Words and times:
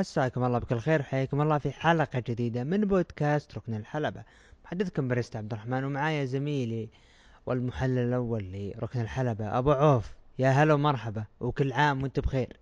مساكم 0.00 0.44
الله 0.44 0.58
بكل 0.58 0.78
خير 0.78 1.00
وحياكم 1.00 1.40
الله 1.40 1.58
في 1.58 1.70
حلقة 1.70 2.22
جديدة 2.26 2.64
من 2.64 2.80
بودكاست 2.80 3.54
ركن 3.54 3.74
الحلبة. 3.74 4.22
محدثكم 4.64 5.08
بريست 5.08 5.36
عبد 5.36 5.52
الرحمن 5.52 5.84
ومعايا 5.84 6.24
زميلي 6.24 6.88
والمحلل 7.46 7.98
الأول 7.98 8.44
لركن 8.52 9.00
الحلبة 9.00 9.58
أبو 9.58 9.72
عوف. 9.72 10.14
يا 10.38 10.48
هلا 10.48 10.74
ومرحبا 10.74 11.24
وكل 11.40 11.72
عام 11.72 12.02
وأنت 12.02 12.20
بخير. 12.20 12.56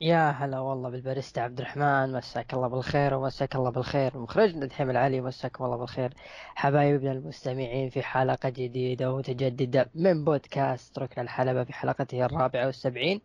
يا 0.00 0.30
هلا 0.30 0.58
والله 0.58 0.90
بالباريستا 0.90 1.40
عبد 1.40 1.60
الرحمن 1.60 2.12
مساك 2.12 2.54
الله 2.54 2.68
بالخير 2.68 3.14
ومساك 3.14 3.56
الله 3.56 3.70
بالخير. 3.70 4.18
مخرجنا 4.18 4.66
دحيم 4.66 4.90
العلي 4.90 5.20
مساكم 5.20 5.64
الله 5.64 5.76
بالخير. 5.76 6.14
حبايبنا 6.54 7.12
المستمعين 7.12 7.90
في 7.90 8.02
حلقة 8.02 8.48
جديدة 8.48 9.12
ومتجددة 9.12 9.90
من 9.94 10.24
بودكاست 10.24 10.98
ركن 10.98 11.22
الحلبة 11.22 11.64
في 11.64 11.72
حلقته 11.72 12.24
الرابعة 12.24 12.66
والسبعين. 12.66 13.20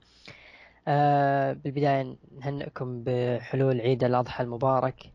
آه 0.88 1.53
بالبداية 1.53 2.17
نهنئكم 2.39 3.03
بحلول 3.03 3.81
عيد 3.81 4.03
الأضحى 4.03 4.44
المبارك. 4.44 5.11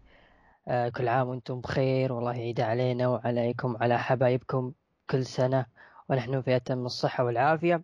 آه 0.68 0.88
كل 0.88 1.08
عام 1.08 1.28
وأنتم 1.28 1.60
بخير. 1.60 2.12
والله 2.12 2.34
يعيد 2.34 2.60
علينا 2.60 3.08
وعليكم 3.08 3.76
على 3.80 3.98
حبايبكم 3.98 4.72
كل 5.10 5.24
سنة. 5.26 5.66
ونحن 6.08 6.40
في 6.40 6.56
أتم 6.56 6.86
الصحة 6.86 7.24
والعافية. 7.24 7.82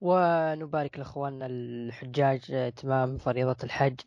ونبارك 0.00 0.98
لإخواننا 0.98 1.46
الحجاج 1.46 2.52
إتمام 2.52 3.18
فريضة 3.18 3.56
الحج. 3.64 4.00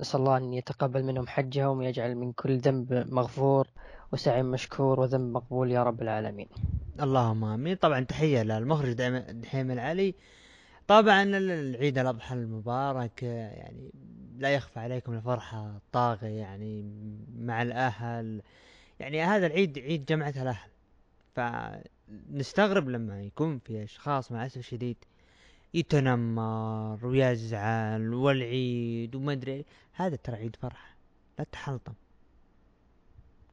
نسأل 0.00 0.20
الله 0.20 0.36
أن 0.36 0.52
يتقبل 0.52 1.04
منهم 1.04 1.26
حجهم 1.26 1.78
ويجعل 1.78 2.14
من 2.14 2.32
كل 2.32 2.58
ذنب 2.58 3.06
مغفور 3.12 3.68
وسعي 4.12 4.42
مشكور 4.42 5.00
وذنب 5.00 5.32
مقبول 5.32 5.70
يا 5.70 5.82
رب 5.82 6.02
العالمين. 6.02 6.48
اللهم 7.00 7.44
آمين. 7.44 7.76
طبعا 7.76 8.00
تحية 8.00 8.42
للمخرج 8.42 8.92
دحيم 9.30 9.70
العلي. 9.70 10.14
طبعا 10.88 11.22
العيد 11.22 11.98
الأضحى 11.98 12.34
المبارك 12.34 13.22
يعني 13.22 13.90
لا 14.38 14.54
يخفى 14.54 14.80
عليكم 14.80 15.12
الفرحة 15.12 15.80
طاغية 15.92 16.38
يعني 16.40 16.84
مع 17.38 17.62
الأهل. 17.62 18.42
يعني 19.00 19.22
هذا 19.22 19.46
العيد 19.46 19.78
عيد 19.78 20.04
جمعة 20.04 20.34
الأهل. 20.36 20.70
فنستغرب 21.34 22.88
لما 22.88 23.22
يكون 23.22 23.58
في 23.58 23.84
أشخاص 23.84 24.32
مع 24.32 24.42
الاسف 24.42 24.56
الشديد 24.56 24.96
يتنمر 25.74 27.06
ويزعل 27.06 28.14
والعيد 28.14 29.14
وما 29.14 29.32
أدري 29.32 29.64
هذا 29.92 30.16
ترى 30.16 30.36
عيد 30.36 30.56
فرحة 30.56 30.96
لا 31.38 31.44
تحلطم. 31.52 31.92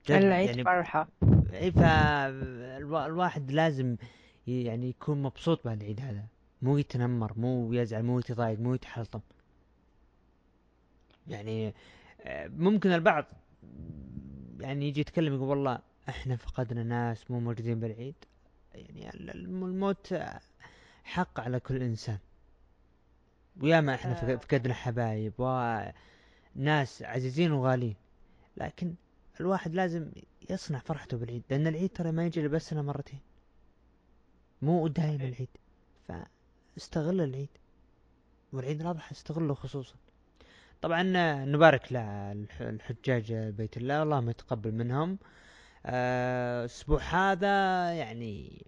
العيد 0.10 0.50
يعني 0.50 0.64
فرحة. 0.64 1.08
اي 1.54 1.72
فالواحد 1.72 3.52
لازم 3.52 3.96
يعني 4.48 4.90
يكون 4.90 5.24
مبسوط 5.24 5.66
بهالعيد 5.66 6.02
هذا. 6.02 6.24
مو 6.64 6.78
يتنمر 6.78 7.34
مو 7.40 7.74
يزعل 7.74 8.04
مو 8.04 8.20
يتضايق 8.20 8.60
مو 8.60 8.74
يتحلطم. 8.74 9.20
يعني 11.28 11.74
آه، 12.22 12.48
ممكن 12.48 12.92
البعض 12.92 13.26
يعني 14.60 14.88
يجي 14.88 15.02
يتكلم 15.02 15.34
يقول 15.34 15.48
والله 15.48 15.80
إحنا 16.10 16.36
فقدنا 16.36 16.84
ناس 16.84 17.32
مو 17.32 17.40
موجودين 17.40 17.80
بالعيد. 17.80 18.16
يعني 18.74 19.10
الموت 19.14 20.16
حق 21.04 21.40
على 21.40 21.60
كل 21.60 21.84
إنسان. 21.84 22.18
وياما 23.62 23.96
إحنا 23.96 24.34
آه. 24.34 24.36
فقدنا 24.36 24.74
حبايب 24.74 25.34
وناس 25.38 27.04
عزيزين 27.04 27.52
وغالين 27.52 27.96
لكن 28.58 28.94
الواحد 29.40 29.74
لازم 29.76 30.12
يصنع 30.50 30.80
فرحته 30.80 31.18
بالعيد. 31.18 31.44
لأن 31.50 31.68
العيد 31.68 31.90
ترى 31.90 32.12
ما 32.12 32.26
يجي 32.26 32.48
بس 32.48 32.70
سنه 32.70 32.82
مرتين. 32.82 33.20
مو 34.62 34.88
دايم 34.88 35.22
العيد. 35.22 35.50
فاستغل 36.74 37.22
العيد. 37.22 37.50
والعيد 38.54 38.82
الأضحى 38.82 39.12
استغله 39.12 39.54
خصوصا. 39.54 39.96
طبعا 40.82 41.04
نبارك 41.46 41.94
للحجاج 41.94 43.34
بيت 43.34 43.78
الله 43.78 44.04
اللهم 44.04 44.30
يتقبل 44.30 44.72
منهم. 44.72 45.18
آه، 45.86 46.60
الأسبوع 46.60 47.02
هذا 47.02 47.48
يعني 47.94 48.66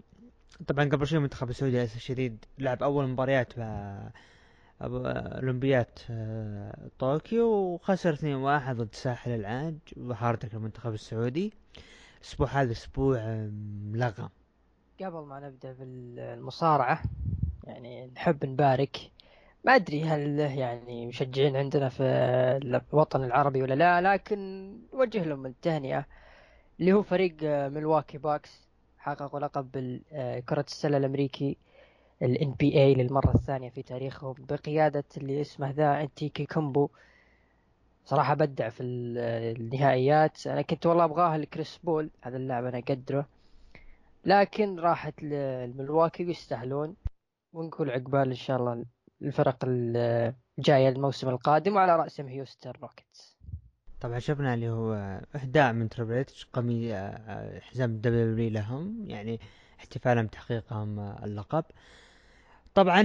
طبعا 0.68 0.86
قبل 0.90 1.08
شوي 1.08 1.18
المنتخب 1.18 1.50
السعودي 1.50 1.76
للاسف 1.78 1.96
الشديد 1.96 2.46
لعب 2.60 2.84
أول 2.84 3.08
مباريات 3.08 3.54
أولمبيات 4.82 6.00
آه، 6.10 6.90
طوكيو 7.00 7.46
وخسر 7.46 8.14
2-1 8.16 8.76
ضد 8.76 8.96
ساحل 8.96 9.32
العاج 9.32 9.78
وحارتك 9.98 10.54
المنتخب 10.54 10.94
السعودي. 10.94 11.54
الأسبوع 12.22 12.48
هذا 12.48 12.72
أسبوع 12.72 13.50
ملغم. 13.92 14.30
قبل 15.02 15.26
ما 15.26 15.40
نبدأ 15.40 15.74
بالمصارعة 15.74 17.04
يعني 17.66 18.12
نحب 18.16 18.46
نبارك. 18.46 18.98
ما 19.64 19.76
أدري 19.76 20.04
هل 20.04 20.40
يعني 20.40 21.06
مشجعين 21.08 21.56
عندنا 21.56 21.90
في 21.90 22.04
الوطن 22.94 23.24
العربي 23.24 23.62
ولا 23.62 23.74
لا 23.74 24.02
لكن 24.14 24.72
نوجه 24.94 25.24
لهم 25.24 25.46
التهنئة 25.46 26.06
اللي 26.80 26.94
هو 26.94 27.04
فريق 27.04 27.36
آه، 27.44 27.70
Milwaukee 27.70 28.18
Bucks 28.18 28.68
حققوا 28.98 29.40
لقب 29.40 30.00
آه، 30.14 30.40
كرة 30.40 30.66
السلة 30.68 30.98
الأمريكي 30.98 31.58
ال 32.22 32.38
NBA 32.38 32.98
للمرة 32.98 33.36
الثانية 33.36 33.70
في 33.70 33.84
تاريخهم 33.84 34.36
بقيادة 34.40 35.04
اللي 35.18 35.42
اسمه 35.42 35.72
أنتيتوكونمبو. 35.72 36.90
صراحة 38.06 38.34
بدع 38.34 38.70
في 38.70 38.84
آه، 39.18 39.52
النهائيات. 39.52 40.48
أنا 40.48 40.62
كنت 40.62 40.86
والله 40.86 41.04
أبغاها 41.04 41.38
لكريس 41.38 41.80
بول 41.84 42.10
هذا 42.22 42.38
اللاعب 42.38 42.66
أنا 42.66 42.78
أقدره. 42.78 43.26
لكن 44.26 44.80
راحت 44.80 45.24
للملواكي 45.24 46.26
ويستاهلون. 46.26 46.96
ونقول 47.56 47.90
عقبال 47.90 48.30
إن 48.30 48.36
شاء 48.36 48.58
الله 48.58 48.86
الفرق 49.22 49.58
الجاية 49.66 50.90
الموسم 50.90 51.30
القادم 51.30 51.76
وعلى 51.76 51.96
رأسهم 51.96 52.28
Houston 52.28 52.72
Rockets. 52.82 53.38
طبعا 54.02 54.20
شفنا 54.20 54.54
اللي 54.54 54.70
هو 54.70 54.94
إهداء 55.36 55.74
من 55.74 55.90
Triple 55.90 56.26
Game 56.54 56.96
حزام 57.62 57.90
ال 57.90 58.20
W 58.20 58.50
لهم 58.50 59.06
يعني 59.06 59.40
احتفالا 59.80 60.22
بتحقيقهم 60.22 61.00
اللقب. 61.00 61.64
طبعا 62.74 63.04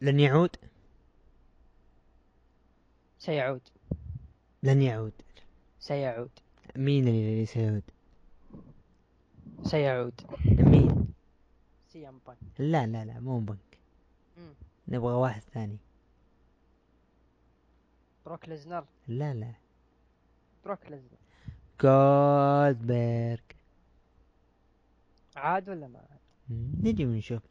لن 0.00 0.20
يعود. 0.20 0.56
سيعود. 3.18 3.60
لن 4.62 4.82
يعود. 4.82 5.12
سيعود. 5.78 6.30
مين 6.76 7.08
اللي 7.08 7.46
سيعود؟ 7.46 7.82
سيعود. 9.62 10.20
مين؟ 10.44 10.95
CM 11.96 12.20
Punk 12.26 12.38
لا 12.58 12.86
لا 12.86 13.04
لا 13.04 13.20
مو 13.20 13.40
بنك 13.40 13.78
نبغى 14.88 15.14
واحد 15.14 15.42
ثاني. 15.42 15.78
بروك 18.26 18.48
ليسنر. 18.48 18.84
لا 19.08 19.34
لا. 19.34 19.52
بروك 20.64 20.78
ليسنر. 20.90 21.18
جولدبرغ. 21.82 23.40
عاد 25.36 25.68
ولا 25.68 25.86
ما 25.86 25.98
عاد؟ 25.98 26.20
نجي 26.82 27.06
ونشوف. 27.06 27.42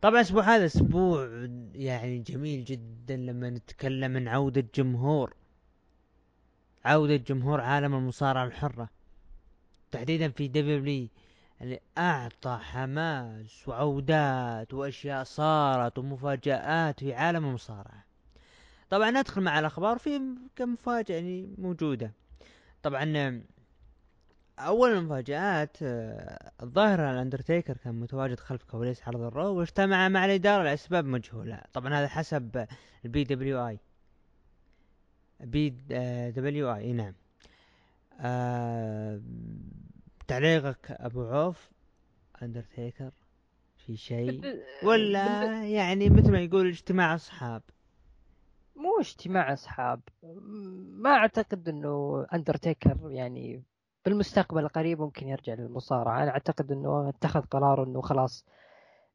طبعا 0.00 0.14
الأسبوع 0.14 0.42
هذا 0.42 0.66
أسبوع 0.66 1.28
يعني 1.74 2.18
جميل 2.18 2.64
جدا 2.64 3.16
لما 3.16 3.50
نتكلم 3.50 4.16
عن 4.16 4.28
عودة 4.28 4.66
جمهور. 4.74 5.36
عودة 6.84 7.16
جمهور 7.16 7.60
عالم 7.60 7.94
المصارعة 7.94 8.44
الحرة. 8.44 8.88
تحديدا 9.92 10.28
في 10.28 10.48
دبليو 10.48 11.08
اللي 11.60 11.80
اعطى 11.98 12.58
حماس 12.62 13.68
وعودات 13.68 14.74
وأشياء 14.74 15.24
صارت 15.24 15.98
ومفاجآت 15.98 17.00
في 17.00 17.14
عالم 17.14 17.44
المصارعة. 17.44 18.04
طبعا 18.90 19.10
ندخل 19.10 19.40
مع 19.40 19.58
الأخبار 19.58 19.98
في 19.98 20.20
كم 20.56 20.72
مفاجاه 20.72 21.14
يعني 21.14 21.54
موجودة. 21.58 22.12
طبعا 22.82 23.42
أول 24.58 24.92
المفاجآت 24.92 25.76
آه، 25.82 26.52
الظاهر 26.62 27.10
الأندرتيكر 27.10 27.76
كان 27.76 27.94
متواجد 27.94 28.40
خلف 28.40 28.64
كواليس 28.64 29.02
عرض 29.08 29.20
ال 29.20 29.28
Raw 29.28 29.54
واجتمع 29.54 30.08
مع 30.08 30.24
الإدارة 30.24 30.62
لأسباب 30.62 31.04
مجهولة. 31.04 31.62
طبعا 31.72 31.94
هذا 31.94 32.08
حسب 32.08 32.66
البي 33.04 33.24
دبليو 33.24 33.66
آي. 33.66 33.78
بي 35.40 35.70
دبليو 36.30 36.74
آي 36.74 36.92
نعم. 36.92 37.14
آه 38.20 39.20
تعليقك 40.28 40.90
أبو 40.90 41.24
عوف 41.24 41.70
أندرتيكر 42.42 43.10
في 43.76 43.96
شيء؟ 43.96 44.40
ولا 44.82 45.64
يعني 45.68 46.10
مثل 46.10 46.32
ما 46.32 46.40
يقول 46.40 46.68
اجتماع 46.68 47.14
أصحاب؟ 47.14 47.62
مو 48.76 49.00
اجتماع 49.00 49.52
أصحاب. 49.52 50.00
ما 51.02 51.10
أعتقد 51.10 51.68
إنه 51.68 52.26
أندرتيكر 52.34 53.10
يعني 53.10 53.62
في 54.04 54.10
المستقبل 54.10 54.64
القريب 54.64 55.00
ممكن 55.00 55.28
يرجع 55.28 55.54
للمصارعة. 55.54 56.22
أنا 56.22 56.30
أعتقد 56.30 56.72
إنه 56.72 57.08
اتخذ 57.08 57.40
قرار 57.40 57.84
إنه 57.84 58.00
خلاص 58.00 58.44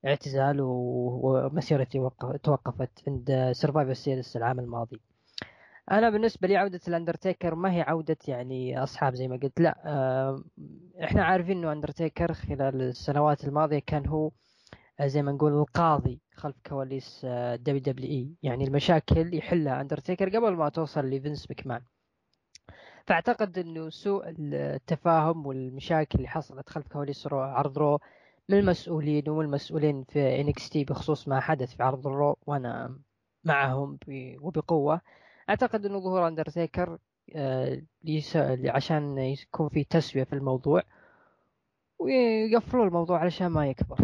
اعتزال 0.05 0.57
ومسيرته 0.61 2.11
توقفت 2.43 3.03
عند 3.07 3.49
Survivor 3.51 3.93
Series 3.93 4.37
العام 4.37 4.59
الماضي. 4.59 5.01
أنا 5.91 6.09
بالنسبة 6.09 6.47
لي 6.47 6.57
عودة 6.57 6.79
الأندرتيكر 6.87 7.55
ما 7.55 7.73
هي 7.73 7.81
عودة 7.81 8.17
يعني 8.27 8.83
أصحاب 8.83 9.15
زي 9.15 9.27
ما 9.27 9.37
قلت 9.37 9.59
لا 9.61 9.81
آه، 9.85 10.43
إحنا 11.03 11.23
عارفين 11.23 11.57
إنه 11.57 11.71
أندرتيكر 11.71 12.33
خلال 12.33 12.81
السنوات 12.81 13.43
الماضية 13.43 13.79
كان 13.79 14.07
هو 14.07 14.31
آه، 14.99 15.07
زي 15.07 15.21
ما 15.21 15.31
نقول 15.31 15.53
القاضي 15.53 16.21
خلف 16.35 16.55
كواليس 16.65 17.25
WWE. 17.25 18.35
يعني 18.43 18.63
المشاكل 18.63 19.35
يحلها 19.35 19.81
أندرتيكر 19.81 20.29
قبل 20.29 20.55
ما 20.55 20.69
توصل 20.69 21.05
لفينس 21.05 21.51
مكمان 21.51 21.81
فأعتقد 23.07 23.57
إنه 23.57 23.89
سوء 23.89 24.23
التفاهم 24.39 25.45
والمشاكل 25.45 26.17
اللي 26.17 26.27
حصلت 26.27 26.69
خلف 26.69 26.87
كواليس 26.87 27.27
Raw 27.27 27.39
عرض 27.39 27.77
Raw 27.77 27.99
من 28.49 28.59
المسؤولين 28.59 29.29
ومن 29.29 29.45
المسؤولين 29.45 30.03
في 30.03 30.41
NXT 30.41 30.83
بخصوص 30.83 31.27
ما 31.27 31.39
حدث 31.39 31.75
في 31.75 31.83
عرض 31.83 32.07
ال 32.07 32.15
Raw 32.15 32.37
وأنا 32.47 32.99
معهم 33.43 33.99
وبقوة. 34.41 35.01
أعتقد 35.51 35.85
إنه 35.85 35.99
ظهور 35.99 36.27
أندرتيكر 36.27 36.97
آه، 37.35 37.81
عشان 38.65 39.17
يكون 39.17 39.69
في 39.69 39.83
تسوية 39.83 40.23
في 40.23 40.33
الموضوع 40.33 40.83
ويقفلوا 41.99 42.85
الموضوع 42.85 43.19
علشان 43.19 43.47
ما 43.47 43.67
يكبر. 43.67 43.97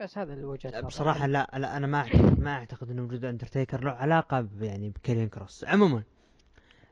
بس 0.00 0.18
هذا 0.18 0.32
اللي 0.32 0.44
وجهة 0.44 0.80
بصراحة 0.80 1.26
لا 1.26 1.50
لا 1.54 1.76
أنا 1.76 1.86
ما 1.86 2.06
ما 2.38 2.50
أعتقد 2.50 2.90
انه 2.90 3.02
وجود 3.02 3.24
أندرتيكر 3.24 3.84
له 3.84 3.90
علاقة 3.90 4.48
يعني 4.60 4.90
بكاريون 4.90 5.28
كروس. 5.28 5.64
عموما 5.64 6.02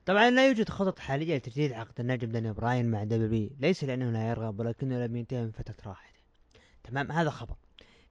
طبعا 0.06 0.30
لا 0.30 0.48
يوجد 0.48 0.68
خطط 0.68 0.98
حالية 0.98 1.36
لتجديد 1.36 1.72
عقد 1.72 2.00
النجم 2.00 2.28
داني 2.28 2.52
براين 2.52 2.90
مع 2.90 3.04
W 3.04 3.50
ليس 3.60 3.84
لأنه 3.84 4.10
لا 4.10 4.30
يرغب 4.30 4.60
ولكنه 4.60 5.06
لم 5.06 5.16
ينتهي 5.16 5.42
من 5.42 5.50
فترة 5.50 5.76
راحته 5.86 6.20
تمام 6.84 7.12
هذا 7.12 7.30
خبر. 7.30 7.56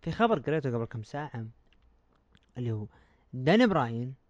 في 0.02 0.12
خبر 0.12 0.40
قريته 0.40 0.76
قبل 0.76 0.86
كم 0.86 1.04
ساعة 1.04 1.46
اللي 2.58 2.72
هو 2.72 2.88
داني 3.34 3.68
براين 3.68 4.25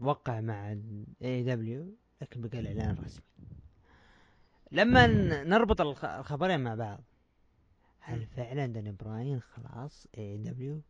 وقع 0.00 0.40
مع 0.40 0.76
AEW 1.22 1.96
لكن 2.22 2.40
بقى 2.40 2.58
الإعلان 2.58 2.90
الرسمي. 2.90 3.24
لما 4.72 5.06
نربط 5.44 5.80
الخبرين 5.80 6.60
مع 6.60 6.74
بعض 6.74 7.00
هل 8.00 8.26
فعلا 8.26 8.66
داني 8.66 8.92
براين 8.92 9.40
خلاص 9.40 10.06
AEW 10.18 10.80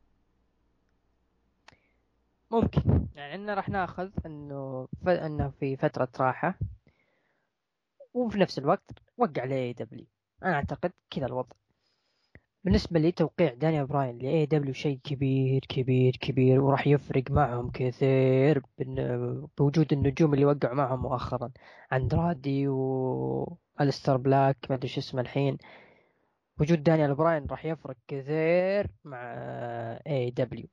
ممكن. 2.51 3.07
يعني 3.15 3.55
راح 3.55 3.69
ناخذ 3.69 4.11
إنه 4.27 4.89
ف... 5.05 5.09
إنه 5.09 5.49
في 5.49 5.77
فترة 5.77 6.09
راحة 6.21 6.59
وفي 8.15 8.39
نفس 8.39 8.59
الوقت 8.59 8.91
وقع 9.17 9.45
ل 9.45 9.75
AEW 9.75 10.07
أنا 10.43 10.55
أعتقد 10.55 10.93
كذا 11.11 11.27
الوضع. 11.27 11.57
بالنسبة 12.67 13.01
لي 13.01 13.13
توقيع 13.13 13.55
داني 13.55 13.85
براين 13.85 14.19
ل 14.19 14.47
AEW 14.47 14.73
شيء 14.75 14.99
كبير 15.05 15.61
كبير 15.69 16.17
كبير 16.17 16.61
وراح 16.61 16.87
يفرق 16.87 17.31
معهم 17.31 17.71
كثير 17.71 18.63
بوجود 19.59 19.93
النجوم 19.93 20.35
اللي 20.35 20.45
وقعوا 20.45 20.75
معهم 20.75 21.03
مؤخرا. 21.03 21.51
أندرادي 21.93 22.69
وأليستر 22.69 24.17
بلاك 24.17 24.57
ما 24.71 24.77
أدري 24.77 24.89
شو 24.89 25.01
اسمه 25.01 25.21
الحين. 25.21 25.59
وجود 26.61 26.83
دانيال 26.83 27.15
براين 27.15 27.47
راح 27.47 27.65
يفرق 27.65 27.97
كثير 28.09 28.87
مع 29.05 29.19
AEW 30.07 30.67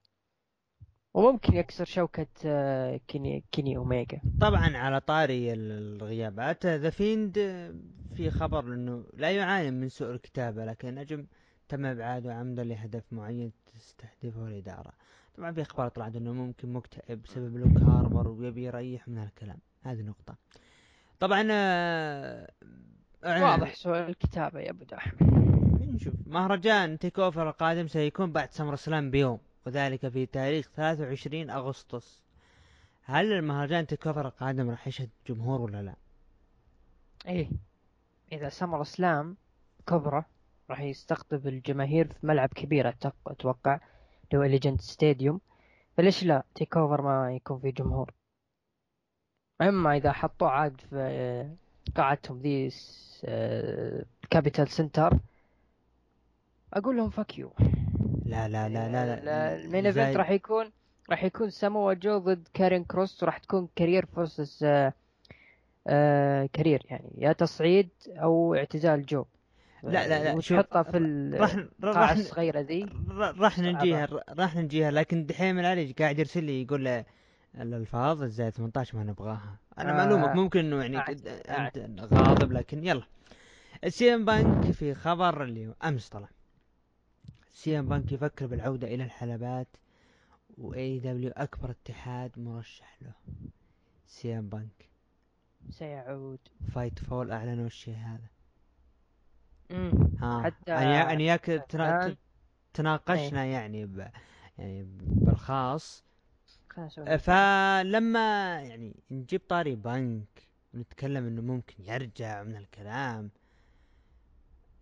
وممكن 1.14 1.56
يكسر 1.56 1.86
شوكة 1.86 2.28
آه، 2.46 3.00
كيني, 3.08 3.44
كيني 3.52 3.78
أوميجا. 3.78 4.22
طبعا 4.42 4.78
على 4.78 5.00
طاري 5.00 5.54
الغيابات 5.54 6.66
The 6.66 6.90
Fiend 6.90 7.34
في 8.16 8.32
خبر 8.32 8.60
إنه 8.74 9.06
لا 9.14 9.32
يعاني 9.32 9.72
من 9.72 9.90
سوء 9.90 10.12
الكتابة 10.12 10.66
لكن 10.66 10.96
نجم 10.96 11.26
تم 11.70 11.86
إبعاده 11.86 12.34
عمدا 12.34 12.64
لهدف 12.64 13.04
معين 13.12 13.52
تستهدفه 13.74 14.48
الإدارة. 14.48 14.92
طبعا 15.38 15.52
في 15.52 15.62
أخبار 15.62 15.90
طلعت 15.90 16.16
إنه 16.16 16.34
ممكن 16.34 16.74
مكتئب 16.74 17.22
بسبب 17.22 17.58
لوك 17.58 17.78
هاربر 17.78 18.28
ويبي 18.28 18.64
يريح 18.64 19.08
من 19.08 19.18
هالكلام. 19.18 19.58
هذه 19.82 20.02
نقطة. 20.02 20.36
طبعا 21.20 21.48
آه 21.52 22.48
واضح 23.24 23.76
سوء 23.76 24.00
الكتابة 24.00 24.60
يا 24.60 24.70
أبو 24.70 24.86
نشوف. 25.94 26.14
مهرجان 26.28 27.00
تيك 27.00 27.20
أوفر 27.20 27.50
القادم 27.50 27.88
سيكون 27.88 28.32
بعد 28.32 28.52
سمر 28.52 28.76
سلام 28.76 29.12
بيوم 29.12 29.40
وذلك 29.66 30.08
في 30.08 30.26
تاريخ 30.26 30.70
23 30.76 31.50
أغسطس. 31.50 32.24
هل 33.04 33.34
المهرجان 33.34 33.88
تكفر 33.88 34.28
القادم 34.28 34.70
راح 34.70 34.88
يشهد 34.88 35.10
جمهور 35.28 35.62
ولا 35.62 35.82
لا؟ 35.82 35.96
إيه 37.28 37.50
إذا 38.32 38.50
سمر 38.50 38.84
سلام 38.84 39.38
كبرى 39.88 40.24
راح 40.74 40.82
يستقطب 40.82 41.48
الجماهير 41.48 42.08
في 42.08 42.28
ملعب 42.28 42.50
كبير 42.50 42.96
أتوقع 43.28 43.80
اللي 44.24 44.40
هو 44.40 44.44
Allegiant 44.44 44.82
Stadium 44.82 45.40
فليش 45.98 46.24
لا؟ 46.24 46.44
TakeOver 46.56 47.02
ما 47.02 47.36
يكون 47.36 47.60
في 47.60 47.72
جمهور. 47.72 48.14
أما 49.62 49.98
إذا 49.98 50.12
حطوه 50.12 50.50
عاد 50.50 50.82
في 50.90 51.56
قاعتهم 51.96 52.40
ذي 52.42 52.72
Capitol 54.30 54.68
Center 54.68 55.20
أقول 56.74 56.98
لهم 56.98 57.10
fuck 57.10 57.40
you 57.40 57.54
لا 58.26 58.48
لا 58.48 58.70
لا 58.70 58.90
لا, 58.90 59.20
لا 59.20 59.56
ال 59.56 59.62
main 59.62 59.86
event 59.86 60.18
راح 60.18 60.30
يكون 60.30 60.72
راح 61.10 61.24
يكون 61.24 61.50
سامو 61.50 61.94
جو 61.94 62.18
ضد 62.18 62.48
كاريون 62.54 62.84
كروس 62.84 63.24
وراح 63.24 63.38
تكون 63.38 63.68
career 63.76 64.06
versus 64.06 64.64
آه 64.64 64.94
آه 65.88 66.50
career 66.54 66.86
يعني 66.90 67.12
يا 67.18 67.34
تصعيد 67.34 67.90
أو 68.08 68.56
اعتزال 68.56 69.06
جو 69.06 69.26
لا 69.84 70.08
لا 70.08 70.24
لا 70.24 70.34
وتحطها 70.34 70.84
في 70.84 70.98
القاعة 70.98 72.14
الصغيرة 72.14 72.60
ذي؟ 72.60 72.86
راح 73.18 73.60
ننجيها 73.60 74.08
راح 74.30 74.56
ننجيها 74.56 74.92
لكن 74.92 75.26
دحين 75.26 75.60
العلي 75.60 75.92
قاعد 75.92 76.20
يرسل 76.20 76.44
لي 76.44 76.62
يقول 76.62 76.86
له 76.86 77.06
الألفاظ 77.56 78.24
الزايد 78.24 78.54
18 78.54 78.98
ما 78.98 79.04
نبغاها. 79.04 79.58
أنا 79.78 79.92
آه 79.92 79.94
معلومك 79.94 80.36
ممكن 80.36 80.60
إنه 80.60 80.82
يعني 80.82 81.00
أنت 81.00 82.14
غاضب 82.14 82.52
لكن 82.52 82.86
يلا. 82.86 83.04
السي 83.84 84.14
إم 84.14 84.26
بانك 84.26 84.72
في 84.72 84.94
خبر 84.94 85.44
اللي 85.44 85.74
أمس 85.84 86.10
طلع. 86.10 86.30
سي 87.52 87.80
إم 87.80 87.90
بانك 87.90 88.12
يفكر 88.12 88.48
بالعودة 88.48 88.88
إلى 88.88 89.04
الحلبات 89.04 89.68
و 90.58 91.00
AEW 91.00 91.32
أكبر 91.36 91.72
اتحاد 91.72 92.32
مرشح 92.40 92.98
له. 93.02 93.14
سي 94.08 94.40
إم 94.40 94.50
بانك. 94.50 94.90
سيعود. 95.70 96.40
Fightful 96.74 97.32
أعلنوا 97.32 97.66
الشيء 97.66 97.96
هذا. 97.96 98.33
امم 99.72 100.18
ها 100.22 100.44
حتى 100.44 100.72
أنا 100.72 101.14
ياك 101.14 101.46
تنا... 101.46 102.16
تناقشنا 102.74 103.44
إيه. 103.44 103.52
يعني 103.52 103.86
ب... 103.86 104.10
يعني 104.58 104.84
بالخاص. 105.26 106.04
فلما 107.20 108.62
يعني 108.62 108.96
نجيب 109.12 109.42
طاري 109.50 109.76
بنك 109.76 110.48
ونتكلم 110.74 111.28
إنه 111.28 111.42
ممكن 111.42 111.84
يرجع 111.84 112.44
من 112.44 112.56
الكلام 112.56 113.30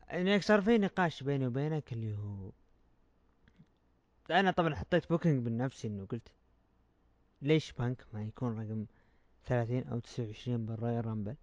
يعني 0.09 0.41
صار 0.41 0.61
في 0.61 0.77
نقاش 0.77 1.23
بيني 1.23 1.47
وبينك 1.47 1.93
اللي 1.93 2.13
هو 2.15 2.51
أنا 4.31 4.51
طبعا 4.51 4.75
حطيت 4.75 5.09
booking 5.09 5.45
بنفسي 5.45 5.87
إنه 5.87 6.05
قلت 6.05 6.31
ليش 7.41 7.71
بنك 7.71 8.05
ما 8.13 8.23
يكون 8.23 8.59
رقم 8.59 8.85
ثلاثين 9.45 9.87
أو 9.87 9.99
تسعة 9.99 10.25
وعشرين 10.25 10.65
بال 10.65 11.05
Royal 11.05 11.18
Rumble؟ 11.18 11.35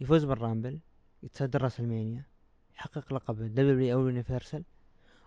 يفوز 0.00 0.24
بال 0.24 0.36
Rumble. 0.36 0.78
يتصدر 1.22 1.62
WrestleMania 1.62 2.24
يحقق 2.74 3.12
لقب 3.12 3.40
ال 3.40 3.54
WWE 3.54 3.98
أو 3.98 4.00
Universal 4.00 4.64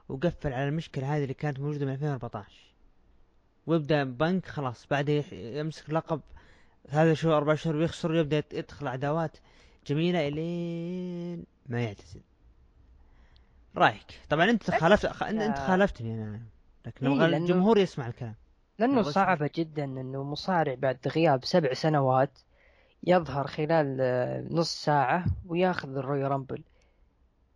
وقفل 0.09 0.53
على 0.53 0.67
المشكلة 0.67 1.15
هذه 1.15 1.23
اللي 1.23 1.33
كانت 1.33 1.59
موجودة 1.59 1.85
من 1.85 1.91
2014 1.91 2.73
ويبدأ 3.67 4.03
بنك 4.03 4.45
خلاص 4.45 4.87
بعد 4.87 5.09
يمسك 5.31 5.89
لقب 5.89 6.21
هذا 6.89 7.13
شهور 7.13 7.37
أربع 7.37 7.55
شهور 7.55 7.75
ويخسر 7.75 8.11
ويبدأ 8.11 8.43
يدخل 8.53 8.87
عداوات 8.87 9.37
جميلة 9.87 10.27
إلين 10.27 11.45
ما 11.65 11.81
يعتزل. 11.83 12.21
رأيك؟ 13.77 14.19
طبعا 14.29 14.49
أنت 14.49 14.71
خالفت 14.71 15.05
خ... 15.05 15.23
أنت 15.23 15.57
خالفتني 15.57 16.13
أنا 16.13 16.41
لكن 16.85 17.21
إيه 17.21 17.37
الجمهور 17.37 17.77
يسمع 17.77 18.07
الكلام. 18.07 18.35
لأنه 18.79 19.01
صعبة 19.01 19.49
جدا 19.55 19.83
إنه 19.83 20.23
مصارع 20.23 20.73
بعد 20.73 21.07
غياب 21.07 21.45
سبع 21.45 21.73
سنوات 21.73 22.39
يظهر 23.05 23.47
خلال 23.47 23.97
آه، 24.01 24.45
نص 24.49 24.83
ساعة 24.83 25.25
وياخذ 25.47 25.97
ال 25.97 26.23
Royal 26.23 26.40
Rumble. 26.40 26.63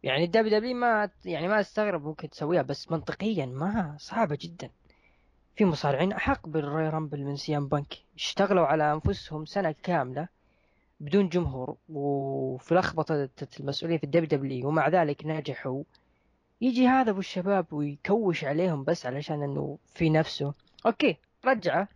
يعني 0.04 0.24
ال 0.24 0.60
WWE 0.60 0.76
ما 0.76 1.10
يعني 1.26 1.48
ما 1.48 1.60
أستغرب 1.60 2.06
ممكن 2.06 2.30
تسويها 2.30 2.62
بس 2.62 2.92
منطقيا 2.92 3.46
ما 3.46 3.96
صعبة 4.00 4.38
جدا. 4.42 4.70
في 5.56 5.66
مصارعين 5.66 6.12
أحق 6.14 6.48
بال 6.48 6.90
Royal 6.90 7.05
Rumble 7.05 7.24
من 7.24 7.36
سي 7.36 7.57
إم 7.57 7.68
بانك. 7.68 7.94
اشتغلوا 8.16 8.66
على 8.66 8.94
أنفسهم 8.94 9.46
سنة 9.46 9.76
كاملة 9.84 10.28
بدون 11.00 11.30
جمهور 11.30 11.76
وفي 11.90 12.76
لخبطة 12.76 13.30
المسؤولية 13.60 13.98
في 13.98 14.04
الدبليو 14.04 14.28
دبليو 14.28 14.68
ومع 14.68 14.90
ذلك 14.90 15.26
نجحوا. 15.26 15.84
يجي 16.62 16.88
هذا 16.88 17.12
أبو 17.12 17.20
الشباب 17.20 17.74
ويكوش 17.74 18.44
عليهم 18.44 18.84
بس 18.84 19.06
علشان 19.06 19.44
إنه 19.44 19.78
في 19.94 20.10
نفسه. 20.10 20.54
أوكي 20.86 21.18
رجعه. 21.46 21.88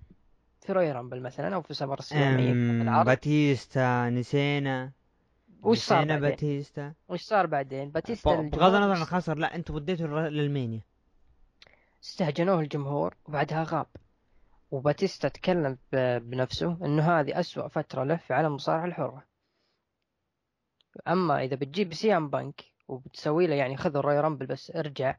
في 0.64 0.74
روي 0.74 0.92
رامبل 0.92 1.22
مثلا 1.22 1.56
أو 1.56 1.62
في 1.62 1.74
سمر 1.74 2.02
سلام 2.02 3.04
باتيستا 3.04 4.10
نسينا. 4.10 4.92
وش 5.64 5.78
صار 5.78 6.06
بعدين؟ 6.06 6.20
باتيستا. 6.20 6.94
وش 7.10 7.22
صار 7.22 7.46
بعدين؟ 7.46 7.92
باتيستا 7.92 8.36
بغض 8.36 8.74
النظر 8.74 8.92
عن 8.92 9.06
خسر 9.06 9.38
لا 9.38 9.56
أنتم 9.56 9.76
وديتوا 9.76 10.30
للمينيا 10.30 10.82
استهجنوه 12.04 12.60
الجمهور 12.60 13.16
وبعدها 13.26 13.64
غاب. 13.64 13.88
وباتيستا 14.72 15.28
تكلم 15.28 15.78
بنفسه 15.94 16.78
إنه 16.86 17.20
هذه 17.20 17.40
أسوأ 17.40 17.68
فترة 17.68 18.04
له 18.04 18.16
في 18.16 18.34
عالم 18.34 18.48
المصارعة 18.48 18.86
الحرة. 18.86 19.24
أما 21.08 21.44
إذا 21.44 21.56
بتجيب 21.56 21.94
سيام 21.94 22.30
بانك 22.30 22.62
وبتسوي 22.88 23.48
له 23.48 23.56
يعني 23.56 23.78
خذ 23.78 23.96
الروي 23.96 24.20
رامبل 24.20 24.46
بس 24.46 24.72
ارجع 24.76 25.16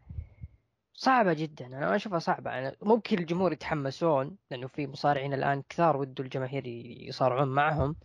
صعبة 0.95 1.33
جدا 1.33 1.67
أنا 1.67 1.97
أشوفها 1.97 2.19
صعبة 2.19 2.51
يعني 2.51 2.77
ممكن 2.83 3.19
الجمهور 3.19 3.53
يتحمسون 3.53 4.37
لأنه 4.51 4.67
في 4.67 4.87
مصارعين 4.87 5.35
الآن 5.35 5.63
كثار 5.69 5.97
ودوا 5.97 6.25
الجماهير 6.25 6.67
يصارعون 6.67 7.49
معهم 7.49 7.97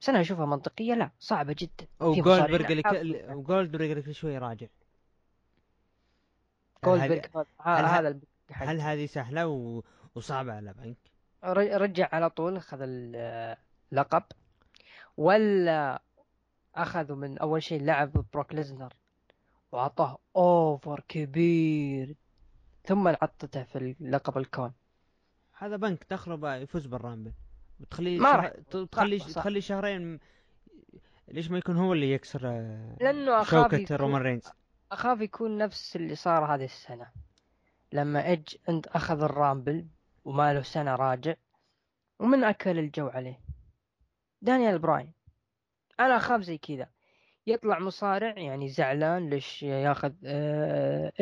بس 0.00 0.08
أنا 0.08 0.20
أشوفها 0.20 0.46
منطقية 0.46 0.94
لا 0.94 1.10
صعبة 1.18 1.56
جدا. 1.58 1.86
وجولدبرغ 2.00 2.34
مصارعين 2.36 2.70
اللي 2.70 2.82
أحب- 2.82 3.30
ك... 3.32 3.36
وجولدبرغ 3.36 4.00
كل 4.00 4.14
شوي 4.14 4.38
راجع. 4.38 4.66
جولدبرغ 6.84 7.20
هل, 7.60 7.84
هذا 7.84 7.86
هل- 8.08 8.20
هذا. 8.50 8.70
هل 8.70 8.80
هذه 8.80 9.06
سهلة 9.06 9.46
و... 9.46 9.82
وصعبة 10.14 10.52
على 10.52 10.74
بنك؟ 10.74 10.96
رجع 11.80 12.08
على 12.12 12.30
طول 12.30 12.56
اخذ 12.56 12.78
اللقب 12.82 14.22
ولا 15.16 16.02
أخذوا 16.74 17.16
من 17.16 17.38
أول 17.38 17.62
شيء 17.62 17.82
لعب 17.82 18.24
بروك 18.32 18.54
ليزنر 18.54 18.92
وأعطاه 19.72 20.18
أوفر 20.36 21.00
كبير. 21.08 22.14
ثم 22.88 23.08
عطته 23.08 23.62
في 23.62 23.78
اللقب 24.00 24.38
الكون. 24.38 24.72
هذا 25.58 25.76
بنك 25.76 26.06
بقى 26.26 26.62
يفوز 26.62 26.86
بالرامبل. 26.86 27.32
وتخليه 27.80 28.18
ما. 28.18 28.32
راح- 28.32 28.52
تخلي. 28.92 29.18
تخلي 29.18 29.60
شهرين 29.60 30.18
ليش 31.28 31.50
ما 31.50 31.58
يكون 31.58 31.76
هو 31.76 31.92
اللي 31.92 32.12
يكسر 32.12 32.40
آه، 32.48 32.96
لأنه 33.00 33.40
أخاف 33.40 33.50
شوكة 33.70 33.76
يكون 33.76 33.96
رومان 33.96 34.22
رينز. 34.22 34.48
أخاف 34.92 35.20
يكون 35.20 35.58
نفس 35.58 35.96
اللي 35.96 36.14
صار 36.14 36.54
هذه 36.54 36.64
السنة. 36.64 37.06
لما 37.92 38.26
ايج 38.26 38.48
إنت 38.68 38.86
أخذ 38.86 39.22
الرامبل 39.22 39.86
وما 40.24 40.54
له 40.54 40.62
سنة 40.62 40.94
راجع 40.94 41.34
ومن 42.18 42.44
أكل 42.44 42.78
الجو 42.78 43.06
عليه. 43.08 43.40
دانيال 44.42 44.78
براين. 44.78 45.12
أنا 46.00 46.16
أخاف 46.16 46.40
زي 46.40 46.58
كذا. 46.58 46.88
يطلع 47.46 47.78
مصارع 47.78 48.38
يعني 48.38 48.68
زعلان 48.68 49.30
ليش 49.30 49.62
ياخذ 49.62 50.12
آه، 50.24 51.12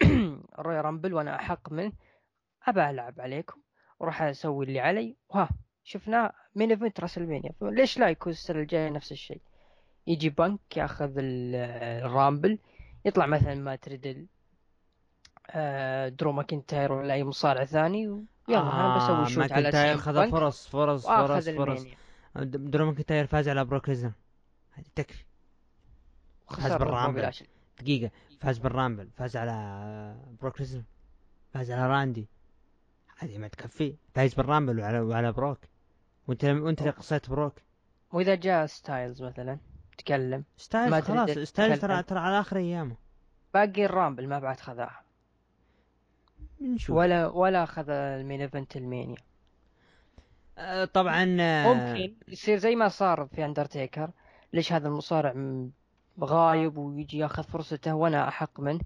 ال 0.58 0.80
Royal 0.80 0.95
Rumble 0.95 1.14
وأنا 1.14 1.40
أحق 1.40 1.72
منه 1.72 1.92
أبى 2.66 2.90
ألعب 2.90 3.20
عليكم 3.20 3.60
وراح 4.00 4.22
أسوي 4.22 4.64
اللي 4.66 4.80
علي. 4.80 5.16
وها 5.28 5.48
شفناه 5.84 6.32
main 6.54 6.70
event 6.70 7.00
WrestleMania 7.00 7.52
ليش 7.62 7.98
لا 7.98 8.08
يكون 8.08 8.32
السنة 8.32 8.60
الجاية 8.60 8.90
نفس 8.90 9.12
الشيء؟ 9.12 9.40
يجي 10.06 10.30
بنك 10.30 10.76
ياخذ 10.76 11.12
ال- 11.18 11.54
ال 12.06 12.13
Rumble 12.13 12.58
يطلع 13.04 13.26
مثلا 13.26 13.54
مات 13.54 13.76
ريدل 13.76 14.26
آه، 15.50 16.08
درو 16.08 16.32
ماكنتاير 16.32 16.92
ولا 16.92 17.14
أي 17.14 17.24
مصارع 17.24 17.64
ثاني 17.64 18.08
ويلا 18.08 18.26
أنا 18.60 18.96
بسوي 18.96 19.26
shoot 19.34 19.52
على 19.52 19.62
ماكنتاير 19.62 19.96
سي 19.96 20.02
خذ 20.02 20.14
بنك 20.14 20.30
فرص 20.30 20.68
فرص 20.68 21.06
فرص 21.06 21.48
فرص. 21.48 21.86
درو 22.44 22.86
ماكنتاير 22.86 23.26
فاز 23.26 23.48
على 23.48 23.64
بروك 23.64 23.90
تكفي. 24.94 25.24
وخسر 26.50 26.78
بال 26.78 26.90
Rumble. 26.90 27.32
دقيقة. 27.80 28.10
فاز 28.40 28.58
بال 28.58 28.70
Rumble 28.70 29.08
فاز 29.16 29.36
على 29.36 30.16
بروك 30.40 30.56
فاز 31.52 31.70
على 31.70 31.86
راندي 31.86 32.28
هذه 33.18 33.38
ما 33.38 33.48
تكفي. 33.48 33.96
فايز 34.14 34.34
بالرامبل 34.34 34.80
وعلى 34.80 35.00
وعلى 35.00 35.32
بروك 35.32 35.58
وانت 36.28 36.44
وانت 36.44 36.80
اللي 36.80 36.90
قصيت 36.90 37.30
بروك 37.30 37.54
واذا 38.12 38.34
جاء 38.34 38.66
ستايلز 38.66 39.22
مثلا 39.22 39.58
تكلم. 39.98 40.44
ستايلز 40.56 41.04
خلاص 41.04 41.30
ستايلز. 41.30 41.80
ترى 41.80 42.02
ترى 42.02 42.18
على 42.18 42.40
آخر 42.40 42.56
أيامه. 42.56 42.96
باقي 43.54 43.84
ال 43.84 43.90
Rumble 43.90 44.28
ما 44.28 44.38
بعد 44.38 44.60
خذاها. 44.60 45.02
بنشوف 46.60 46.96
ولا 46.96 47.26
ولا 47.26 47.62
أخذ 47.62 47.90
ال 47.90 48.00
main 48.00 48.40
event 48.40 48.76
WrestleMania. 48.76 49.16
آه، 50.58 50.84
طبعا 50.84 51.36
آه، 51.40 51.74
ممكن 51.74 52.14
يصير 52.28 52.58
زي 52.58 52.76
ما 52.76 52.88
صار 52.88 53.26
في 53.26 53.44
اندرتيكر 53.44 54.10
ليش 54.52 54.72
هذا 54.72 54.88
المصارع 54.88 55.32
غايب 56.20 56.76
ويجي 56.76 57.18
ياخذ 57.18 57.42
فرصته 57.42 57.94
وأنا 57.94 58.28
أحق 58.28 58.60
منه. 58.60 58.80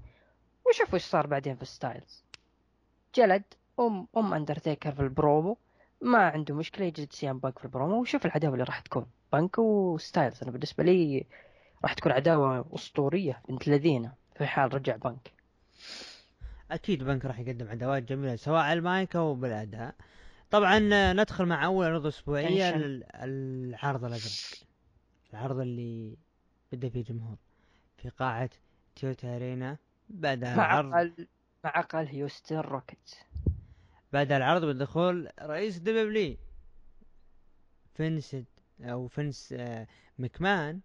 وشوف 0.68 0.94
وش 0.94 1.02
صار 1.02 1.26
بعدين 1.26 1.56
في 1.56 1.64
ستايلز. 1.64 2.24
جلد 3.14 3.44
أم 3.80 4.06
أم 4.16 4.34
أندرتيكر 4.34 4.92
في 4.92 5.00
البرومو. 5.00 5.58
ما 6.02 6.18
عنده 6.18 6.54
مشكلة 6.54 6.86
يجلد 6.86 7.12
سي 7.12 7.29
إم 7.29 7.38
بانك 7.38 7.58
في 7.58 7.64
البرومو. 7.64 8.00
وشوف 8.00 8.26
العداوة 8.26 8.52
اللي 8.52 8.64
راح 8.64 8.80
تكون. 8.80 9.06
بانك 9.32 9.58
وستايلز 9.58 10.42
أنا 10.42 10.50
بالنسبة 10.50 10.84
لي 10.84 11.26
راح 11.82 11.92
تكون 11.92 12.12
عداوة 12.12 12.66
أسطورية 12.74 13.42
بنت 13.48 13.68
الذينه 13.68 14.12
في 14.36 14.46
حال 14.46 14.74
رجع 14.74 14.96
بانك. 14.96 15.32
أكيد 16.70 17.04
بنك 17.04 17.24
راح 17.24 17.38
يقدم 17.38 17.68
عداوات 17.68 18.02
جميلة 18.02 18.36
سواء 18.36 18.60
على 18.60 18.78
المايك 18.78 19.16
أو 19.16 19.34
بالأداء. 19.34 19.94
طبعا 20.50 20.78
ندخل 21.12 21.46
مع 21.46 21.64
أول 21.64 21.86
عرض 21.86 22.06
أسبوعية 22.06 22.74
العرض 23.14 24.04
الأزرق. 24.04 24.58
العرض 25.32 25.58
اللي 25.60 26.16
بدا 26.72 26.88
فيه 26.88 27.04
جمهور 27.04 27.36
في 27.96 28.08
قاعة 28.08 28.50
تويوتا 28.96 29.36
أرينا 29.36 29.76
بدا 30.08 30.56
مع 30.56 30.80
العرض. 30.80 30.94
معقل 30.94 31.26
مع 31.64 31.80
معقل 31.80 32.06
هيوستن 32.06 32.56
روكيت 32.56 33.10
بدا 34.12 34.36
العرض 34.36 34.64
بدخول 34.64 35.28
رئيس 35.42 35.78
WWE 35.78 36.36
فينس 37.94 38.36
أو 38.80 39.06
فينس 39.08 39.54
آه، 39.58 39.86
مكمان 40.18 40.80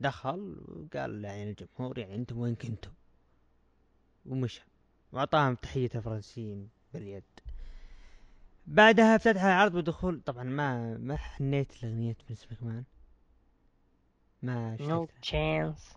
دخل 0.00 0.56
وقال 0.68 1.24
يعني 1.24 1.50
الجمهور 1.50 1.98
يعني 1.98 2.14
أنتم 2.14 2.38
وين 2.38 2.54
كنتم؟ 2.54 2.90
ومشى. 4.26 4.62
وأعطاهم 5.12 5.54
تحية 5.54 5.90
الفرنسيين 5.94 6.68
باليد. 6.94 7.22
بعدها 8.66 9.16
افتتح 9.16 9.42
العرض 9.44 9.72
بدخول 9.76 10.20
طبعا 10.26 10.44
ما 10.44 10.96
ما 10.98 11.16
حنيت 11.16 11.82
لأغنية 11.82 12.16
فينس 12.26 12.46
مكمان. 12.52 12.84
ما 14.42 14.76
No 14.80 15.08
Chance 15.22 15.94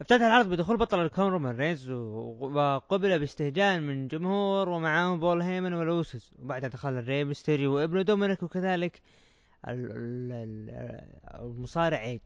أفتتح 0.00 0.24
العرض 0.24 0.48
بدخول 0.48 0.76
بطل 0.76 1.00
الكون 1.00 1.32
رومان 1.32 1.56
رينز 1.56 1.90
وقبل 1.90 3.18
باستهجان 3.18 3.82
من 3.82 4.08
جمهور 4.08 4.68
ومعاهم 4.68 5.20
بول 5.20 5.42
هيمن 5.42 5.72
والاوسوس 5.74 6.32
وبعدها 6.38 6.68
دخل 6.68 6.88
الري 6.98 7.24
ميستيريو 7.24 7.74
وابنه 7.76 8.02
دومينيك 8.02 8.42
وكذلك 8.42 9.00
ال- 9.68 9.90
ال- 9.92 10.32
ال- 10.32 11.40
المصارع 11.40 12.02
إيج. 12.04 12.20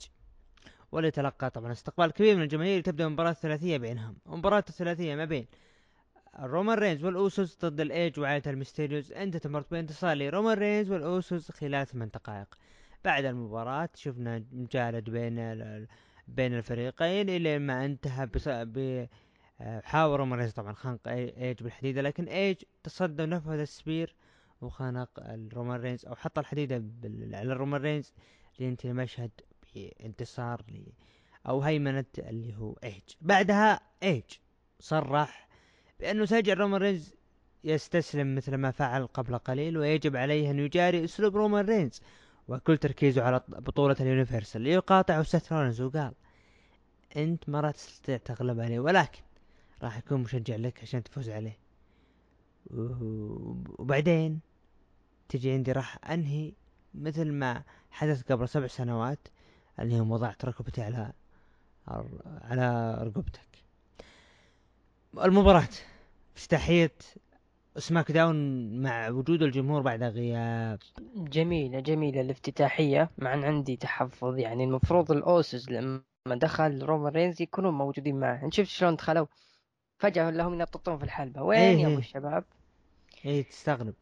واللي 0.93 1.11
تلقى 1.11 1.51
طبعا 1.51 1.73
استقبال 1.73 2.11
كبير 2.11 2.37
من 2.37 2.43
الجماهير 2.43 2.81
تبدا 2.81 3.09
مباراة 3.09 3.33
ثلاثية 3.33 3.77
بينهم. 3.77 4.17
مباراة 4.27 4.65
الثلاثية 4.69 5.15
ما 5.15 5.25
بين 5.25 5.47
رومان 6.41 6.79
رينز 6.79 7.05
والاوسوس 7.05 7.59
ضد 7.65 7.81
الإيج 7.81 8.21
وعائلة 8.21 8.43
الميستيريوز. 8.47 9.13
انتهت 9.13 9.47
المباراة 9.47 9.67
بانتصار 9.71 10.17
لرومان 10.17 10.59
رينز 10.59 10.91
والاوسوس 10.91 11.51
خلال 11.51 11.87
ثمان 11.87 12.09
دقائق. 12.09 12.55
بعد 13.05 13.25
المباراة 13.25 13.89
شفنا 13.95 14.45
مجالد 14.53 15.11
بين 15.11 15.37
بين 16.29 16.55
الفريقين 16.55 17.29
إلى 17.29 17.59
ما 17.59 17.85
انتهى 17.85 18.27
بص... 18.27 18.49
ب 18.49 19.07
آه، 19.61 20.07
رينز 20.17 20.53
طبعا 20.53 20.73
خنق 20.73 21.09
ايج 21.09 21.63
بالحديدة 21.63 22.03
لكن 22.03 22.25
ايج 22.25 22.57
تصدى 22.83 23.23
ونفذ 23.23 23.59
ال 23.59 23.69
spear 23.69 24.17
وخنق 24.61 25.11
الرومان 25.19 25.81
رينز 25.81 26.07
أو 26.07 26.15
حط 26.15 26.39
الحديدة 26.39 26.85
على 27.33 27.53
الرومان 27.53 27.81
رينز 27.81 28.13
لينتهي 28.61 28.91
المشهد 28.91 29.31
بانتصار 29.75 30.63
أو 31.49 31.61
هيمنة 31.61 32.05
اللي 32.19 32.57
هو 32.57 32.73
ايج. 32.85 33.03
بعدها 33.21 33.81
ايج 34.03 34.25
صرح 34.81 35.49
بانه 36.01 36.25
سيجعل 36.25 36.59
رومان 36.59 36.81
رينز 36.81 37.15
يستسلم 37.65 38.35
مثل 38.35 38.55
ما 38.55 38.71
فعل 38.71 39.07
قبل 39.07 39.39
قليل 39.39 39.79
ويجب 39.79 40.17
عليه 40.17 40.51
أن 40.51 40.59
يجاري 40.59 41.05
أسلوب 41.05 41.37
رومان 41.37 41.65
رينز. 41.67 42.01
وكل 42.53 42.79
تركيزه 42.79 43.23
على 43.23 43.41
بطولة 43.49 43.97
ال 44.01 44.07
Universal. 44.07 44.63
ليقاطعه 44.63 45.23
سيث 45.23 45.53
رولنز 45.53 45.81
وقال 45.81 46.13
أنت 47.17 47.49
ما 47.49 47.61
راح 47.61 47.71
تستطيع 47.71 48.17
تغلب 48.17 48.61
عليه 48.61 48.81
ولكن 48.81 49.21
راح 49.83 49.99
يكون 49.99 50.21
مشجع 50.21 50.57
لك 50.57 50.83
عشان 50.83 51.03
تفوز 51.03 51.29
عليه. 51.31 51.59
وبعدين 53.79 54.41
تجي 55.29 55.53
عندي 55.53 55.73
راح 55.73 56.11
أنهي 56.11 56.53
مثل 56.95 57.33
ما 57.33 57.63
حدث 57.91 58.33
قبل 58.33 58.49
سبع 58.49 58.67
سنوات 58.67 59.29
اللي 59.81 59.99
هم 59.99 60.13
وضعت 60.13 60.45
ركبتي 60.45 60.83
على 60.83 61.13
على 62.43 62.95
رقبتك. 63.03 63.49
المباراة 65.25 65.69
افتتاحية 66.37 66.93
سماك 67.77 68.13
داون 68.13 68.37
مع 68.83 69.09
وجود 69.09 69.43
الجمهور 69.43 69.83
بعد 69.83 70.03
غياب. 70.03 70.79
جميلة 71.17 71.81
جميلة 71.81 72.21
الافتتاحية. 72.21 73.11
مع 73.19 73.35
أن 73.35 73.45
عندي 73.45 73.77
تحفظ 73.77 74.39
يعني 74.39 74.65
المفروض 74.65 75.11
الاوسوز 75.11 75.71
لما 75.71 76.03
دخل 76.27 76.83
رومان 76.83 77.13
رينز 77.13 77.43
يكونوا 77.43 77.71
موجودين 77.71 78.21
معه. 78.21 78.51
شفت 78.51 78.69
شلون 78.69 78.95
دخلوا؟ 78.95 79.27
فجأة 79.99 80.31
لهم 80.31 80.55
ينططون 80.55 80.99
في 80.99 81.05
الحلبة. 81.05 81.43
وين 81.43 81.61
إيه. 81.61 81.79
يا 81.83 81.87
أبو. 81.87 81.99
الشباب؟ 81.99 82.45
إيه 83.25 83.43
تستغرب. 83.43 83.95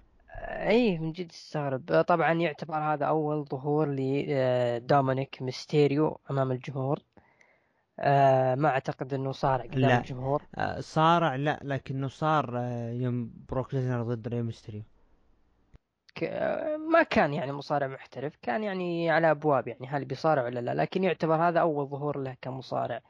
اي 0.48 0.98
من 0.98 1.12
جد 1.12 1.30
استغرب 1.30 2.02
طبعا 2.02 2.32
يعتبر 2.32 2.78
هذا 2.78 3.04
أول 3.04 3.44
ظهور 3.44 3.88
لدومينيك 3.90 5.42
ميستيريو 5.42 6.20
أمام 6.30 6.52
الجمهور. 6.52 6.98
آه، 8.02 8.54
ما 8.54 8.68
أعتقد 8.68 9.14
إنه 9.14 9.32
صار 9.32 9.62
قدام 9.62 9.80
لا. 9.80 9.98
الجمهور. 9.98 10.42
آه، 10.54 10.80
صارع 10.80 11.34
لا 11.36 11.60
لكنه 11.62 12.08
صار 12.08 12.58
آه، 12.58 12.90
يوم 12.90 13.32
بروك 13.48 13.74
ليزنر 13.74 14.02
ضد 14.02 14.28
ري 14.28 14.42
ميستريو. 14.42 14.82
ك- 16.14 16.24
آه، 16.24 16.76
ما 16.76 17.02
كان 17.02 17.34
يعني 17.34 17.52
مصارع 17.52 17.86
محترف 17.86 18.36
كان 18.42 18.64
يعني 18.64 19.10
على 19.10 19.30
أبواب 19.30 19.68
يعني 19.68 19.86
هل 19.86 20.04
بيصارع 20.04 20.44
ولا 20.44 20.60
لا 20.60 20.74
لكن 20.74 21.04
يعتبر 21.04 21.34
هذا 21.48 21.60
أول 21.60 21.86
ظهور 21.88 22.18
له 22.18 22.36
كمصارع. 22.42 23.00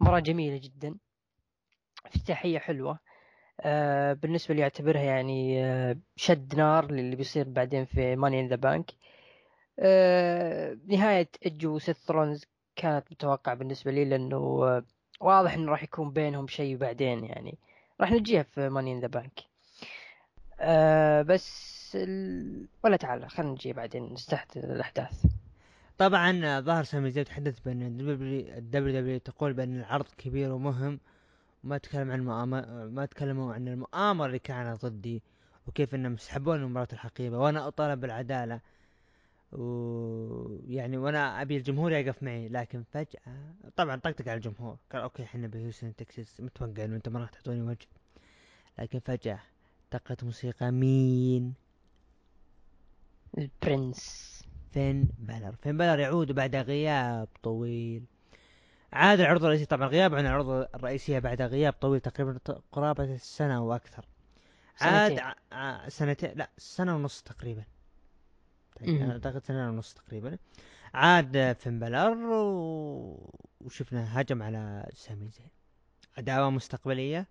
مباراة 0.00 0.20
جميلة 0.20 0.56
جدا 0.56 0.94
افتتاحية 2.06 2.58
حلوة. 2.58 2.98
آه 3.60 4.12
بالنسبة 4.12 4.54
لي 4.54 4.62
اعتبرها 4.62 5.00
يعني 5.02 5.64
آه 5.64 5.96
شد 6.16 6.54
نار 6.56 6.90
للي 6.92 7.16
بيصير 7.16 7.48
بعدين 7.48 7.84
في 7.84 8.16
Money 8.16 8.40
in 8.40 8.48
the 8.48 8.56
Bank 8.56 8.90
نهاية 10.86 11.28
ايج 11.46 11.74
وسيث 11.74 11.96
رولنز 11.98 12.44
كانت 12.76 13.04
متوقعة 13.12 13.54
بالنسبة 13.54 13.90
لي 13.90 14.04
لأنه 14.04 14.36
آه 14.36 14.84
واضح 15.20 15.54
إنه 15.54 15.70
راح 15.70 15.82
يكون 15.82 16.10
بينهم 16.10 16.46
شيء 16.46 16.76
بعدين 16.76 17.24
يعني. 17.24 17.58
راح 18.00 18.12
نجيها 18.12 18.42
في 18.42 18.68
Money 18.68 18.92
in 18.92 19.00
the 19.00 19.06
Bank 19.06 19.40
بس 21.28 21.72
ال... 21.94 22.66
ولا 22.84 22.96
تعال 22.96 23.30
خلينا 23.30 23.52
نجي 23.52 23.72
بعدين 23.72 24.12
نستحت 24.12 24.56
الأحداث. 24.56 25.26
طبعا 25.98 26.60
ظهر 26.60 26.84
سامي 26.84 27.10
زين 27.10 27.24
تحدث 27.24 27.60
بأن 27.60 27.82
الدبليو 27.82 28.58
دبليو 28.58 29.18
تقول 29.18 29.52
بأن 29.52 29.78
العرض 29.80 30.06
كبير 30.18 30.52
ومهم. 30.52 31.00
وما 31.64 31.78
تكلم 31.78 32.30
عن 32.30 32.48
ما 32.94 33.06
تكلموا 33.06 33.54
عن 33.54 33.68
المؤامرة 33.68 34.26
اللي 34.26 34.38
كانت 34.38 34.84
ضدي 34.86 35.22
وكيف 35.68 35.94
إنهم 35.94 36.16
سحبوني 36.16 36.64
من 36.64 36.70
مباراة 36.70 36.88
الحقيبة. 36.92 37.38
وأنا 37.38 37.68
أطالب 37.68 38.00
بالعدالة. 38.00 38.60
ويعني 39.52 40.96
وأنا 40.96 41.42
أبي 41.42 41.56
الجمهور 41.56 41.92
يقف 41.92 42.22
معي 42.22 42.48
لكن 42.48 42.82
فجأة 42.82 43.54
طبعا 43.76 43.96
طقطق 43.96 44.28
على 44.28 44.34
الجمهور 44.36 44.76
قال 44.92 45.02
okay 45.02 45.22
إحنا 45.22 45.46
بهيوستن 45.46 45.96
تكساس 45.96 46.40
متوقع 46.40 46.84
انه 46.84 46.96
انت 46.96 47.08
ما 47.08 47.20
راح 47.20 47.30
تعطوني 47.30 47.62
وجه. 47.62 47.86
لكن 48.78 48.98
فجأة 48.98 49.40
دقت 49.92 50.24
موسيقى 50.24 50.70
مين؟ 50.70 51.54
ال 53.38 53.50
prince. 53.50 54.32
فين 54.72 55.08
بلر. 55.18 55.54
فين 55.62 55.76
بلر 55.76 55.98
يعود 55.98 56.32
بعد 56.32 56.56
غياب 56.56 57.28
طويل. 57.42 58.04
عاد 58.92 59.20
العرض 59.20 59.44
الرئيسي 59.44 59.64
طبعا 59.64 59.88
غياب 59.88 60.14
عن 60.14 60.26
العرض 60.26 60.48
الرئيسية 60.74 61.18
بعد 61.18 61.42
غياب 61.42 61.72
طويل 61.72 62.00
تقريبا 62.00 62.38
قرابة 62.72 63.04
السنة 63.04 63.62
وأكثر 63.64 64.04
عاد 64.80 65.10
سنتين, 65.10 65.90
سنتين 65.90 66.30
لا 66.38 66.50
سنة 66.58 66.96
ونص 66.96 67.22
تقريبا. 67.22 67.64
أعتقد 68.80 69.44
سنة 69.44 69.68
ونص 69.68 69.94
تقريبا. 69.94 70.38
عاد 70.94 71.56
فين 71.58 71.78
بلر 71.78 72.18
و... 72.32 73.30
وشفنا 73.60 74.20
هجم 74.20 74.42
على 74.42 74.90
سامي 74.94 75.28
زين. 75.28 75.48
عداوة 76.18 76.50
مستقبلية؟ 76.50 77.26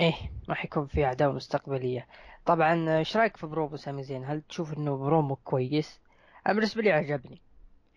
إيه 0.00 0.14
راح 0.48 0.64
يكون 0.64 0.86
في 0.86 1.04
عداوة 1.04 1.32
مستقبلية. 1.32 2.06
طبعا 2.44 2.98
إيش 2.98 3.16
رأيك 3.16 3.36
في 3.36 3.46
برومو 3.46 3.76
سامي 3.76 4.02
زين؟ 4.02 4.24
هل 4.24 4.42
تشوف 4.42 4.78
إنه 4.78 4.96
برومو 4.96 5.36
كويس؟ 5.36 6.00
أنا 6.46 6.54
بالنسبة 6.54 6.82
لي 6.82 6.92
عجبني. 6.92 7.40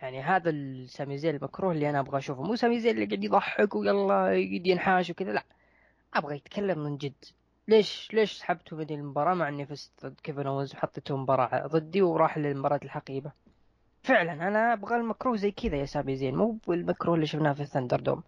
يعني 0.02 0.22
هذا 0.22 0.50
السامي 0.50 1.18
زين 1.18 1.36
المكروه 1.36 1.72
اللي 1.72 1.90
أنا 1.90 2.00
أبغى 2.00 2.18
أشوفه. 2.18 2.44
مو 2.44 2.56
سامي 2.56 2.80
زين 2.80 2.96
اللي 2.96 3.06
قاعد 3.06 3.24
يضحك 3.24 3.76
ويلا 3.76 4.34
يقعد 4.34 4.68
ينحاش 4.68 5.10
وكذا 5.10 5.32
لا. 5.32 5.44
أبغى 6.14 6.36
يتكلم 6.36 6.80
من 6.80 6.98
جد. 6.98 7.26
ليش 7.70 8.10
ليش 8.14 8.32
سحبته 8.32 8.76
من 8.76 8.90
المباراة 8.90 9.34
مع 9.34 9.50
إني 9.50 9.66
فزت 9.66 9.92
ضد 10.06 10.20
كيفن 10.24 10.48
اونز 10.48 10.74
وحطيته 10.74 11.18
مباراة 11.18 11.68
ضدي 11.68 12.02
وراح 12.02 12.38
للمباراة 12.38 12.80
الحقيبة؟ 12.84 13.32
فعلا 14.04 14.34
أنا 14.48 14.74
أبغى 14.74 14.96
المكروه 14.96 15.36
زي 15.36 15.52
كذا 15.52 15.76
يا 15.76 15.86
سامي 15.86 16.16
زين 16.16 16.36
مو 16.36 16.58
المكروه 16.70 17.16
اللي 17.16 17.26
شفناه 17.26 17.54
في 17.54 17.62
ال 17.62 18.00
ThunderDome. 18.00 18.24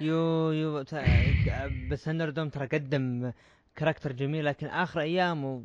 يو 0.00 0.50
يو 0.52 0.84
بس 1.90 2.04
ThunderDome 2.04 2.48
ترى 2.48 2.66
قدم 2.66 3.32
character 3.76 4.12
جميل 4.12 4.44
لكن 4.44 4.66
آخر 4.66 5.00
أيامه 5.00 5.62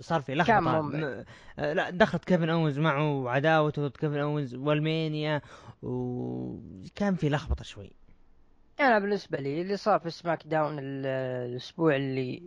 صار 0.00 0.20
في 0.20 0.34
لخبطة. 0.34 0.80
م... 0.82 1.24
لا 1.58 1.90
دخلت 1.90 2.24
كيفن 2.24 2.50
اونز 2.50 2.78
معه 2.78 3.12
وعداوته 3.12 3.88
ضد 3.88 3.96
كيفن 3.96 4.18
اونز 4.18 4.54
وراسلمانيا 4.54 5.42
وكان 5.82 7.14
في 7.14 7.28
لخبطة 7.28 7.64
شوي. 7.64 7.92
أنا 8.80 8.98
بالنسبة 8.98 9.38
لي 9.38 9.62
اللي 9.62 9.76
صار 9.76 9.98
في 9.98 10.10
سماك 10.10 10.46
داون 10.46 10.78
الأسبوع 10.78 11.96
اللي 11.96 12.42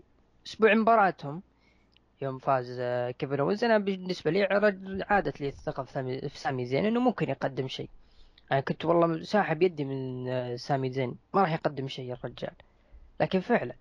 أسبوع 0.47 0.73
مباراتهم 0.73 1.41
يوم 2.21 2.37
فاز 2.39 2.81
كيفن 3.19 3.39
اونز 3.39 3.63
أنا 3.63 3.77
بالنسبة 3.77 4.31
لي 4.31 4.43
عادت 5.09 5.41
لي 5.41 5.47
الثقة 5.47 5.83
في 5.83 6.29
سامي 6.33 6.65
زين 6.65 6.85
إنه 6.85 6.99
ممكن 6.99 7.29
يقدم 7.29 7.67
شيء. 7.67 7.89
أنا 8.51 8.59
كنت 8.59 8.85
والله 8.85 9.23
ساحب 9.23 9.61
يدي 9.61 9.85
من 9.85 10.57
سامي 10.57 10.91
زين. 10.91 11.15
ما 11.33 11.41
راح 11.41 11.53
يقدم 11.53 11.87
شيء 11.87 12.13
الرجال. 12.13 12.53
لكن 13.21 13.39
فعلا 13.39 13.75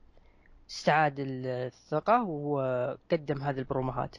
استعاد 0.71 1.15
الثقة 1.19 2.23
وقدم 2.23 3.43
هذه 3.43 3.59
البروموهات. 3.59 4.17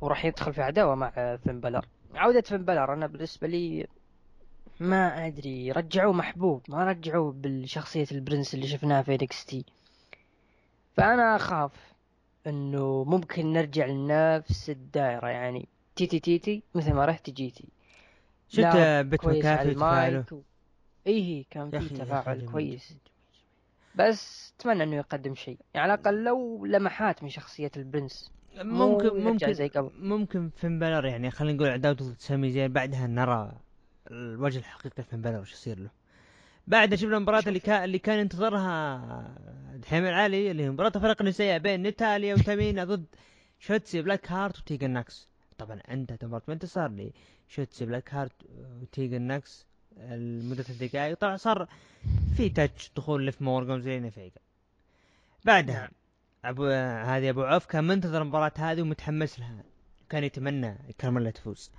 وراح 0.00 0.24
يدخل 0.24 0.52
في 0.52 0.62
عداوة 0.62 0.94
مع 0.94 1.36
فين 1.36 1.60
بلر 1.60 1.86
عودة 2.14 2.40
فين 2.40 2.64
بلر 2.64 2.92
أنا 2.92 3.06
بالنسبة 3.06 3.48
لي 3.48 3.86
ما 4.80 5.26
أدري 5.26 5.72
رجعوه 5.72 6.12
محبوب 6.12 6.62
ما 6.68 6.84
رجعوه 6.84 7.32
بالشخصية 7.32 8.06
ال 8.12 8.18
prince 8.18 8.54
اللي 8.54 8.66
شفناها 8.66 9.02
في 9.02 9.16
NXT. 9.16 9.64
فأنا 10.96 11.36
أخاف 11.36 11.72
إنه 12.46 13.04
ممكن 13.04 13.52
نرجع 13.52 13.86
لنفس 13.86 14.70
الدائرة 14.70 15.28
يعني 15.28 15.68
تيتي 15.96 16.20
تيتي 16.20 16.62
مثل 16.74 16.92
ما 16.92 17.04
رحتي 17.04 17.30
جيتي 17.30 17.68
شفت 18.48 18.76
بيت 19.06 19.26
مكافي 19.26 20.42
إيه 21.06 21.44
كان 21.50 21.70
في 21.70 21.88
تفاعل 21.88 22.48
كويس. 22.52 22.96
بس 23.94 24.54
أتمنى 24.60 24.82
إنه 24.82 24.96
يقدم 24.96 25.34
شيء. 25.34 25.58
يعني 25.74 25.92
على 25.92 26.00
الأقل 26.00 26.24
لو 26.24 26.66
لمحات 26.66 27.22
من 27.22 27.28
شخصية 27.28 27.70
ال 27.76 27.83
prince. 27.83 28.32
ممكن 28.56 29.24
ممكن 29.24 29.52
زي 29.52 29.68
قبل. 29.68 29.90
ممكن 29.98 30.50
فين 30.56 30.78
بلر 30.78 31.06
يعني 31.06 31.30
خلينا 31.30 31.56
نقول 31.56 31.68
عداوته 31.68 32.04
ضد 32.04 32.16
سامي 32.18 32.50
زين 32.50 32.72
بعدها 32.72 33.06
نرى 33.06 33.52
الوجه 34.10 34.58
الحقيقي 34.58 35.02
فين 35.02 35.20
بلر 35.20 35.40
وش 35.40 35.52
يصير 35.52 35.78
له؟ 35.78 35.90
بعد 36.66 36.94
شفنا 36.94 37.16
المباراة 37.16 37.42
اللي 37.46 37.60
كان 37.60 37.84
اللي 37.84 37.98
كان 37.98 38.18
ينتظرها 38.18 39.34
دحيم 39.74 40.04
العالي 40.04 40.50
اللي 40.50 40.62
هي 40.62 40.70
مباراة 40.70 40.90
فرق 40.90 41.22
نسائية 41.22 41.58
بين 41.58 41.82
نيتاليا 41.82 42.34
وتامينا 42.34 42.84
ضد 42.84 43.04
شوتسي 43.60 44.02
بلاك 44.02 44.32
هارت 44.32 44.58
وتيجن 44.58 44.90
ناكس. 44.90 45.28
طبعا 45.58 45.80
انتهت 45.90 46.24
مباراة 46.24 46.42
بانتصار 46.48 47.10
لشوتسي 47.48 47.86
بلاك 47.86 48.14
هارت 48.14 48.32
وتيجن 48.82 49.22
ناكس 49.22 49.66
لمدة 49.96 50.64
دقائق 50.80 51.18
طبعا 51.18 51.36
صار 51.36 51.68
في 52.36 52.48
تاتش 52.48 52.90
دخول 52.96 53.26
لف 53.26 53.42
مورجان 53.42 53.80
زي 53.80 54.10
فيجا 54.10 54.40
بعدها 55.44 55.74
نعم. 55.74 55.90
ابو 56.44 56.66
هذه 57.10 57.30
أبو 57.30 57.42
عوف 57.42 57.66
كان 57.66 57.84
منتظر 57.84 58.22
المباراة 58.22 58.52
هذه 58.56 58.82
ومتحمس 58.82 59.38
لها 59.38 59.64
كان 60.08 60.24
يتمنى 60.24 60.78
كارميلا 60.98 61.30
تفوز. 61.30 61.70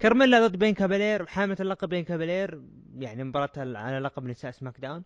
كارميلا 0.00 0.46
ضد 0.46 0.56
بين 0.56 0.74
كابالير 0.74 1.26
حاملة 1.26 1.56
اللقب 1.60 1.88
بين 1.88 2.04
كابالير 2.04 2.62
يعني 2.98 3.24
مباراة 3.24 3.50
على 3.56 3.98
لقب 3.98 4.26
نساء 4.26 4.50
سماك 4.50 4.80
داون. 4.80 5.04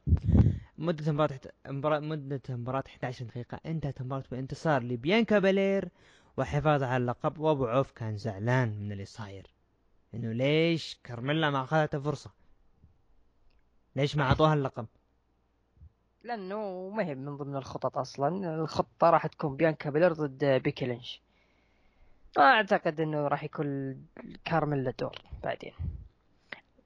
مدة 0.78 1.07
المباراة 1.07 1.40
مباراة 1.66 1.98
مدة 1.98 2.40
المباراة 2.48 2.85
11 2.87 3.24
دقيقة. 3.24 3.61
انتهت 3.66 4.00
المباراة 4.00 4.24
بانتصار 4.30 4.83
لبيان 4.83 5.24
كابالير 5.24 5.88
وحفاظ 6.37 6.83
على 6.83 6.96
اللقب. 6.96 7.38
وابو 7.38 7.66
عوف 7.66 7.90
كان 7.90 8.16
زعلان 8.16 8.68
من 8.78 8.92
اللي 8.92 9.04
صاير. 9.04 9.46
انه 10.14 10.33
ليش 10.33 11.00
كارميلا 11.04 11.50
ما 11.50 11.62
اخذت 11.62 11.96
فرصة؟ 11.96 12.30
ليش 13.96 14.16
ما 14.16 14.24
اعطوها 14.24 14.54
اللقب؟ 14.54 14.87
لأنه 16.24 16.88
ما 16.88 17.04
هي 17.04 17.14
من 17.14 17.37
ضمن 17.37 17.57
الخطط 17.57 17.98
أصلا. 17.98 18.54
الخطة 18.54 19.11
راح 19.11 19.26
تكون 19.26 19.57
بيانكا 19.57 19.90
بيلر 19.90 20.12
ضد 20.12 20.44
بيكي 20.44 20.87
لينش 20.87 21.22
اعتقد 22.42 23.01
إنه 23.01 23.29
راح 23.29 23.44
يكون 23.44 23.97
كارميلا 24.44 24.90
دور 24.90 25.23
بعدين. 25.44 25.73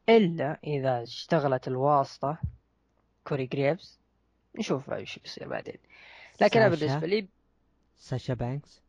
إلا 0.08 0.58
إذا 0.64 1.02
اشتغلت 1.02 1.68
الواسطة 1.68 2.38
كوري 3.24 3.46
جريفز 3.46 3.98
نشوف 4.58 4.90
إيش 4.90 5.18
بيصير 5.18 5.48
بعدين. 5.48 5.78
لكن 6.40 6.60
أنا 6.60 6.68
بالنسبة 6.68 7.06
لي 7.06 7.28
ساشا 7.98 8.34
بانكس؟ 8.34 8.82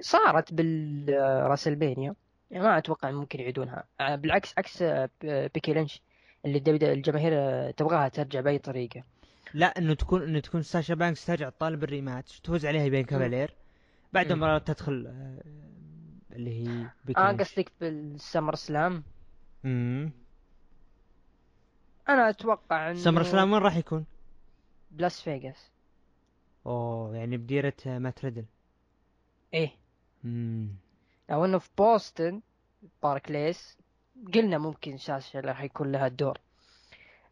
صارت 0.00 0.52
بالراسلمانيا 0.52 2.14
يعني 2.50 2.64
ما 2.64 2.78
أتوقع 2.78 3.10
ممكن 3.10 3.40
يعيدونها. 3.40 3.84
آه، 4.00 4.14
بالعكس 4.14 4.54
عكس 4.58 4.82
آه، 4.82 5.10
بيكي 5.24 5.72
لينش 5.72 6.02
اللي 6.44 6.92
الجماهير 6.92 7.32
آه، 7.34 7.70
تبغاها 7.70 8.08
ترجع 8.08 8.40
بأي 8.40 8.58
طريقة. 8.58 9.02
لا 9.54 9.78
إنه 9.78 9.94
تكون 9.94 10.22
إنه 10.22 10.40
تكون 10.40 10.62
ساشا 10.62 10.94
بانكس 10.94 11.26
ترجع 11.26 11.48
تطالب 11.48 11.80
بال 11.80 11.93
rematch 11.93 12.40
تفوز 12.40 12.66
عليها 12.66 12.88
بيانكا 12.88 13.04
بلير. 13.04 13.54
بعد 14.12 14.30
المباراة 14.30 14.58
تدخل 14.58 14.92
اللي 16.32 16.50
هي 16.50 16.86
آه 17.16 17.32
قصدك 17.32 17.72
بال 17.80 18.54
SummerSlam؟ 18.54 19.04
امم 19.64 20.12
أنا 22.08 22.28
أتوقع 22.30 22.90
إنه 22.90 22.98
SummerSlam 22.98 23.52
وين 23.52 23.62
راح 23.62 23.76
يكون؟ 23.76 24.04
بلاس 24.90 25.20
فيغاس. 25.22 25.70
أوه 26.66 27.16
يعني 27.16 27.36
بديرة 27.36 27.74
مات 27.86 28.24
ريدل. 28.24 28.44
إيه. 29.54 29.70
امم 30.24 30.68
لو 31.30 31.44
إنه 31.44 31.58
في 31.58 31.68
بوسطن 31.78 32.40
باركليس 33.02 33.78
قلنا 34.34 34.58
ممكن 34.58 34.96
ساشا 34.96 35.40
راح 35.40 35.62
يكون 35.62 35.92
لها 35.92 36.08
دور 36.08 36.38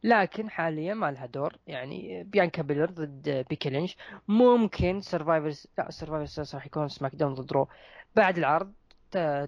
لكن 0.02 0.50
حاليا 0.50 0.94
ما 0.94 1.10
لها 1.10 1.26
دور. 1.26 1.56
يعني 1.66 2.24
بيانكا 2.24 2.62
بيلر 2.62 2.90
ضد 2.90 3.46
بيكي 3.50 3.70
لينش 3.70 3.96
ممكن 4.28 5.00
Survivors 5.00 5.66
لا 5.78 5.90
Survivors 5.90 6.54
راح 6.54 6.66
يكون 6.66 6.88
SmackDown 6.88 7.34
ضد 7.34 7.52
Raw. 7.52 7.68
بعد 8.16 8.38
العرض 8.38 8.72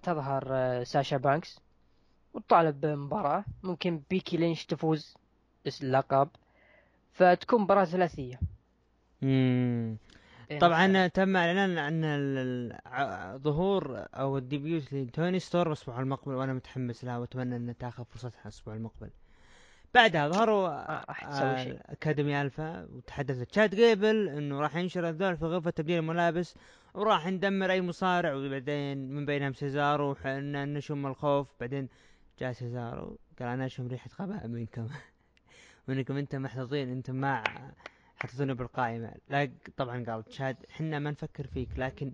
تظهر 0.03 0.45
ساشا 0.85 1.17
بانكس. 1.17 1.61
وتطالب 2.35 2.81
بمباراة. 2.81 3.45
ممكن 3.63 4.03
بيكي 4.11 4.37
لينش 4.37 4.67
تفوز 4.67 5.17
اللقب 5.83 6.29
فتكون 7.13 7.61
مباراة 7.61 7.85
ثلاثية. 7.85 8.41
بين 9.23 9.99
طبعا. 10.61 11.07
تم 11.07 11.37
إعلان 11.37 11.79
عن 11.79 13.39
ظهور 13.39 14.07
أو 14.15 14.39
ال 14.39 14.48
debut 14.48 14.93
لتوني 14.93 15.39
ستورم 15.39 15.67
الأسبوع 15.67 16.01
المقبل 16.01 16.35
وأنا 16.35 16.53
متحمس 16.53 17.05
لها 17.05 17.19
وأتمنى 17.19 17.57
ان 17.57 17.77
تاخذ 17.79 18.05
فرصتها 18.05 18.43
الأسبوع 18.43 18.75
المقبل. 18.75 19.11
بعدها 19.95 20.29
ظهروا 20.29 20.69
ما 20.69 21.05
راح 21.09 21.25
تسوي 21.25 21.65
شيء. 21.65 21.75
آه، 21.75 21.93
أكاديمي 21.93 22.43
ألفا 22.43 22.85
وتحدث 22.85 23.43
تشاد 23.43 23.75
جيبل 23.75 24.29
إنه 24.29 24.61
راح 24.61 24.77
ينشر 24.77 25.09
الذعر 25.09 25.37
في 25.37 25.45
غرفة 25.45 25.71
تبديل 25.71 25.99
الملابس 25.99 26.55
وراح 26.95 27.27
ندمر 27.27 27.71
أي 27.71 27.83
مصارع 27.83 28.35
وبعدين 28.35 29.11
من 29.11 29.27
بينهم 29.27 29.53
سيزارو 29.53 30.11
وحنا 30.11 30.65
نشم 30.65 31.07
الخوف 31.07 31.49
بعدين 31.61 31.89
جاء 32.41 32.53
سيزارو 32.53 33.19
قال 33.39 33.49
أنا 33.49 33.67
أشم 33.67 33.89
ريحة 33.89 34.11
غباء 34.21 34.47
منكم. 34.47 34.89
وانكم 35.89 36.17
أنتم 36.17 36.43
محظوظين 36.43 36.91
أنتم 36.93 37.15
ما 37.15 37.45
حطيتوني 38.17 38.55
بالقائمة. 38.55 39.13
لا 39.29 39.51
طبعا 39.77 40.05
قال 40.05 40.25
تشاد 40.25 40.57
حنا 40.71 40.99
ما 40.99 41.11
نفكر 41.11 41.47
فيك 41.47 41.69
لكن 41.77 42.13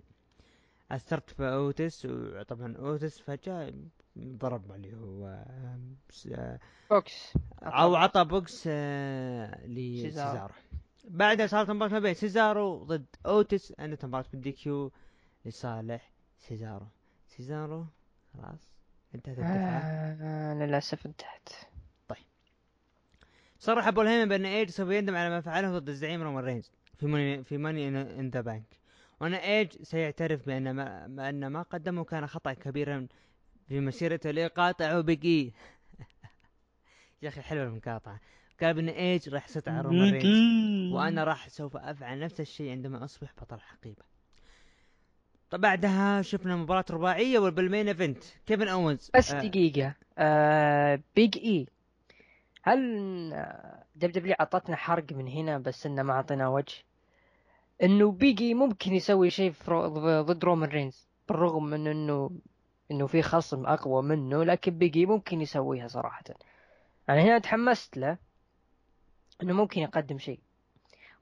أثرت 0.91 1.29
في 1.29 1.43
أوتس 1.43 2.05
وطبعا 2.05 2.75
أوتس 2.77 3.19
فجأة 3.19 3.73
ضرب 4.21 4.71
اللي 4.71 4.93
هو 4.95 5.45
س- 6.09 6.29
بوكس. 6.89 7.33
أو 7.63 7.95
عطى 7.95 8.23
بوكس 8.25 8.63
آه، 8.67 9.55
سيزارو. 9.65 9.73
لسيزارو. 9.73 10.53
بعدها 11.09 11.47
صارت 11.47 11.69
مباراة 11.69 11.91
ما 11.93 11.99
بين 11.99 12.13
سيزارو 12.13 12.83
ضد 12.83 13.05
أوتس 13.25 13.73
انتهت 13.79 14.05
مباراة 14.05 14.25
بال 14.33 14.51
DQ 14.51 14.91
لصالح 15.45 16.11
سيزارو. 16.39 16.87
سيزارو 17.27 17.85
خلاص 18.33 18.69
انتهت 19.15 19.37
الدفعة. 19.39 19.79
آه 20.21 20.53
للأسف 20.53 21.05
انتهت. 21.05 21.49
صرح 23.59 23.87
بول 23.87 24.01
هيمان 24.01 24.29
بأن 24.29 24.45
ايج 24.45 24.69
سوف 24.69 24.89
يندم 24.89 25.15
على 25.15 25.29
ما 25.29 25.41
فعله 25.41 25.79
ضد 25.79 25.89
الزعيم 25.89 26.23
رومان 26.23 26.43
رينز 26.43 26.71
في 26.97 27.05
Money 27.07 27.43
في 27.43 27.57
Money 27.57 27.87
in 27.87 28.29
the 28.29 28.41
Bank. 28.41 28.63
وأن 29.21 29.33
ايج 29.33 29.81
سيعترف 29.83 30.45
بأن 30.45 30.71
ما, 30.71 31.07
ما 31.07 31.29
ان 31.29 31.47
ما 31.47 31.61
قدمه 31.61 32.03
كان 32.03 32.27
خطأ 32.27 32.53
كبيرا 32.53 33.07
في 33.67 33.79
مسيرته 33.79 34.31
ليقاطعه 34.31 35.01
بيج 35.01 35.38
إي 35.38 35.51
يا 37.21 37.27
أخي 37.29 37.41
حلوة 37.41 37.63
المقاطعة. 37.63 38.19
قال 38.61 38.73
بان 38.73 38.89
إيج 38.89 39.29
راح 39.29 39.47
على 39.67 39.81
رومان 39.81 40.11
رينز. 40.13 40.93
وأنا 40.93 41.23
راح 41.23 41.49
سوف 41.49 41.77
أفعل 41.77 42.19
نفس 42.19 42.41
الشيء 42.41 42.71
عندما 42.71 43.03
أصبح 43.03 43.33
بطل 43.41 43.59
حقيبة. 43.59 44.03
طب 45.49 45.61
بعدها 45.61 46.21
شفنا 46.21 46.55
مباراة 46.55 46.85
رباعية 46.89 47.39
بال 47.39 47.55
main 47.55 47.87
event. 47.87 48.23
كيفن 48.45 48.67
اونز 48.67 49.11
بس 49.15 49.31
آه، 49.31 49.41
دقيقة. 49.41 49.93
آه 50.17 50.99
بيج 51.15 51.37
اي 51.37 51.67
هل 52.63 53.29
WWE 53.95 54.35
عطتنا 54.39 54.75
حرق 54.75 55.11
من 55.13 55.27
هنا 55.27 55.57
بس 55.57 55.85
إنه 55.85 56.03
ما 56.03 56.13
أعطينا 56.13 56.47
وجه؟ 56.47 56.75
إنه 57.83 58.11
بيج 58.11 58.42
إي 58.42 58.53
ممكن 58.53 58.93
يسوي 58.93 59.29
شيء 59.29 59.53
رو- 59.67 60.21
ضد 60.21 60.43
رومان 60.45 60.69
رينز 60.69 61.07
بالرغم 61.29 61.63
من 61.63 61.87
إنه 61.87 62.31
إنه 62.91 63.07
في 63.07 63.21
خصم 63.21 63.65
أقوى 63.65 64.03
منه 64.03 64.43
لكن 64.43 64.77
بيجي 64.77 65.05
ممكن 65.05 65.41
يسويها 65.41 65.87
صراحة. 65.87 66.23
أنا 67.09 67.21
هنا 67.21 67.39
تحمست 67.39 67.97
له 67.97 68.17
إنه 69.43 69.53
ممكن 69.53 69.81
يقدم 69.81 70.17
شيء. 70.17 70.39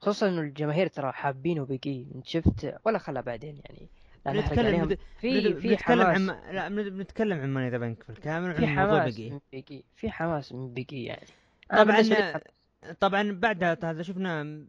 خصوصا 0.00 0.28
إنه 0.28 0.40
الجماهير 0.40 0.86
ترى 0.86 1.12
حابينه 1.12 1.64
بيجي. 1.64 2.06
انت 2.14 2.26
شفت 2.26 2.74
ولا 2.84 2.98
خلا 2.98 3.20
بعدين 3.20 3.60
يعني. 3.64 3.88
بنتكلم 4.26 4.96
في 5.18 5.54
في 5.54 5.76
حماس. 5.76 6.06
عن 6.06 6.26
لا 6.54 6.68
بن- 6.68 6.90
بنتكلم 6.90 7.40
عن 7.40 7.48
ماني 7.54 7.70
ذا 7.70 7.78
بنك 7.78 8.04
بالكامل 8.08 8.54
في 8.54 8.66
حماس 8.66 9.18
من 9.18 9.40
بيجي. 9.52 9.84
في 9.96 10.10
حماس 10.10 10.52
من 10.52 10.74
بيجي 10.74 11.04
يعني. 11.04 11.26
طبعا 11.70 12.02
طبعا 13.00 13.32
بعد 13.32 13.64
هذا 13.64 14.02
شفنا 14.02 14.64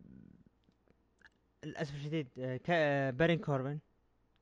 للأسف 1.63 1.95
الشديد 1.95 2.27
آه، 2.39 2.59
آه، 2.69 3.09
بارين 3.09 3.37
كوربن. 3.39 3.79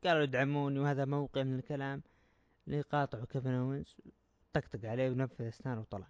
قالوا 0.05 0.23
ادعموني 0.23 0.79
وهذا 0.79 1.05
موقع 1.05 1.43
من 1.43 1.55
الكلام. 1.59 2.01
ليقاطعوا 2.67 3.25
كيفن 3.25 3.49
اونز 3.49 3.95
طقطق 4.53 4.89
عليه 4.89 5.09
ونفذ 5.09 5.45
أسنانه 5.45 5.81
وطلع. 5.81 6.07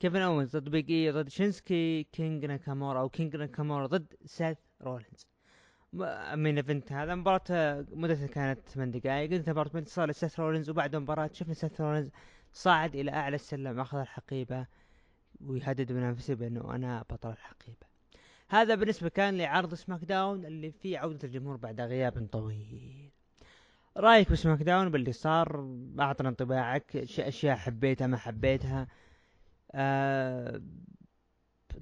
كيفن 0.00 0.16
اونز 0.20 0.56
ضد 0.56 0.68
بيج 0.68 0.90
إي 0.90 1.10
ضد 1.10 1.28
شينسكي 1.28 2.02
King 2.12 2.44
ناكامورا 2.44 3.00
أو 3.00 3.08
King 3.08 3.36
ناكامورا 3.36 3.86
ضد 3.86 4.14
سيث 4.24 4.58
رولينز. 4.82 5.26
main 6.34 6.56
event 6.56 6.92
هذا؟ 6.92 7.14
مباراة 7.14 7.86
مدتها 7.92 8.26
كانت 8.26 8.68
8 8.68 8.92
دقائق 8.92 9.32
انتهى 9.32 9.52
مباراة 9.52 9.70
بانتصار 9.70 10.10
لسيث 10.10 10.40
رولينز 10.40 10.70
وبعد 10.70 10.94
المباراة 10.94 11.30
شفنا 11.32 11.54
سيث 11.54 11.80
رولينز 11.80 12.10
صعد 12.52 12.96
إلى 12.96 13.10
أعلى 13.10 13.34
السلم 13.34 13.80
أخذ 13.80 13.98
الحقيبة 13.98 14.66
ويهدد 15.40 15.92
بنفسه 15.92 16.34
بأنه 16.34 16.74
أنا 16.74 17.02
بطل 17.10 17.30
الحقيبة. 17.30 17.86
هذا 18.48 18.74
بالنسبة 18.74 19.08
كان 19.08 19.38
لعرض 19.38 19.74
SmackDown 19.74 20.44
اللي 20.44 20.70
فيه 20.72 20.98
عودة 20.98 21.28
الجمهور 21.28 21.56
بعد 21.56 21.80
غياب 21.80 22.28
طويل. 22.32 23.10
رأيك 23.98 24.32
ب 24.32 24.62
SmackDown 24.62 24.88
باللي 24.88 25.12
صار؟ 25.12 25.68
أعطنا 26.00 26.28
انطباعك. 26.28 26.96
أشياء 26.96 27.56
حبيتها 27.56 28.06
ما 28.06 28.16
حبيتها. 28.16 28.88
آه... 29.74 30.62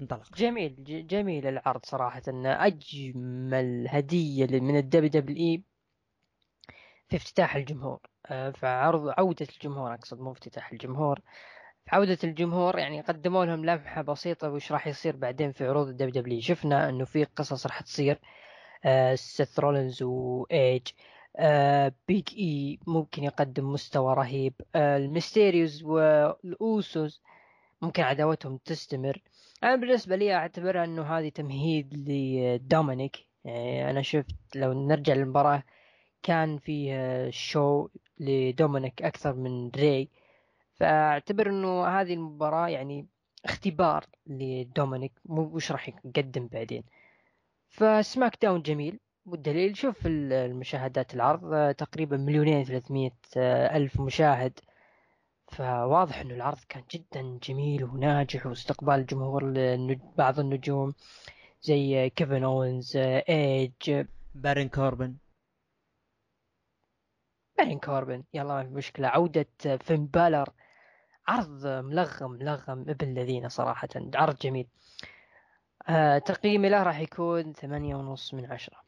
انطلق. 0.01 0.35
جميل. 0.37 0.75
جميل 1.07 1.47
العرض 1.47 1.85
صراحة. 1.85 2.21
أجمل 2.27 3.87
هدية 3.89 4.59
من 4.59 4.77
ال 4.77 5.09
WWE 5.09 5.63
في 7.09 7.15
افتتاح 7.15 7.55
الجمهور. 7.55 7.99
آه، 8.25 8.49
فعرض 8.49 9.13
عودة 9.17 9.47
الجمهور 9.55 9.93
أقصد 9.93 10.19
مو 10.19 10.31
افتتاح 10.31 10.71
الجمهور. 10.71 11.19
عودة 11.87 12.17
الجمهور 12.23 12.77
يعني 12.79 13.01
قدموا 13.01 13.45
لهم 13.45 13.65
لمحة 13.65 14.01
بسيطة 14.01 14.49
وش 14.49 14.71
راح 14.71 14.87
يصير 14.87 15.15
بعدين 15.15 15.51
في 15.51 15.67
عروض 15.67 15.87
ال 15.87 16.21
WWE 16.21 16.41
شفنا 16.41 16.89
إنه 16.89 17.05
في 17.05 17.23
قصص 17.23 17.65
راح 17.65 17.81
تصير. 17.81 18.19
آه، 18.85 19.15
سيث 19.15 19.59
رولينز 19.59 20.03
وإيج 20.03 20.87
بيج 22.07 22.27
إي 22.37 22.79
ممكن 22.87 23.23
يقدم 23.23 23.71
مستوى 23.71 24.13
رهيب. 24.13 24.53
الميستيريوز 24.75 25.83
والأوسوس 25.83 27.21
ممكن 27.81 28.03
عداوتهم 28.03 28.57
تستمر. 28.57 29.21
أنا 29.63 29.75
بالنسبة 29.75 30.15
لي 30.15 30.35
أعتبرها 30.35 30.83
أنه 30.83 31.03
هذه 31.03 31.29
تمهيد 31.29 31.93
لدومينيك. 32.09 33.17
يعني 33.45 33.89
أنا 33.89 34.01
شفت 34.01 34.35
لو 34.55 34.87
نرجع 34.87 35.13
للمباراة 35.13 35.63
كان 36.23 36.57
فيه 36.57 37.29
show 37.29 37.87
لدومينيك 38.19 39.03
أكثر 39.03 39.33
من 39.33 39.69
ري. 39.69 40.09
فأعتبر 40.73 41.49
أنه 41.49 41.87
هذه 41.87 42.13
المباراة 42.13 42.67
يعني 42.67 43.07
اختبار 43.45 44.05
لدومينيك. 44.27 45.13
وش 45.25 45.71
راح 45.71 45.89
يقدم 46.05 46.47
بعدين. 46.47 46.83
ف 47.69 48.37
SmackDown 48.41 48.61
جميل. 48.61 48.99
والدليل 49.27 49.77
شوف 49.77 50.05
ال- 50.07 50.33
المشاهدات 50.33 51.13
العرض 51.13 51.53
آه، 51.53 51.71
تقريبا 51.71 52.17
مليونين 52.17 52.63
ثلاثمية 52.63 53.11
ألف 53.75 54.01
مشاهد. 54.01 54.59
فواضح 55.51 56.19
إنه 56.19 56.33
العرض 56.33 56.59
كان 56.69 56.83
جدا 56.91 57.39
جميل 57.43 57.83
وناجح 57.83 58.45
واستقبال 58.45 59.05
جمهور 59.05 59.53
بعض 60.17 60.39
النجوم 60.39 60.93
زي 61.61 62.09
كيفن 62.09 62.43
اونز 62.43 62.97
ايج 62.97 64.05
بارين 64.35 64.69
كوربن. 64.69 65.15
بارين 67.57 67.79
كوربن 67.79 68.23
يلا 68.33 68.53
ما 68.53 68.63
في 68.63 68.69
مشكلة. 68.69 69.07
عودة 69.07 69.45
فين 69.81 70.05
بالر. 70.05 70.49
عرض 71.27 71.67
ملغم 71.67 72.31
ملغم 72.31 72.81
ابن 72.89 73.07
الذين 73.07 73.49
صراحة. 73.49 73.89
عرض 74.15 74.35
جميل. 74.37 74.67
آه 75.89 76.17
تقييمي 76.17 76.69
له 76.69 76.83
راح 76.83 76.99
يكون 76.99 77.53
ثمانية 77.53 77.95
ونص 77.95 78.33
من 78.33 78.45
عشرة. 78.45 78.86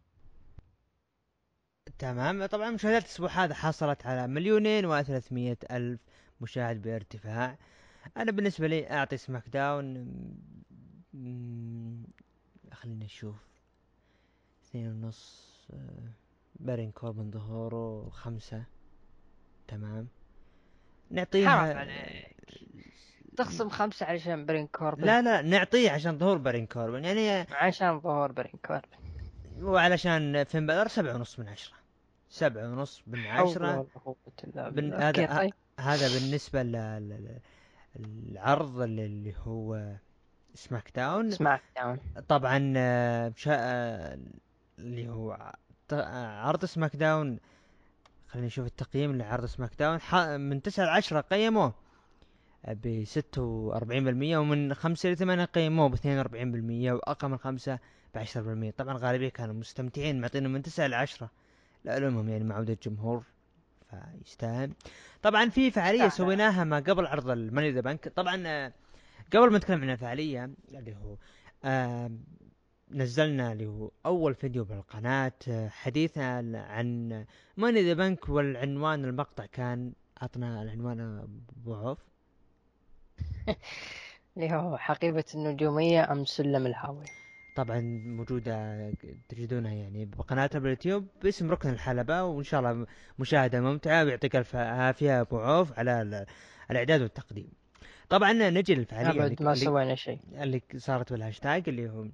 تمام. 1.99 2.45
طبعا 2.45 2.69
مشاهدات 2.71 3.01
الأسبوع 3.03 3.29
هذا 3.29 3.53
حصلت 3.53 4.05
على 4.05 4.27
مليونين 4.27 4.85
وثلاثمية 4.85 5.57
ألف 5.71 5.99
مشاهد 6.41 6.81
بارتفاع. 6.81 7.57
أنا 8.17 8.31
بالنسبة 8.31 8.67
لي 8.67 8.91
أعطي 8.91 9.17
SmackDown. 9.17 9.83
مم، 11.13 12.03
خليني 12.73 13.05
أشوف. 13.05 13.35
اثنين 14.63 14.87
ونص 14.87 15.49
آه، 15.73 16.09
بارين 16.55 16.91
كوربن 16.91 17.31
ظهوره 17.31 18.09
خمسة. 18.09 18.63
تمام. 19.67 20.07
نعطيها 21.11 21.49
حرام 21.49 21.77
عليك. 21.77 22.35
تخصم 23.37 23.69
خمسة 23.69 24.05
علشان 24.05 24.45
بارين 24.45 24.67
كوربن 24.67 25.03
لا 25.03 25.21
لا 25.21 25.41
نعطيه 25.41 25.91
عشان 25.91 26.17
ظهور 26.17 26.37
بارين 26.37 26.65
كوربن 26.65 27.05
يعني 27.05 27.47
عشان 27.51 27.99
ظهور 27.99 28.31
بارين 28.31 28.59
كوربن 28.65 28.87
وعلشان 29.61 30.43
فين 30.43 30.67
بالر 30.67 30.87
سبعة 30.87 31.15
ونص 31.15 31.39
من 31.39 31.47
عشرة. 31.47 31.78
سبعة 32.29 32.71
ونص 32.71 33.03
من 33.07 33.27
عشرة 33.27 33.87
بن-. 34.55 34.93
هذا 34.93 35.37
طيب. 35.37 35.53
هذا 35.79 36.19
بالنسبة 36.19 36.63
للعرض 37.95 38.81
اللي 38.81 39.33
هو 39.45 39.95
SmackDown 40.53 41.27
SmackDown 41.27 41.99
طبعا 42.27 42.73
آه، 42.77 43.33
شا... 43.35 43.51
آه، 43.53 44.19
اللي 44.79 45.09
هو 45.09 45.53
آه، 45.93 46.41
عرض 46.41 46.65
SmackDown 46.65 47.39
خلينا 48.27 48.47
نشوف 48.47 48.65
التقييم 48.65 49.15
لعرض 49.17 49.45
SmackDown 49.45 49.99
من 50.41 50.61
تسعة 50.61 50.85
لعشرة 50.85 51.21
قيموه 51.21 51.73
ب 52.67 53.03
46% 53.05 54.37
ومن 54.37 54.73
خمسة 54.73 55.09
لثمانية 55.09 55.45
قيموه 55.45 55.89
ب 55.89 55.95
42% 55.95 55.99
وأقل 56.91 57.27
من 57.29 57.37
خمسة 57.37 57.79
ب 58.15 58.17
10% 58.17 58.75
طبعا 58.77 58.97
الغالبية 58.97 59.29
كانوا 59.29 59.53
مستمتعين 59.53 60.21
معطينا 60.21 60.47
من 60.47 60.61
تسعة 60.61 60.87
لعشرة. 60.87 61.29
لا 61.83 61.99
لهم 61.99 62.29
يعني 62.29 62.43
مع 62.43 62.55
عودة 62.55 62.73
الجمهور 62.73 63.23
فيستاهل. 64.23 64.71
طبعا 65.21 65.49
في 65.49 65.71
فعالية 65.71 66.09
سويناها 66.09 66.63
ما 66.63 66.79
قبل 66.79 67.05
عرض 67.05 67.29
الماني 67.29 67.71
ذا 67.71 67.81
بنك 67.81 68.07
طبعا 68.07 68.43
آه، 68.47 68.73
قبل 69.33 69.51
ما 69.51 69.57
نتكلم 69.57 69.81
عن 69.81 69.89
الفعالية 69.89 70.49
اللي 70.73 70.95
هو 70.95 71.15
آه 71.63 72.11
نزلنا 72.91 73.51
اللي 73.51 73.65
هو 73.67 73.91
أول 74.05 74.35
فيديو 74.35 74.63
بالقناة 74.63 75.31
آه، 75.47 75.69
حديثنا 75.69 76.61
عن 76.69 77.25
ماني 77.57 77.81
ذا 77.81 77.93
بنك 77.93 78.29
والعنوان 78.29 79.05
المقطع 79.05 79.45
كان 79.45 79.93
عطنا 80.21 80.61
العنوان 80.61 81.27
أبو 81.57 81.75
عوف. 81.75 81.97
اللي 84.37 84.51
هو 84.53 84.77
حقيبة 84.77 85.25
النجومية 85.35 86.11
أم 86.11 86.25
سلم 86.25 86.65
الهاوية 86.65 87.18
طبعا 87.59 87.79
موجودة 88.05 88.91
تجدونها 89.29 89.73
يعني 89.73 90.05
بقناتها 90.05 90.59
باليوتيوب 90.59 91.07
باسم 91.23 91.51
ركن 91.51 91.69
الحلبة 91.69 92.23
وإن 92.23 92.43
شاء 92.43 92.59
الله 92.59 92.87
مشاهدة 93.19 93.61
ممتعة 93.61 94.03
ويعطيك 94.03 94.35
الف 94.35 94.55
عافية 94.55 95.21
أبو 95.21 95.39
عوف 95.39 95.79
على 95.79 96.25
الإعداد 96.71 97.01
والتقديم. 97.01 97.51
طبعا 98.09 98.33
نجي 98.33 98.75
للفعالية 98.75 99.35
ما 99.39 99.55
سوينا 99.55 99.95
شيء. 99.95 100.19
اللي 100.33 100.61
صارت 100.77 101.13
بالهاشتاج 101.13 101.63
اللي 101.69 101.89
هو 101.89 102.07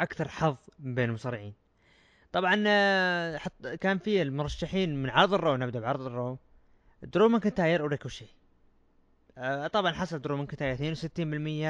أكثر 0.00 0.28
حظ 0.28 0.56
بين 0.78 1.08
المصارعين. 1.08 1.54
طبعا 2.32 2.64
آه، 2.66 3.36
حط 3.36 3.66
كان 3.66 3.98
في 3.98 4.22
المرشحين 4.22 5.02
من 5.02 5.10
عرض 5.10 5.34
الرو 5.34 5.56
نبدأ 5.56 5.80
بعرض 5.80 6.06
الرو. 6.06 6.38
درو 7.02 7.28
ماكنتاير 7.28 7.82
وريكوشي 7.82 8.26
آه، 9.38 9.66
طبعا 9.66 9.92
حصل 9.92 10.18
درو 10.22 10.36
ماكنتاير 10.36 10.94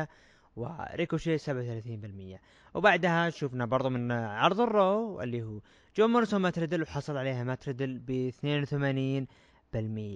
62% 0.04 0.08
وريكوشي 0.56 1.38
37% 1.38 2.38
وبعدها 2.74 3.30
شفنا 3.30 3.66
برضو 3.66 3.88
من 3.88 4.12
عرض 4.12 4.60
الرو 4.60 5.20
اللي 5.20 5.42
هو 5.42 5.60
جون 5.96 6.10
موريسون 6.10 6.40
مات 6.40 6.50
ريدل 6.50 6.82
وحصل 6.82 7.16
عليها 7.16 7.44
مات 7.44 7.54
ريدل 7.54 7.98
ب 7.98 8.30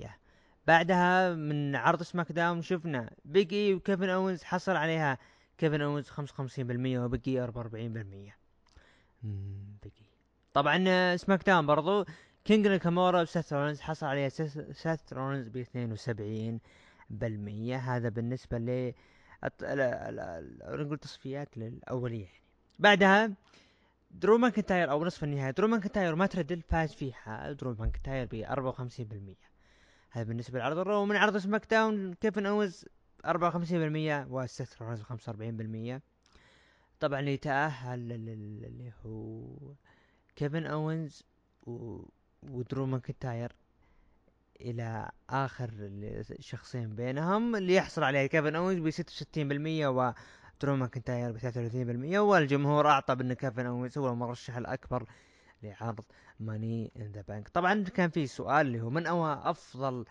82% 0.04 0.08
بعدها 0.66 1.34
من 1.34 1.76
عرض 1.76 2.02
سماك 2.02 2.32
داون 2.32 2.62
شفنا 2.62 3.10
بيج 3.24 3.62
إي 3.62 3.74
وكيفن 3.74 4.08
أونز 4.08 4.42
حصل 4.42 4.76
عليها 4.76 5.18
كيفن 5.58 5.80
أونز 5.80 6.08
55% 6.08 6.14
وبقي 6.60 7.46
44% 7.46 8.32
بقي 9.82 10.06
طبعا 10.52 11.16
سماك 11.16 11.46
داون 11.46 11.66
برضو 11.66 12.04
king 12.44 12.66
ناكامورا 12.66 13.22
وسيث 13.22 13.52
رولنز 13.52 13.80
حصل 13.80 14.06
عليها 14.06 14.28
سيث 14.28 15.12
رولنز 15.12 15.48
ب 15.48 15.64
72% 17.20 17.72
هذا 17.72 18.08
بالنسبة 18.08 18.58
ل 18.58 18.92
نقول 19.44 20.98
تصفيات 20.98 21.58
للأولية 21.58 22.24
يعني. 22.24 22.42
بعدها 22.78 23.32
درو 24.10 24.38
ماكنتاير 24.38 24.90
أو 24.90 25.04
نصف 25.04 25.24
النهائي 25.24 25.52
درو 25.52 25.68
ماكنتاير 25.68 26.14
مات 26.14 26.26
ريدل 26.26 26.62
فاز 26.62 26.92
فيها 26.94 27.52
درو 27.52 27.74
ماكنتاير 27.78 28.28
ب 28.30 28.44
54% 28.44 29.46
هذا 30.10 30.24
بالنسبة 30.28 30.58
لعرض 30.58 30.78
الرو 30.78 31.02
ومن 31.02 31.16
عرض 31.16 31.36
سماك 31.36 31.70
داون 31.70 32.14
كيفن 32.14 32.46
أوينز 32.46 32.84
54% 33.26 33.30
وسيث 34.30 34.86
رولنز 34.86 35.02
45% 35.02 36.00
طبعا 37.00 37.20
اللي 37.20 37.36
تأهل 37.36 38.12
اللي 38.12 38.92
هو 39.06 39.44
كيفن 40.36 40.66
أوينز 40.66 41.22
ودرو 42.42 42.86
ماكنتاير 42.86 43.52
إلى 44.60 45.10
آخر 45.30 45.70
الشخصين 46.30 46.94
بينهم 46.94 47.56
اللي 47.56 47.74
يحصل 47.74 48.02
عليه 48.02 48.26
كيفن 48.26 48.54
أوينز 48.56 48.80
ب 48.80 48.90
66% 48.90 49.86
ودرو 49.86 50.76
ماكنتاير 50.76 51.32
ب 51.32 51.38
33% 51.38 52.16
والجمهور 52.18 52.88
أعطى 52.88 53.14
بأن 53.14 53.32
كيفن 53.32 53.66
أوينز 53.66 53.98
هو 53.98 54.08
المرشح 54.12 54.56
الأكبر 54.56 55.04
لعرض 55.62 56.04
ماني 56.40 56.92
ان 56.96 57.12
ذا 57.12 57.24
بانك 57.28 57.48
طبعا 57.48 57.84
كان 57.84 58.10
في 58.10 58.26
سؤال 58.26 58.66
اللي 58.66 58.80
هو 58.80 58.90
من 58.90 59.06
هو 59.06 59.40
أفضل 59.44 60.04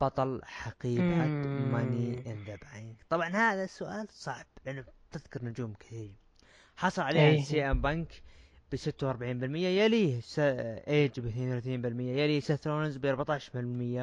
بطل 0.00 0.40
حقيبة 0.44 1.26
ماني 1.72 2.32
ان 2.32 2.44
ذا 2.44 2.56
بانك 2.56 2.96
طبعا 3.08 3.28
هذا 3.28 3.64
السؤال 3.64 4.06
صعب 4.10 4.46
لأنه 4.66 4.84
تذكر 5.10 5.44
نجوم 5.44 5.74
كثير. 5.80 6.12
حصل 6.76 7.02
عليها 7.02 7.42
سي 7.44 7.70
إم 7.70 7.80
بانك 7.80 8.22
ب 8.72 8.76
46% 8.76 9.56
يليه 9.56 10.20
إيج 10.88 11.20
ب 11.20 11.30
32% 11.30 12.00
يليه 12.00 12.40
سيث 12.40 12.66
رولنز 12.66 12.96
ب 12.96 13.24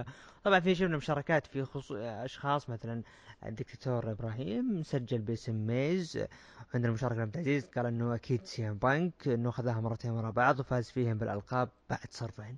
14% 0.04 0.06
طبعا 0.44 0.60
في 0.60 0.76
شفنا 0.76 0.98
مشاركات 0.98 1.48
في 1.48 1.64
خصو... 1.64 1.96
أشخاص 1.98 2.70
مثلا 2.70 3.04
الدكتاتور 3.46 4.12
إبراهيم 4.12 4.84
سجل 4.84 5.18
باسم 5.22 5.68
ميز 5.68 6.20
عندنا 6.74 6.92
مشاركة 6.92 7.22
عبد 7.22 7.34
العزيز 7.36 7.66
قال 7.66 7.86
إنه 7.86 8.16
أكيد 8.16 8.46
سي 8.46 8.70
إم 8.70 8.74
بانك 8.78 9.28
إنه 9.28 9.50
أخذها 9.50 9.82
مرتين 9.82 10.12
ورا 10.12 10.30
بعض 10.32 10.60
وفاز 10.60 10.90
فيهم 10.90 11.18
بالألقاب 11.18 11.70
بعد 11.90 12.08
صرفين. 12.12 12.58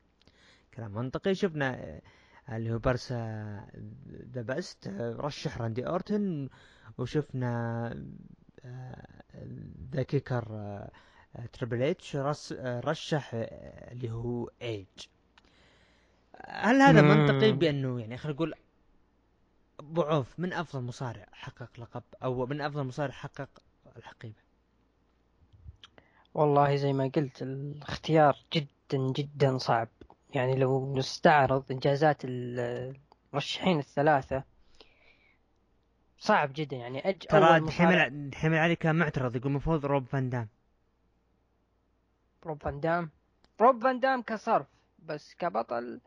كلام 0.73 0.91
منطقي. 0.91 1.35
شفنا 1.35 1.99
اللي 2.51 2.73
هو 2.73 2.79
برسا 2.79 3.67
ذا 4.33 4.41
بست 4.41 4.87
رشح 4.97 5.57
راندي 5.61 5.87
أورتن 5.87 6.49
وشفنا 6.97 7.89
ذا 9.93 10.03
كيكر 10.03 10.43
تريبل 11.53 11.83
اتش 11.83 12.15
رشح 12.61 13.31
اللي 13.33 14.11
هو 14.11 14.49
ايج 14.61 14.85
هل 16.47 16.81
هذا 16.81 17.01
منطقي 17.01 17.51
بأنه 17.51 17.99
يعني 17.99 18.17
خلينا 18.17 18.35
نقول 18.35 18.53
عوف 19.97 20.39
من 20.39 20.53
أفضل 20.53 20.81
مصارع 20.81 21.25
حقق 21.31 21.69
لقب 21.77 22.03
أو 22.23 22.45
من 22.45 22.61
أفضل 22.61 22.83
مصارع 22.83 23.11
حقق 23.11 23.49
الحقيبه 23.97 24.47
والله 26.33 26.75
زي 26.75 26.93
ما 26.93 27.11
قلت 27.15 27.41
الاختيار 27.41 28.37
جدا 28.53 29.11
جدا 29.11 29.57
صعب. 29.57 29.87
يعني 30.33 30.55
لو 30.55 30.95
نستعرض 30.97 31.71
إنجازات 31.71 32.17
المرشحين 32.23 33.79
الثلاثة 33.79 34.43
صعب 36.17 36.51
جدا. 36.55 36.75
يعني 36.77 37.09
إيج 37.09 37.17
ترى 37.17 37.59
دحين 37.59 38.29
دحين 38.29 38.53
علي 38.53 38.75
كان 38.75 38.95
معترض 38.95 39.35
يقول 39.35 39.51
المفروض 39.51 39.85
روب 39.85 40.05
فان 40.05 40.29
دام. 40.29 40.47
روب 42.47 42.63
فان 42.63 42.79
دام. 42.79 43.09
روب 43.61 43.83
فان 43.83 43.99
دام 43.99 44.21
كصرف 44.21 44.67
بس 44.99 45.35
كبطل. 45.35 45.99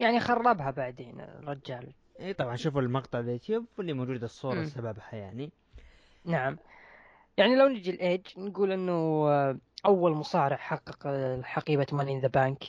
يعني 0.00 0.20
خربها 0.20 0.70
بعدين 0.70 1.20
الرجال. 1.20 1.92
اي 2.20 2.34
طبعا 2.34 2.56
شوفوا 2.56 2.80
المقطع 2.80 3.18
اليوتيوب 3.18 3.66
واللي 3.78 3.92
موجود 3.92 4.22
الصورة 4.22 4.64
سببها 4.64 5.08
يعني. 5.12 5.50
نعم. 6.24 6.58
يعني 7.36 7.56
لو 7.56 7.68
نجي 7.68 7.90
الإيج 7.90 8.26
نقول 8.38 8.72
إنه 8.72 9.26
أول 9.86 10.12
مصارع 10.12 10.56
حقق 10.56 11.08
حقيبة 11.42 11.86
ماني 11.92 12.12
إن 12.12 12.20
ذا 12.20 12.28
بانك. 12.28 12.64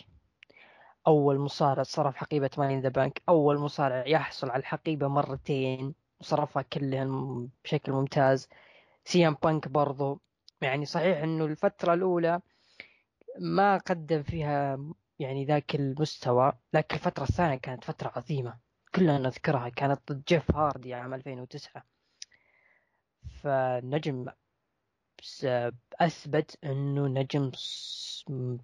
أول 1.07 1.39
مصارع 1.39 1.83
صرف 1.83 2.15
حقيبة 2.15 2.49
ماني 2.57 2.73
إن 2.73 2.81
ذا 2.81 2.89
بانك. 2.89 3.21
أول 3.29 3.57
مصارع 3.57 4.07
يحصل 4.07 4.49
على 4.49 4.59
الحقيبة 4.59 5.07
مرتين 5.07 5.93
وصرفها 6.19 6.61
كلهن 6.61 7.47
بشكل 7.63 7.91
ممتاز. 7.91 8.49
سي 9.05 9.27
إم 9.27 9.37
بانك 9.43 9.67
برضو. 9.67 10.21
يعني 10.61 10.85
صحيح 10.85 11.17
إنه 11.17 11.45
الفترة 11.45 11.93
الأولى 11.93 12.41
ما 13.39 13.77
قدم 13.77 14.23
فيها 14.23 14.79
يعني 15.19 15.45
ذاك 15.45 15.75
المستوى 15.75 16.53
لكن 16.73 16.95
الفترة 16.95 17.23
الثانية 17.23 17.55
كانت 17.57 17.83
فترة 17.83 18.11
عظيمة 18.15 18.59
كلنا 18.95 19.17
نذكرها 19.17 19.69
كانت 19.69 20.11
ضد 20.11 20.23
جيف 20.27 20.55
هاردي 20.55 20.93
عام 20.93 21.13
2009 21.13 21.83
فنجم 23.43 24.25
أثبت 26.01 26.57
إنه 26.63 27.07
نجم 27.07 27.51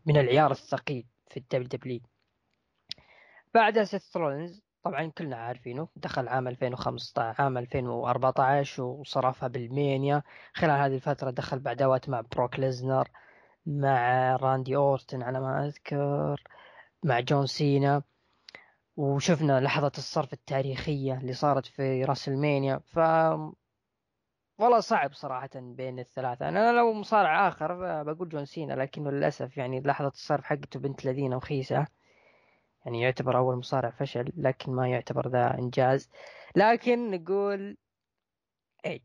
من 0.06 0.18
العيار 0.18 0.52
الثقيل 0.52 1.06
في 1.30 1.38
الدبليو 1.38 1.68
دبليو. 1.68 2.02
بعد 3.54 3.84
سيث 3.84 4.18
رولينز 4.18 4.67
طبعا 4.88 5.12
كلنا 5.18 5.36
عارفينه. 5.36 5.88
دخل 5.96 6.28
عام 6.28 6.48
2015 6.48 7.42
عام 7.42 7.58
2014 7.58 8.84
وصرفها 8.84 9.48
بالمينيا 9.50 10.24
خلال 10.54 10.72
هذه 10.80 10.96
الفترة 10.96 11.30
دخل 11.32 11.60
بعداوات 11.60 12.10
مع 12.10 12.22
بروك 12.22 12.60
ليزنر 12.60 13.08
مع 13.66 14.36
راندي 14.36 14.76
أورتن 14.76 15.22
على 15.22 15.40
ما 15.40 15.66
أذكر 15.66 16.44
مع 17.04 17.20
جون 17.20 17.46
سينا. 17.48 18.04
وشفنا 18.98 19.60
لحظة 19.60 19.92
الصرف 19.98 20.34
التاريخية 20.34 21.18
اللي 21.18 21.34
صارت 21.34 21.66
في 21.66 22.04
راسلمانيا 22.04 22.78
ف 22.78 23.00
والله 24.60 24.80
صعب 24.80 25.14
صراحة 25.14 25.50
بين 25.56 26.00
الثلاثة. 26.00 26.50
أنا 26.50 26.72
لو 26.72 26.94
مصارع 26.94 27.48
آخر 27.48 28.04
بقول 28.04 28.30
جون 28.30 28.46
سينا 28.46 28.74
لكنه 28.74 29.12
للأسف 29.12 29.58
يعني 29.58 29.82
لحظة 29.82 30.08
الصرف 30.08 30.44
حقته 30.46 30.80
بنت 30.80 31.06
لذينة 31.06 31.38
وخيسة. 31.38 31.88
يعني 32.88 33.02
يعتبر 33.02 33.38
أول 33.38 33.56
مصارع 33.56 33.90
فشل 33.90 34.34
لكن 34.38 34.72
ما 34.72 34.88
يعتبر 34.88 35.30
ذا 35.30 35.58
إنجاز. 35.60 36.10
لكن 36.56 37.12
نقول 37.12 37.78
إيج. 38.86 39.02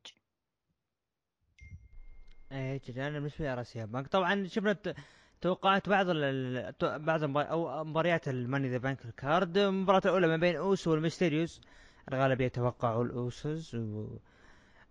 إيج 2.52 2.98
أنا 2.98 3.18
بالنسبة 3.18 3.54
لي 3.54 3.64
سي 3.64 3.82
إم 3.82 3.90
بانك 3.92 4.08
طبعا 4.08 4.46
شفنا 4.46 4.76
توقعات 5.40 5.88
بعض 5.88 6.06
ال 6.08 6.74
بعض 6.82 7.24
مباريات 7.86 8.28
الماني 8.28 8.68
ذا 8.68 8.78
بانك 8.78 9.04
ال 9.04 9.15
card 9.15 9.58
المباراة 9.58 10.02
الأولى 10.04 10.26
ما 10.26 10.36
بين 10.36 10.56
أوسو 10.56 10.90
والميستيريوس. 10.90 11.60
الغالب 12.12 12.40
يتوقعوا 12.40 13.04
الأوسوس 13.04 13.74
و... 13.74 14.18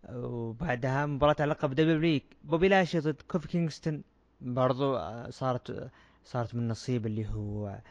وبعدها 0.10 1.06
مباراة 1.06 1.36
على 1.40 1.52
لقب 1.52 1.74
دبليو 1.74 2.22
بوبي 2.44 2.68
لاشلي 2.68 3.00
ضد 3.00 3.22
كوفي 3.22 3.48
كينغستون. 3.48 4.04
برضو 4.42 4.96
آه، 4.96 5.30
صارت 5.30 5.92
صارت 6.24 6.56
من 6.56 6.68
نصيب 6.68 7.06
اللي 7.06 7.28
هو 7.30 7.68
آه 7.68 7.82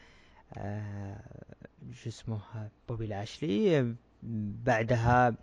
شو 1.93 2.09
اسمه 2.09 2.41
بوبي 2.89 3.07
لاشلي. 3.07 3.95
بعدها 4.23 5.35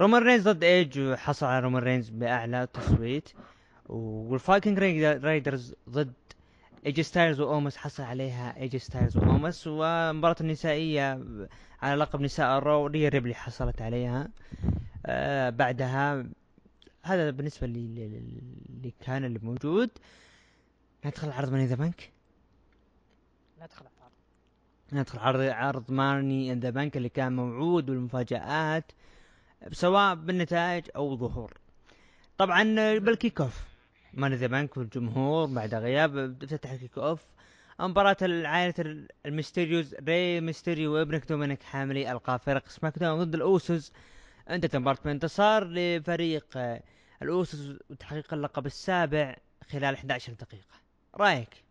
رومان 0.00 0.22
رينز 0.22 0.48
ضد 0.48 0.64
ايج 0.64 1.00
وحصل 1.00 1.46
على 1.46 1.64
رومان 1.64 1.82
رينز 1.82 2.08
بأعلى 2.08 2.68
تصويت. 2.72 3.28
والفايكنج 3.86 4.78
رايدرز 5.04 5.74
ضد 5.88 6.12
ايه 6.86 6.94
جي 6.94 7.02
ستايلز 7.02 7.40
وأوموس 7.40 7.76
حصل 7.76 8.02
عليها 8.02 8.56
ايه 8.56 8.67
جي 8.67 8.78
ستايلز 8.78 9.16
وأوموس. 9.16 9.64
ومباراة 9.66 10.36
النسائية 10.40 11.24
على 11.82 11.94
لقب 11.94 12.20
نساء 12.20 12.58
الرو 12.58 12.86
ريا 12.86 13.08
ريبلي 13.08 13.34
حصلت 13.34 13.82
عليها. 13.82 14.28
آه 15.06 15.50
بعدها 15.50 16.26
هذا 17.02 17.30
بالنسبة 17.30 17.66
اللي, 17.66 18.06
اللي 18.68 18.92
كان 19.00 19.24
اللي 19.24 19.38
موجود. 19.42 19.90
ندخل 21.04 21.30
عرض 21.30 21.52
ماني 21.52 21.66
ذا 21.66 21.74
بانك 21.74 22.10
ندخل. 23.62 23.84
ندخل 24.92 25.18
عرض 25.18 25.40
عرض 25.40 25.90
ماني 25.90 26.54
ذا 26.54 26.70
بانك 26.70 26.96
اللي 26.96 27.08
كان 27.08 27.36
موعود 27.36 27.90
والمفاجآت 27.90 28.92
سواء 29.72 30.14
بالنتائج 30.14 30.84
أو 30.96 31.16
ظهور. 31.16 31.52
طبعا 32.38 32.98
بال 32.98 33.12
kick 33.12 33.40
off 33.40 33.64
ماني 34.14 34.36
ذا 34.36 34.46
بانك 34.46 34.76
والجمهور 34.76 35.46
بعد 35.46 35.74
غياب 35.74 36.42
افتتح 36.42 36.70
ال 36.70 36.76
kick 36.76 36.98
off 36.98 37.20
مباراة 37.80 38.16
عائلة 38.22 39.06
الميستيريوز 39.26 39.94
ري 39.94 40.40
ميستيريو 40.40 40.94
وابنه 40.94 41.28
دومينيك 41.28 41.62
حاملي 41.62 42.12
القاب 42.12 42.40
فرق 42.40 42.68
سماك 42.68 42.98
داون 42.98 43.24
ضد 43.24 43.34
الاوسوس 43.34 43.92
انتهت 44.50 44.74
المباراة 44.74 44.98
بانتصار 45.04 45.64
لفريق 45.64 46.46
الاوسوس 47.22 47.78
وتحقيق 47.90 48.34
اللقب 48.34 48.66
السابع 48.66 49.36
خلال 49.70 49.94
11 49.94 50.32
دقيقة. 50.32 50.74
رأيك؟ 51.16 51.67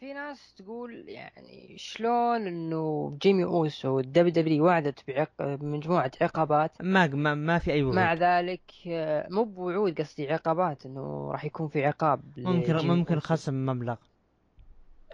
في 0.00 0.12
ناس 0.12 0.54
تقول 0.54 1.04
يعني 1.08 1.74
شلون 1.78 2.46
إنه 2.46 3.16
جيمي 3.22 3.44
اوسو 3.44 3.88
وال 3.88 4.32
WW 4.32 4.64
وعدت 4.64 5.28
بمجموعة 5.38 6.10
عقابات 6.20 6.72
ما 6.80 7.06
ما, 7.06 7.34
ما 7.34 7.58
في 7.58 7.72
أي 7.72 7.82
وعود. 7.82 7.94
مع 7.96 8.14
ذلك 8.14 8.60
مو 9.30 9.44
بوعود 9.44 10.00
قصدي 10.00 10.32
عقابات 10.32 10.86
إنه 10.86 11.30
راح 11.32 11.44
يكون 11.44 11.68
في 11.68 11.86
عقاب 11.86 12.20
ممكن 12.36 12.76
ممكن 12.76 13.20
خصم 13.20 13.66
مبلغ. 13.66 13.96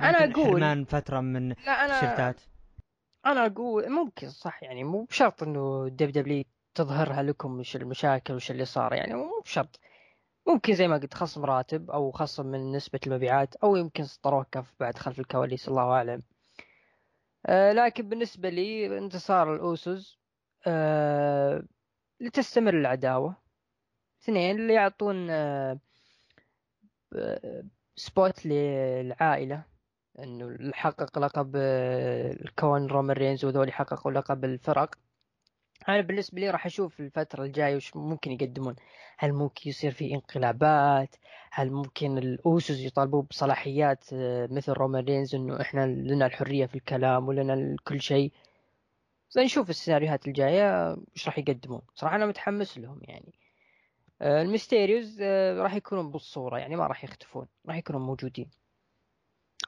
أنا 0.01 0.25
أقول 0.25 0.45
حرمان 0.45 0.85
فترة 0.85 1.21
من 1.21 1.49
لا 1.49 1.85
أنا 1.85 1.97
الشركات. 1.97 2.41
أنا 3.27 3.47
أقول 3.47 3.91
ممكن 3.91 4.29
صح 4.29 4.63
يعني 4.63 4.85
مو 4.85 5.05
بشرط 5.05 5.43
إنه 5.43 5.85
ال 5.85 6.23
WW 6.23 6.45
تظهرها 6.75 7.23
لكم 7.23 7.59
وش 7.59 7.77
المشاكل 7.77 8.35
وش 8.35 8.51
اللي 8.51 8.65
صار 8.65 8.95
يعني 8.95 9.15
مو 9.15 9.41
بشرط. 9.45 9.81
ممكن 10.47 10.75
زي 10.75 10.89
ما 10.89 10.97
قلت 10.97 11.15
خصم 11.15 11.45
راتب 11.45 11.91
أو 11.91 12.11
خصم 12.11 12.47
من 12.47 12.73
نسبة 12.73 13.01
المبيعات 13.07 13.57
أو 13.57 13.77
يمكن 13.77 14.05
سطروه 14.05 14.47
كف 14.53 14.75
بعد 14.81 14.99
خلف 14.99 15.19
الكواليس 15.21 15.69
الله 15.69 15.83
أعلم. 15.83 16.23
آه 17.47 17.73
لكن 17.73 18.09
بالنسبة 18.09 18.49
لي 18.49 18.99
انتصار 18.99 19.55
الأوسوس 19.55 20.19
آه 20.67 21.63
لتستمر 22.21 22.75
العداوة. 22.75 23.37
اثنين 24.23 24.57
اللي 24.61 24.75
يعطون 24.75 25.31
آه 25.31 25.79
spot 27.97 28.47
للعائلة 28.47 29.65
إنه 30.19 30.73
حقق 30.73 31.19
لقب 31.19 31.53
آه، 31.57 32.33
الكون 32.33 32.87
رومان 32.87 33.17
رينز 33.17 33.45
وذول 33.45 33.69
يحققوا 33.69 34.13
لقب 34.13 34.45
الفرق. 34.45 34.95
أنا 35.89 36.01
بالنسبة 36.01 36.41
لي 36.41 36.51
راح 36.51 36.67
أشوف 36.67 37.01
الفترة 37.01 37.45
الجاية 37.45 37.77
وش 37.77 37.97
ممكن 37.97 38.33
يقدمون. 38.33 38.77
هل 39.19 39.33
ممكن 39.33 39.71
يصير 39.71 39.93
في 39.93 40.15
انقلابات؟ 40.15 41.17
هل 41.51 41.71
ممكن 41.71 42.19
الاوسوس 42.19 42.79
يطالبوا 42.79 43.23
بصلاحيات 43.23 44.05
آه، 44.13 44.49
مثل 44.51 44.73
رومان 44.73 45.05
رينز 45.05 45.35
إنه 45.35 45.61
إحنا 45.61 45.87
لنا 45.87 46.27
الحرية 46.27 46.67
في 46.67 46.75
الكلام 46.75 47.29
ولنا 47.29 47.77
كل 47.85 48.01
شيء؟ 48.01 48.33
نشوف 49.37 49.71
السيناريوهات 49.71 50.29
الجاية 50.29 50.97
وش 51.15 51.27
راح 51.27 51.39
يقدمون. 51.39 51.83
صراحة 51.95 52.17
أنا 52.17 52.27
متحمس 52.27 52.79
لهم 52.79 53.01
يعني. 53.03 53.33
آه، 54.23 54.43
الميستيريوز 54.43 55.19
آه، 55.23 55.63
راح 55.63 55.75
يكونون 55.75 56.11
بالصورة 56.11 56.59
يعني 56.59 56.77
ما 56.77 56.87
راح 56.87 57.05
يختفون 57.05 57.47
راح 57.67 57.77
يكونون 57.77 58.03
موجودين. 58.03 58.51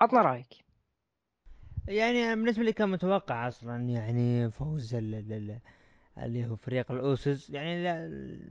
عطنا 0.01 0.23
رأيك. 0.23 0.65
يعني 1.89 2.35
بالنسبة 2.37 2.63
لي 2.63 2.73
كان 2.73 2.89
متوقع 2.89 3.49
أصلا 3.49 3.89
يعني 3.89 4.51
فوز 4.51 4.95
اللي 6.19 6.47
هو 6.47 6.57
فريق 6.57 6.93
الاوسز 6.93 7.51
يعني 7.51 7.83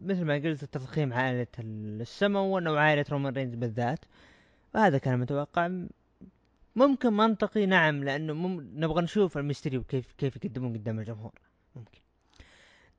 مثل 0.04 0.26
ما 0.26 0.34
قلت 0.34 0.66
تضخيم 0.66 1.14
عائلة 1.14 1.48
السمو 1.60 2.58
انه 2.58 2.80
عائلة 2.80 3.06
رومان 3.12 3.34
رينز 3.34 3.56
بالذات. 3.56 4.00
وهذا 4.76 4.98
كان 4.98 5.20
متوقع. 5.20 5.70
ممكن 6.76 7.14
منطقي 7.14 7.66
نعم 7.66 8.04
لأنه 8.04 8.34
مم... 8.34 8.68
نبغى 8.76 9.02
نشوف 9.02 9.38
الميستيريو 9.38 9.84
كيف 9.84 10.14
كيف 10.18 10.36
يقدمون 10.36 10.74
قدام 10.74 11.00
الجمهور. 11.00 11.40
ممكن. 11.76 12.00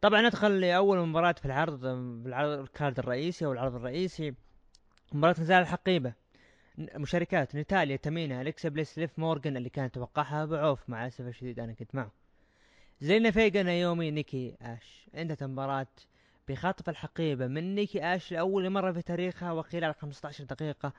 طبعا 0.01 0.23
ندخل 0.23 0.61
لأول 0.61 1.09
مباراة 1.09 1.33
في 1.33 1.47
العرض 1.47 1.81
في 2.23 2.29
العرض 2.29 2.59
ال 2.59 2.67
card 2.67 2.99
الرئيسي 2.99 3.47
أو 3.47 3.53
العرض 3.53 3.75
الرئيسي. 3.75 4.35
مباراة 5.13 5.41
نزال 5.41 5.63
الحقيبة 5.63 6.13
مشاركات 6.79 7.55
نيتاليا 7.55 7.97
تامينا 7.97 8.41
أليكسا 8.41 8.69
بليس 8.69 8.99
ليف 8.99 9.19
مورجان 9.19 9.57
اللي 9.57 9.69
كان 9.69 9.91
توقعها 9.91 10.45
بعوف 10.45 10.91
مع 10.91 11.03
الاسف 11.03 11.27
الشديد 11.27 11.61
أنا 11.61 11.73
كنت 11.73 11.95
معه. 11.95 12.24
زيلينا 13.01 13.31
فيجا 13.31 13.63
نايومي 13.63 14.11
نيكي 14.11 14.57
آش. 14.63 15.11
انتهت 15.15 15.43
المباراة 15.43 15.87
بخطف 16.49 16.89
الحقيبة 16.89 17.47
من 17.47 17.75
نيكي 17.75 18.15
آش 18.15 18.33
لأول 18.33 18.71
مرة 18.71 18.93
في 18.93 19.03
تاريخها 19.03 19.53
وخلال 19.53 19.95
15 19.95 20.45
دقيقة 20.45 20.93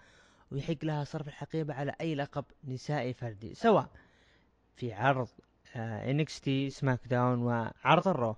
ويحق 0.52 0.76
لها 0.84 1.04
صرف 1.04 1.28
الحقيبة 1.28 1.74
على 1.74 1.96
أي 2.02 2.16
لقب 2.16 2.46
نسائي 2.64 3.14
فردي 3.14 3.54
سواء 3.54 3.90
في 4.76 4.94
عرض 4.94 5.28
NXT 5.76 6.70
SmackDown 6.70 7.40
وعرض 7.44 8.08
ال 8.08 8.13
Raw. 8.13 8.36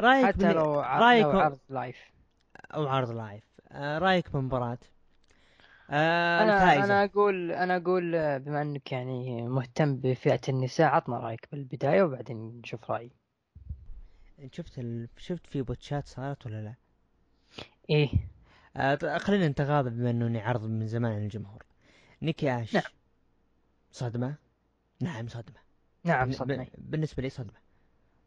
رأيك 0.00 0.26
حتى 0.26 0.52
لو, 0.52 0.80
رأيك 0.80 1.24
لو 1.24 1.40
عرض 1.40 1.58
live. 1.68 1.96
أو 2.74 2.86
عرض 2.86 3.10
live. 3.10 3.44
آه 3.72 3.98
رأيك 3.98 4.30
بالمباراة 4.32 4.78
آه 5.90 6.42
أنا 6.42 6.84
أنا 6.84 7.04
أقول 7.04 7.52
أنا 7.52 7.76
أقول 7.76 8.14
آه، 8.14 8.38
بما 8.38 8.62
إنك 8.62 8.92
يعني 8.92 9.48
مهتم 9.48 9.96
بفئة 9.96 10.40
النساء 10.48 10.86
عطنا 10.86 11.18
رأيك 11.18 11.48
بالبداية 11.52 12.02
وبعدين 12.02 12.60
نشوف 12.60 12.90
رأيي. 12.90 13.10
شفت 14.52 14.78
ال... 14.78 15.08
شفت 15.16 15.46
في 15.46 15.62
botch 15.62 15.99
ات 15.99 16.06
صارت 16.06 16.46
ولا 16.46 16.62
لا؟ 16.62 16.74
إيه. 17.90 18.08
آه 18.76 19.18
خلينا 19.18 19.48
نتغاضى 19.48 19.90
بما 19.90 20.10
إنه 20.10 20.40
عرض 20.40 20.66
من 20.66 20.86
زمان 20.86 21.12
عن 21.12 21.22
الجمهور. 21.22 21.62
نيكي 22.22 22.50
آش. 22.62 22.74
نعم. 22.74 22.84
صدمة؟ 23.92 24.34
نعم 25.00 25.28
صدمة 25.28 25.56
نعم 26.04 26.30
صدمة 26.30 26.64
ب... 26.64 26.68
بالنسبة 26.78 27.22
لي 27.22 27.30
صدمة 27.30 27.58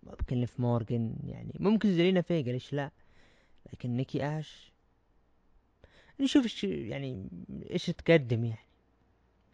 ممكن 0.03 0.37
ليف 0.37 0.59
مورجن 0.59 1.15
يعني 1.23 1.53
ممكن 1.59 1.93
زيلينا 1.93 2.21
فيجا 2.21 2.51
ليش 2.51 2.73
لا؟ 2.73 2.91
لكن 3.73 3.97
نيكي 3.97 4.25
آش 4.39 4.71
نشوف 6.19 6.43
إيش 6.43 6.63
يعني 6.63 7.29
إيش 7.71 7.85
تقدم 7.85 8.45
يعني. 8.45 8.67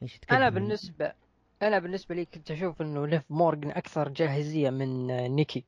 إيش 0.03 0.19
تقدم 0.19 0.35
أنا 0.35 0.49
بالنسبة 0.49 1.13
أنا 1.61 1.79
بالنسبة 1.79 2.15
لي 2.15 2.25
كنت 2.25 2.51
أشوف 2.51 2.81
إنه 2.81 3.07
ليف 3.07 3.23
مورجن 3.29 3.71
أكثر 3.71 4.09
جاهزية 4.09 4.69
من 4.69 5.07
نيكي. 5.35 5.65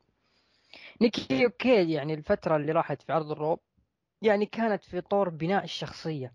نيكي 1.00 1.44
okay 1.44 1.92
يعني 1.92 2.14
الفترة 2.14 2.56
اللي 2.56 2.72
راحت 2.72 3.02
في 3.02 3.12
عرض 3.12 3.30
ال 3.30 3.38
Raw 3.38 3.60
يعني 4.22 4.46
كانت 4.46 4.84
في 4.84 5.00
طور 5.00 5.28
بناء 5.28 5.64
الشخصية. 5.64 6.32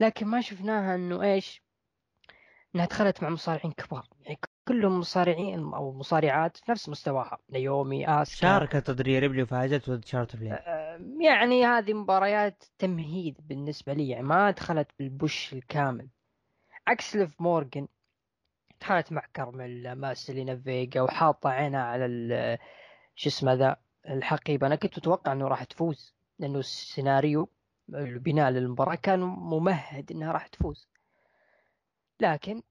لكن 0.00 0.26
ما 0.26 0.40
شفناها 0.40 0.94
إنه 0.94 1.22
إيش 1.22 1.62
إنها 2.74 2.86
دخلت 2.86 3.22
مع 3.22 3.28
مصارعين 3.28 3.72
كبار. 3.72 4.08
يعني 4.20 4.38
كلهم 4.68 4.98
مصارعين 4.98 5.58
أو 5.58 5.92
مصارعات 5.92 6.56
في 6.56 6.70
نفس 6.70 6.88
مستواها. 6.88 7.38
نيومي 7.50 8.08
آسكا. 8.08 8.36
شاركت 8.36 8.90
ضد 8.90 9.00
ريبلي 9.00 9.42
وفازت 9.42 9.90
ضد 9.90 10.04
شارلوت 10.04 10.36
فلير 10.36 10.58
يعني 11.20 11.66
هذه 11.66 11.92
مباريات 11.92 12.64
تمهيد 12.78 13.36
بالنسبة 13.40 13.92
لي 13.92 14.08
يعني 14.08 14.26
ما 14.26 14.50
دخلت 14.50 14.88
بال 14.98 15.16
push 15.16 15.52
الكامل. 15.52 16.08
عكس 16.86 17.16
ليف 17.16 17.40
مورجن 17.40 17.88
دخلت 18.80 19.12
مع 19.12 19.22
كارميلا 19.34 19.94
مع 19.94 20.14
زيلينا 20.14 20.56
فيجا 20.56 21.00
وحاطه 21.00 21.50
عينها 21.50 21.80
على 21.80 22.58
شو 23.14 23.28
اسمه 23.28 23.54
ذا 23.54 23.76
الحقيبة. 24.08 24.66
أنا 24.66 24.74
كنت 24.74 24.98
أتوقع 24.98 25.32
إنه 25.32 25.48
راح 25.48 25.64
تفوز 25.64 26.14
لأنه 26.38 26.58
السيناريو 26.58 27.48
البناء 27.94 28.50
للمباراة 28.50 28.94
كان 28.94 29.20
ممهد 29.20 30.12
إنها 30.12 30.32
راح 30.32 30.46
تفوز. 30.46 30.88
لكن 32.20 32.62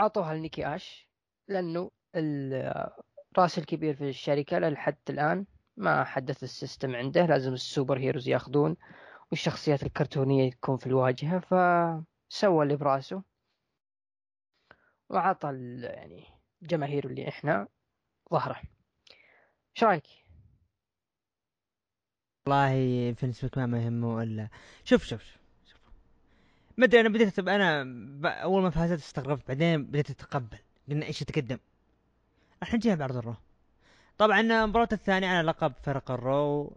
اعطوها 0.00 0.34
لنيكي 0.34 0.66
آش. 0.66 1.11
لأنه 1.48 1.90
الراس 2.16 3.58
الكبير 3.58 3.94
في 3.94 4.08
الشركة 4.08 4.58
لحد 4.58 4.96
الآن 5.10 5.46
ما 5.76 6.04
حدث 6.04 6.42
ال 6.42 6.50
system 6.50 6.96
عنده 6.96 7.26
لازم 7.26 7.52
ال 7.52 7.60
super 7.60 7.98
heroes 7.98 8.28
ياخذون 8.28 8.76
والشخصيات 9.30 9.82
الكرتونية 9.82 10.50
تكون 10.50 10.76
في 10.76 10.86
الواجهة 10.86 11.38
ف 11.38 11.54
سوى 12.28 12.62
اللي 12.62 12.76
برأسه 12.76 13.22
وعطى 15.10 15.48
يعني 15.82 16.24
جماهير 16.62 17.06
اللي 17.06 17.28
إحنا 17.28 17.68
ظهره 18.32 18.60
إيش 19.76 19.84
رأيك؟ 19.84 20.06
والله 22.46 23.12
فينس 23.12 23.44
ماكمان 23.44 23.70
ما 23.70 23.84
يهمه 23.84 24.22
الا 24.22 24.48
شوف 24.84 25.04
شوف 25.04 25.36
شوف 25.66 25.80
ما 26.76 26.84
أدري 26.84 27.00
أنا 27.00 27.08
بديت 27.08 27.38
أنا. 27.38 27.82
أول 28.42 28.62
ما 28.62 28.70
فازت 28.70 28.98
استغربت 28.98 29.48
بعدين 29.48 29.84
بديت 29.86 30.10
أتقبل 30.10 30.58
قلنا 30.88 31.06
إيش 31.06 31.22
يتقدم؟ 31.22 31.58
راح 32.62 32.74
نجيها 32.74 32.94
بعرض 32.94 33.16
ال 33.16 33.20
Raw. 33.20 33.34
طبعا 34.18 34.40
المباراة 34.40 34.88
الثانية 34.92 35.28
على 35.28 35.46
لقب 35.48 35.72
فرق 35.82 36.10
ال 36.10 36.26
Raw 36.26 36.76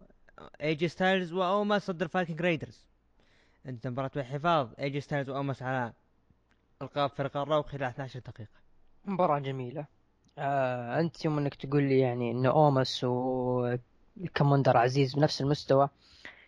ايجي 0.61 0.87
ستايلز 0.87 1.33
وأوماس 1.33 1.91
ضد 1.91 2.01
الفايكنج 2.01 2.41
رايدرز 2.41 2.87
انتهت 3.65 3.87
المباراة 3.87 4.11
بحفاظ 4.15 4.69
ايجي 4.79 5.01
ستايلز 5.01 5.29
وأوماس 5.29 5.61
على 5.63 5.93
ألقاب 6.81 7.09
فرق 7.09 7.37
ال 7.37 7.44
Raw 7.44 7.63
خلال 7.63 7.83
12 7.83 8.19
دقيقة. 8.19 8.49
مباراة 9.05 9.39
جميلة. 9.39 9.85
آه 10.37 10.99
أنت 10.99 11.25
يوم 11.25 11.37
إنك 11.37 11.55
تقول 11.55 11.83
لي 11.83 11.99
يعني 11.99 12.31
انه 12.31 12.49
أوماس 12.49 13.03
والكماندر 13.03 14.77
عزيز 14.77 15.15
بنفس 15.15 15.41
المستوى 15.41 15.89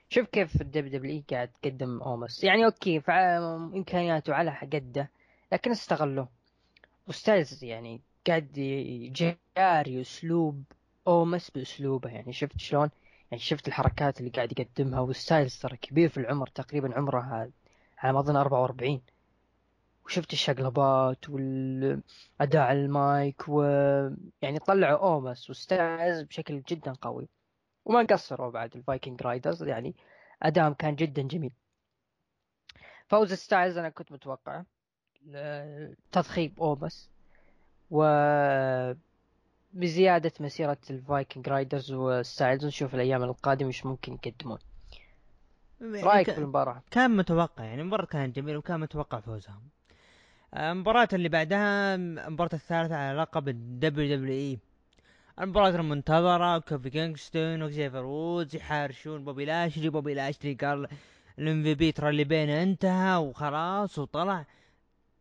شوف 0.10 0.28
كيف 0.28 0.62
ال 0.62 0.86
WW 0.86 1.24
قاعد 1.32 1.50
تقدم 1.62 2.02
أوماس. 2.02 2.44
يعني 2.44 2.66
okay 2.66 3.02
إمكانياته 3.76 4.34
على 4.34 4.52
قده 4.74 5.10
لكن 5.52 5.72
استغله 5.72 6.28
وستايلز 7.08 7.64
يعني 7.64 8.02
قاعد 8.28 8.52
يجاري 9.58 10.02
أسلوب 10.02 10.64
اومس 11.08 11.50
بأسلوبه. 11.50 12.10
يعني 12.10 12.34
شفت 12.34 12.60
شلون؟ 12.60 12.90
يعني 13.32 13.44
شفت 13.44 13.68
الحركات 13.68 14.20
اللي 14.20 14.32
قاعد 14.32 14.60
يقدمها 14.60 15.00
والستايلز 15.00 15.60
ترى 15.60 15.78
كبير 15.78 16.10
في 16.10 16.18
العمر 16.18 16.48
تقريبا 16.48 16.96
عمره 16.98 17.52
على 17.98 18.14
ما 18.14 18.20
أظن 18.20 18.36
44 18.36 19.02
وشفت 20.06 20.34
الشقلبات 20.34 21.30
والأداء 21.30 22.62
على 22.62 22.86
المايك 22.86 23.44
و 23.48 23.64
يعني 24.42 24.60
طلعوا 24.60 25.00
اومس 25.00 25.50
وستايلز 25.50 26.22
بشكل 26.22 26.62
جدا 26.62 26.94
قوي. 26.94 27.28
وما 27.86 28.04
قصروا 28.04 28.52
بعد 28.52 28.76
الفايكنج 28.76 29.22
رايدرز 29.22 29.64
يعني 29.64 29.96
ادائهم 30.44 30.74
كان 30.74 30.96
جدا 30.96 31.22
جميل. 31.22 31.52
فوز 33.08 33.34
ستايلز 33.34 33.78
أنا 33.78 33.90
كنت 33.90 34.12
متوقعه. 34.12 34.66
تضخيم 36.12 36.54
أومس 36.62 37.10
و 37.92 38.04
بزيادة 39.74 40.32
مسيرة 40.40 40.78
الفايكنج 40.90 41.50
رايدرز 41.50 41.92
وستايلز 41.92 42.66
نشوف 42.66 42.96
الأيام 42.96 43.24
القادمة 43.24 43.68
إيش 43.68 43.86
ممكن 43.86 44.14
يقدمون. 44.14 44.60
يعني 45.82 46.02
رأيك 46.02 46.32
في 46.32 46.38
المباراة؟ 46.38 46.82
كان 46.92 47.18
متوقع 47.18 47.64
يعني 47.64 47.82
المباراة 47.82 48.06
كانت 48.06 48.36
جميلة 48.36 48.58
وكان 48.58 48.80
متوقع 48.80 49.20
فوزهم 49.20 49.62
المباراة 50.58 51.08
اللي 51.14 51.30
بعدها 51.30 51.96
المباراة 51.96 52.50
الثالثة 52.54 52.96
على 52.96 53.18
لقب 53.18 53.48
ال 53.48 54.18
WWE 54.18 54.60
المباراة 55.42 55.70
المنتظرة 55.70 56.60
كوفي 56.60 56.90
كينغستون 56.90 57.64
وكزيفر 57.64 58.04
وودز 58.04 58.56
يحارشون 58.56 59.24
بوبي 59.24 59.46
لاشلي 59.46 59.90
بوبي 59.90 60.14
لاشلي 60.14 60.54
قال 60.54 60.88
ال 61.40 61.64
MVP 61.64 61.92
ترى 61.92 62.10
اللي 62.10 62.24
بينه 62.24 62.64
انتهى 62.64 63.18
وخلاص 63.18 64.00
وطلع. 64.00 64.46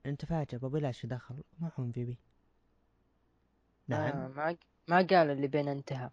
أنت 0.08 0.24
فاجئ 0.24 0.58
بوبي 0.58 0.80
لاشلي 0.80 1.10
دخل؟ 1.10 1.34
ما 1.60 1.70
هو 1.78 1.84
MVP 1.84 2.16
نعم. 3.88 4.00
آه 4.00 4.28
ما 4.28 4.56
ما 4.88 4.96
قال 4.96 5.30
اللي 5.30 5.46
بين 5.46 5.68
انتهى. 5.68 6.10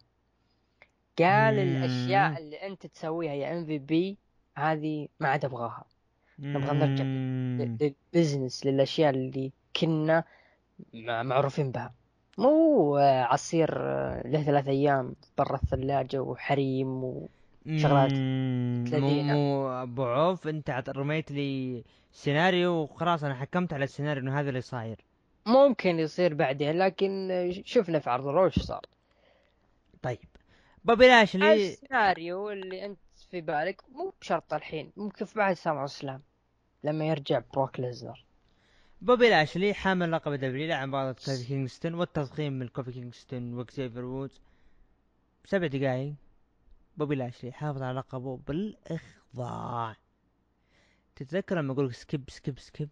قال 1.18 1.58
الأشياء 1.58 2.38
اللي 2.38 2.56
أنت 2.56 2.86
تسويها 2.86 3.32
يا 3.32 3.58
MVP 3.58 4.16
هذه 4.56 5.08
ما 5.20 5.28
عاد 5.28 5.44
أبغاها. 5.44 5.84
نبغى 6.38 6.78
نرجع 6.78 7.04
لل 7.64 7.84
business 7.84 8.66
للأشياء 8.66 9.10
اللي 9.10 9.52
كنا 9.80 10.24
معروفين 10.94 11.70
بها. 11.70 11.94
مو 12.38 12.96
عصير 12.96 13.78
له 14.26 14.42
ثلاث 14.42 14.68
أيام 14.68 15.14
برا 15.38 15.56
الثلاجة 15.56 16.22
وحريم 16.22 17.04
وشغلات 17.04 18.12
مو 18.92 19.68
أبو 19.68 20.04
عوف 20.04 20.48
أنت 20.48 20.84
رميت 20.88 21.32
لي 21.32 21.84
سيناريو 22.14 22.72
وخلاص 22.72 23.24
أنا 23.24 23.34
حكمت 23.34 23.72
على 23.72 23.84
السيناريو 23.84 24.22
إنه 24.22 24.40
هذا 24.40 24.48
اللي 24.48 24.60
صاير. 24.60 25.04
ممكن 25.46 25.98
يصير 25.98 26.34
بعدين 26.34 26.78
لكن 26.78 27.28
شفنا 27.64 27.98
في 27.98 28.10
عرض 28.10 28.26
الرو 28.26 28.42
وش 28.42 28.58
صار. 28.58 28.86
طيب. 30.02 30.18
بوبي 30.84 31.08
لاشلي 31.08 31.54
السيناريو 31.54 32.50
اللي 32.50 32.86
أنت 32.86 32.98
في 33.30 33.40
بالك 33.40 33.82
مو 33.92 34.12
بشرط 34.20 34.54
الحين 34.54 34.92
ممكن 34.96 35.24
في 35.24 35.38
بعد 35.38 35.54
سامع 35.54 35.84
السلام 35.84 36.22
لما 36.84 37.04
يرجع 37.04 37.42
بروك 37.54 37.80
ليزنر 37.80 38.24
بوبي 39.00 39.30
لاشلي 39.30 39.74
حامل 39.74 40.12
لقب 40.12 40.32
دبليو 40.32 40.68
لعب 40.68 40.88
مباراة 40.88 41.12
كوفي 41.12 41.46
كينغستون 41.46 41.94
والتضخيم 41.94 42.52
من 42.52 42.68
كوفي 42.68 42.92
كينغستون 42.92 43.58
وكسيفر 43.58 44.04
وودز. 44.04 44.40
بسبع 45.44 45.66
دقائق 45.66 46.14
بوبي 46.96 47.14
لاشلي 47.14 47.52
حافظ 47.52 47.82
على 47.82 47.98
لقبه 47.98 48.36
بالإخضاع. 48.36 49.96
تتذكر 51.16 51.58
لما 51.58 51.72
أقول 51.72 51.94
skip 51.94 52.30
skip 52.30 52.58
skip 52.58 52.88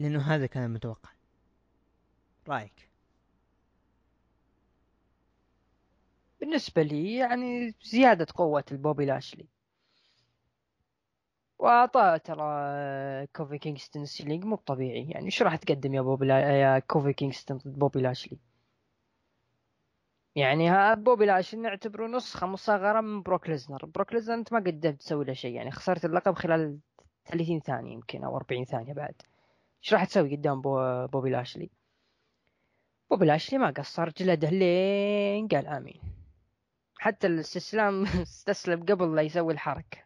لأنه 0.00 0.20
هذا 0.22 0.46
كان 0.46 0.64
المتوقع 0.64 1.10
رأيك؟ 2.48 2.90
بالنسبة 6.40 6.82
لي 6.82 7.14
يعني 7.16 7.74
زيادة 7.82 8.26
قوة 8.34 8.64
البوبي 8.72 9.04
لاشلي. 9.04 9.46
واعطاه 11.58 12.16
ترى 12.16 13.26
كوفي 13.36 13.58
كينغستون 13.58 14.04
selling 14.04 14.44
مو 14.44 14.56
طبيعي. 14.56 15.10
يعني 15.10 15.26
إيش 15.26 15.42
راح 15.42 15.56
تقدم 15.56 15.94
يا 15.94 16.00
بوبي 16.00 16.26
لا... 16.26 16.60
يا 16.60 16.78
كوفي 16.78 17.12
كينغستون 17.12 17.58
ضد 17.58 17.78
بوبي 17.78 18.00
لاشلي؟ 18.00 18.38
يعني 20.34 20.68
ها 20.70 20.94
بوبي 20.94 21.26
لاشلي 21.26 21.60
نعتبره 21.60 22.06
نسخة 22.06 22.46
مصغرة 22.46 23.00
من 23.00 23.22
بروك 23.22 23.48
ليزنر. 23.48 23.86
بروك 23.86 24.12
ليزنر 24.12 24.34
أنت 24.38 24.52
ما 24.52 24.58
قدرت 24.60 25.00
تسوي 25.00 25.24
له 25.24 25.32
شيء. 25.32 25.54
يعني 25.54 25.70
خسرت 25.70 26.04
اللقب 26.04 26.34
خلال 26.34 26.78
30 27.26 27.60
ثانية 27.60 27.92
يمكن 27.92 28.24
أو 28.24 28.36
40 28.36 28.64
ثانية 28.64 28.92
بعد. 28.92 29.14
إيش 29.84 29.94
راح 29.94 30.04
تسوي 30.04 30.36
قدام 30.36 30.60
بو... 30.60 31.06
بوبي 31.06 31.30
لاشلي؟ 31.30 31.70
بوبي 33.10 33.26
لاشلي 33.26 33.58
ما 33.58 33.70
قصر 33.70 34.08
جلده 34.08 34.50
لين 34.50 35.48
قال 35.48 35.66
آمين. 35.66 36.00
حتى 36.98 37.26
الاستسلام 37.26 38.02
استسلم 38.22 38.84
قبل 38.84 39.14
لا 39.16 39.22
يسوي 39.22 39.52
الحركة. 39.52 39.98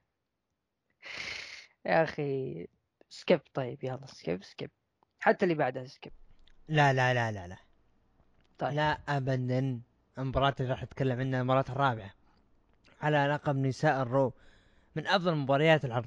يا 1.87 2.03
أخي 2.03 2.67
skip 3.09 3.41
طيب 3.55 3.85
يلا 3.85 4.07
skip 4.07 4.45
skip 4.45 4.71
حتى 5.21 5.45
اللي 5.45 5.55
بعدها 5.55 5.87
skip 5.87 6.13
لا 6.69 6.93
لا 6.93 7.15
لا 7.15 7.33
لا 7.33 7.49
لا. 7.49 7.57
طيب. 8.59 8.73
لا 8.73 8.99
ابدا 9.09 9.81
المباراة 10.19 10.55
اللي 10.61 10.71
راح 10.71 10.83
أتكلم 10.83 11.21
عنها 11.21 11.41
المباراة 11.41 11.65
الرابعة. 11.69 12.11
على 13.01 13.27
لقب 13.27 13.57
نساء 13.57 14.03
الرو 14.03 14.33
من 14.97 15.07
أفضل 15.07 15.35
مباريات 15.35 15.85
العرض. 15.85 16.07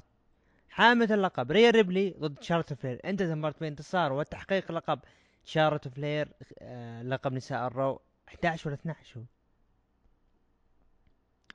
حاملة 0.74 1.08
اللقب. 1.10 1.52
ريا 1.52 1.70
ريبلي 1.70 2.14
ضد 2.18 2.42
شارلوت 2.42 2.72
فلير. 2.72 3.00
انتهت 3.04 3.30
المباراة 3.30 3.54
بانتصار 3.60 4.12
وتحقيق 4.12 4.72
لقب 4.72 4.98
شارلوت 5.44 5.88
فلير 5.88 6.28
آه 6.58 7.02
لقب 7.02 7.32
نساء 7.32 7.66
الرو. 7.66 8.00
11 8.28 8.68
ولا 8.68 8.76
12 8.76 9.18
هو؟ 9.20 9.24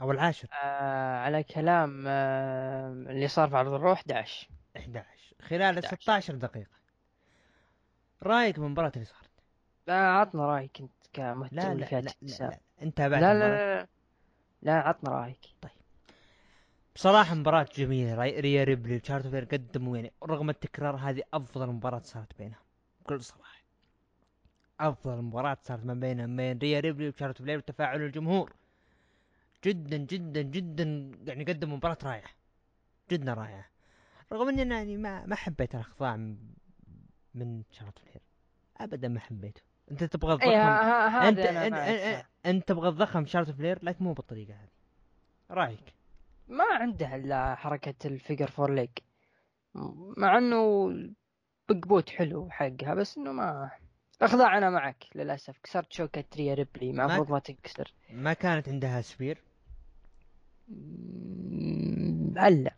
أو 0.02 0.12
العاشر. 0.12 0.48
آه 0.64 1.18
على 1.18 1.44
كلام 1.44 2.04
آه 2.08 2.92
اللي 2.92 3.28
صار 3.28 3.50
في 3.50 3.58
عرض 3.58 3.74
الرو 3.74 4.00
11 4.00 4.50
11 4.78 5.06
خلال 5.42 5.62
11. 5.62 5.88
16 5.88 6.36
دقيقة. 6.36 6.80
رأيك 8.24 8.60
من 8.60 8.66
المباراة 8.66 8.92
اللي 8.96 9.06
صارت؟ 9.06 9.30
لا 9.88 10.08
عطنا 10.08 10.46
رأيك 10.46 10.82
أنت 10.82 10.92
كمهتم 11.14 11.56
لا 11.58 11.74
لا, 11.74 11.86
لا, 11.86 12.00
لا, 12.22 12.36
لا, 12.40 12.60
انت 12.82 13.02
بعد 13.02 13.22
لا, 13.22 13.34
لا 13.34 13.40
لا 13.50 13.88
لا 14.62 14.74
عطنا 14.74 15.12
رأيك. 15.12 15.40
طيب. 15.62 15.79
بصراحة 17.00 17.36
مباراة 17.36 17.68
جميلة. 17.76 18.16
ريا 18.16 18.64
ريبلي 18.64 18.96
وشارلوت 18.98 19.28
فلير 19.28 19.44
قدموا 19.44 19.98
يعني 19.98 20.12
رغم 20.24 20.50
التكرار 20.50 20.96
هذه 20.96 21.24
أفضل 21.34 21.68
مباراة 21.68 22.02
صارت 22.04 22.38
بينهم. 22.38 22.60
بكل 23.02 23.24
صراحة. 23.24 23.64
أفضل 24.80 25.22
مباراة 25.22 25.58
صارت 25.64 25.86
ما 25.86 25.94
بينهم 25.94 26.36
بين 26.36 26.58
ريا 26.58 26.80
ريبلي 26.80 27.10
وشارلوت 27.10 27.38
فلير 27.38 27.58
وتفاعل 27.58 28.02
الجمهور. 28.02 28.54
جدا 29.66 29.98
جدا 29.98 30.42
جدا 30.42 30.84
يعني 31.28 31.44
قدم 31.44 31.74
مباراة 31.74 31.98
رائعة. 32.04 32.30
جدا 33.12 33.34
رائعة. 33.34 33.66
رغم 34.32 34.50
إني 34.50 34.62
أنا 34.62 34.78
يعني 34.78 34.98
ما 34.98 35.26
ما 35.26 35.36
حبيت 35.36 35.76
الأخضاع 35.76 36.16
من 37.36 37.64
شارلوت 37.72 38.00
فلير 38.00 38.22
ابدا 38.78 39.08
ما 39.08 39.20
حبيته. 39.20 39.62
أنت 39.92 40.04
تبغى 40.04 40.34
الضخم؟ 40.34 40.50
أيه 40.50 41.30
انت 41.30 41.40
انت, 41.40 41.76
انت, 41.76 42.26
أنت 42.46 42.68
تبغى 42.68 42.90
الضخم 42.90 43.26
شارلوت 43.26 43.56
فلير 43.56 43.80
لكن 43.84 44.06
مو 44.06 44.14
بالطريقة 44.14 44.54
هذه. 44.54 44.70
رأيك؟ 45.52 45.99
ما 46.50 46.64
عنده 46.72 47.16
إلا 47.16 47.56
حركة 47.56 48.08
ال 48.08 48.14
figure 48.14 48.48
four 48.48 48.74
leg. 48.74 48.90
مع 50.18 50.38
إنه 50.38 50.90
big 51.70 51.87
boot 51.87 52.10
حلو 52.10 52.50
حقها 52.50 52.94
بس 52.94 53.18
إنه 53.18 53.32
ما 53.32 53.72
اخضع 54.22 54.58
أنا 54.58 54.70
معك 54.70 55.06
للأسف. 55.16 55.58
كسرت 55.64 55.94
شوكة 55.94 56.24
ريا 56.38 56.54
ريبلي 56.54 56.92
ما 56.92 57.06
المفروض 57.06 57.32
ما 57.32 57.40
تنكسر. 57.40 57.94
ما 58.10 58.34
كانت 58.34 58.70
عندها 58.70 59.02
spear؟ 59.02 59.44
ألا 62.48 62.74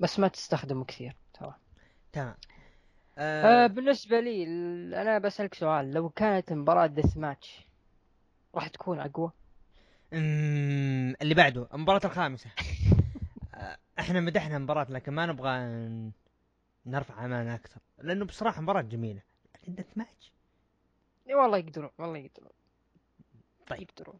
بس 0.00 0.18
ما 0.18 0.28
تستخدمه 0.28 0.84
كثير 0.84 1.16
ترى. 1.34 1.54
تمام. 2.12 2.34
آه 3.18 3.64
آه 3.64 3.66
بالنسبة 3.66 4.20
لي 4.20 4.44
أنا 5.02 5.18
بسألك 5.18 5.54
سؤال. 5.54 5.92
لو 5.92 6.08
كانت 6.10 6.52
مباراة 6.52 6.86
ديث 6.86 7.16
ماتش 7.16 7.66
راح 8.54 8.68
تكون 8.68 9.00
أقوى؟ 9.00 9.32
أمم، 10.12 11.14
اللي 11.22 11.34
بعده 11.34 11.68
المباراة 11.74 12.00
الخامسة. 12.04 12.50
إحنا 14.02 14.20
مدحنا 14.20 14.58
مباراة 14.58 14.86
لكن 14.90 15.12
ما 15.12 15.26
نبغى 15.26 15.58
نرفع 16.86 17.24
أمانة 17.24 17.54
أكثر. 17.54 17.80
لأنه 17.98 18.24
بصراحة 18.24 18.60
مباراة 18.60 18.82
جميلة. 18.82 19.22
لكن 19.54 19.74
دث 19.74 19.98
ماتش 19.98 20.32
إي 21.28 21.34
والله 21.34 21.58
يقدرون 21.58 21.90
والله 21.98 22.18
يقدرون. 22.18 22.50
طيب. 23.66 23.82
يقدرون. 23.82 24.18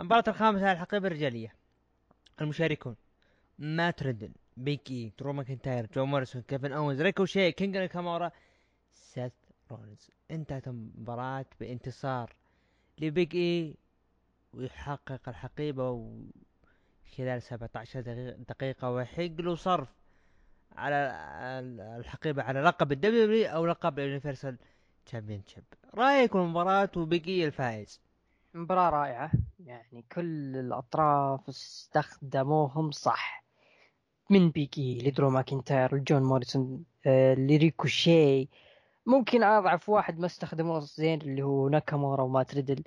المباراة 0.00 0.24
الخامسة 0.28 0.72
الحقيبة 0.72 1.06
الرجالية. 1.06 1.54
المشاركون. 2.40 2.96
مات 3.58 4.02
ريدل 4.02 4.32
بيج 4.56 4.98
اي 4.98 5.12
درو 5.18 5.32
ماكنتاير 5.32 5.86
جو 5.94 6.06
موريسون 6.06 6.42
كيفن 6.42 6.72
اونز 6.72 7.00
ريكوشي 7.02 7.52
كينج 7.52 7.76
ناكامورا 7.76 8.30
سيث 8.92 9.32
رولينز 9.70 10.10
انتهت 10.30 10.68
المباراة 10.68 11.46
بانتصار 11.60 12.34
لبيج 12.98 13.36
اي 13.36 13.76
ويحقق 14.54 15.28
الحقيبة 15.28 15.90
و... 15.90 16.22
خلال 17.16 17.42
17 17.42 18.00
دقيقة, 18.48 18.90
ويحق 18.90 19.22
له 19.40 19.54
صرف 19.54 19.88
على 20.76 20.96
ال- 21.60 21.80
الحقيبة 21.80 22.42
على 22.42 22.60
لقب 22.60 22.92
الدبليو 22.92 23.46
أو 23.48 23.66
لقب 23.66 23.98
ال 23.98 24.58
universal 25.06 25.42
championship 25.46 25.64
رأيك 25.94 26.34
المباراة 26.36 26.90
وبيج 26.96 27.34
اي 27.34 27.44
الفائز؟ 27.46 28.00
مباراة 28.54 28.90
رائعة. 28.90 29.30
يعني 29.64 30.04
كل 30.12 30.56
الأطراف 30.56 31.48
استخدموهم 31.48 32.90
صح. 32.90 33.44
من 34.30 34.50
بيج 34.50 34.86
اي 34.86 34.98
لدرو 34.98 35.30
ماكنتاير 35.30 35.94
لجون 35.96 36.22
موريسون 36.22 36.84
آه 37.06 37.34
لريكوشي 37.34 38.48
ممكن 39.06 39.42
أضعف 39.42 39.88
واحد 39.88 40.18
ما 40.18 40.26
استخدموه 40.26 40.80
زين 40.80 41.20
اللي 41.20 41.42
هو 41.42 41.68
ناكامورا 41.68 42.22
ومات 42.22 42.42
ريدل 42.42 42.82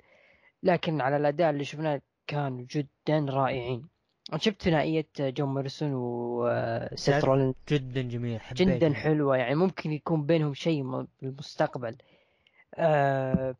لكن 0.62 1.00
على 1.00 1.16
الأداء 1.16 1.50
اللي 1.50 1.64
شفناه 1.64 2.00
كانوا 2.26 2.66
جدا 2.70 3.26
رائعين. 3.28 3.88
شفت 4.36 4.62
ثنائية 4.62 5.06
جون 5.20 5.48
موريسون 5.48 5.90
وسيث 5.94 7.00
سيث 7.00 7.24
رولينز؟ 7.24 7.54
جدا 7.68 8.02
جميل 8.02 8.40
حبيت 8.40 8.68
جدا 8.68 8.94
حلوة 8.94 9.36
يعني 9.36 9.54
ممكن 9.54 9.92
يكون 9.92 10.26
بينهم 10.26 10.54
شيء 10.54 11.06
بالمستقبل. 11.22 11.98
آه 12.74 13.56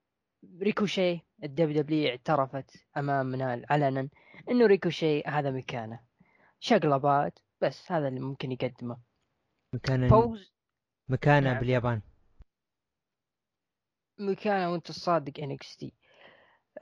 ريكوشي 0.61 1.21
ال 1.45 1.83
WW 1.83 2.09
اعترفت 2.09 2.85
أمامنا 2.97 3.63
علنا 3.71 4.09
إنه 4.51 4.67
ريكوشي 4.67 5.23
هذا 5.23 5.51
مكانه. 5.51 6.01
شقلبات 6.61 7.39
بس 7.61 7.93
هذا 7.93 8.09
اللي 8.09 8.21
ممكن 8.21 8.53
يقدمه. 8.53 8.99
مكان 9.75 10.09
فوز. 10.09 10.53
مكانه 11.09 11.51
نعم. 11.51 11.61
باليابان. 11.61 12.03
مكانه 14.19 14.73
وانت 14.73 14.91
الصادق 14.91 15.41
NXT 15.41 15.93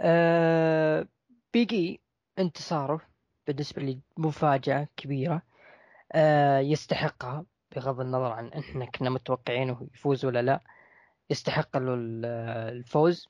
آه 0.00 1.08
بيج 1.52 1.88
اي 1.88 2.00
انتصاره. 2.38 3.11
بالنسبة 3.46 3.82
لي 3.82 4.00
مفاجأة 4.16 4.88
كبيرة 4.96 5.42
آه 6.12 6.58
يستحقها 6.58 7.44
بغض 7.76 8.00
النظر 8.00 8.32
عن 8.32 8.48
إحنا 8.48 8.84
كنا 8.84 9.10
متوقعينه 9.10 9.88
يفوز 9.94 10.24
ولا 10.24 10.42
لا 10.42 10.60
يستحق 11.30 11.76
له 11.76 11.94
ال- 11.94 12.24
الفوز. 12.76 13.28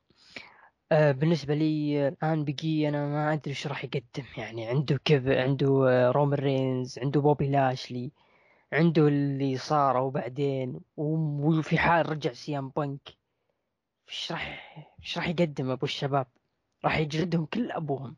آه، 0.93 1.13
بالنسبة 1.13 1.55
لي 1.55 2.09
الآن 2.09 2.45
بقي 2.45 2.89
أنا 2.89 3.07
ما 3.09 3.33
أدري 3.33 3.51
إيش 3.51 3.67
راح 3.67 3.85
يقدم 3.85 4.25
يعني 4.37 4.67
عنده 4.67 5.01
كيف 5.05 5.27
عنده 5.29 5.87
آه، 5.91 6.11
رومان 6.11 6.39
رينز 6.39 6.99
عنده 6.99 7.21
بوبي 7.21 7.49
لاشلي 7.51 8.13
عنده 8.73 9.09
اللي 9.09 9.57
صار 9.59 9.97
وبعدين 9.97 10.81
وفي 10.97 11.79
حال 11.79 12.09
رجع 12.11 12.33
سيام 12.33 12.69
بنك 12.69 13.01
إيش 14.09 14.33
راح 14.33 14.77
إيش 15.03 15.19
راح 15.19 15.29
يقدم 15.29 15.71
أبو 15.71 15.87
الشباب؟ 15.87 16.27
راح 16.85 16.99
يجلدهم 16.99 17.47
كل 17.47 17.71
أبوهم. 17.71 18.17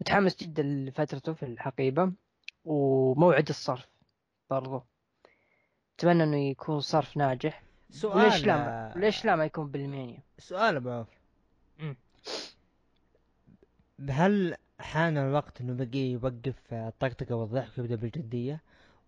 متحمس 0.00 0.36
جدا 0.36 0.62
لفترته 0.62 1.32
في 1.32 1.42
الحقيبة 1.42 2.12
وموعد 2.64 3.48
الصرف 3.48 3.86
برضو. 4.50 4.82
أتمنى 5.98 6.22
إنه 6.22 6.36
يكون 6.36 6.80
صرف 6.80 7.16
ناجح. 7.16 7.62
سؤال 7.90 8.16
وليش 8.16 8.46
لا 8.46 8.56
ما... 8.56 8.92
ليش 9.00 9.24
لا 9.24 9.36
ما 9.36 9.44
يكون 9.44 9.70
بالمانيا؟ 9.70 10.22
سؤال 10.38 10.76
ابو 10.76 10.90
عوف. 10.90 11.08
هل 14.10 14.56
حان 14.78 15.16
الوقت 15.18 15.60
إنه 15.60 15.72
بقي 15.84 15.98
يوقف 15.98 16.72
الطقطقة 16.72 17.34
والضحك 17.34 17.78
ويبدا 17.78 17.94
بالجدية 17.96 18.60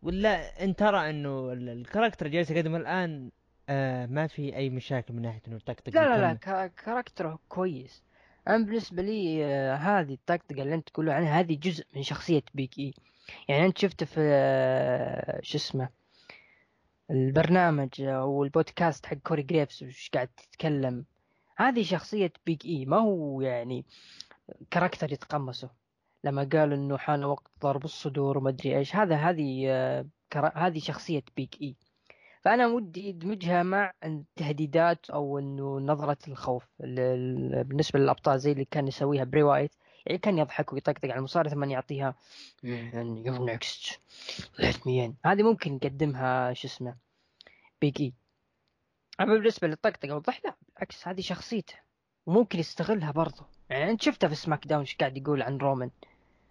ولا 0.02 0.64
إن 0.64 0.76
ترى 0.76 1.10
إنه 1.10 1.52
ال- 1.52 1.68
الكاركتر 1.68 2.28
جالس 2.28 2.50
يقدم 2.50 2.76
الآن 2.76 3.30
آه 3.68 4.06
ما 4.06 4.26
في 4.26 4.56
أي 4.56 4.70
مشاكل 4.70 5.14
من 5.14 5.22
ناحية 5.22 5.42
إنه 5.48 5.56
الطقطقة 5.56 5.90
لا 5.90 6.16
لا 6.16 6.32
لا 6.46 6.66
كاركتره 6.66 7.38
كويس. 7.48 8.02
أنا 8.48 8.64
بالنسبة 8.64 9.02
لي 9.02 9.44
آه، 9.44 9.74
هذه 9.74 10.14
الطقطقه 10.14 10.62
اللي 10.62 10.74
أنت 10.74 10.88
تقولوا 10.88 11.14
عنها 11.14 11.40
هذه 11.40 11.58
جزء 11.58 11.84
من 11.96 12.02
شخصية 12.02 12.42
بيك 12.54 12.78
إي. 12.78 12.94
يعني 13.48 13.66
أنت 13.66 13.78
شفته 13.78 14.06
في 14.06 14.20
آه، 14.20 15.40
شو 15.42 15.58
اسمه 15.58 15.88
البرنامج 17.10 18.00
أو 18.00 18.44
البودكاست 18.44 19.06
حق 19.06 19.16
كوري 19.16 19.42
جريفز 19.42 19.82
وش 19.82 20.10
قاعد 20.14 20.28
تتكلم. 20.28 21.04
هذه 21.56 21.82
شخصية 21.82 22.32
بيج 22.46 22.64
إي. 22.64 22.84
ما 22.84 22.96
هو 22.96 23.40
يعني 23.40 23.84
character 24.70 25.12
يتقمصه. 25.12 25.70
لما 26.24 26.48
قال 26.52 26.72
إنه 26.72 26.96
حان 26.96 27.24
وقت 27.24 27.50
ضرب 27.62 27.84
الصدور 27.84 28.38
وما 28.38 28.50
أدري 28.50 28.78
إيش 28.78 28.96
هذا 28.96 29.16
هذه 29.16 29.64
آه، 29.68 30.06
هذه 30.54 30.78
شخصية 30.78 31.24
بيج 31.36 31.62
إي. 31.62 31.76
فأنا 32.46 32.66
ودي 32.66 33.10
ادمجها 33.10 33.62
مع 33.62 33.92
التهديدات 34.04 35.10
أو 35.10 35.38
إنه 35.38 35.78
نظرة 35.80 36.18
الخوف 36.28 36.64
ال- 36.80 36.98
ال- 36.98 37.64
بالنسبة 37.64 37.98
للأبطال 37.98 38.40
زي 38.40 38.52
اللي 38.52 38.64
كان 38.64 38.88
يسويها 38.88 39.24
بري 39.24 39.42
وايت 39.42 39.70
يعني 40.06 40.18
كان 40.18 40.38
يضحك 40.38 40.72
ويطقطق 40.72 41.04
على 41.04 41.18
المصارع 41.18 41.50
ثم 41.50 41.64
يعطيها. 41.64 42.14
you're 42.62 43.44
next 43.44 44.00
let 44.58 44.86
me 44.86 45.14
هذه 45.24 45.42
ممكن 45.42 45.74
يقدمها 45.74 46.52
شو 46.52 46.68
اسمه 46.68 46.96
بيج 47.80 48.02
إي. 48.02 48.12
أما 49.20 49.34
بالنسبة 49.34 49.68
للطقطقة 49.68 50.14
والضحك 50.14 50.44
لا 50.46 50.54
بالعكس 50.74 51.08
هذه 51.08 51.20
شخصيته 51.20 51.74
وممكن 52.26 52.58
يستغلها 52.58 53.10
برضه. 53.10 53.46
يعني 53.70 53.90
أنت 53.90 54.02
شفتها 54.02 54.28
في 54.28 54.34
SmackDown 54.34 54.80
إيش 54.80 54.96
قاعد 54.96 55.16
يقول 55.16 55.42
عن 55.42 55.56
رومان؟ 55.58 55.90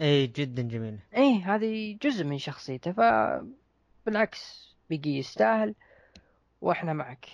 اي 0.02 0.28
جدا 0.28 0.62
جميلة. 0.62 1.00
إيه 1.16 1.56
هذه 1.56 1.98
جزء 2.02 2.24
من 2.24 2.38
شخصيته 2.38 2.92
فبالعكس 2.92 4.76
بيج 4.90 5.11
إي 5.11 5.18
يستاهل. 5.18 5.76
وإحنا 6.62 6.94
معك 6.94 7.26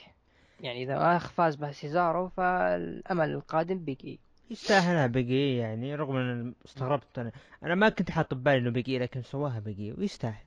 يعني 0.60 0.84
إذا 0.84 1.00
ما 1.00 1.18
فاز 1.18 1.56
به 1.56 1.72
سيزارو 1.72 2.28
فالأمل 2.28 3.30
القادم 3.30 3.78
بيج 3.80 4.10
إي 4.10 4.20
يستاهلها 4.50 5.08
بيج 5.08 5.44
إي 5.44 5.56
يعني 5.56 5.96
رغم 5.96 6.16
إن 6.16 6.54
استغربت 6.66 7.20
أنا 7.20 7.32
أنا 7.64 7.76
ما 7.76 7.90
كنت 7.90 8.12
حاط 8.12 8.34
ببالي 8.34 8.58
إنه 8.58 8.70
بيج 8.70 8.92
إي 8.92 9.00
لكن 9.00 9.22
سواها 9.22 9.60
بيج 9.60 9.84
إي 9.84 9.92
ويستاهل 9.92 10.46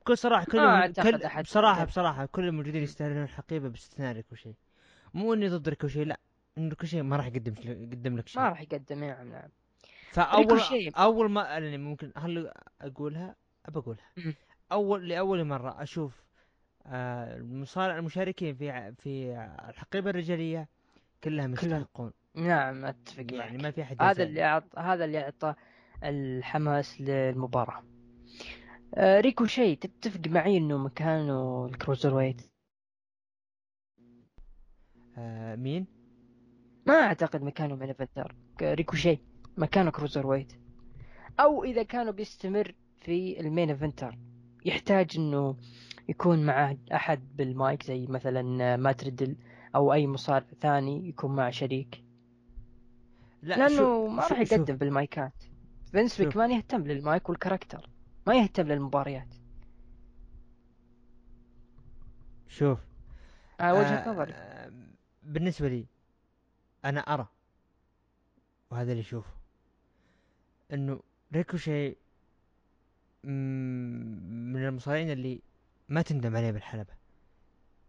بكل 0.00 0.18
صراحة 0.18 0.44
كل. 0.44 0.58
أعتقد 0.58 1.16
كل 1.16 1.22
أحد 1.22 1.44
بصراحة 1.44 1.78
يقدر. 1.78 1.90
بصراحة 1.90 2.26
كل 2.26 2.48
الموجودين 2.48 2.82
يستاهلون 2.82 3.22
الحقيبة 3.22 3.68
باستثناء 3.68 4.14
ريكوشي 4.14 4.54
مو 5.14 5.34
إني 5.34 5.48
ضد 5.48 5.68
ريكوشي 5.68 6.04
لا 6.04 6.20
انه 6.58 6.68
ريكوشي 6.68 7.02
ما 7.02 7.16
راح 7.16 7.26
يقدم 7.26 7.54
يقدم 7.64 8.16
لك 8.16 8.28
شيء 8.28 8.42
ما 8.42 8.48
راح 8.48 8.60
يقدم 8.60 9.04
نعم 9.04 9.30
نعم 9.32 9.48
فاول 10.10 10.52
ريكوشي. 10.52 10.88
أول 10.88 11.30
ما 11.30 11.42
يعني 11.42 11.78
ممكن 11.78 12.12
هل 12.16 12.52
أقولها 12.80 13.36
أبى 13.66 13.78
أقولها. 13.78 14.10
اول 14.72 15.08
لأول 15.08 15.44
مرة 15.44 15.82
أشوف 15.82 16.22
آه، 16.22 16.31
المصارع 16.86 17.98
المشاركين 17.98 18.54
في 18.54 18.92
في 18.98 19.34
الحقيبة 19.68 20.10
الرجالية 20.10 20.68
كلهم. 21.24 21.52
يستحقون 21.52 22.12
نعم 22.34 22.84
أتفق 22.84 23.26
يعني 23.32 23.58
ما 23.58 23.70
في 23.70 23.82
احد 23.82 24.02
هذا. 24.02 24.22
اللي 24.22 24.44
أعط... 24.44 24.78
هذا 24.78 25.04
اللي 25.04 25.18
أعطى 25.20 25.54
الحماس 26.04 27.00
للمباراة. 27.00 27.82
آه 28.94 29.20
ريكوشي 29.20 29.76
تتفق 29.76 30.20
معي 30.28 30.56
إنه 30.56 30.78
مكانه 30.78 31.66
ال 31.66 32.14
cruiserweight 32.14 32.42
آه 35.18 35.56
مين؟ 35.56 35.86
ما 36.86 36.94
أعتقد 36.94 37.42
مكانه 37.42 37.74
main 37.76 37.86
eventer 37.86 38.34
ريكوشي 38.62 39.18
مكانه 39.56 39.90
cruiserweight 39.90 40.52
أو 41.40 41.64
إذا 41.64 41.82
كانوا 41.82 42.12
بيستمر 42.12 42.74
في 43.00 43.40
ال 43.40 43.46
main 43.46 43.70
eventer 43.70 44.18
يحتاج 44.64 45.10
إنه 45.18 45.56
يكون 46.08 46.46
معه 46.46 46.76
أحد 46.94 47.36
بالمايك 47.36 47.82
زي 47.82 48.06
مثلا 48.06 48.76
مات 48.76 49.04
ريدل 49.04 49.36
أو 49.74 49.92
أي 49.92 50.06
مصارع 50.06 50.46
ثاني 50.60 51.08
يكون 51.08 51.36
معه 51.36 51.50
شريك. 51.50 52.04
لا 53.42 53.54
لأنه 53.54 53.76
شو- 53.76 54.08
ما 54.08 54.22
راح. 54.22 54.38
يقدم 54.40 54.76
بالمايكات. 54.76 55.32
فينس. 55.92 56.20
ماكمان 56.20 56.50
يهتم 56.50 56.82
لل 56.86 57.03
mic 57.03 57.28
وال 57.28 57.38
character. 57.38 57.88
ما 58.26 58.34
يهتم 58.34 58.66
للمباريات. 58.68 59.34
شوف. 62.48 62.78
آه 63.60 63.74
وجهة 63.74 63.94
آه، 63.96 64.12
نظري. 64.12 64.32
آه، 64.34 64.72
بالنسبة 65.22 65.68
لي 65.68 65.86
أنا 66.84 67.00
أرى 67.00 67.26
وهذا 68.70 68.92
اللي 68.92 69.00
أشوفه 69.00 69.30
إنه 70.72 71.00
ريكوشي 71.34 71.88
من 73.24 74.66
المصارعين 74.66 75.10
اللي 75.10 75.40
ما 75.88 76.02
تندم 76.02 76.36
عليه 76.36 76.50
بالحلبة. 76.50 76.94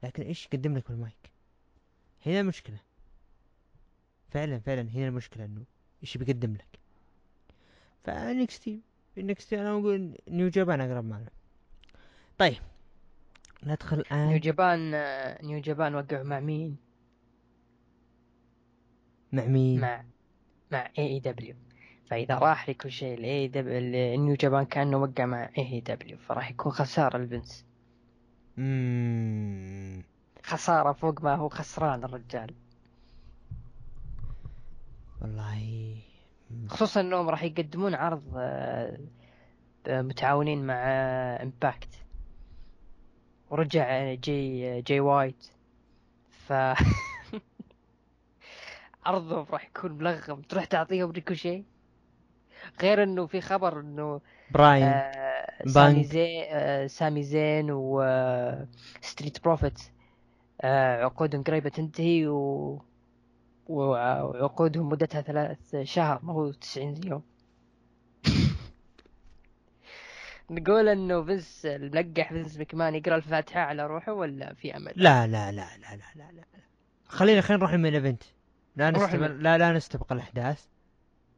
لكن 0.03 0.23
إيش 0.23 0.45
يقدم 0.45 0.77
لك 0.77 0.89
بالمايك؟ 0.89 1.31
هنا 2.25 2.39
المشكلة. 2.39 2.77
فعلا 4.33 4.59
فعلا 4.59 4.81
هنا 4.81 5.07
المشكلة 5.07 5.45
إنه 5.45 5.63
إيش 6.03 6.17
بيقدم 6.17 6.53
لك؟ 6.53 6.79
ف 8.03 8.23
NXT 8.23 8.81
NXT 9.17 9.61
أنا 9.61 9.71
أقول 9.71 10.17
New 10.27 10.49
Japan 10.49 10.81
أقرب 10.81 11.05
معنا 11.05 11.29
طيب 12.37 12.61
ندخل 13.63 13.99
الان 13.99 14.27
نيو 14.27 14.37
Japan 14.37 14.91
New 15.47 15.61
Japan 15.61 15.95
وقعوا 15.95 16.23
مع 16.23 16.39
مين؟ 16.39 16.77
مع 19.31 19.45
مين؟ 19.45 19.81
مع 19.81 20.03
مع 20.71 20.91
AEW 20.97 21.55
فإذا 22.05 22.35
راح 22.35 22.69
لكل 22.69 22.91
شيء 22.91 23.17
ال 23.17 23.47
AEW 23.47 24.21
New 24.25 24.35
Japan 24.35 24.65
كأنه 24.65 24.97
وقع 24.97 25.25
مع 25.25 25.49
AEW 25.57 26.17
فراح 26.17 26.51
يكون 26.51 26.71
خسارة 26.71 27.17
لفينس 27.17 27.65
مم. 28.57 30.03
خسارة 30.43 30.93
فوق 30.93 31.21
ما 31.23 31.35
هو 31.35 31.49
خسران 31.49 32.03
الرجال. 32.03 32.51
والله. 35.21 35.95
خصوصا 36.67 37.01
إنهم 37.01 37.29
راح 37.29 37.43
يقدمون 37.43 37.95
عرض 37.95 38.23
آه، 38.37 38.97
آه، 39.87 40.01
متعاونين 40.01 40.67
مع 40.67 40.75
Impact 41.43 41.89
ورجع 43.51 44.13
جي 44.13 44.81
جي 44.81 44.99
وايت 44.99 45.45
ف 46.29 46.53
عرضهم 49.05 49.45
راح 49.51 49.65
يكون 49.65 49.91
ملغم. 49.91 50.41
تروح 50.41 50.65
تعطيهم 50.65 51.11
ريكوشي 51.11 51.63
غير 52.81 53.03
إنه 53.03 53.25
في 53.27 53.41
خبر 53.41 53.79
إنه 53.79 54.21
براين 54.53 54.83
آه 54.83 55.65
سامي. 55.67 56.03
زين 56.03 56.43
آه 56.49 56.87
سامي 56.87 57.23
زين 57.23 57.67
و 57.71 57.96
Street 57.96 59.43
Profits 59.43 59.79
آه 60.61 61.03
عقودهم 61.03 61.43
قريبة 61.43 61.69
تنتهي 61.69 62.27
و... 62.27 62.81
وعقودهم 63.67 64.89
مدتها 64.89 65.21
ثلاث 65.21 65.75
شهر 65.83 66.19
ما 66.23 66.33
هو 66.33 66.51
90 66.51 67.01
يوم. 67.07 67.23
نقول 70.49 70.89
إنه 70.89 71.23
فينس 71.23 71.65
الملقح 71.65 72.33
فينس 72.33 72.57
مكمان 72.57 72.95
يقرأ 72.95 73.15
الفاتحة 73.15 73.59
على 73.59 73.87
روحه 73.87 74.13
ولا 74.13 74.53
في 74.53 74.77
أمل؟ 74.77 74.93
لا 74.95 75.27
لا 75.27 75.51
لا 75.51 75.67
لا 75.77 75.95
لا 75.95 76.05
لا 76.15 76.31
لا. 76.31 76.43
خلينا 77.07 77.41
خلينا 77.41 77.59
نروح 77.59 77.73
ال 77.73 77.77
main 77.77 77.93
event. 77.95 78.23
لا 78.75 78.89
ال 78.89 78.97
main- 78.97 79.37
لا 79.39 79.57
لا 79.57 79.71
نستبق 79.73 80.13
الأحداث. 80.13 80.65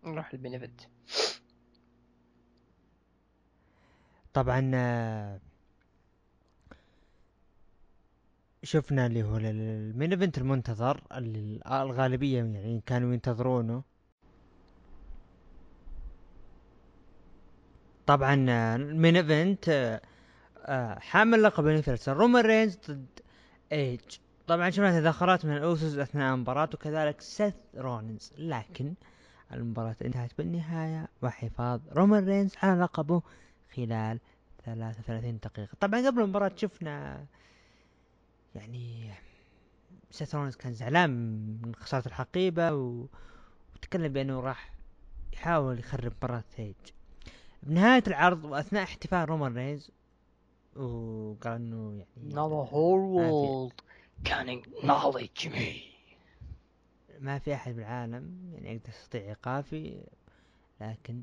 نروح 0.03 0.33
ال 0.33 0.38
main 0.38 0.57
event 0.57 0.81
طبعا 4.35 4.71
آه، 4.75 5.39
شفنا 8.63 9.05
اللي 9.05 9.23
هو 9.23 9.37
ال- 9.37 9.45
ال- 9.45 9.91
ال 9.91 9.95
main 9.95 10.11
event 10.11 10.37
المنتظر 10.37 11.01
اللي 11.11 11.59
الغالبية 11.81 12.37
يعني 12.37 12.81
كانوا 12.85 13.13
ينتظرونه. 13.13 13.83
طبعا 18.07 18.45
آه، 18.49 18.75
ال 18.75 18.83
main 18.83 19.15
event 19.15 19.69
آه، 19.69 20.01
آه، 20.65 20.99
حامل 20.99 21.43
لقب 21.43 21.65
universal 21.65 22.17
رومان 22.17 22.45
رينز 22.45 22.77
ضد 22.89 23.05
ايج 23.71 23.99
طبعا 24.47 24.69
شفنا 24.69 24.99
تدخلات 24.99 25.45
من 25.45 25.57
الأوسوس 25.57 25.97
أثناء 25.97 26.33
المباراة 26.35 26.69
وكذلك 26.73 27.21
سيث 27.21 27.53
رولينز 27.77 28.33
لكن 28.37 28.93
المباراة 29.53 29.95
انتهت 30.05 30.31
بالنهاية 30.37 31.07
وحفاظ 31.21 31.81
رومان 31.93 32.25
رينز 32.25 32.53
على 32.63 32.81
لقبه 32.81 33.21
خلال 33.75 34.19
33 34.65 35.39
دقيقة 35.39 35.77
طبعا 35.79 36.07
قبل 36.07 36.21
المباراة 36.21 36.51
شفنا 36.55 37.25
يعني 38.55 39.11
سيث 40.11 40.35
رولينز 40.35 40.55
كان 40.55 40.73
زعلان 40.73 41.09
من 41.61 41.75
خسارة 41.75 42.07
الحقيبة 42.07 42.73
و... 42.73 43.05
وتكلم 43.75 44.13
بأنه 44.13 44.39
راح 44.39 44.73
يحاول 45.33 45.79
يخرب 45.79 46.13
مباراة 46.17 46.43
ايج 46.59 46.75
بنهاية 47.63 48.03
العرض 48.07 48.45
وأثناء 48.45 48.83
احتفال 48.83 49.29
رومان 49.29 49.53
رينز 49.55 49.91
وقال 50.75 51.53
إنه 51.53 52.05
يعني 52.17 52.31
Now 52.31 52.49
the 52.49 52.69
whole 52.71 53.17
ما 53.17 53.29
في- 53.31 53.69
world 53.69 53.81
can 54.29 54.47
acknowledge 54.49 55.47
me. 55.55 55.95
ما 57.19 57.39
في 57.39 57.53
أحد 57.53 57.75
بالعالم 57.75 58.51
يعني 58.53 58.73
يقدر 58.75 58.89
يستطيع 58.89 59.21
إيقافي 59.21 60.03
لكن 60.81 61.21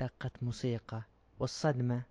دقت 0.00 0.42
موسيقى 0.42 1.02
والصدمة. 1.40 2.02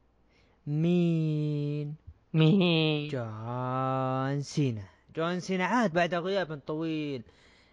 مين؟ 0.67 1.95
مين؟ 2.33 3.09
جون 3.09 4.41
سينا. 4.41 4.83
جون 5.15 5.39
سينا 5.39 5.65
عاد 5.65 5.93
بعد 5.93 6.13
غياب 6.15 6.59
طويل. 6.67 7.23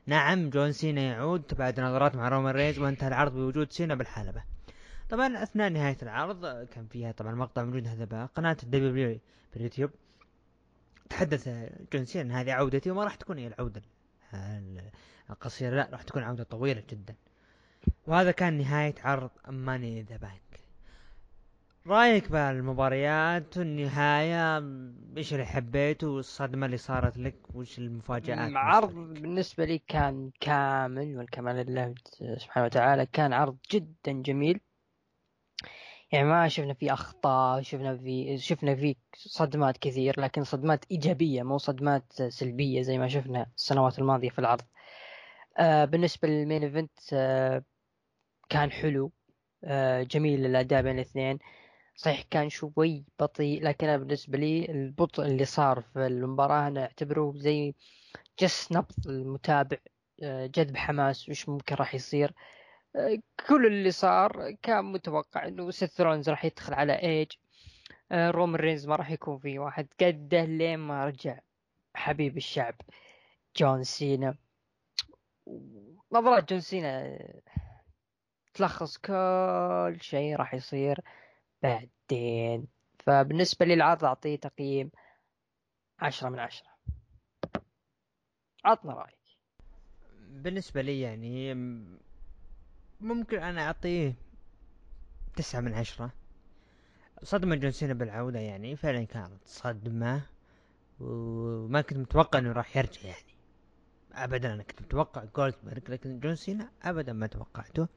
نعم 0.07 0.51
جون 0.51 0.73
سينا 0.73 1.03
يعود 1.03 1.55
بعد 1.59 1.81
نظرات 1.81 2.17
مع 2.17 2.29
رومان 2.29 2.55
رينز 2.55 2.79
وانتهى 2.79 3.09
العرض 3.09 3.33
بوجود 3.33 3.73
سينا 3.73 3.95
بالحلبة. 3.95 4.43
طبعا 5.11 5.43
أثناء 5.43 5.69
نهاية 5.71 5.97
العرض 6.03 6.67
كان 6.67 6.87
فيها 6.87 7.13
طبعا 7.13 7.35
مقطع 7.35 7.65
موجود 7.65 7.87
هذا 7.87 8.05
بقناة 8.05 8.57
ال 8.63 8.91
W 8.91 9.19
باليوتيوب. 9.55 9.91
تحدث 11.11 11.49
جون 11.93 12.05
سينا 12.05 12.25
ان 12.25 12.31
هذه 12.31 12.53
عودتي 12.53 12.91
وما 12.91 13.05
راح 13.05 13.15
تكون 13.15 13.39
هي 13.39 13.47
العودة 13.47 13.83
ال- 14.35 14.91
القصيرة 15.31 15.77
لا 15.77 15.89
راح 15.93 16.03
تكون 16.03 16.23
عودة 16.23 16.45
طويلة 16.45 16.83
جدا. 16.91 17.15
وهذا 18.07 18.31
كان 18.31 18.59
نهاية 18.59 18.95
عرض 19.05 19.31
Money 19.49 19.87
in 19.87 20.03
the 20.03 20.17
Bank 20.17 20.41
رأيك 21.89 22.31
بالمباريات 22.31 23.59
والنهاية 23.59 24.59
إيش 25.17 25.33
اللي 25.33 25.47
حبيته 25.47 26.09
والصدمة 26.09 26.67
اللي 26.67 26.77
صارت 26.77 27.19
لك؟ 27.19 27.35
وش 27.55 27.79
المفاجآت 27.79 28.39
مم، 28.39 28.59
عرض 28.59 28.95
بالنسبة 28.95 29.65
لي 29.65 29.79
كان 29.79 30.31
كامل 30.41 31.17
والكمال 31.17 31.57
لله 31.57 31.95
سبحانه 32.37 32.67
وتعالى 32.67 33.07
كان 33.07 33.33
عرض 33.33 33.57
جدا 33.73 34.13
جميل. 34.13 34.61
يعني 36.13 36.29
ما 36.29 36.49
شفنا 36.49 36.75
فيه 36.75 36.93
أخطاء 36.93 37.63
شفنا 37.63 37.97
فيه 37.97 38.37
شفنا 38.37 38.75
فيه 38.75 38.95
صدمات 39.17 39.79
كثير 39.79 40.21
لكن 40.21 40.45
صدمات 40.45 40.85
إيجابية 40.91 41.43
مو 41.43 41.59
صدمات 41.59 42.13
سلبية 42.29 42.83
زي 42.83 42.99
ما 42.99 43.09
شفنا 43.09 43.47
السنوات 43.57 43.99
الماضية 43.99 44.31
في 44.31 44.39
العرض. 44.39 44.63
آه 45.59 45.85
بالنسبة 45.85 46.29
للمين 46.29 46.63
إيفنت 46.63 46.99
آه 47.13 47.65
كان 48.49 48.71
حلو. 48.71 49.13
آه 49.65 50.03
جميل 50.03 50.47
الأداء 50.47 50.83
بين 50.83 50.95
الاثنين. 50.95 51.39
صحيح 51.97 52.23
كان 52.31 52.49
شوي 52.49 53.05
بطيء 53.21 53.63
لكن 53.63 53.89
أنا 53.89 53.97
بالنسبة 53.97 54.39
لي 54.39 54.71
البطء 54.71 55.23
اللي 55.23 55.45
صار 55.45 55.81
في 55.81 56.07
المباراة 56.07 56.69
أنا 56.69 56.83
أعتبره 56.83 57.33
زي 57.37 57.75
جس 58.41 58.73
نبض 58.73 59.07
المتابع 59.09 59.77
آه، 60.23 60.47
جذب 60.47 60.77
حماس 60.77 61.29
وش 61.29 61.49
ممكن 61.49 61.75
راح 61.75 61.95
يصير. 61.95 62.33
آه، 62.97 63.19
كل 63.49 63.67
اللي 63.67 63.91
صار 63.91 64.51
كان 64.63 64.85
متوقع 64.85 65.49
إنه 65.49 65.71
سيث 65.71 66.01
رولينز 66.01 66.29
راح 66.31 66.45
يدخل 66.45 66.75
على 66.75 66.93
إيج. 67.03 67.33
آه، 68.13 68.31
رومان 68.31 68.61
رينز 68.61 68.87
ما 68.87 68.97
راح 68.97 69.11
يكون 69.11 69.39
في 69.39 69.59
واحد. 69.59 69.89
قده 70.01 70.45
لين 70.45 70.79
ما 70.79 71.05
رجع 71.07 71.39
حبيب 71.95 72.37
الشعب 72.37 72.75
جون 73.57 73.85
سينا. 73.85 74.37
نظرات 76.13 76.51
جون 76.51 76.61
سينا 76.61 77.19
تلخص 78.55 78.97
كل 78.99 79.99
شيء 80.01 80.37
راح 80.37 80.55
يصير. 80.55 81.01
بعدين. 81.65 82.67
فبالنسبة 83.07 83.67
لي 83.67 83.75
العرض 83.75 84.05
أعطيه 84.05 84.37
تقييم 84.37 84.91
عشرة 85.99 86.29
من 86.29 86.39
عشرة. 86.39 86.69
عطنا 88.65 88.93
رأيك. 88.95 89.19
بالنسبة 90.29 90.83
لي 90.83 91.01
يعني 91.01 91.55
ممكن 93.01 93.39
أنا 93.39 93.67
أعطيه 93.67 94.15
تسعة 95.37 95.61
من 95.61 95.75
عشرة. 95.75 96.11
صدمة 97.23 97.57
جون 97.57 97.71
سينا 97.71 97.95
بالعودة 97.95 98.39
يعني 98.39 98.77
فعلا 98.77 99.05
كانت 99.05 99.41
صدمة 99.47 100.23
وما 101.01 101.81
كنت 101.81 101.99
متوقع 101.99 102.39
إنه 102.39 102.53
راح 102.53 102.77
يرجع 102.77 103.01
يعني. 103.03 103.35
ابدا 104.13 104.55
أنا 104.55 104.63
كنت 104.63 104.83
متوقع 104.83 105.25
جولدبرغ 105.37 105.81
لكن 105.89 106.21
جون 106.21 106.37
سينا 106.37 106.71
ابدا 106.83 107.13
ما 107.13 107.27
توقعته. 107.27 107.83
آه، 107.83 107.89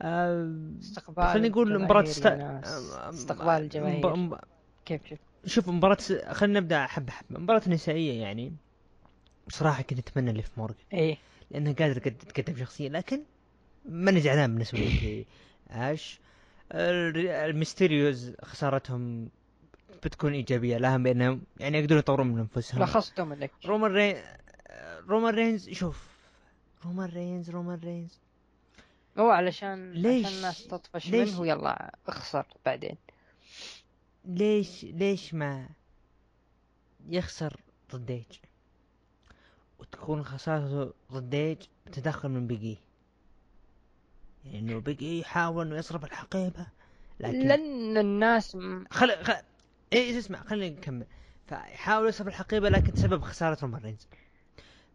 استقبال 0.00 1.24
خلينا 1.28 1.48
نقول 1.48 1.82
مباراة 1.82 2.02
است... 2.02 2.24
يا 2.24 2.34
ناس. 2.36 2.66
استقبال 2.94 3.48
الجماهير. 3.62 4.16
مب... 4.16 4.38
كيف 4.84 5.06
شفت؟ 5.06 5.20
شوف 5.46 5.68
مباراة. 5.68 5.96
خلينا 6.32 6.60
نبدأ 6.60 6.86
حبة 6.86 7.12
حبة 7.12 7.38
مباراة 7.40 7.62
نسائية 7.68 8.22
يعني 8.22 8.52
بصراحة 9.48 9.82
كنت 9.82 9.98
أتمنى 9.98 10.30
ليف 10.30 10.50
مورجان 10.56 10.84
إيه. 10.92 11.16
لانها 11.50 11.72
قادرة 11.72 11.98
قد- 12.00 12.16
تقدم 12.34 12.56
شخصية 12.56 12.88
لكن 12.88 13.20
ماني 13.88 14.20
زعلان 14.20 14.52
بالنسبة 14.52 14.78
لي. 14.78 15.24
اش 15.70 16.20
ال- 16.72 17.28
الميستيريوز 17.28 18.32
خسارتهم 18.42 19.28
بتكون 20.04 20.32
إيجابية 20.32 20.76
لهم 20.78 21.02
بانهم 21.02 21.40
يعني 21.60 21.78
يقدرون 21.78 21.98
يطورون 21.98 22.26
من 22.26 22.38
أنفسهم. 22.38 22.82
لخص 22.82 23.12
دومينيك. 23.16 23.50
رومان 23.66 23.92
رين 23.92 24.16
رومان 25.08 25.34
رينز 25.34 25.70
شوف. 25.70 26.06
رومان 26.84 27.08
رينز 27.08 27.50
رومان 27.50 27.78
رينز. 27.84 28.18
هو 29.18 29.30
علشان 29.30 29.92
ليش؟ 29.92 30.26
عشان 30.26 30.36
الناس 30.36 30.66
تطفش 30.66 31.08
ليش؟ 31.08 31.30
منه 31.30 31.46
يلا 31.46 31.94
اخسر 32.08 32.46
بعدين. 32.66 32.96
ليش؟ 34.24 34.84
ليش 34.84 35.34
ما 35.34 35.68
يخسر 37.08 37.56
ضد 37.92 38.10
ايج 38.10 38.38
وتكون 39.78 40.22
خسارته 40.24 40.92
ضد 41.12 41.34
ايج 41.34 41.58
بتدخل 41.86 42.28
من 42.28 42.46
بيجي 42.46 42.78
يعني 44.44 44.58
إنه 44.58 44.78
بيجي 44.80 45.20
يحاول 45.20 45.66
إنه 45.66 45.76
يصرف 45.76 46.04
الحقيبة 46.04 46.66
لكن 47.20 47.38
لأن 47.48 47.98
الناس 47.98 48.56
م- 48.56 48.84
خل 48.90 49.24
خل 49.24 49.34
إيه 49.92 50.18
اسمع 50.18 50.42
خلينا 50.42 50.76
نكمل 50.76 51.06
فيحاول 51.46 52.08
يصرف 52.08 52.28
الحقيبة 52.28 52.68
لكن 52.68 52.92
تسبب 52.92 53.22
خسارة 53.22 53.58
رومان 53.62 53.96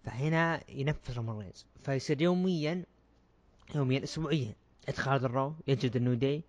فهنا 0.04 0.60
ينفذ 0.70 1.14
رومان 1.18 1.52
فيصير 1.86 2.22
يوميا 2.22 2.84
يوميا 3.76 4.04
اسبوعيا. 4.04 4.54
يدخل 4.90 5.12
عرض 5.12 5.26
الرو 5.26 5.54
يجلد 5.68 5.96
النو 5.96 6.14
داي 6.14 6.44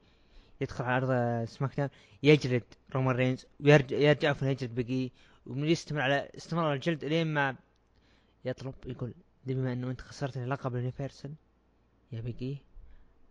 يدخل 0.60 0.84
عرض 0.84 1.08
سماك 1.44 1.76
داون 1.76 1.90
يجلد 2.22 2.62
رومان 2.94 3.16
رينز 3.16 3.46
ويرجع 3.60 3.96
يرجع 3.96 4.30
عفوا 4.30 4.48
يجلد 4.48 4.74
بيج 4.80 4.98
إي. 4.98 5.10
ويستمر 5.46 6.00
على 6.00 6.30
استمرار 6.36 6.72
الجلد 6.72 7.04
إلين 7.04 7.26
ما 7.26 7.56
يطلب 8.44 8.74
يقول 8.86 9.14
"دي 9.46 9.54
بما 9.54 9.72
إنه 9.72 9.90
أنت 9.90 10.00
خسرتني 10.00 10.46
لقب 10.46 10.74
ال 10.74 10.80
Universal 10.80 11.34
يا 12.12 12.20
بيج 12.20 12.47
إي 12.47 12.56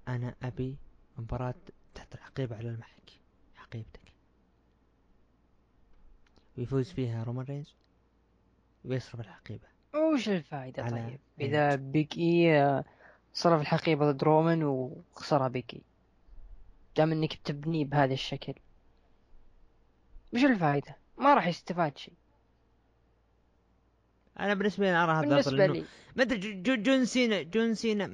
أنا 0.07 0.35
أبي 0.43 0.77
مباراة 1.17 1.55
تحت 1.95 2.15
الحقيبة 2.15 2.55
على 2.55 2.69
المحك 2.69 3.11
حقيبتك 3.55 4.01
ويفوز 6.57 6.91
فيها 6.91 7.23
رومان 7.23 7.45
رينز 7.45 7.75
ويصرف 8.85 9.19
الحقيبة 9.19 9.67
وش 10.13 10.29
الفائدة 10.29 10.89
طيب؟ 10.89 11.19
إذا 11.41 11.75
بيج 11.75 12.19
اي 12.19 12.61
آه، 12.63 12.83
صرف 13.37 13.61
الحقيبة 13.61 14.11
ضد 14.11 14.23
رومان 14.23 14.63
وخسرها 14.63 15.47
بيج 15.47 15.63
اي 15.73 15.81
دام 16.97 17.11
إنك 17.11 17.37
بتبنيه 17.39 17.85
بهذا 17.85 18.13
الشكل. 18.13 18.53
وش 20.33 20.43
الفائدة 20.43 20.95
ما 21.17 21.33
راح 21.33 21.47
يستفاد 21.47 21.97
شيء. 21.97 22.13
أنا 24.39 24.53
بالنسبة 24.53 24.85
لي 24.85 24.95
أرى 25.03 25.11
هذا 25.11 25.21
بالنسبة 25.21 25.39
افضل 25.65 25.73
لي. 25.73 25.85
ما 26.15 26.23
أدري 26.23 26.37
جو- 26.39 26.61
جو- 26.75 26.81
جون 26.81 27.05
سينا 27.05 27.41
جون 27.41 27.73
سينا. 27.75 28.05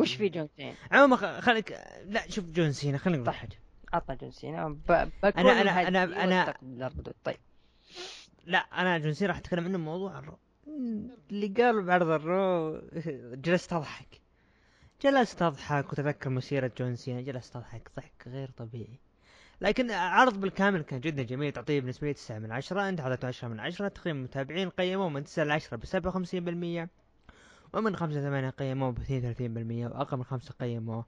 وش 0.00 0.14
في 0.14 0.28
جون 0.28 0.48
سينا؟ 0.56 0.74
عموما 0.92 1.40
خليك 1.40 1.78
لا 2.06 2.30
شوف 2.30 2.44
جون 2.44 2.72
سينا 2.72 2.98
خلينا 2.98 3.18
نقول 3.22 3.32
طيب. 3.32 3.40
حاجة. 3.40 3.56
عطنا 3.92 4.14
جون 4.16 4.30
سينا. 4.30 4.68
ب... 4.68 4.78
بكون 5.22 5.32
أنا- 5.32 5.88
أنا- 5.88 5.96
واستقبل 5.96 6.82
الردود 6.82 7.14
طيب. 7.24 7.36
لا 8.46 8.58
أنا 8.58 8.98
جون 8.98 9.12
سينا 9.12 9.28
راح 9.30 9.38
أتكلم 9.38 9.64
عنه 9.64 9.78
موضوع 9.78 10.18
الرو 10.18 10.38
اللي 11.30 11.46
قالوا 11.48 11.82
بعرض 11.82 12.08
الرو 12.08 12.80
جلست 13.44 13.72
أضحك. 13.72 14.20
جلست 15.02 15.42
أضحك 15.42 15.92
وتذكر 15.92 16.30
مسيرة 16.30 16.70
جون 16.78 16.96
سينا. 16.96 17.20
جلست 17.20 17.56
أضحك 17.56 17.90
ضحك 17.96 18.12
غير 18.26 18.50
طبيعي. 18.50 18.98
لكن 19.60 19.90
عرض 19.90 20.40
بالكامل 20.40 20.82
كان 20.82 21.00
جدا 21.00 21.22
جميل. 21.22 21.52
تعطيه 21.52 21.80
بالنسبة 21.80 22.06
لي 22.06 22.14
9 22.14 22.38
من 22.38 22.52
10 22.52 22.88
أنت 22.88 23.00
اعطيته 23.00 23.28
10 23.28 23.48
من 23.48 23.60
10 23.60 23.88
تقييم 23.88 24.16
المتابعين 24.16 24.70
قيموه 24.70 25.08
من 25.08 25.24
9 25.24 25.44
ل 25.44 25.50
10 25.52 25.76
ب 25.76 25.84
57% 25.84 26.88
ومن 27.74 27.96
5 27.96 28.18
ل 28.18 28.22
8 28.22 28.50
قيموه 28.50 28.90
ب 28.90 28.98
32% 28.98 29.94
وأقل 29.94 30.16
من 30.16 30.24
5 30.24 30.54
قيموه 30.60 31.04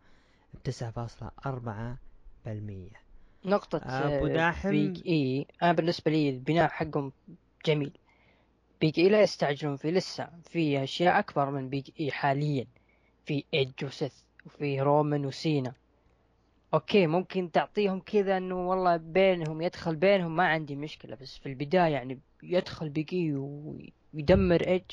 ب 0.55 0.71
9.4% 0.71 2.99
نقطة 3.45 3.79
أبو 3.85 4.27
آه، 4.27 4.33
داحم. 4.33 4.71
بيج 4.71 5.09
إي. 5.09 5.47
أنا 5.63 5.73
بالنسبة 5.73 6.11
لي 6.11 6.31
البناء 6.31 6.69
حقهم 6.69 7.13
جميل. 7.67 7.93
بيج 8.81 9.01
إي 9.01 9.09
لا 9.09 9.23
يستعجلون 9.23 9.77
فيه 9.77 9.91
لسه 9.91 10.29
في 10.45 10.83
أشياء 10.83 11.19
أكبر 11.19 11.51
من 11.51 11.69
بيج 11.69 11.91
إي 12.01 12.11
حاليا. 12.11 12.67
في 13.29 13.45
ايدج 13.55 13.85
وسيث 13.85 14.15
وفي 14.47 14.81
رومان 14.81 15.27
وسينا 15.27 15.73
okay 16.75 17.07
ممكن 17.07 17.51
تعطيهم 17.51 18.01
كذا 18.01 18.37
إنه 18.37 18.69
والله 18.69 18.97
بينهم 18.97 19.63
يدخل 19.63 19.97
بينهم 19.97 20.37
ما 20.37 20.47
عندي 20.47 20.77
مشكلة 20.77 21.17
بس 21.17 21.39
في 21.39 21.47
البداية 21.47 21.93
يعني 21.93 22.21
يدخل 22.43 22.89
بيج 22.89 23.15
اي 23.15 23.35
ويدمر 24.15 24.67
ايدج 24.67 24.91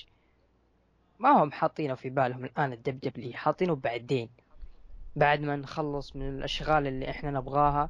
ما 1.20 1.44
هم 1.44 1.52
حاطينه 1.52 1.96
في 1.96 2.10
بالهم 2.10 2.46
الآن 2.46 2.74
الدبليو 2.74 3.00
دبليو 3.00 3.34
حاطينه 3.34 3.76
بعدين 3.76 4.30
بعد 5.16 5.40
ما 5.42 5.56
نخلص 5.56 6.16
من 6.16 6.30
الأشغال 6.30 6.88
اللي 6.88 7.10
إحنا 7.10 7.32
نبغاها. 7.32 7.90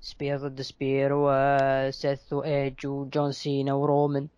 spear 0.00 0.36
ضد 0.36 0.60
spear 0.60 1.10
وسيث 1.12 2.32
وايدج 2.32 2.86
وجون 2.86 3.32
سينا 3.32 3.74
ورومان 3.74 4.28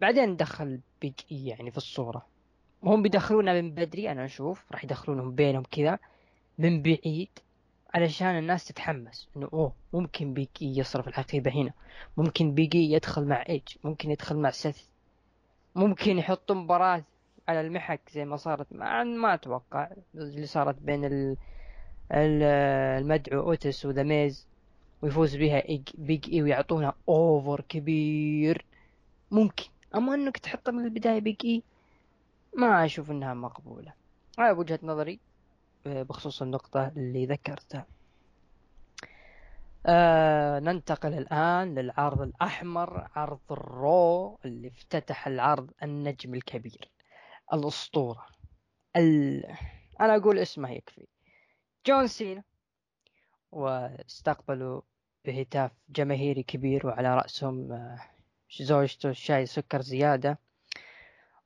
بعدين 0.00 0.28
ندخل 0.28 0.80
بيج 1.00 1.14
اي 1.32 1.46
يعني 1.46 1.70
في 1.70 1.76
الصورة. 1.76 2.37
وهم 2.82 3.02
بيدخلونها 3.02 3.60
من 3.60 3.70
بدري 3.70 4.12
أنا 4.12 4.24
أشوف 4.24 4.64
راح 4.72 4.84
يدخلونهم 4.84 5.34
بينهم 5.34 5.62
كذا 5.70 5.98
من 6.58 6.82
بعيد 6.82 7.28
علشان 7.94 8.38
الناس 8.38 8.64
تتحمس 8.64 9.28
إنه 9.36 9.48
أوه 9.52 9.72
ممكن 9.92 10.34
بيج 10.34 10.48
اي 10.62 10.78
يصرف 10.78 11.08
الحقيبة 11.08 11.50
هنا 11.50 11.72
ممكن 12.16 12.54
بيج 12.54 12.76
اي 12.76 12.92
يدخل 12.92 13.24
مع 13.24 13.44
إيدج 13.48 13.62
ممكن 13.84 14.10
يدخل 14.10 14.36
مع 14.36 14.50
سيث 14.50 14.82
ممكن 15.74 16.18
يحطوا 16.18 16.56
مباراة 16.56 17.04
على 17.48 17.60
المحك 17.60 18.00
زي 18.12 18.24
ما 18.24 18.36
صارت 18.36 18.66
مع 18.72 19.04
ما 19.04 19.34
أتوقع 19.34 19.90
اللي 20.14 20.46
صارت 20.46 20.76
بين 20.82 21.04
ال... 21.04 21.36
ال- 22.12 22.42
المدعو 23.02 23.40
أوتيس 23.40 23.86
وذا 23.86 24.02
ميز 24.02 24.46
ويفوز 25.02 25.36
بها 25.36 25.62
بيج 25.94 26.30
إي 26.32 26.42
ويعطونا 26.42 26.94
over 27.08 27.60
كبير. 27.68 28.64
ممكن 29.30 29.64
أما 29.94 30.14
إنك 30.14 30.36
تحطها 30.38 30.72
من 30.72 30.84
البداية 30.84 31.18
بيج 31.20 31.36
إي 31.44 31.62
ما 32.56 32.84
أشوف 32.84 33.10
إنها 33.10 33.34
مقبولة. 33.34 33.92
هذا 34.38 34.52
بوجهة 34.52 34.78
نظري 34.82 35.20
آه، 35.86 36.02
بخصوص 36.02 36.42
النقطة 36.42 36.88
اللي 36.88 37.26
ذكرتها. 37.26 37.86
آه 39.86 40.58
ننتقل 40.58 41.14
الآن 41.14 41.74
للعرض 41.74 42.20
الأحمر 42.20 43.08
عرض 43.16 43.40
الرو 43.50 44.38
اللي 44.44 44.68
افتتح 44.68 45.26
العرض 45.26 45.70
النجم 45.82 46.34
الكبير 46.34 46.90
الأسطورة. 47.52 48.26
ال... 48.96 49.44
أنا 50.00 50.16
أقول 50.16 50.38
اسمه 50.38 50.70
يكفي. 50.70 51.06
جون 51.86 52.06
سينا. 52.06 52.42
واستقبلوا 53.52 54.80
بهتاف 55.24 55.70
جماهيري 55.88 56.42
كبير 56.42 56.86
وعلى 56.86 57.16
رأسهم 57.16 57.72
آه، 57.72 57.98
زوجته 58.60 59.12
شاي 59.12 59.46
سكر 59.46 59.80
زيادة. 59.80 60.38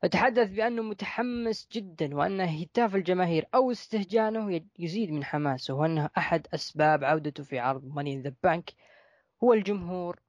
وتحدث 0.02 0.50
بأنه 0.50 0.82
متحمس 0.82 1.68
جدا 1.72 2.16
وأن 2.16 2.40
هتاف 2.40 2.94
الجماهير 2.94 3.46
أو 3.54 3.70
استهجانه 3.70 4.60
يزيد 4.78 5.10
من 5.10 5.24
حماسه 5.24 5.74
وأنه 5.74 6.10
أحد 6.18 6.46
أسباب 6.54 7.04
عودته 7.04 7.42
في 7.44 7.58
عرض 7.58 7.84
ماني 7.84 8.11
إن 8.11 8.20
ذا 8.20 8.34
بانك 8.42 8.72
هو 9.44 9.52
الجمهور 9.52 10.20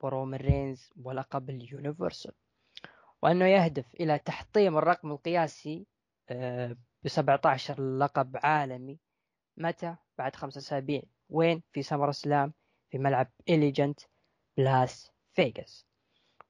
ورومان 0.00 0.40
رينز 0.40 0.90
ولقب 1.04 1.50
ال 1.50 1.58
Universal 1.58 2.32
وأنه 3.22 3.44
يهدف 3.46 3.94
إلى 3.94 4.18
تحطيم 4.18 4.78
الرقم 4.78 5.10
القياسي 5.12 5.86
ب 7.02 7.08
17 7.08 7.98
لقب 7.98 8.36
عالمي 8.36 8.98
متى؟ 9.56 9.96
بعد 10.18 10.36
خمسة 10.36 10.58
أسابيع 10.58 11.02
وين؟ 11.28 11.62
في 11.72 11.82
سمر 11.82 12.12
سلام 12.12 12.52
في 12.90 12.98
ملعب 12.98 13.30
أليجينت 13.48 14.00
بلاس 14.56 15.12
فيغاس 15.34 15.86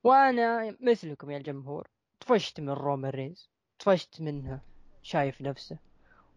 وأنا 0.04 0.76
مثلكم 0.80 1.30
يا 1.30 1.36
الجمهور 1.36 1.88
طفشت 2.22 2.60
من 2.60 2.70
رومان 2.70 3.10
رينز 3.10 3.50
طفشت 3.78 4.20
منه 4.20 4.60
شايف 5.02 5.42
نفسه. 5.42 5.78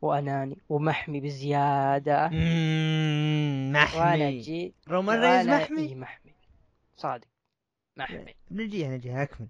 وأناني 0.02 0.58
ومحمي 0.70 1.20
بزيادة. 1.20 2.28
مم، 2.28 3.72
محمي. 3.74 4.40
جيت 4.40 4.76
رومان 4.88 5.20
رينز 5.22 5.48
وأنا- 5.48 5.62
محمي؟ 5.62 5.82
إيه 5.82 5.96
محمي. 5.96 6.34
صادق. 6.98 7.28
محمي. 7.98 8.34
بنجيها 8.52 8.90
نجيها 8.90 9.24
أكمل. 9.24 9.48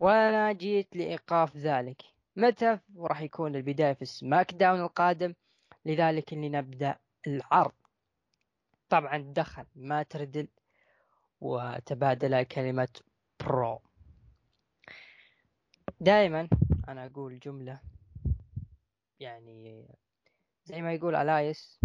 وأنا 0.00 0.52
جيت 0.52 0.96
لإيقاف 0.96 1.56
ذلك. 1.56 2.02
متى 2.36 2.78
وراح 2.94 3.20
يكون 3.20 3.56
البداية 3.56 3.92
في 3.92 4.02
السماك 4.02 4.54
داون 4.54 4.80
القادم؟ 4.80 5.34
لذلك 5.86 6.32
لنبدأ 6.32 6.96
العرض. 7.26 7.72
طبعا 8.88 9.18
دخل 9.18 9.64
مات 9.76 10.02
ريدل 10.02 10.48
وتبادل 11.40 12.42
كلمة 12.42 12.88
bro. 13.40 13.80
دائما 16.00 16.48
أنا 16.88 17.06
أقول 17.06 17.38
جملة 17.38 17.80
يعني 19.20 19.88
زي 20.64 20.82
ما 20.82 20.92
يقول 20.92 21.14
إلايس 21.14 21.80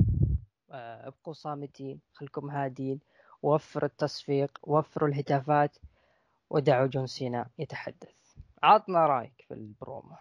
آه، 0.71 1.07
ابقوا 1.07 1.33
صامتين 1.33 2.01
خلكم 2.13 2.49
هادين 2.49 2.99
وفروا 3.41 3.89
التصفيق 3.89 4.59
وفروا 4.63 5.09
الهتافات 5.09 5.77
ودعوا 6.49 6.87
جون 6.87 7.07
سينا 7.07 7.49
يتحدث. 7.59 8.35
عطنا 8.63 9.05
رأيك 9.05 9.45
في 9.47 9.53
البرومو. 9.53 10.15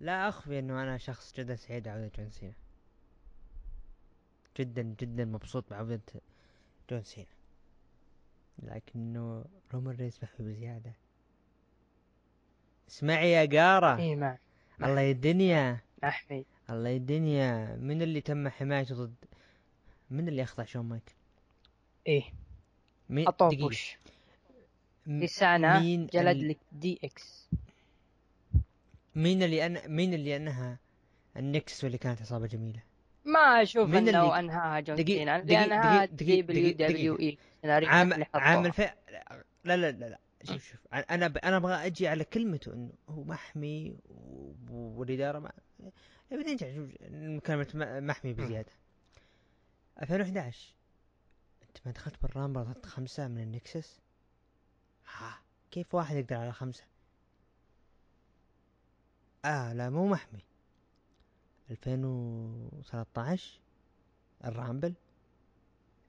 لا 0.00 0.28
أخفي 0.28 0.58
إنه 0.58 0.82
أنا 0.82 0.98
شخص 0.98 1.34
جدا 1.36 1.56
سعيد 1.56 1.82
بعودة 1.84 2.10
جون 2.18 2.30
سينا. 2.30 2.54
جدا 4.58 4.82
جدا 4.82 5.24
مبسوط 5.24 5.70
بعودة 5.70 6.00
جون 6.90 7.02
سينا. 7.02 7.39
لكنه 8.58 9.44
رومان 9.74 9.96
رينز 9.96 10.18
محمي 10.22 10.52
بزيادة. 10.52 10.92
اسمعي 12.88 13.30
يا 13.32 13.62
قارة 13.62 13.98
إيه 13.98 14.16
مع 14.16 14.38
الله 14.84 15.00
يدنيا 15.00 15.80
احمد 16.04 16.44
الله 16.70 16.88
يدنيا 16.88 17.76
من 17.76 18.02
اللي 18.02 18.20
تم 18.20 18.48
حمايته 18.48 18.94
ضد 18.94 19.14
من 20.10 20.28
اللي 20.28 20.42
اخضع 20.42 20.64
شون 20.64 20.84
مايك 20.84 21.14
إيه. 22.06 22.22
مين 23.08 23.26
حطوه 23.26 23.48
دقيقة. 23.48 23.60
بوش 23.62 23.96
م- 25.06 25.20
في 25.20 25.26
سنة 25.26 25.80
مين 25.80 26.06
جلد 26.06 26.26
ال- 26.36 26.48
لك 26.48 26.58
دي 26.72 26.98
إكس 27.04 27.48
مين 29.14 29.42
اللي 29.42 29.66
أنا 29.66 29.86
مين 29.86 30.14
اللي 30.14 30.36
أنها 30.36 30.78
النكس 31.36 31.84
واللي 31.84 31.98
كانت 31.98 32.20
عصابة 32.22 32.46
جميلة؟ 32.46 32.82
ما 33.32 33.62
أشوف 33.62 33.88
من 33.88 33.96
إنه 34.08 34.08
اللي- 34.08 34.38
أنهاها 34.38 34.80
جون 34.80 34.96
سينا 34.96 35.42
لأنها 35.42 36.04
دبليو 36.04 36.72
دقيقة- 36.72 36.76
دبليو 36.76 37.18
إي 37.20 37.38
عام 37.64 38.24
عام. 38.34 38.66
الف... 38.66 38.80
لا 38.80 39.76
لا 39.76 39.90
لا 39.90 39.90
لا 40.08 40.18
شوف 40.44 40.64
شوف 40.64 40.80
أنا 41.10 41.28
ب... 41.28 41.36
أنا 41.38 41.56
أبغى 41.56 41.74
أجي 41.86 42.08
على 42.08 42.24
كلمته 42.24 42.72
إنه 42.72 42.92
هو 43.08 43.24
محمي 43.24 43.96
و... 44.08 44.52
والإدارة 44.70 45.38
ما 45.38 45.52
نبي 46.32 46.42
نرجع 46.42 46.66
كلمه 47.46 48.00
محمي 48.00 48.32
بزيادة. 48.32 48.72
2011 50.02 50.74
أنت 51.62 51.78
ما 51.86 51.92
دخلت 51.92 52.22
بال 52.22 52.32
Rumble 52.32 52.64
ضد 52.64 52.86
خمسة 52.86 53.28
من 53.28 53.42
ال 53.42 53.50
Nexus؟ 53.50 54.00
ها 55.18 55.38
كيف 55.70 55.94
واحد 55.94 56.16
يقدر 56.16 56.36
على 56.36 56.52
خمسة؟ 56.52 56.84
آه 59.44 59.72
لا 59.72 59.90
مو 59.90 60.06
محمي. 60.08 60.44
2013 61.70 63.60
ال 64.44 64.50
Rumble. 64.50 64.94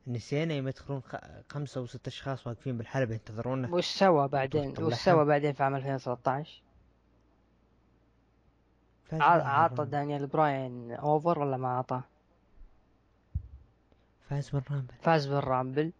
نسينا 0.07 0.53
يوم 0.53 0.67
يدخلون 0.67 1.01
خ... 1.01 1.15
خمسة 1.49 1.81
وست 1.81 2.07
أشخاص 2.07 2.47
واقفين 2.47 2.77
بالحلبة 2.77 3.13
ينتظرونا 3.13 3.73
وش 3.73 3.85
سوى 3.85 4.27
بعدين؟ 4.27 4.73
وش. 4.79 4.93
سوى 4.93 5.25
بعدين 5.25 5.53
في 5.53 5.63
عام 5.63 5.75
2013 5.75 6.61
فاز 9.05 9.21
ع- 9.21 9.37
بال 9.37 9.40
Rumble. 9.40 9.49
عطى 9.81 9.85
دانيال 9.85 10.27
براين 10.27 10.91
over 10.91 11.39
ولا 11.39 11.57
ما 11.57 11.77
عطى 11.77 12.01
فاز 14.29 14.49
بال 14.49 14.59
Rumble. 14.59 14.93
فاز 15.01 15.27
بال 15.27 15.41
Rumble. 15.41 15.91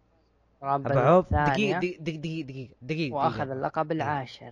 Rumble 0.64 0.98
عوف 0.98 1.34
دقيقة 1.34 1.80
دقيقة 1.80 2.02
دقيقة 2.44 2.74
دقيقة 2.82 3.16
وأخذ. 3.16 3.50
اللقب 3.50 3.92
العاشر. 3.92 4.52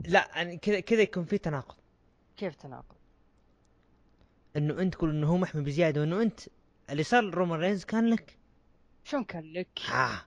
لا 0.00 0.42
أنا 0.42 0.54
كذا 0.54 0.80
كذا 0.80 1.00
يكون 1.02 1.24
في 1.24 1.38
تناقض. 1.38 1.74
كيف 2.36 2.54
تناقض؟ 2.54 2.96
إنه 4.56 4.82
أنت 4.82 4.94
تقول 4.94 5.10
إنه 5.10 5.26
هو 5.26 5.36
محمي 5.36 5.62
بزيادة 5.62 6.00
وإنه 6.00 6.22
أنت 6.22 6.40
اللي 6.90 7.02
صار 7.02 7.22
لرومان 7.24 7.60
رينز 7.60 7.84
كان 7.84 8.06
لك؟ 8.10 8.38
شلون 9.04 9.24
كان 9.24 9.52
لك؟ 9.52 9.68
ها 9.86 10.26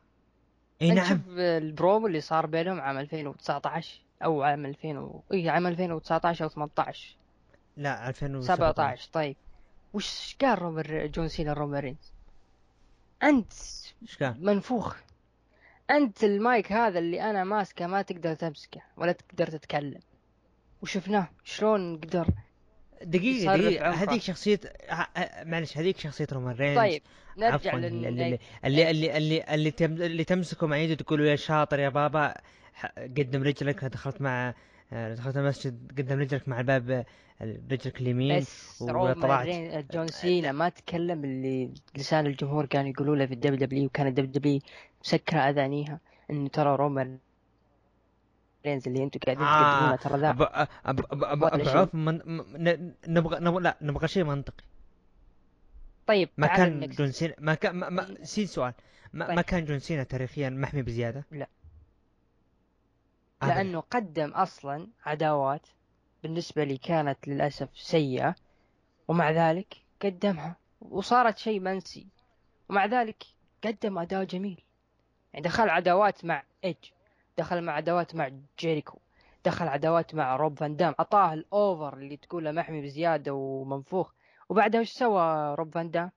إي 0.82 0.90
أنت 0.90 0.98
نعم. 0.98 1.08
شوف 1.10 1.22
البرومو 1.38 2.08
اللي 2.08 2.22
صار 2.22 2.46
بينهم 2.46 2.82
عام 2.82 2.98
2019 2.98 4.00
أو 4.24 4.44
عام 4.44 4.66
2000 4.66 4.88
و... 5.00 5.24
إي 5.34 5.50
عام 5.50 5.68
2019 5.68 6.44
أو 6.46 6.50
18 6.50 7.16
لا 7.78 8.10
2017 8.10 8.56
17 8.56 9.10
طيب. 9.14 9.36
وش 9.94 10.36
قال 10.42 10.62
رومان 10.62 10.84
ري- 10.86 11.08
جون 11.08 11.28
سينا 11.28 11.54
رومان 11.54 11.80
رينز؟ 11.82 12.14
أنت 13.24 13.54
إيش 14.02 14.18
كان؟ 14.18 14.38
منفوخ. 14.40 14.96
أنت 15.92 16.24
المايك 16.24 16.72
هذا 16.72 17.00
اللي 17.00 17.30
أنا 17.30 17.44
ماسكه 17.44 17.88
ما 17.88 18.02
تقدر 18.02 18.36
تمسكه 18.36 18.82
ولا 18.98 19.12
تقدر 19.12 19.48
تتكلم. 19.48 20.00
وشفناه 20.82 21.28
شلون 21.44 21.98
قدر 21.98 22.28
دقيقة 23.06 23.58
دقيقة. 23.58 23.90
هذيك 23.90 24.22
شخصية 24.22 24.60
معلش 25.44 25.78
هذيك 25.78 25.98
شخصية 25.98 26.28
رومان 26.34 26.56
رينز. 26.56 26.78
طيب 26.78 27.02
نرجع 27.38 27.54
عفوا 27.54 27.80
اللي 27.80 27.88
اللي 27.88 28.10
لل 28.30 28.40
اللي 28.66 28.92
اللي 28.92 29.18
اللي, 29.18 29.44
اللي, 29.54 29.72
تم 29.72 29.94
اللي 29.94 30.24
تمسكه 30.24 30.68
مع 30.68 30.78
يده 30.78 30.96
تقول 30.96 31.28
يا 31.28 31.36
شاطر 31.36 31.80
يا 31.80 31.90
بابا 31.90 32.34
قدم 32.98 33.44
رجلك. 33.44 33.86
دخلت 33.86 34.22
مع 34.22 34.54
آه، 34.94 35.14
دخلت 35.14 35.38
المسجد 35.38 35.92
قدم 35.98 36.20
رجلك 36.20 36.48
مع 36.50 36.60
الباب 36.60 36.92
آه، 36.92 37.06
رجلك 37.72 38.02
اليمين. 38.02 38.40
بس 38.40 38.82
وطلعت. 38.82 39.46
رين 39.46 39.86
جون 39.94 40.08
سينا 40.08 40.52
ما 40.52 40.70
تكلم 40.70 41.26
اللي 41.26 41.74
لسان 41.98 42.26
الجمهور 42.26 42.66
كانوا 42.66 42.90
يقولوا 42.90 43.16
له 43.16 43.26
في 43.26 43.34
الدبليو 43.34 43.60
دبليو 43.60 43.86
وكان 43.86 44.08
الدبليو 44.08 44.32
دبليو 44.32 44.60
مسكرة 45.02 45.40
أذانيها 45.40 46.00
انه 46.32 46.48
ترى 46.48 46.76
رومان 46.76 47.18
رينز 48.66 48.88
اللي 48.88 49.04
أنتم 49.04 49.20
قاعدين 49.20 49.44
آه، 49.44 49.96
تقدمونه 49.96 49.96
ترى 49.96 51.64
ذا. 51.64 51.78
عوف 51.80 51.96
من 51.96 52.22
نبغى 53.08 53.40
نبغى 53.40 53.64
لا 53.64 53.78
نبغى 53.82 54.08
شيء 54.08 54.24
منطقي 54.24 54.64
طيب 56.08 56.30
ما 56.38 56.48
كان. 56.48 56.88
جون 56.90 57.12
سينا 57.12 57.36
ما 57.40 57.54
كان 57.56 57.76
ما, 57.76 57.90
ما 57.90 58.18
سين 58.24 58.46
سؤال 58.46 58.74
ما, 59.14 59.26
طيب. 59.26 59.36
ما 59.36 59.42
كان 59.42 59.66
جون 59.66 59.80
سينا 59.80 60.04
تاريخيا 60.04 60.50
محمي 60.50 60.82
بزيادة 60.82 61.26
لا. 61.32 61.48
أبداً. 63.42 63.54
لأنه 63.54 63.80
قدم 63.80 64.30
أصلا 64.30 64.88
عداوات 65.06 65.68
بالنسبة 66.24 66.64
لي 66.64 66.78
كانت 66.78 67.28
للأسف 67.28 67.70
سيئة 67.74 68.36
ومع 69.08 69.32
ذلك 69.32 69.76
قدمها 70.02 70.56
وصارت 70.82 71.38
شيء 71.38 71.60
منسي 71.60 72.08
ومع 72.70 72.86
ذلك 72.86 73.24
قدم 73.64 73.98
أداء 74.00 74.24
جميل 74.24 74.62
يعني 75.34 75.46
دخل 75.46 75.70
عداوات 75.70 76.26
مع 76.26 76.44
ايج 76.64 76.76
دخل 77.38 77.62
مع 77.62 77.74
عداوات 77.74 78.16
مع 78.16 78.32
جيريكو 78.60 79.00
دخل 79.46 79.68
عداوات 79.68 80.16
مع 80.16 80.36
روب 80.36 80.60
فان 80.60 80.76
دام 80.76 80.96
أعطاه 81.00 81.34
ال 81.34 81.46
over 81.46 81.98
اللي 81.98 82.18
تقوله 82.18 82.52
محمي 82.52 82.82
بزيادة 82.82 83.34
ومنفوخ. 83.34 84.14
وبعدها 84.50 84.82
وش 84.82 84.90
سوى 84.90 85.56
روب 85.56 85.74
فان 85.74 85.92
دام؟ 85.92 86.12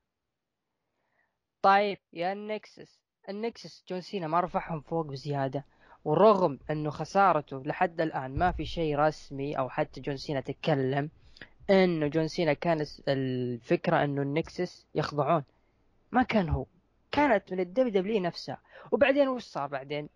طيب 1.63 1.99
يا 2.13 2.33
ال 2.33 2.42
Nexus. 2.42 3.01
ال 3.29 3.38
Nexus 3.38 3.85
جون 3.89 4.01
سينا 4.01 4.27
ما 4.27 4.41
رفعهم 4.41 4.81
فوق 4.81 5.07
بزيادة. 5.07 5.65
ورغم 6.05 6.59
إنه 6.71 6.91
خسارته 6.91 7.63
لحد 7.65 8.01
الآن 8.01 8.39
ما 8.39 8.53
في 8.53 8.65
شيء 8.65 8.99
رسمي 8.99 9.59
أو 9.59 9.69
حتى 9.69 10.01
جون 10.01 10.17
سينا 10.17 10.41
تكلم 10.41 11.11
إنه 11.71 12.07
جون 12.07 12.29
سينا 12.29 12.53
كان 12.53 12.87
الفكرة 13.09 14.05
إنه 14.05 14.23
ال 14.23 14.33
Nexus 14.33 14.87
يخضعون. 14.95 15.45
ما 16.13 16.23
كان 16.23 16.49
هو. 16.49 16.67
كانت 17.13 17.53
من 17.53 17.61
ال 17.61 17.93
WW 17.93 18.23
نفسها. 18.23 18.61
وبعدين 18.93 19.29
وش 19.29 19.43
صار 19.43 19.67
بعدين؟ 19.67 20.09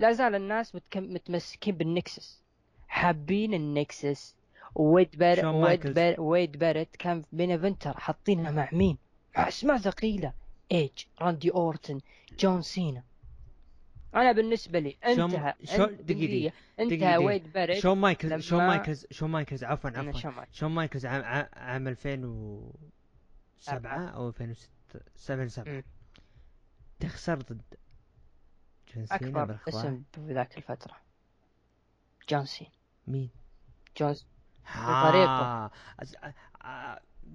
لا 0.00 0.12
زال 0.12 0.34
الناس 0.34 0.74
متكم... 0.74 1.14
متمسكين 1.14 1.74
بال 1.76 1.95
Nexus 1.95 2.42
حابين 2.88 3.54
ال 3.54 3.67
Nexus 3.67 4.34
ويد 4.74 5.18
بار... 5.18 5.46
ويد. 5.46 5.94
بار... 5.94 6.20
ويد 6.20 6.58
بارت 6.58 6.96
كان 6.96 7.22
في 7.22 7.28
main 7.32 7.50
eventer 7.50 8.00
حاطينها 8.00 8.50
مع 8.50 8.68
مين؟ 8.72 8.98
مع 9.36 9.48
أسماء 9.48 9.78
ثقيلة 9.78 10.32
إيج 10.72 10.90
راندي 11.20 11.50
أورتن 11.52 12.00
جون 12.38 12.62
سينا 12.62 13.02
أنا 14.14 14.32
بالنسبة 14.32 14.78
لي 14.78 14.96
انتهى 15.06 15.54
دقيقة- 15.66 15.80
دقيقة. 16.02 16.52
انتهى. 16.80 17.16
ويد 17.16 17.52
بارت 17.52 17.78
شون 17.78 17.98
مايكلز 17.98 18.32
لما- 18.32 18.40
شون 18.42 18.66
مايكلز 18.66 19.06
شون 19.10 19.30
مايكلز 19.30 19.64
عفوا 19.64 19.90
عفوا 19.90 20.44
شون 20.52 20.70
مايكلز. 20.70 21.06
عام 21.06 21.22
عام- 21.24 21.48
عام 21.52 21.88
2007 21.88 24.08
أو 24.08 24.28
2006 24.28 24.70
7 25.16 25.46
7 25.48 25.72
مم. 25.72 25.82
تخسر 27.00 27.34
ضد 27.38 27.62
جون 28.94 29.06
سينا 29.06 29.16
أكبر 29.16 29.44
بالأخبار. 29.44 29.80
اسم 29.80 30.02
في 30.14 30.32
ذاك 30.32 30.58
الفترة 30.58 30.96
جون 32.28 32.44
سينا 32.44 32.70
مين؟ 33.06 33.30
جون 33.96 34.14
بطريقة 34.76 35.70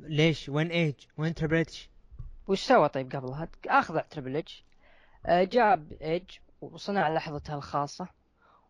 ليش؟ 0.01 0.49
وين 0.49 0.68
إيج؟ 0.68 0.95
وين 1.18 1.34
تريبل 1.34 1.56
اتش؟ 1.56 1.89
وش 2.47 2.62
سوى 2.62 2.89
طيب 2.89 3.16
قبلها؟ 3.16 3.47
اخضع 3.68 4.01
تريبل 4.01 4.38
اتش 4.38 4.64
آه، 5.26 5.43
جاب 5.43 5.93
إيج 6.01 6.24
وصنع 6.62 7.10
لحظته 7.10 7.56
الخاصة 7.56 8.08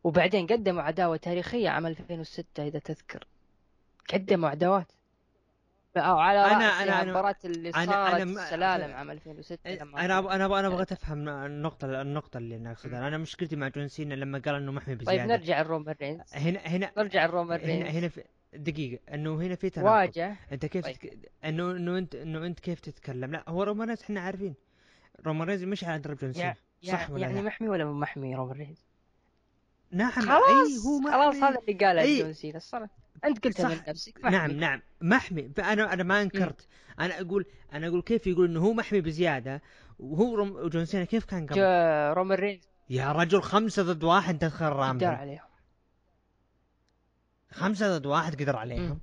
وبعدين 0.04 0.48
قدموا 0.48 0.82
عداوة 0.82 1.18
تاريخية 1.18 1.70
عام 1.70 1.86
2006 1.88 2.68
إذا 2.68 2.80
تذكر 2.80 3.28
قدموا 4.14 4.50
عداوات 4.50 4.92
أو 5.98 6.18
على 6.18 6.44
أنا- 6.44 6.88
أنا- 6.90 7.02
المباراة 7.02 7.36
اللي 7.46 7.72
أنا- 7.72 7.76
صارت 7.76 7.90
أنا 7.90 8.24
السلالم 8.24 8.94
عام 8.94 9.12
2006 9.12 9.70
لما 9.76 10.06
أنا 10.06 10.18
أب... 10.20 10.28
أنا 10.28 10.46
أب... 10.46 10.52
أنا 10.52 10.68
أبغى 10.68 10.84
افهم 10.92 11.30
النقطة 11.30 12.02
النقطة 12.02 12.38
اللي 12.38 12.56
أنا 12.56 12.72
أقصدها. 12.72 13.08
أنا 13.08 13.18
مشكلتي 13.18 13.56
مع 13.56 13.68
جون 13.68 13.88
سينا 13.88 14.14
لما 14.14 14.40
قال 14.40 14.56
إنه 14.56 14.72
محمي 14.72 14.96
طيب 14.96 15.06
بزيادة. 15.06 15.26
نرجع 15.36 15.62
لرومان 15.62 15.96
رينز. 16.02 16.34
هنا 16.34 16.60
هنا 16.60 16.92
نرجع 16.98 17.26
لرومان 17.26 17.60
هنا 17.60 17.68
رينز. 17.84 17.96
هنا 17.96 18.08
في 18.08 18.24
دقيقة. 18.54 19.00
إنه 19.14 19.36
هنا 19.42 19.56
في 19.56 19.70
تناقض. 19.70 19.92
واجه. 19.92 20.36
أنت 20.52 20.66
كيف 20.66 20.86
طيب. 20.86 20.96
تك... 20.96 21.32
انه 21.46 21.72
إنه 21.72 21.98
انت 21.98 22.16
إنه 22.16 22.46
أنت 22.46 22.60
كيف 22.60 22.80
تتكلم؟ 22.80 23.32
لا 23.32 23.44
هو 23.48 23.64
رومان 23.64 23.88
رينز 23.88 24.02
إحنا 24.02 24.22
عارفين. 24.22 24.56
رومان 25.26 25.48
رينز 25.48 25.64
مش 25.64 25.84
على 25.84 26.00
درب 26.00 26.18
جون 26.18 26.34
سينا. 26.34 26.56
صح 26.84 27.12
ولا 27.12 27.22
يعني 27.22 27.34
لا؟ 27.36 27.42
محمي 27.42 27.70
ولا 27.70 27.86
مو 27.86 27.94
محمي 27.94 28.36
رومان 28.36 28.58
رينز؟ 28.58 28.86
نعم. 29.92 30.12
خلاص. 30.12 30.28
اي 30.30 30.78
هو 30.88 31.00
محمي 31.00 31.12
خلاص 31.14 31.36
هذا 31.36 31.60
اللي 31.60 31.86
قاله 31.86 32.02
أي. 32.02 32.20
جون 32.22 32.34
سينا. 32.34 32.58
الصراحة. 32.58 33.05
أنت 33.26 33.44
قلتها 33.44 33.70
من 33.70 33.76
صح 33.76 33.88
نفسك 33.88 34.18
نعم 34.24 34.34
محمي. 34.34 34.54
نعم. 34.54 34.82
محمي 35.02 35.52
أنا 35.60 35.94
أنا 35.94 36.04
ما 36.04 36.22
أنكرت. 36.22 36.68
أنا 37.00 37.22
أقول 37.22 37.46
أنا 37.74 37.88
أقول 37.88 38.02
كيف 38.02 38.28
يقول 38.28 38.46
إنه 38.50 38.60
هو 38.60 38.74
محمي 38.74 39.02
بزيادة 39.02 39.62
وهو 40.00 40.36
روم- 40.36 40.68
جون 40.68 40.86
سينا 40.86 41.04
كيف 41.06 41.26
كان 41.26 41.46
قبل؟ 41.48 41.60
رومان 42.18 42.38
رينز. 42.38 42.70
يا 42.90 43.12
رجل 43.12 43.42
خمسة 43.42 43.84
ضد 43.84 44.04
واحد 44.04 44.38
تدخل 44.38 44.66
قدر 44.66 44.76
Rumble 44.76 45.06
عليهم. 45.06 45.40
خمسة 47.52 47.98
ضد 47.98 48.06
واحد 48.06 48.42
قدر 48.42 48.56
عليهم. 48.56 49.00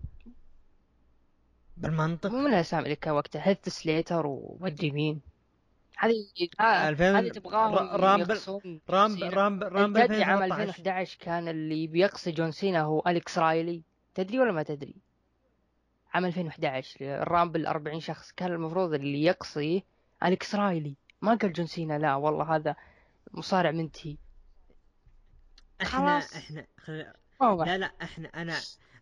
بالمنطق. 1.77 2.31
مو 2.31 2.39
من 2.39 2.47
الأسامي 2.55 2.85
اللي 2.85 2.97
كان 2.97 3.15
وقتها 3.15 3.49
هيث 3.49 3.69
سليتر 3.69 4.27
ومدري 4.27 4.91
مين. 4.91 5.21
هذه 5.99 6.13
آه، 6.61 6.91
هذه 6.91 7.29
تبغاهم 7.29 7.75
را- 7.75 7.97
Rumble- 7.97 8.41
Rumble. 8.91 9.35
Rumble 9.35 9.72
Rumble 9.72 10.07
تدري 10.07 10.23
عام 10.25 10.43
2013 10.43 10.69
2011 10.69 11.19
كان 11.21 11.49
اللي 11.49 11.87
بيقصي 11.87 12.33
جون 12.33 12.51
سينا 12.51 12.81
هو 12.83 13.03
أليكس 13.07 13.39
رايلي. 13.39 13.83
تدري 14.15 14.39
ولا 14.41 14.53
ما 14.53 14.63
تدري؟ 14.63 14.95
عام 16.15 16.25
2011 16.25 17.23
ال 17.22 17.29
Rumble 17.29 17.66
40 17.67 18.01
شخص 18.01 18.33
كان 18.33 18.53
المفروض 18.53 18.95
اللي 18.95 19.23
يقصي 19.25 19.85
أليكس 20.23 20.55
رايلي 20.55 20.95
ما 21.23 21.35
قال 21.35 21.53
جون 21.53 21.67
سينا 21.67 21.99
لا 21.99 22.15
والله 22.15 22.57
هذا 22.57 22.77
مصارع 23.31 23.71
منتهي 23.71 24.17
إحنا 25.83 26.21
خلاص. 26.21 26.37
إحنا 26.37 26.67
خلينا 26.79 27.15
واضح 27.41 27.67
لا 27.67 27.79
لا 27.79 27.93
إحنا 28.03 28.29
أنا 28.29 28.57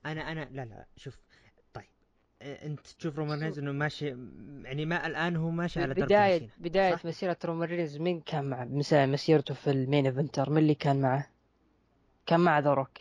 أنا 0.07 0.33
أنا 0.33 0.49
لا 0.53 0.65
لا 0.65 0.87
شوف 0.97 1.19
طيب 1.75 1.85
آه، 2.43 2.67
أنت 2.67 2.87
تشوف 2.87 3.19
رومان 3.19 3.41
رينز 3.43 3.59
إنه 3.59 3.73
ماشي 3.73 4.07
يعني 4.65 4.85
ما 4.87 5.07
الآن 5.07 5.37
هو 5.37 5.51
ماشي 5.51 5.83
على 5.83 5.95
درب 5.95 6.05
بداية 6.07 6.39
سينا، 6.39 6.51
بداية 6.59 6.97
صح؟ 6.97 7.05
مسيرة 7.05 7.37
رومان 7.45 7.69
رينز 7.69 7.97
مين 7.99 8.21
كان 8.21 8.45
مع 8.51 8.65
مس- 8.65 8.93
مسيرته 8.93 9.55
في 9.55 9.71
ال 9.71 9.78
main 9.78 10.07
eventer 10.07 10.51
من 10.51 10.59
اللي 10.59 10.75
كان 10.75 11.01
معه؟ 11.01 11.27
كان 12.27 12.41
مع 12.41 12.59
ذا 12.59 12.75
روك 12.75 12.99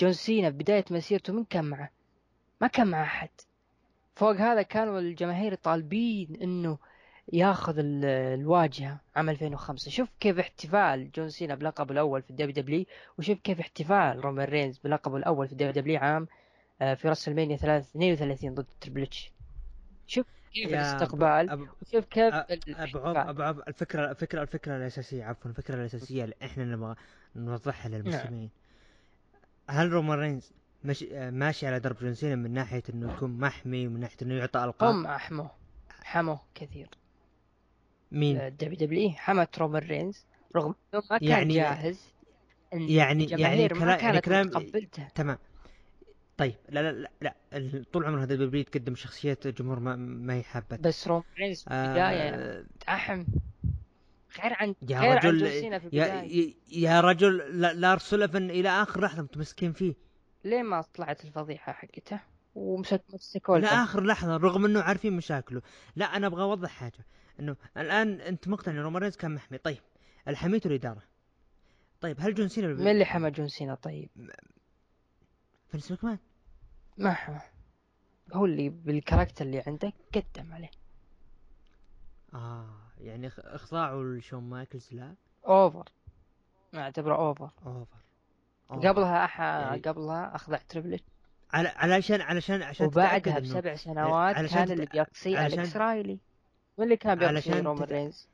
جون 0.00 0.12
سينا 0.12 0.48
بداية 0.50 0.84
مسيرته 0.90 1.32
من 1.32 1.44
كان 1.44 1.64
معه؟ 1.64 1.90
ما 2.60 2.66
كان 2.66 2.86
مع 2.86 3.02
أحد. 3.02 3.28
فوق 4.14 4.36
هذا 4.36 4.62
كانوا 4.62 4.98
الجماهير 5.00 5.54
طالبين 5.54 6.36
إنه 6.42 6.78
ياخذ 7.32 7.78
ال- 7.78 8.04
الواجهة 8.40 9.00
عام 9.16 9.30
2005 9.30 9.90
شوف 9.90 10.08
كيف 10.20 10.38
احتفال 10.38 11.10
جون 11.12 11.28
سينا 11.28 11.54
بلقبه 11.54 11.92
الأول 11.92 12.22
في 12.22 12.30
ال 12.30 12.54
WW 12.54 12.84
وشوف 13.18 13.38
كيف 13.38 13.60
احتفال 13.60 14.24
رومان 14.24 14.48
رينز 14.48 14.78
بلقبه 14.78 15.16
الأول 15.16 15.46
في 15.46 15.52
ال 15.52 15.72
WW 15.72 15.98
عام 15.98 16.26
آه، 16.82 16.94
في 16.94 17.08
WrestleMania 17.08 17.54
32 17.56 18.54
ضد 18.54 18.66
تريبل 18.80 19.02
اتش. 19.02 19.32
شوف 20.06 20.26
كيف 20.54 20.68
الاستقبال 20.68 21.50
أبو 21.50 21.66
وشوف 21.82 22.04
كيف 22.04 22.34
ابو 22.34 22.52
الاحتفال. 22.68 23.16
ابو 23.16 23.42
عوف 23.42 23.58
الفكرة 23.68 24.10
الفكرة 24.10 24.42
الفكرة 24.42 24.76
الأساسية 24.76 25.24
عفوا 25.24 25.50
الفكرة 25.50 25.74
الأساسية 25.74 26.24
اللي 26.24 26.34
إحنا 26.44 26.64
نبغى 26.64 26.94
نوضحها 27.36 27.88
للمستمعين 27.88 28.50
هل 29.68 29.92
رومان 29.92 30.18
رينز 30.18 30.52
ماشي 30.84 31.18
آه، 31.18 31.30
ماشي 31.30 31.66
على 31.66 31.80
درب 31.80 31.96
جون 32.00 32.14
سينا 32.14 32.34
من 32.36 32.50
ناحية 32.50 32.82
إنه 32.94 33.12
يكون 33.14 33.30
محمي 33.38 33.86
ومن 33.86 34.00
ناحية 34.00 34.16
إنه 34.22 34.34
يعطى 34.34 34.64
ألقاب؟ 34.64 34.94
هم 34.94 35.06
احموا 35.06 35.48
حموا 36.02 36.36
كثير. 36.54 36.88
مين؟ 38.12 38.36
ال 38.36 38.56
W 38.56 38.76
دبليو 38.76 39.10
حمت 39.10 39.58
رومان 39.58 39.82
رينز 39.82 40.26
رغم 40.56 40.74
إنه 40.94 41.02
ما 41.10 41.18
كان 41.18 41.28
يعني- 41.28 41.54
جاهز. 41.54 42.00
يعني- 42.72 42.94
يعني 43.30 43.68
كلا- 43.68 43.78
ما 43.78 43.86
يعني 43.90 44.00
كانت 44.20 44.24
كلام- 44.24 44.50
تمام. 45.14 45.38
طيب 46.36 46.54
لا 46.68 46.92
لا 46.92 47.08
لا, 47.22 47.34
لا. 47.52 47.84
طول 47.92 48.04
عمر 48.04 48.22
هذا 48.22 48.34
البيبي 48.34 48.64
تقدم 48.64 48.94
شخصيات 48.94 49.46
الجمهور 49.46 49.78
ما, 49.80 49.96
ما 49.96 50.34
هي 50.34 50.42
بس 50.80 51.08
رومان 51.08 51.24
رينز 51.38 51.62
في 51.62 51.70
البداية 51.70 52.30
آه 52.30 52.64
أحم. 52.88 53.24
غير 54.40 54.52
عن 54.54 54.74
يا 54.88 55.00
غير 55.00 55.10
عن 55.10 55.16
رجل 55.16 55.38
جون 55.38 55.50
سينا 55.50 55.78
في 55.78 55.88
يا, 55.92 56.04
البداية. 56.20 56.48
يا- 56.48 56.54
يا 56.90 57.00
رجل 57.00 57.60
لا- 57.60 57.72
لارس 57.72 58.02
سوليفن 58.10 58.50
إلى 58.50 58.68
آخر 58.68 59.00
لحظة 59.00 59.22
متمسكين 59.22 59.72
فيه. 59.72 59.94
ليه 60.44 60.62
ما 60.62 60.80
طلعت 60.94 61.24
الفضيحة 61.24 61.72
حقته 61.72 62.20
ومسك 62.54 63.02
مسكوا 63.14 63.56
إلى 63.56 63.66
له 63.66 63.82
آخر 63.84 64.02
لحظة 64.04 64.36
رغم 64.36 64.64
إنه 64.64 64.80
عارفين 64.82 65.12
مشاكله. 65.12 65.62
لا 65.96 66.04
أنا 66.16 66.26
أبغى 66.26 66.42
أوضح 66.42 66.70
حاجة. 66.70 67.06
إنه 67.40 67.56
الآن 67.76 68.20
أنت 68.20 68.48
مقتنع 68.48 68.74
ان 68.74 68.80
رومان 68.80 69.02
رينز 69.02 69.16
كان 69.16 69.34
محمي. 69.34 69.58
طيب 69.58 69.78
الحميته 70.28 70.68
الاداره 70.68 71.02
طيب 72.00 72.16
هل 72.20 72.34
جون 72.34 72.48
سينا 72.48 72.66
من 72.68 72.88
اللي 72.88 73.04
حمى 73.04 73.30
جون 73.30 73.48
سينا 73.48 73.74
طيب 73.74 74.10
فينس 75.68 75.90
ماكمان 75.90 76.18
ما 76.98 77.12
حمى. 77.14 77.40
هو 78.32 78.44
اللي 78.44 78.68
بال 78.68 78.82
character 78.82 79.44
اللي 79.44 79.62
عنده 79.66 79.92
قدم 80.14 80.52
عليه. 80.52 80.70
آه. 82.34 82.85
يعني 83.00 83.30
إخضاعه 83.38 83.94
لشون 84.02 84.42
مايكلز 84.44 84.88
لا؟ 84.92 85.14
over. 85.46 85.84
أعتبره 86.74 87.14
over. 87.16 87.50
over. 87.66 87.86
over. 88.70 88.88
قبلها 88.88 89.24
أح... 89.24 89.40
يعني- 89.40 89.80
قبلها 89.82 90.34
أخضع 90.34 90.56
تريبل 90.68 91.00
على 91.52 91.68
علشان 91.68 92.20
علشان 92.20 92.62
عشان 92.62 92.86
وبعدها 92.86 93.18
تتأكد 93.18 93.38
إنه- 93.38 93.42
بسبع 93.50 93.74
سنوات 93.74 94.36
علشان 94.36 94.56
كان 94.58 94.66
تت- 94.66 94.72
اللي 94.72 94.86
بيقصي 94.86 95.36
علشان- 95.36 95.60
الكس 95.60 95.76
رايلي 95.76 96.18
من 96.78 96.84
اللي 96.84 96.96
كان 96.96 97.18
بيقصي 97.18 97.60
رومان 97.60 97.86
تت- 97.86 97.92
رينز. 97.92 98.28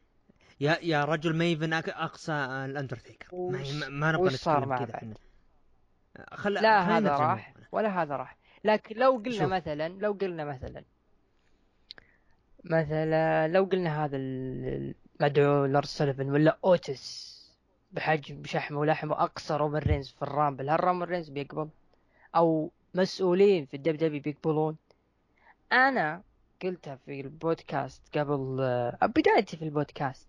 يا 0.61 0.79
يا 0.83 1.05
رجل 1.05 1.37
ما 1.37 1.81
أك- 1.81 1.97
أقصى 1.97 2.33
الأندرتيكر. 2.65 3.29
ما, 3.37 3.61
وش- 3.61 3.73
ما, 3.75 3.89
ما 3.89 4.13
نبغى 4.13 4.35
نتكلم 4.35 4.69
مع 4.69 4.85
كذا؟ 4.85 4.95
إحنا. 4.95 5.15
خل... 6.33 6.53
لا 6.53 6.99
هذا 6.99 7.17
راح. 7.17 7.55
ولا 7.73 8.03
هذا 8.03 8.17
راح. 8.17 8.37
لكن 8.65 8.97
لو 8.97 9.11
قلنا 9.17 9.39
شوف. 9.39 9.53
مثلا 9.53 9.89
لو 9.89 10.13
قلنا 10.13 10.45
مثلا 10.45 10.85
مثلا 12.65 13.49
لو 13.49 13.65
قلنا 13.65 14.05
هذا 14.05 14.17
ال- 14.17 14.95
المدعو 15.21 15.65
لارس 15.65 15.99
سوليفن 15.99 16.31
ولا 16.31 16.59
اوتس 16.65 17.33
بحجم 17.93 18.43
بشحمه 18.43 18.79
ولحمه 18.79 19.23
أقصى 19.23 19.55
رومان 19.57 19.83
رينز 19.83 20.09
في 20.11 20.23
الرامبل 20.23 20.71
هل 20.71 20.85
رومان 20.85 21.09
رينز 21.09 21.29
بيقبل 21.29 21.69
أو 22.37 22.71
مسؤولين 22.95 23.67
في 23.67 23.75
ال 23.77 23.97
WW 23.97 24.23
بيقبلون 24.23 24.77
أنا 25.73 26.23
قلتها 26.63 26.97
في 26.97 27.21
البودكاست 27.21 28.19
قبل 28.19 28.59
آه، 28.61 29.07
بدايتي 29.07 29.57
في 29.57 29.65
البودكاست. 29.65 30.29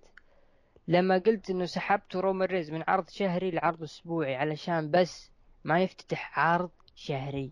لما 0.87 1.17
قلت 1.17 1.49
إنه 1.49 1.65
سحبت 1.65 2.15
رومان 2.15 2.47
رينز 2.47 2.71
من 2.71 2.83
عرض 2.87 3.09
شهري 3.09 3.51
لعرض 3.51 3.83
أسبوعي 3.83 4.35
علشان 4.35 4.91
بس 4.91 5.31
ما 5.63 5.83
يفتتح 5.83 6.39
عرض 6.39 6.69
شهري. 6.95 7.51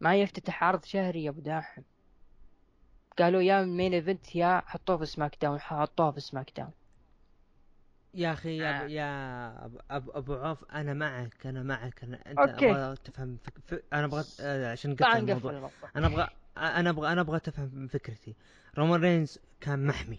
ما 0.00 0.16
يفتتح 0.16 0.64
عرض 0.64 0.84
شهري 0.84 1.24
يا 1.24 1.30
أبو 1.30 1.40
داحم. 1.40 1.82
قالوا 3.18 3.42
يا 3.42 3.62
main 3.62 3.92
event 3.94 4.36
يا 4.36 4.62
حطوه 4.66 4.96
في 4.96 5.06
SmackDown 5.06 5.60
حطوه 5.60 6.10
في 6.10 6.20
SmackDown. 6.20 6.70
يا 8.14 8.32
أخي 8.32 8.56
يا, 8.56 8.84
آه. 8.84 8.86
يا 8.88 9.64
أبو, 9.64 9.78
أبو, 9.90 10.10
أبو 10.10 10.34
عوف 10.34 10.64
أنا 10.64 10.94
معك 10.94 11.46
أنا 11.46 11.62
معك 11.62 12.04
أنا 12.04 12.30
أنت 12.30 12.38
أوكي. 12.38 12.70
أبغى 12.70 12.96
تفهم 12.96 13.36
فك... 13.44 13.52
ف... 13.66 13.74
أنا 13.92 14.04
أبغى 14.04 14.24
آه، 14.40 14.72
عشان 14.72 14.90
نقفل 14.90 15.16
الموضوع. 15.16 15.70
أنا 15.96 16.06
أبغى 16.06 16.28
أنا 16.56 16.90
أبغى 16.90 17.12
أنا 17.12 17.20
أبغى 17.20 17.40
تفهم 17.40 17.88
فكرتي. 17.88 18.34
رومان 18.78 19.00
رينز 19.00 19.38
كان 19.60 19.86
محمي 19.86 20.18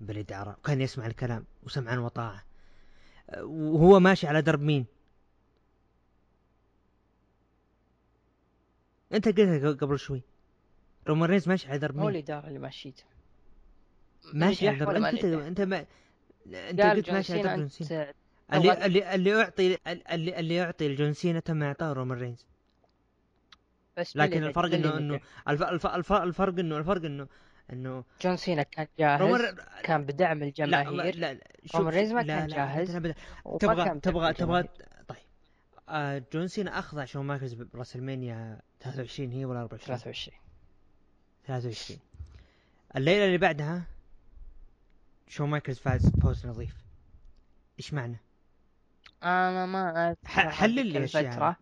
بالإدارة 0.00 0.56
وكان 0.58 0.80
يسمع 0.80 1.06
الكلام 1.06 1.44
وسمعا 1.62 1.96
وطاعة. 1.96 2.42
أه، 3.30 3.44
وهو 3.44 4.00
ماشي 4.00 4.26
على 4.26 4.42
درب 4.42 4.60
مين؟ 4.60 4.86
أنت 9.12 9.28
قلتها 9.28 9.72
قبل 9.72 9.98
شوي. 9.98 10.22
رومان 11.08 11.30
رينز 11.30 11.48
ماشي 11.48 11.68
على 11.68 11.78
درب 11.78 11.98
هو 11.98 12.06
مين 12.06 12.10
الاداره 12.10 12.48
اللي 12.48 12.58
ماشيته 12.58 13.04
ماشي 14.32 14.68
على 14.68 14.78
درب 14.78 14.90
أنت؟ 14.90 15.24
أنت 15.24 15.60
ما 15.60 15.86
أنت 16.46 16.80
قلت 16.80 17.10
ماشي 17.10 17.32
على 17.32 17.42
درب 17.42 17.58
جون 17.58 17.68
سينا. 17.68 18.14
اللي 18.52 18.86
اللي 18.86 19.14
اللي 19.14 19.30
يعطي 19.30 19.78
اللي 19.86 20.38
اللي 20.38 20.54
يعطي 20.54 20.88
لجون 20.88 21.12
سينا 21.12 21.40
تم 21.40 21.62
اعطاه 21.62 21.92
رومان 21.92 22.18
رينز 22.18 22.46
بس 23.96 24.16
لكن 24.16 24.44
الفرق 24.44 24.74
انه 24.74 24.98
انه 24.98 25.14
نجح؟ 25.14 25.22
الف 25.48 25.62
الف 25.62 25.86
الف 25.86 26.12
الفرق 26.12 26.58
انه 26.58 26.78
الفرق 26.78 27.04
انه 27.04 27.26
إنه 27.72 28.04
جون 28.22 28.36
سينا 28.36 28.62
كان 28.62 28.86
جاهز 28.98 29.54
كان 29.82 30.04
بدعم 30.04 30.38
لا 30.38 30.44
الجماهير. 30.46 31.16
لا 31.16 31.34
لا 31.34 31.40
شوف 31.64 31.76
رومان 31.76 31.94
رينز 31.94 32.12
ما 32.12 32.20
لا 32.20 32.38
كان 32.38 32.48
لا 32.48 32.56
جاهز. 32.56 32.96
وما 32.96 33.58
تبغى 33.58 34.00
تبغى 34.00 34.32
تبغى. 34.32 34.62
طيب. 35.08 35.18
آه 35.88 36.22
جون 36.32 36.48
سينا 36.48 36.78
اخضع 36.78 37.04
شون 37.04 37.26
مايكلز 37.26 37.54
ب 37.54 37.96
WrestleMania 37.96 38.60
23 38.80 39.32
هي 39.32 39.44
ولا 39.44 39.60
24 39.60 39.98
23 39.98 40.41
23 41.46 42.00
الليلة 42.96 43.24
اللي 43.24 43.38
بعدها 43.38 43.82
شون 45.28 45.48
مايكلز 45.50 45.78
فاز 45.78 46.08
فوز 46.08 46.46
نظيف 46.46 46.76
إيش 47.78 47.94
معنى؟ 47.94 48.16
أنا 49.22 49.66
ما 49.66 50.16
حلل 50.24 50.86
لي. 50.86 50.98
الفترة 50.98 51.56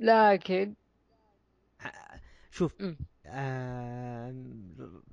لكن 0.00 0.74
شوف. 2.50 2.74
آه 3.26 4.34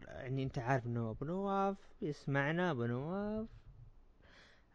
يعني 0.08 0.44
أنت 0.44 0.60
عارف 0.60 0.86
إنه 0.86 1.10
أبو 1.10 1.26
نواف 1.26 1.78
يسمعنا 2.02 2.72
أبو 2.72 2.86
نواف 2.86 3.48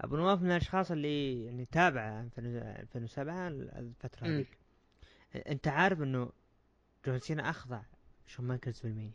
أبو 0.01 0.17
نواف 0.17 0.43
من 0.43 0.51
الأشخاص 0.51 0.91
اللي 0.91 1.45
يعني 1.45 1.65
تابع 1.65 2.25
2007 2.39 3.49
الفترة. 3.49 4.27
هذيك 4.27 4.59
أنت 5.35 5.69
عارف 5.69 6.03
إنه 6.03 6.33
جون 7.07 7.19
سينا 7.19 7.51
أخضع 7.51 7.83
شون 8.29 8.47
مايكلز 8.47 8.81
بال 8.81 8.90
Mania 8.90 9.12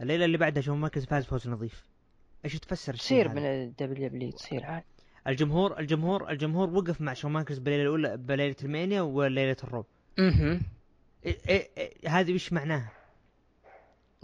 الليلة 0.00 0.24
اللي 0.24 0.38
بعدها 0.38 0.62
شون 0.62 0.78
مايكلز 0.78 1.04
فاز 1.04 1.24
فوز 1.24 1.48
نظيف. 1.48 1.84
إيش 2.44 2.58
تفسر 2.58 2.94
تصير؟ 2.94 3.28
من 3.28 3.38
ال 3.44 4.08
WW 4.08 4.30
تصير 4.30 4.64
عادي 4.64 4.84
الجمهور 5.26 5.78
الجمهور 5.78 6.30
الجمهور 6.30 6.70
وقف 6.70 7.00
مع 7.00 7.12
شون 7.14 7.32
مايكلز 7.32 7.58
بالليلة 7.58 7.82
الأولى 7.82 8.16
بليلة 8.16 8.56
ال 8.64 8.70
Mania 8.70 9.00
وليلة 9.02 9.56
ال 9.64 9.70
Raw 9.70 9.86
أها. 10.18 10.60
هذه 12.08 12.32
إيش 12.32 12.52
معناها؟ 12.52 12.92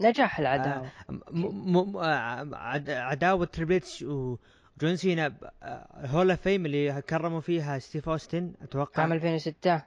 نجاح 0.01 0.39
العداوة. 0.39 0.91
م- 1.09 1.21
م- 1.31 1.93
م- 1.93 2.55
عد- 2.55 2.91
عداوة 2.91 3.45
تريبل 3.47 3.82
اتش 3.82 4.03
وجون 4.03 4.97
سينا 4.97 5.37
آه، 5.63 6.07
Hall 6.07 6.31
of 6.31 6.41
Fame 6.41 6.67
اللي 6.67 7.03
كرموا 7.03 7.41
فيها 7.41 7.79
ستيف 7.79 8.09
أوستن 8.09 8.53
أتوقع. 8.63 9.03
عام 9.03 9.13
2006 9.13 9.83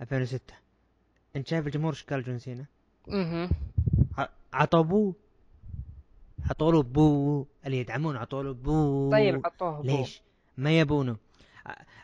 2006 0.00 0.54
أنت 1.36 1.48
شايف 1.48 1.66
الجمهور 1.66 1.92
إيش 1.92 2.04
قال 2.04 2.22
جون 2.22 2.38
سينا؟ 2.38 2.66
أها 3.08 3.48
عطوا 4.52 4.82
بو 4.82 5.12
عطوا 6.50 6.72
له 6.72 6.82
بو. 6.82 7.46
اللي 7.66 7.78
يدعمون 7.78 8.16
عطوا 8.16 8.42
له 8.42 8.52
بو. 8.54 9.10
طيب 9.12 9.46
حطوه 9.46 9.76
بو. 9.76 9.82
ليش؟ 9.82 10.22
ما 10.56 10.78
يبونه. 10.80 11.16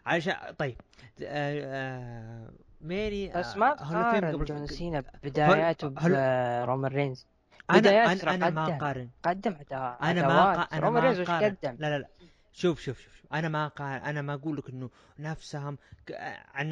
عشان 0.07 0.35
طيب. 0.59 0.77
آه، 1.23 1.61
آه، 1.65 2.51
ميري 2.81 3.29
بس 3.29 3.47
آه، 3.47 3.59
ما 3.59 3.67
أوف 3.67 3.89
فيم 3.89 4.01
تقارن 4.03 4.45
جون 4.45 4.67
سينا 4.67 5.05
بداياته 5.25 5.95
هل- 5.99 6.67
برومان 6.67 6.93
رينز. 6.93 7.27
أنا 7.71 8.13
أنا, 8.13 8.35
أنا. 8.35 8.51
ما 8.51 8.77
أقارن. 8.77 9.09
قدم 9.23 9.55
عدا 9.55 9.77
أنا 10.03 10.27
ما 10.29 10.33
عداوات. 10.33 10.57
أقا... 10.59 10.77
أنا 10.77 10.87
رومان 10.87 11.03
ما 11.03 11.09
رينز 11.11 11.21
قدم؟ 11.31 11.77
لا 11.79 11.91
لا 11.91 11.99
لا. 11.99 12.09
شوف 12.53 12.81
شوف 12.81 13.01
شوف. 13.01 13.23
أنا 13.33 13.49
ما 13.49 13.67
أقارن. 13.67 14.03
أنا 14.03 14.23
ما 14.23 14.35
أقول 14.35 14.57
لك 14.57 14.69
إنه 14.71 14.91
نفسهم 15.19 15.79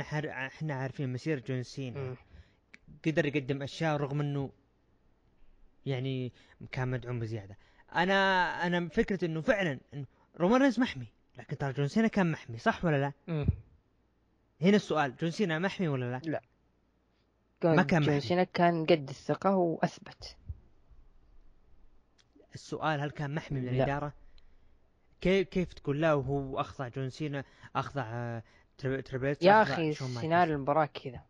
حر... 0.00 0.30
إحنا 0.30 0.74
عارفين 0.74 1.12
مسير 1.12 1.40
جون 1.40 1.62
سينا. 1.62 2.14
قدر 3.06 3.26
يقدم 3.26 3.62
أشياء 3.62 3.96
رغم 3.96 4.20
إنه 4.20 4.50
يعني 5.86 6.32
كان 6.72 6.88
مدعوم 6.88 7.20
بزيادة 7.20 7.56
أنا 7.94 8.14
أنا 8.66 8.88
فكرة 8.88 9.24
إنه 9.24 9.40
فعلا 9.40 9.80
إنه 9.94 10.06
رومان 10.40 10.60
رينز 10.62 10.80
محمي 10.80 11.06
لكن 11.38 11.58
ترى 11.58 11.72
جون 11.72 11.88
سينا 11.88 12.08
كان 12.08 12.32
محمي 12.32 12.58
صح 12.58 12.84
ولا 12.84 12.96
لا؟ 13.00 13.12
مم. 13.28 13.46
هنا 14.60 14.76
السؤال 14.76 15.16
جون 15.16 15.30
سينا 15.30 15.58
محمي 15.58 15.88
ولا 15.88 16.20
لا؟ 16.24 16.40
ما 17.64 17.82
كان 17.82 18.02
جون. 18.02 18.20
سينا 18.20 18.44
كان 18.44 18.86
قد 18.86 19.08
الثقة 19.08 19.56
وأثبت 19.56 20.36
السؤال 22.54 23.00
هل 23.00 23.10
كان 23.10 23.34
محمي 23.34 23.60
من 23.60 23.66
لا. 23.66 23.70
الإدارة؟ 23.72 24.12
كيف 25.20 25.48
كيف 25.48 25.72
تقول 25.72 26.00
لا 26.00 26.14
وهو 26.14 26.60
أخضع 26.60 26.88
جون 26.88 27.10
سينا 27.10 27.44
أخضع 27.76 28.02
آه، 28.06 28.42
تريبل 28.78 29.26
اتش 29.26 29.42
يا 29.42 29.62
أخضع 29.62 29.74
أخي؟ 29.74 29.92
سيناريو 29.94 30.54
المباراة 30.56 30.86
كذا 30.86 31.20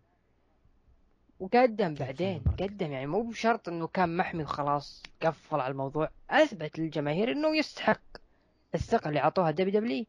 وقدم 1.41 1.95
بعدين؟ 1.95 2.43
قدم 2.61 2.93
يعني 2.93 3.07
مو 3.07 3.23
بشرط 3.23 3.69
إنه 3.69 3.87
كان 3.87 4.17
محمي 4.17 4.43
وخلاص 4.43 5.03
قفل 5.23 5.61
على 5.61 5.71
الموضوع. 5.73 6.11
أثبت 6.31 6.79
للجماهير 6.79 7.33
إنه 7.33 7.57
يستحق 7.57 8.01
الثقة 8.75 9.09
اللي 9.09 9.21
أعطوها 9.21 9.51
WWE 9.51 10.05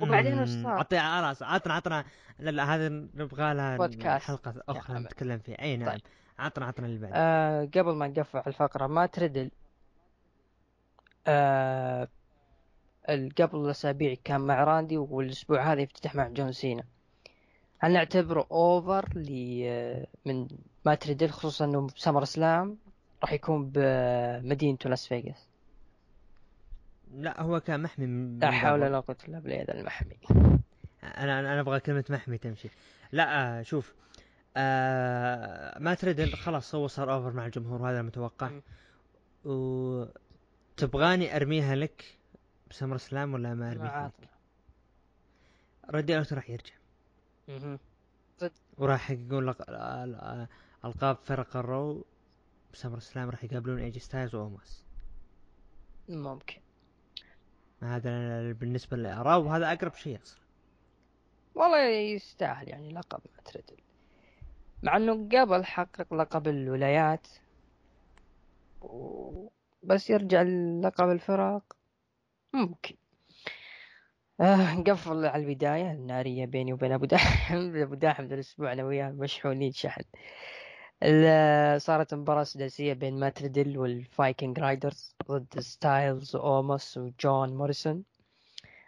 وبعدين 0.00 0.36
مم، 0.36 0.46
صار؟ 0.46 0.72
عطي 0.72 0.98
خلاص 0.98 1.42
عطنا 1.42 1.74
عطنا. 1.74 2.04
لا 2.38 2.50
لا 2.50 2.74
هذا 2.74 2.88
نبغى 2.88 3.54
لها 3.54 3.76
بودكاست. 3.76 4.26
حلقة 4.26 4.54
أخرى 4.68 4.98
نتكلم 4.98 5.38
فيها. 5.38 5.62
أي 5.62 5.76
نعم. 5.76 5.90
طيب. 5.90 6.00
عطنا 6.38 6.66
عطنا 6.66 6.86
اللي 6.86 6.98
بعده 6.98 7.14
آه 7.16 7.64
قبل 7.64 7.92
ما 7.94 8.08
نقفل 8.08 8.42
الفقرة 8.46 8.86
مات 8.86 9.06
ريدل 9.06 9.50
آه 11.26 12.08
قبل 13.38 13.70
اسابيع 13.70 14.14
كان 14.24 14.40
مع 14.40 14.64
راندي 14.64 14.96
والأسبوع 14.96 15.72
هذا 15.72 15.80
يفتتح 15.80 16.14
مع 16.14 16.28
جون 16.28 16.52
سينا. 16.52 16.84
هل 17.82 17.92
نعتبره 17.92 18.46
over 18.50 19.08
ل 19.18 19.30
من 20.26 20.48
مات 20.86 20.94
ريدل 20.94 21.28
خصوصا 21.28 21.64
إنه 21.64 21.88
SummerSlam 21.96 22.78
راح 23.22 23.32
يكون 23.32 23.70
بمدينته 23.74 24.90
لاس 24.90 25.06
فيغاس 25.06 25.48
لا 27.14 27.40
هو 27.42 27.60
كان 27.60 27.82
محمي 27.82 28.38
لا 28.38 28.50
حول. 28.50 28.82
ولا 28.82 29.00
قوة 29.00 29.16
إلا 29.28 29.38
بالله 29.38 29.62
المحمي 29.62 30.16
أنا 31.02 31.40
أنا 31.40 31.60
أبغى 31.60 31.80
كلمة 31.80 32.04
محمي 32.10 32.38
تمشي 32.38 32.70
لا 33.12 33.58
آه 33.58 33.62
شوف 33.62 33.94
آه 34.56 35.78
مات 35.78 35.94
ريدل 35.94 36.34
خلاص 36.34 36.74
هو 36.74 36.86
صار 36.86 37.12
over 37.14 37.32
مع 37.32 37.46
الجمهور 37.46 37.82
وهذا 37.82 38.00
المتوقع. 38.00 38.50
وتبغاني 39.44 41.36
أرميها 41.36 41.74
لك 41.74 42.04
ب 42.70 42.96
SummerSlam 42.96 43.34
ولا 43.34 43.54
ما 43.54 43.70
أرميها 43.70 44.12
لك؟ 44.22 44.28
راندي 45.90 46.16
راح 46.16 46.50
يرجع 46.50 46.81
مهم. 47.48 47.78
وراح 48.78 49.10
يحققون 49.10 49.46
لق... 49.46 49.70
ال- 49.70 50.14
ال- 50.14 50.48
ألقاب 50.84 51.16
فرق 51.16 51.56
ال 51.56 51.66
Raw 51.66 51.94
ب 51.94 52.04
SummerSlam 52.72 53.30
راح 53.30 53.44
يقابلون 53.44 53.78
إيه 53.78 53.88
جي 53.88 53.98
ستايلز 54.00 54.34
وأوموس 54.34 54.84
ممكن. 56.08 56.60
هذا 57.82 58.52
بالنسبة 58.52 58.96
للاراء 58.96 59.40
وهذا 59.40 59.72
أقرب 59.72 59.94
شيء 59.94 60.22
أصلا 60.22 60.40
والله 61.54 61.88
يستاهل 61.88 62.68
يعني 62.68 62.92
لقب 62.92 63.20
مات 63.36 63.42
ريدل 63.42 63.76
مع 64.82 64.96
إنه 64.96 65.28
قبل 65.32 65.64
حقق 65.64 66.14
لقب 66.14 66.48
الولايات 66.48 67.26
و... 68.82 69.48
بس 69.82 70.10
يرجع 70.10 70.42
لقب 70.82 71.10
الفرق. 71.10 71.76
ممكن. 72.54 72.94
آه 74.42 74.74
نقفل 74.74 75.26
على 75.26 75.42
البداية 75.42 75.92
النارية 75.92 76.44
بيني 76.44 76.72
وبين 76.72 76.92
أبو 76.92 77.04
داحم. 77.04 77.76
أبو 77.82 77.94
داحم 77.94 78.26
ذا 78.26 78.34
الأسبوع 78.34 78.72
أنا 78.72 78.84
وياه 78.84 79.10
مشحونين 79.10 79.72
شحن. 79.72 80.02
صارت 81.78 82.14
مباراة 82.14 82.42
سداسية 82.42 82.92
بين 82.92 83.20
مات 83.20 83.42
ريدل 83.42 83.78
والفايكنج 83.78 84.58
رايدرز 84.58 85.14
ضد 85.28 85.60
ستايلز 85.60 86.36
وأوموس 86.36 86.98
وجون 86.98 87.56
موريسون. 87.56 88.04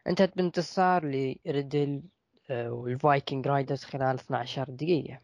انتهت 0.07 0.37
بانتصار 0.37 1.05
لريدل 1.05 2.03
آه، 2.51 2.73
والفايكنج 2.73 3.49
رايدرز 3.49 3.85
خلال 3.85 4.15
12 4.15 4.71
دقيقة. 4.71 5.19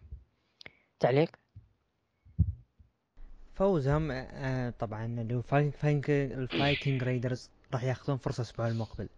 تعليق؟ 1.00 1.36
فوزهم 3.54 4.10
آه 4.10 4.70
طبعا 4.70 5.06
الفايكنج 6.08 7.02
رايدرز 7.02 7.50
راح 7.72 7.84
ياخذون 7.84 8.16
فرصة 8.16 8.40
الأسبوع 8.40 8.68
المقبل. 8.68 9.08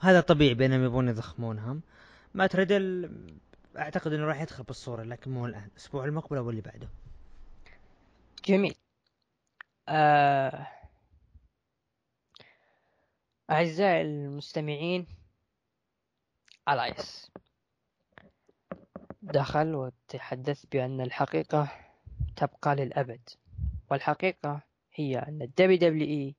هذا 0.00 0.20
طبيعي 0.20 0.54
بينهم 0.54 0.84
يبغون 0.84 1.08
يضخمونهم. 1.08 1.82
مات 2.34 2.46
ريدل 2.46 3.10
أعتقد 3.78 4.12
إنه 4.12 4.24
راح 4.24 4.40
يدخل 4.40 4.62
بالصورة 4.64 5.02
لكن 5.02 5.30
مو 5.30 5.46
الآن. 5.46 5.64
الأسبوع 5.72 6.04
المقبل 6.04 6.36
أو 6.36 6.50
اللي 6.50 6.60
بعده. 6.60 6.88
جميل. 8.44 8.74
آه... 9.88 10.66
أعزائي 13.50 14.02
المستمعين 14.02 15.06
إلايس 16.68 17.30
دخل 19.22 19.74
وتحدث 19.74 20.66
بأن 20.66 21.00
الحقيقة 21.00 21.68
تبقى 22.36 22.76
للأبد. 22.76 23.28
والحقيقة 23.90 24.60
هي 24.94 25.18
أن 25.18 25.42
ال 25.42 25.78
WWE 25.78 26.36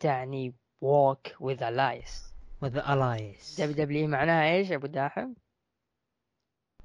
تعني 0.00 0.54
walk 0.84 1.30
with 1.40 1.60
Elias 1.60 2.10
with 2.10 2.29
Elias 2.68 3.60
WWE 3.60 4.08
معناها 4.08 4.54
إيش؟ 4.54 4.70
يا 4.70 4.76
أبو 4.76 4.86
داحم؟ 4.86 5.32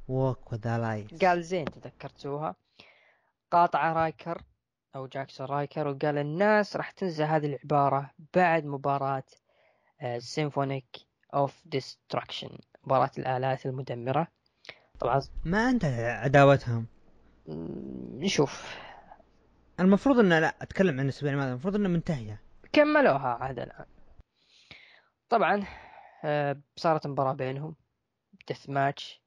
with 0.10 0.58
Elias 0.58 1.26
قال 1.26 1.44
زين 1.44 1.66
تذكرتوها. 1.66 2.56
قاطع 3.52 3.94
رايكر 3.94 4.42
أو 4.96 5.08
جاكسون 5.08 5.48
رايكر 5.48 5.88
وقال 5.88 6.18
الناس 6.18 6.76
راح 6.76 6.92
تنسى 6.92 7.24
هذه 7.24 7.46
العبارة 7.46 8.12
بعد 8.34 8.66
مباراة 8.66 9.24
symphony 10.18 10.86
of 11.34 11.62
destruction 11.66 12.50
مباراة 12.84 13.12
الآلات 13.18 13.66
المدمرة. 13.66 14.28
طبعا 15.00 15.22
ما 15.46 15.70
انتهى 15.70 16.12
عداوتهم. 16.12 16.88
نشوف. 18.18 18.76
المفروض 19.80 20.20
انه 20.20 20.40
لا 20.40 20.56
أتكلم 20.62 21.00
عن 21.00 21.06
الأسبوع 21.06 21.32
الماضي. 21.32 21.50
المفروض 21.50 21.76
إنه 21.76 21.90
منتهية. 21.90 22.42
كملوها 22.74 23.28
عاد 23.28 23.60
الآن. 23.60 23.86
طبعا 25.36 25.64
آه، 26.26 26.58
صارت 26.76 27.08
مباراة 27.08 27.34
بينهم. 27.34 27.76
death 28.48 28.70
match 28.70 29.22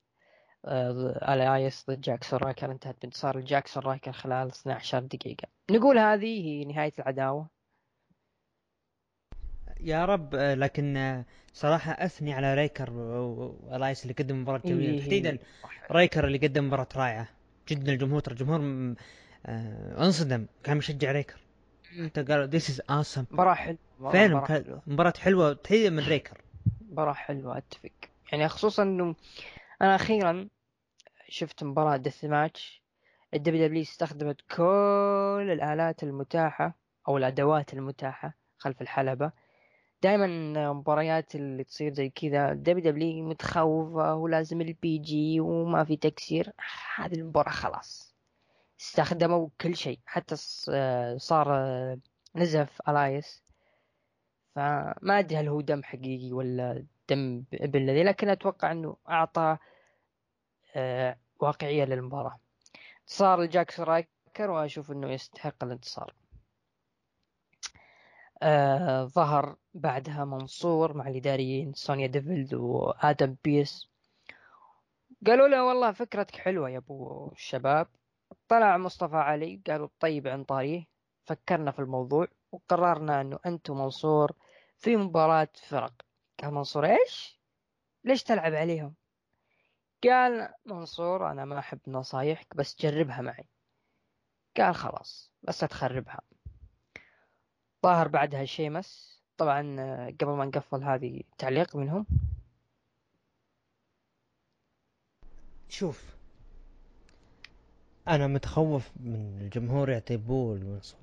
إلايس 1.28 1.84
ضد 1.90 2.00
جاكسون 2.00 2.38
رايكر 2.38 2.70
انتهت 2.72 2.96
بانتصار 3.02 3.40
جاكسون 3.40 3.82
رايكر 3.82 4.12
خلال 4.12 4.48
12 4.48 4.98
دقيقة. 5.00 5.48
نقول 5.70 5.98
هذه 5.98 6.44
هي 6.46 6.64
نهاية 6.64 6.92
العداوة. 6.98 7.48
يا 9.80 10.04
رب 10.04 10.34
آه، 10.34 10.54
لكن 10.54 10.96
آه، 10.96 11.24
صراحة 11.52 11.92
أثني 11.92 12.32
على 12.32 12.54
رايكر 12.54 12.90
و- 12.92 13.58
وإلايس 13.62 14.02
اللي 14.02 14.14
قدم 14.14 14.42
مباراة 14.42 14.58
جميلة. 14.64 14.92
إيه، 14.92 15.00
تحديدا 15.00 15.38
رايكر 15.90 16.26
اللي 16.26 16.38
قدم 16.38 16.66
مباراة 16.66 16.88
رائعة. 16.96 17.28
جدا 17.68 17.92
الجمهور 17.92 18.22
الجمهور 18.28 18.60
انصدم. 19.98 20.46
كان 20.64 20.76
مشجع 20.76 21.12
رايكر 21.12 21.40
حتى 22.04 22.22
قالوا 22.22 22.46
this 22.46 22.62
is 22.62 22.80
awesome. 22.90 23.32
مباراة 23.32 23.54
حلوة 23.54 23.78
فعلا 24.12 24.28
مباراة 24.28 24.46
حلوة. 24.46 24.82
مباراة 24.86 25.12
حلوة 25.18 25.52
تحديدا 25.52 25.90
من 25.90 26.04
رايكر. 26.04 26.40
مباراة 26.90 27.12
حلوة 27.12 27.58
أتفق. 27.58 27.90
يعني 28.32 28.48
خصوصا 28.48 28.82
إنه 28.82 29.14
أنا 29.82 29.94
أخيرا 29.94 30.48
شفت 31.28 31.64
مباراة 31.64 31.96
death 31.96 32.24
match 32.24 32.82
ال 33.34 33.66
WWE 33.66 33.82
استخدمت 33.82 34.40
كل 34.56 35.48
الآلات 35.52 36.02
المتاحة 36.02 36.74
أو 37.08 37.16
الأدوات 37.16 37.74
المتاحة 37.74 38.34
خلف 38.58 38.82
الحلبة. 38.82 39.32
دائما 40.02 40.72
مباريات 40.72 41.34
اللي 41.34 41.64
تصير 41.64 41.92
زي 41.92 42.08
كذا 42.08 42.52
WWE 42.52 43.28
متخوفة 43.28 44.14
ولازم 44.14 44.60
ال 44.60 44.98
PG 44.98 45.40
وما 45.40 45.84
في 45.84 45.96
تكسير. 45.96 46.52
هذه 46.96 47.14
المباراة 47.14 47.50
خلاص. 47.50 48.07
استخدموا 48.80 49.48
كل 49.60 49.76
شيء 49.76 50.00
حتى 50.06 50.36
صار 51.18 51.48
نزف 52.36 52.82
إلايس. 52.88 53.44
فما 54.54 55.18
أدري 55.18 55.36
هل 55.36 55.48
هو 55.48 55.60
دم 55.60 55.82
حقيقي 55.82 56.32
ولا 56.32 56.86
دم 57.08 57.44
ابن 57.54 57.82
الذي 57.82 58.02
لكن 58.02 58.28
أتوقع 58.28 58.72
إنه 58.72 58.96
أعطى 59.08 59.56
آه، 60.76 61.18
واقعية 61.40 61.84
للمباراة. 61.84 62.38
انتصار 63.00 63.42
لجاك 63.42 63.80
رايكر 63.80 64.50
وأشوف 64.50 64.90
إنه 64.90 65.10
يستحق 65.12 65.64
الانتصار. 65.64 66.14
آه 68.42 69.04
ظهر 69.04 69.56
بعدها 69.74 70.24
منصور 70.24 70.96
مع 70.96 71.08
الإداريين 71.08 71.72
سونيا 71.72 72.06
ديفيل 72.06 72.54
وآدم 72.54 73.36
بيرس. 73.44 73.88
قالوا 75.26 75.48
له 75.48 75.64
والله 75.64 75.92
فكرتك 75.92 76.36
حلوة 76.36 76.70
يا 76.70 76.78
أبو 76.78 77.28
الشباب. 77.32 77.86
طلع 78.48 78.76
مصطفى 78.76 79.16
علي 79.16 79.62
قالوا 79.66 79.88
طيب 80.00 80.28
عن 80.28 80.44
طاريه 80.44 80.86
فكرنا 81.24 81.70
في 81.70 81.78
الموضوع 81.78 82.26
وقررنا 82.52 83.20
إنه 83.20 83.38
انت 83.46 83.70
ومنصور 83.70 84.32
في 84.76 84.96
مباراة 84.96 85.48
فرق 85.68 85.94
قال 86.42 86.54
منصور 86.54 86.86
إيش؟ 86.86 87.40
ليش 88.04 88.22
تلعب 88.22 88.54
عليهم؟ 88.54 88.94
قال 90.04 90.54
منصور 90.66 91.30
أنا 91.30 91.44
ما 91.44 91.58
أحب 91.58 91.80
نصايحك 91.88 92.56
بس 92.56 92.76
جربها 92.80 93.20
معي 93.20 93.48
قال 94.56 94.74
خلاص 94.74 95.32
بس 95.42 95.58
تخربها 95.58 96.20
ظهر 97.82 98.08
بعدها 98.08 98.44
شيمس 98.44 99.22
طبعا 99.36 99.60
قبل 100.20 100.30
ما 100.32 100.44
نقفل 100.44 100.84
هذه 100.84 101.22
تعليق 101.38 101.76
منهم 101.76 102.06
شوف 105.68 106.17
أنا 108.08 108.26
متخوف 108.26 108.90
من 109.00 109.38
الجمهور 109.40 109.90
يعطي 109.90 110.16
boo 110.16 110.54
المنصور. 110.54 111.00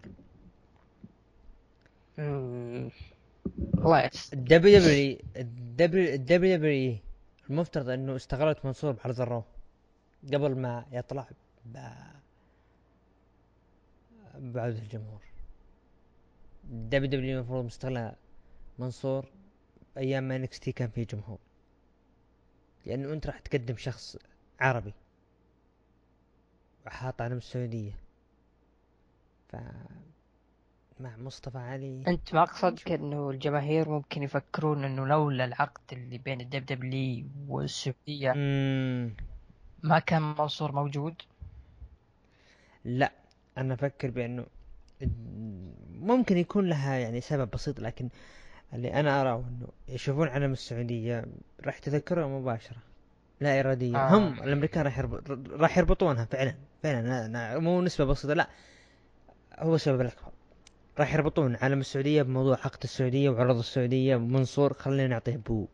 الله 3.77 4.05
يستر 4.05 4.37
الدبليو 4.37 4.79
دبليو 4.79 5.17
الدبليو 5.35 6.13
الدبليو 6.13 6.57
دبليو 6.57 6.97
المفترض 7.49 7.89
إنه 7.89 8.15
استغلت 8.15 8.65
منصور 8.65 8.91
بعرض 8.91 9.21
ال 9.21 9.27
Raw 9.27 9.43
قبل 10.33 10.55
ما 10.55 10.85
يطلع 10.91 11.27
ب... 11.65 11.77
بعودة 14.35 14.79
الجمهور. 14.79 15.21
ال 16.63 17.09
WWE 17.09 17.39
المفروض 17.39 17.65
مستغلها 17.65 18.15
منصور 18.79 19.25
أيام 19.97 20.23
ما 20.23 20.35
NXT 20.35 20.71
كان 20.71 20.89
فيه 20.89 21.07
جمهور. 21.07 21.37
لأنه 22.85 23.13
أنت 23.13 23.27
راح 23.27 23.39
تقدم 23.39 23.77
شخص 23.77 24.17
عربي. 24.59 24.93
وحاط 26.85 27.21
علم 27.21 27.37
السعودية 27.37 27.91
ف 29.47 29.55
مع 30.99 31.17
مصطفى 31.17 31.57
علي 31.57 32.03
أنت 32.07 32.35
مقصدك 32.35 32.91
إنه 32.91 33.29
الجماهير 33.29 33.89
ممكن 33.89 34.23
يفكرون 34.23 34.83
إنه 34.83 35.05
لولا 35.07 35.45
العقد 35.45 35.81
اللي 35.91 36.17
بين 36.17 36.41
ال 36.41 36.65
WWE 36.65 37.25
والسعودية. 37.47 38.33
ما 39.83 39.99
كان 39.99 40.21
منصور 40.21 40.71
موجود 40.71 41.21
لا 42.85 43.11
أنا 43.57 43.73
أفكر 43.73 44.09
بإنه 44.09 44.45
ممكن 45.91 46.37
يكون 46.37 46.69
لها 46.69 46.95
يعني 46.95 47.21
سبب 47.21 47.51
بسيط 47.51 47.79
لكن 47.79 48.09
اللي 48.73 48.93
أنا 48.93 49.21
أراه 49.21 49.39
إنه 49.39 49.67
يشوفون 49.87 50.27
علم 50.27 50.51
السعودية 50.51 51.25
راح 51.65 51.77
يتذكرها 51.77 52.27
مباشرة 52.27 52.77
لا 53.41 53.59
إرادية 53.59 53.97
آه. 53.97 53.99
آه. 53.99 54.17
هم 54.17 54.43
الأمريكان 54.43 54.83
راح 54.85 54.97
يربط 54.99 55.31
راح 55.51 55.77
يربطونها 55.77 56.25
فعلا 56.25 56.55
فعلا 56.85 57.01
لا- 57.07 57.27
لا- 57.27 57.59
مو 57.59 57.81
نسبة 57.81 58.05
بسيطة 58.05 58.33
لا. 58.33 58.47
هو 59.59 59.75
السبب 59.75 60.01
الاكبر 60.01 60.31
راح 60.99 61.13
يربطون 61.13 61.55
علم 61.55 61.79
السعودية 61.79 62.21
بموضوع 62.21 62.53
عقد 62.65 62.83
السعودية 62.83 63.29
وعروض 63.29 63.57
السعودية 63.57 64.15
ومنصور 64.15 64.73
خلينا 64.73 65.07
نعطيه 65.07 65.37
بو. 65.37 65.67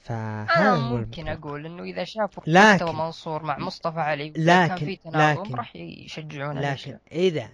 فهذا 0.00 0.70
هو 0.70 0.96
ممكن. 0.96 1.28
أقول 1.28 1.66
إنه 1.66 1.82
إذا 1.82 2.04
شافوا 2.04 2.42
لكن- 2.46 2.74
مستوى 2.74 2.92
منصور 2.92 3.42
مع 3.42 3.58
مصطفى 3.58 4.00
علي 4.00 4.30
وإذا 4.30 4.66
كان 4.66 4.76
لكن- 4.76 4.86
في 4.86 4.96
تناغم 4.96 5.42
لكن- 5.42 5.54
راح 5.54 5.76
يشجعونه 5.76 6.60
لكن 6.60 6.98
إذا 7.12 7.48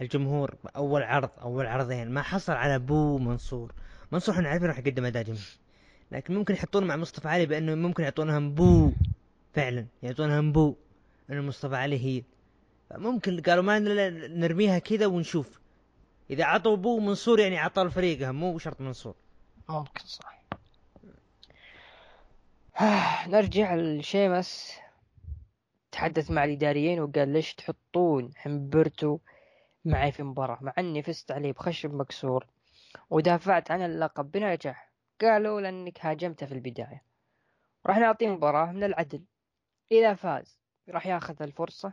الجمهور 0.00 0.54
أول 0.76 1.02
عرض 1.02 1.30
أول 1.42 1.66
عرضين 1.66 2.10
ما 2.10 2.22
حصل 2.22 2.52
على 2.52 2.78
boo 2.78 3.18
منصور. 3.18 3.72
منصور 4.12 4.34
إحنا 4.34 4.48
عارفين 4.48 4.68
راح 4.68 4.78
يقدم 4.78 5.04
أداء 5.04 5.22
جميل. 5.22 5.40
لكن 6.12 6.34
ممكن 6.34 6.54
يحطونه 6.54 6.86
مع 6.86 6.96
مصطفى 6.96 7.28
علي 7.28 7.46
بأنه 7.46 7.74
ممكن 7.74 8.02
يعطونهم 8.02 8.54
boo. 8.54 8.92
فعلا 9.54 9.86
يعطونهم 10.02 10.52
boo. 10.52 10.74
انه 11.32 11.42
مصطفى 11.42 11.76
علي 11.76 11.98
هي. 11.98 12.22
ممكن 12.98 13.40
قالوا 13.40 13.64
ما 13.64 13.78
نرميها 14.28 14.78
كذا 14.78 15.06
ونشوف. 15.06 15.60
إذا 16.30 16.44
عطوا 16.44 16.76
boo 16.76 17.00
منصور 17.00 17.40
يعني 17.40 17.58
عطوا 17.58 17.82
الفريق 17.82 18.28
مو 18.28 18.58
شرط 18.58 18.80
منصور. 18.80 19.14
ممكن 19.68 20.04
صح 20.04 20.42
نرجع 23.28 23.74
لشيمس. 23.74 24.72
تحدث 25.92 26.30
مع 26.30 26.44
الإداريين 26.44 27.00
وقال 27.00 27.28
ليش 27.28 27.54
تحطون 27.54 28.30
همبرتو 28.46 29.18
معي 29.84 30.12
في 30.12 30.22
مباراة؟ 30.22 30.58
مع 30.60 30.72
أني 30.78 31.02
فزت 31.02 31.30
عليه 31.30 31.52
بخشب 31.52 31.94
مكسور 31.94 32.46
ودافعت 33.10 33.70
عن 33.70 33.82
اللقب 33.82 34.30
بنجاح. 34.30 34.92
قالوا 35.20 35.60
لأنك 35.60 36.06
هاجمته 36.06 36.46
في 36.46 36.54
البداية. 36.54 37.02
راح 37.86 37.98
نعطيه 37.98 38.28
مباراة 38.28 38.72
من 38.72 38.84
العدل. 38.84 39.24
إذا 39.92 40.14
فاز 40.14 40.61
راح 40.88 41.06
ياخذ 41.06 41.42
الفرصة 41.42 41.92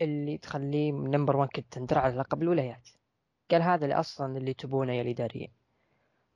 اللي 0.00 0.38
تخليه 0.38 0.92
number 0.92 1.36
1 1.36 1.50
contender 1.50 1.98
على 1.98 2.16
لقب 2.16 2.42
الولايات. 2.42 2.88
قال 3.50 3.62
هذا 3.62 3.84
اللي 3.84 3.94
أصلا 3.94 4.38
اللي 4.38 4.54
تبونه 4.54 4.92
يا 4.92 5.02
الإداريين 5.02 5.52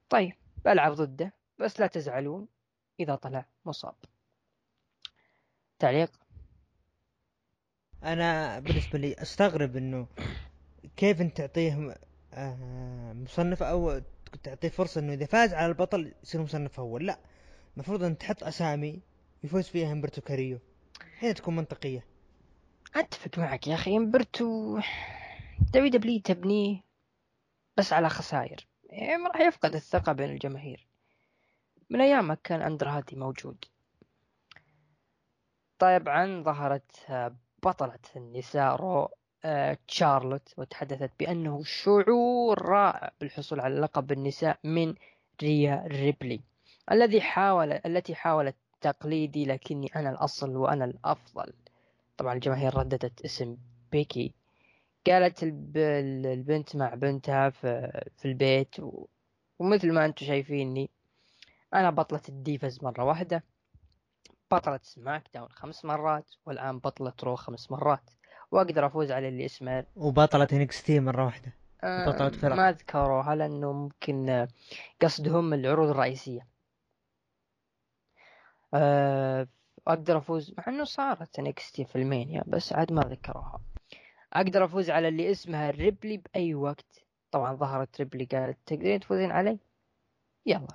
طيب 0.09 0.33
بلعب 0.65 0.93
ضده 0.93 1.33
بس 1.59 1.81
لا 1.81 1.87
تزعلون 1.87 2.49
إذا 3.01 3.15
طلع 3.15 3.47
مصاب. 3.65 3.95
تعليق؟ 5.79 6.11
أنا 8.05 8.59
بالنسبة 8.59 8.99
لي 8.99 9.15
أستغرب 9.15 9.77
إنه 9.77 10.07
كيف 10.97 11.21
أنت 11.21 11.37
تعطيه 11.37 11.97
آه، 12.35 13.13
مصنف 13.13 13.63
أو 13.63 14.01
تعطيه 14.43 14.69
فرصة 14.69 15.01
إنه 15.01 15.13
إذا 15.13 15.27
فاز 15.27 15.55
على 15.55 15.67
البطل 15.67 16.13
يصير 16.23 16.43
مصنف 16.43 16.81
أول؟ 16.81 17.07
لا 17.07 17.19
المفروض 17.75 18.03
أن 18.03 18.19
تحط 18.19 18.45
أسامي 18.45 19.01
يفوز 19.45 19.69
فيها 19.69 19.93
همبرتو 19.93 20.21
كاريو. 20.21 20.59
هنا 21.23 21.33
تكون 21.33 21.57
منطقية. 21.57 22.07
أتفق 22.97 23.39
معك 23.39 23.67
يا 23.67 23.75
أخي 23.75 23.97
إمبرتو 23.97 24.79
دبليو 25.73 25.91
دبليو 25.91 26.21
تبنيه 26.21 26.81
بس 27.77 27.93
على 27.93 28.09
خسائر. 28.09 28.67
يعني 28.85 29.23
راح 29.23 29.41
يفقد 29.41 29.75
الثقة 29.75 30.13
بين 30.13 30.31
الجماهير. 30.31 30.87
من 31.91 32.01
أيام 32.01 32.29
ما 32.29 32.35
كان 32.35 32.63
أندرادي 32.63 33.17
موجود. 33.17 33.65
طبعا 35.79 36.43
ظهرت 36.43 37.07
آه، 37.11 37.37
بطلة 37.63 37.99
النساء 38.17 38.77
رو 38.77 39.09
آه، 39.45 39.79
تشارلوت 39.89 40.55
وتحدثت 40.57 41.11
بأنه 41.21 41.63
شعور 41.65 42.63
رائع 42.63 43.11
بالحصول 43.21 43.61
على 43.61 43.81
لقب 43.81 44.13
النساء 44.13 44.59
من 44.65 44.95
ريا 45.43 45.85
ريبلي 45.87 46.41
الذي 46.93 47.21
حاول 47.21 47.73
التي 47.73 48.15
حاولت 48.15 48.57
تقليدي 48.85 49.45
لكني 49.45 49.91
أنا 49.97 50.11
الأصل 50.11 50.57
وأنا 50.57 50.85
الأفضل. 50.85 51.53
طبعا 52.17 52.35
الجماهير 52.35 52.77
رددت 52.77 53.25
اسم 53.25 53.57
بيكي. 53.93 54.35
قالت 55.07 55.43
الب... 55.43 55.77
البنت 56.27 56.77
مع 56.77 56.95
بنتها 56.95 57.51
في, 57.51 58.01
البيت. 58.25 58.77
ومثل 59.59 59.93
ما 59.93 60.05
أنتم 60.05 60.27
شايفيني 60.27 60.91
أنا 61.75 61.91
بطلة 61.91 62.21
ال 62.29 62.38
Divas 62.38 62.85
مرة 62.85 63.05
واحدة. 63.05 63.45
بطلة 64.51 64.81
سماك 64.83 65.29
داون 65.35 65.49
خمس 65.49 65.85
مرات 65.85 66.31
والآن 66.47 66.79
بطلة 66.79 67.13
رو 67.23 67.37
خمس 67.37 67.71
مرات. 67.71 68.11
وأقدر 68.51 68.87
أفوز 68.87 69.11
على 69.11 69.29
اللي 69.29 69.45
اسمه. 69.45 69.85
وبطلة 69.97 70.49
NXT 70.53 71.01
مرة 71.01 71.25
واحدة. 71.25 71.53
آه، 71.85 72.07
بطلة 72.07 72.29
فرق. 72.29 72.57
ما 72.57 72.73
ذكروها 72.73 73.35
لأنه 73.35 73.73
ممكن 73.73 74.29
آه، 74.29 74.49
قصدهم 75.03 75.55
العروض 75.55 75.89
الرئيسية. 75.89 76.54
أقدر 79.89 80.19
أفوز 80.19 80.55
مع 80.59 80.65
إنه 80.69 80.85
صارت 80.85 81.39
NXT 81.39 81.85
في 81.85 81.97
راسلمانيا 81.97 82.45
بس 82.47 82.73
عاد 82.73 82.93
ما 82.93 83.03
ذكروها. 83.03 83.61
أقدر 84.33 84.65
أفوز 84.65 84.91
على 84.91 85.09
اللي 85.09 85.31
اسمها 85.31 85.71
ريبلي 85.71 86.17
بأي 86.17 86.55
وقت. 86.55 87.05
طبعا 87.31 87.55
ظهرت 87.55 88.01
ريبلي 88.01 88.25
قالت 88.25 88.59
تقدرين 88.67 89.01
تفوزين 89.01 89.31
علي؟ 89.31 89.59
يلا. 90.47 90.69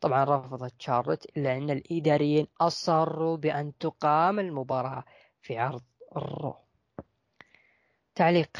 طبعا 0.00 0.24
رفضت 0.24 0.74
شارلوت 0.78 1.24
الا 1.36 1.56
ان 1.56 1.70
الإداريين 1.70 2.46
أصروا 2.60 3.36
بأن 3.36 3.78
تقام 3.78 4.38
المباراة 4.38 5.04
في 5.42 5.58
عرض 5.58 5.82
الرو. 6.16 6.54
تعليق. 8.14 8.56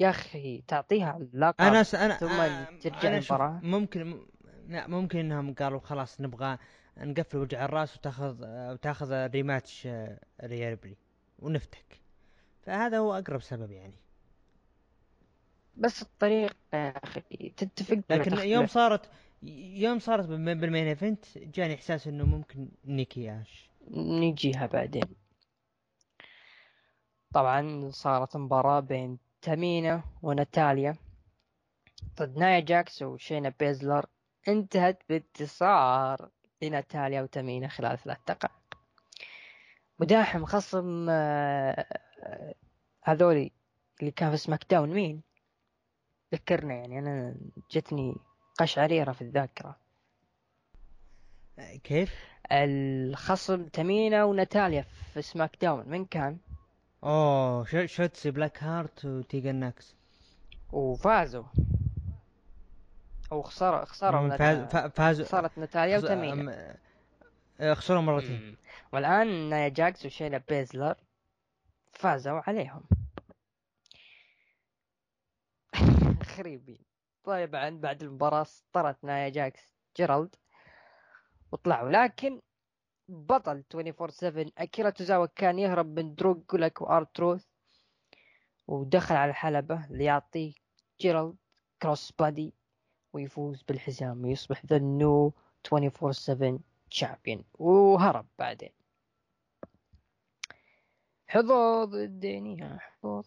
يا 0.00 0.10
أخي 0.10 0.62
تعطيها 0.68 1.16
اللقب 1.16 1.60
أنا 1.60 1.82
س... 1.82 1.94
أنا 1.94 2.14
ثم 2.16 2.40
آه، 2.40 2.64
ترجع 2.80 3.08
أنا 3.08 3.20
شوف، 3.20 3.32
المباراة. 3.32 3.60
ممكن 3.62 4.26
لا 4.68 4.86
ممكن 4.86 5.18
انهم 5.18 5.54
قالوا 5.54 5.80
خلاص 5.80 6.20
نبغى 6.20 6.58
نقفل 6.98 7.38
وجع 7.38 7.64
الراس 7.64 7.96
وتاخذ 7.96 8.36
وتاخذ 8.72 9.26
rematch 9.26 9.86
آه، 9.86 10.18
ريا 10.44 10.68
ريبلي 10.68 10.96
ونفتك. 11.38 12.00
فهذا 12.62 12.98
هو 12.98 13.14
أقرب 13.18 13.40
سبب 13.42 13.70
يعني. 13.70 13.94
بس 15.76 16.02
الطريق 16.02 16.56
يا 16.72 16.88
أخي 16.88 17.20
تتفق 17.56 18.00
لكن؟ 18.10 18.38
يوم 18.38 18.66
صارت 18.66 19.10
يوم 19.42 19.98
صارت 19.98 20.26
بالم- 20.26 20.60
بال 20.60 20.69
main 20.69 20.86
event 20.86 21.38
جاني 21.38 21.74
إحساس 21.74 22.06
إنه 22.08 22.24
ممكن 22.24 22.68
نيكي 22.84 23.32
اش 23.40 23.70
نجيها 23.90 24.66
بعدين. 24.66 25.04
طبعا 27.34 27.90
صارت 27.90 28.36
مباراة 28.36 28.80
بين 28.80 29.18
تامينا 29.42 30.02
وناتاليا. 30.22 30.96
ضد 32.18 32.38
نايا 32.38 32.60
جاكس 32.60 33.02
وشينا 33.02 33.52
بيزلر. 33.60 34.06
انتهت 34.48 35.02
بانتصار 35.08 36.30
لناتاليا 36.62 37.22
وتامينا 37.22 37.68
خلال 37.68 37.98
ثلاث 37.98 38.18
دقائق. 38.28 38.52
مداحم 39.98 40.44
خصم 40.44 41.06
آه، 41.10 41.86
آه، 42.22 42.54
هذولي 43.02 43.52
اللي 44.00 44.10
كان 44.10 44.30
في 44.30 44.36
سماك 44.36 44.64
داون 44.70 44.88
مين؟ 44.90 45.22
ذكرنا 46.34 46.74
يعني 46.74 46.98
أنا 46.98 47.36
جتني 47.70 48.16
قشعريرة 48.58 49.12
في 49.12 49.22
الذاكرة. 49.22 49.76
كيف؟ 51.84 52.14
الخصم 52.52 53.66
تمينا 53.66 54.24
وناتاليا 54.24 54.84
في 55.14 55.22
سماك 55.22 55.56
داون 55.60 55.88
من 55.88 56.04
كان؟ 56.04 56.38
أوه 57.04 57.64
شو- 57.64 57.86
شوتسي 57.86 58.30
بلاك 58.30 58.62
هارت 58.62 59.04
وتيجن 59.04 59.54
ناكس. 59.54 59.94
وفازوا. 60.72 61.44
أو 63.32 63.42
من 63.42 64.36
فاز 64.36 64.58
فا- 64.58 64.88
فازوا 64.88 65.24
خسرت 65.26 65.58
ناتاليا 65.58 65.98
خس- 65.98 66.04
وتمينا 66.04 66.76
آه، 67.60 67.74
خسروا 67.74 68.00
مرتين. 68.00 68.56
والآن 68.92 69.48
نايا 69.48 69.68
جاكس 69.68 70.06
وشينا 70.06 70.42
بيزلر 70.48 70.94
فازوا 71.92 72.40
عليهم. 72.46 72.82
خريبين 76.36 76.78
طبعا 77.24 77.70
بعد 77.80 78.02
المباراة 78.02 78.42
سطرت 78.44 79.04
نايا 79.04 79.28
جاكس 79.28 79.74
جيرالد 79.96 80.34
وطلعوا 81.52 81.90
لكن 81.90 82.40
بطل 83.08 83.64
24/7 83.74 84.52
أكيرا 84.58 84.90
توزاوا 84.90 85.26
كان 85.26 85.58
يهرب 85.58 85.86
من 85.98 86.14
درو 86.14 86.42
جولاك 86.50 86.80
و 86.80 86.88
آر 86.88 87.04
تروث 87.04 87.44
ودخل 88.66 89.14
على 89.16 89.30
الحلبة 89.30 89.86
ليعطي 89.90 90.54
ريجنالد 91.00 91.36
cross 91.82 92.12
body 92.18 92.54
ويفوز 93.12 93.62
بالحزام 93.62 94.24
ويصبح 94.24 94.66
the 94.66 94.78
new 94.78 95.32
24/7 95.64 96.58
champion 96.90 97.44
وهرب 97.58 98.26
بعدين. 98.38 98.70
حظوظ 101.26 101.94
الدنيا 101.94 102.78
حظوظ. 102.80 103.26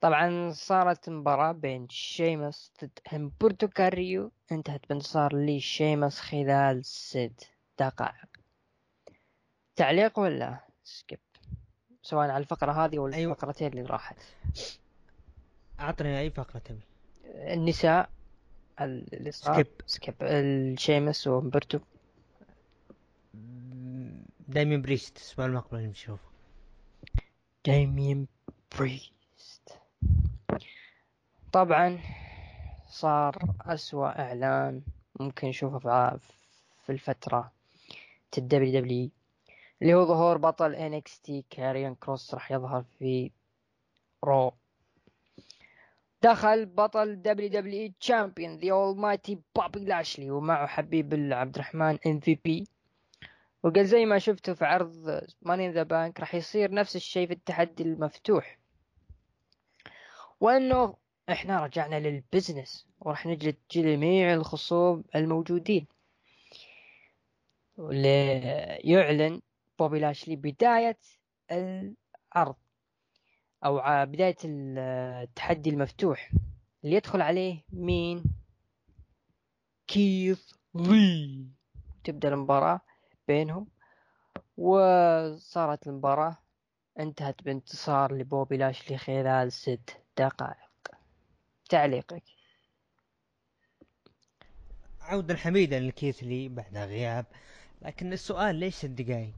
طبعا 0.00 0.50
صارت 0.52 1.08
مباراة 1.10 1.52
بين 1.52 1.88
شيمس 1.88 2.72
ضد 2.82 2.98
همبرتو 3.12 3.68
كاريو 3.68 4.32
انتهت 4.52 4.88
بانتصار 4.88 5.36
لشيمس 5.36 6.20
خلال 6.20 6.84
ست 6.84 7.50
دقائق. 7.78 8.28
تعليق 9.76 10.18
ولا 10.18 10.58
skip 10.84 11.18
سواء 12.02 12.30
على 12.30 12.42
الفقرة 12.42 12.72
هذه 12.72 12.98
ولا 12.98 13.16
أيوة. 13.16 13.32
الفقرتين 13.32 13.68
اللي 13.68 13.82
راحت. 13.82 14.16
أعطني 15.80 16.18
أي 16.20 16.30
فقرة 16.30 16.58
تبي. 16.58 16.80
النساء. 17.24 18.00
ال- 18.04 18.17
اللي 18.84 19.30
صار. 19.30 19.54
سكيب. 19.54 19.66
سكيب. 19.86 20.14
الشيمس 20.22 21.26
وهمبرتو 21.26 21.78
دايمين 24.48 24.82
بريست. 24.82 25.16
الأسبوع 25.16 25.46
المقبل 25.46 25.78
نشوفه. 25.78 26.28
دايمين 27.66 28.28
بريست. 28.78 29.78
طبعا 31.52 31.98
صار 32.88 33.54
أسوأ 33.60 34.20
إعلان 34.20 34.82
ممكن 35.20 35.48
نشوفه 35.48 35.78
في 35.78 36.18
في 36.86 36.92
الفترة. 36.92 37.52
الدبليو 38.38 38.80
دبليو 38.80 39.10
اللي 39.82 39.94
هو 39.94 40.06
ظهور 40.06 40.38
بطل 40.38 41.00
NXT 41.02 41.32
كاريون 41.50 41.94
كروس 41.94 42.34
راح 42.34 42.52
يظهر 42.52 42.84
في 42.98 43.30
رو. 44.24 44.52
دخل 46.22 46.66
بطل 46.66 47.22
دبليو 47.22 47.48
دبليو 47.48 47.92
champion 48.00 48.58
the 48.58 48.72
Almighty 48.72 49.38
بابي 49.56 49.80
لاشلي 49.80 50.30
ومعه 50.30 50.66
حبيب 50.66 51.32
عبد 51.32 51.54
الرحمن 51.54 51.98
إم 52.06 52.20
في 52.20 52.34
بي. 52.34 52.66
وقال 53.62 53.86
زي 53.86 54.06
ما 54.06 54.18
شفتوا 54.18 54.54
في 54.54 54.64
عرض 54.64 55.20
ماني 55.42 55.70
ذا 55.70 55.82
بانك 55.82 56.20
راح 56.20 56.34
يصير 56.34 56.70
نفس 56.74 56.96
الشيء 56.96 57.26
في 57.26 57.32
التحدي 57.32 57.82
المفتوح. 57.82 58.58
وانه 60.40 60.96
إحنا 61.28 61.64
رجعنا 61.64 62.00
لل 62.00 62.17
business 62.17 62.86
وراح 63.00 63.26
نجلد 63.26 63.56
جميع 63.70 64.34
الخصوم 64.34 65.04
الموجودين. 65.14 65.86
ليعلن 67.78 69.42
بوبي 69.78 69.98
لاشلي 69.98 70.36
بداية 70.36 70.98
العرض. 71.52 72.56
أو 73.64 73.80
بداية 74.06 74.36
التحدي 74.44 75.70
المفتوح 75.70 76.32
اللي 76.84 76.96
يدخل 76.96 77.20
عليه 77.20 77.62
مين؟ 77.72 78.24
كيث 79.86 80.52
لي. 80.74 81.46
تبدأ 82.04 82.28
المباراة 82.28 82.80
بينهم 83.28 83.66
وصارت 84.56 85.86
المباراة 85.86 86.36
انتهت 86.98 87.42
بانتصار 87.42 88.14
لبوبي 88.14 88.56
لاشلي 88.56 88.98
خلال 88.98 89.52
ست 89.52 89.96
دقائق. 90.18 90.88
تعليقك. 91.70 92.22
عودة 95.00 95.36
حميدة 95.36 95.78
لكيث 95.78 96.28
لي 96.28 96.48
بعد 96.48 96.76
غياب. 96.76 97.26
لكن 97.82 98.12
السؤال 98.12 98.56
ليش 98.56 98.74
ست 98.74 98.86
دقائق؟ 98.86 99.34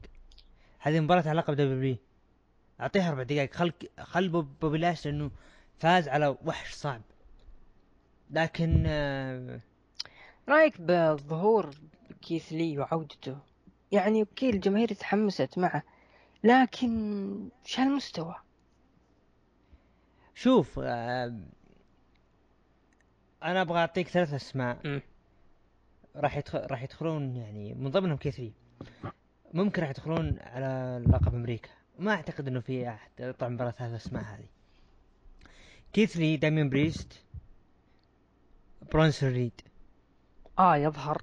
هذه 0.79 0.99
مباراة 0.99 1.29
علاقة 1.29 1.53
ب 1.53 1.64
WWE 1.64 1.97
أعطيها 2.81 3.09
أربع 3.09 3.23
دقائق. 3.23 3.53
خل 3.53 3.73
خل 3.99 4.29
بوب- 4.29 4.59
بوبي 4.61 4.77
لاشلي 4.77 5.05
لأنه 5.07 5.31
فاز 5.79 6.07
على 6.07 6.37
وحش 6.45 6.73
صعب. 6.73 7.01
لكن 8.29 8.83
آه، 8.87 9.59
رأيك 10.49 10.81
بظهور 10.81 11.69
كيث 12.21 12.53
لي 12.53 12.77
وعودته؟ 12.79 13.37
يعني 13.91 14.19
okay 14.19 14.49
الجماهير 14.49 14.93
تحمست 14.93 15.57
معه 15.57 15.83
لكن 16.43 17.49
وش 17.65 17.79
هالمستوى؟ 17.79 18.35
شوف 20.35 20.79
آه، 20.83 21.39
أنا 23.43 23.61
أبغى 23.61 23.79
أعطيك 23.79 24.07
ثلاث 24.07 24.33
أسماء. 24.33 25.01
راح 26.15 26.37
يدخل 26.37 26.59
راح 26.71 26.83
يدخلون 26.83 27.35
يعني 27.35 27.73
من 27.73 27.91
ضمنهم 27.91 28.17
كيث 28.17 28.41
لي 28.41 28.53
ممكن 29.53 29.81
راح 29.81 29.89
يدخلون 29.89 30.39
على 30.39 31.03
لقب 31.07 31.35
أمريكا. 31.35 31.69
ما 32.01 32.11
أعتقد 32.11 32.47
إنه 32.47 32.59
في 32.59 32.89
أحد 32.89 33.35
من 33.41 33.57
برا 33.57 33.71
ثلاث 33.71 33.93
اسماء 33.93 34.23
هذه. 34.23 34.47
كيث 35.93 36.22
لي 36.22 36.37
داميان 36.37 36.69
بريست 36.69 37.25
برونسون 38.91 39.29
ريد. 39.29 39.61
آه 40.59 40.75
يظهر. 40.75 41.21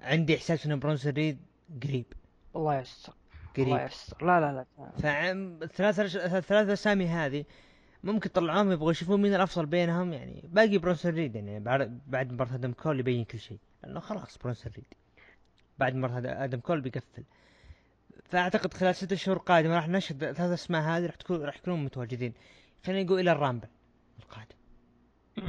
عندي 0.00 0.36
إحساس 0.36 0.66
ان 0.66 0.78
برونسون 0.78 1.12
ريد 1.12 1.38
قريب. 1.82 2.12
الله 2.56 2.80
يستر 2.80 3.14
الله 3.58 3.76
قريب 3.76 3.90
يستر 3.90 4.26
لا 4.26 4.40
لا 4.40 4.66
لا. 4.78 4.90
فعم 4.98 5.62
الثلاث 5.62 6.00
الثلاث 6.16 6.68
اسامي 6.68 7.06
هذه 7.06 7.44
ممكن 8.04 8.30
طلعوهم 8.30 8.72
يبغوا 8.72 8.90
يشوفون 8.90 9.22
مين 9.22 9.34
الأفضل 9.34 9.66
بينهم 9.66 10.12
يعني 10.12 10.48
باقي 10.52 10.78
برونسون 10.78 11.12
ريد 11.12 11.34
يعني 11.34 11.60
بعد 11.60 12.00
بعد 12.06 12.32
مباراة 12.32 12.54
آدم 12.54 12.72
كول 12.72 13.00
يبين 13.00 13.24
كل 13.24 13.38
شيء. 13.38 13.58
لأنه 13.82 14.00
خلاص 14.00 14.38
برونسون 14.38 14.72
ريد. 14.72 14.94
بعد 15.78 15.94
مباراة 15.94 16.44
آدم 16.44 16.60
كول 16.60 16.80
بيقفل. 16.80 17.24
فأعتقد 18.24 18.74
خلال 18.74 18.94
ستة 18.94 19.16
شهور 19.16 19.38
قادمة 19.38 19.74
راح 19.74 19.88
نشهد 19.88 20.18
ثلاث 20.18 20.40
أسماء 20.40 20.82
هذه 20.82 21.06
راح 21.06 21.14
تكون 21.14 21.42
راح 21.42 21.56
يكونون 21.56 21.84
متواجدين. 21.84 22.32
خلينا 22.84 23.02
نقول 23.02 23.20
إلى 23.20 23.32
ال 23.32 23.37
Rumble 23.37 23.68
القادم. 24.18 24.56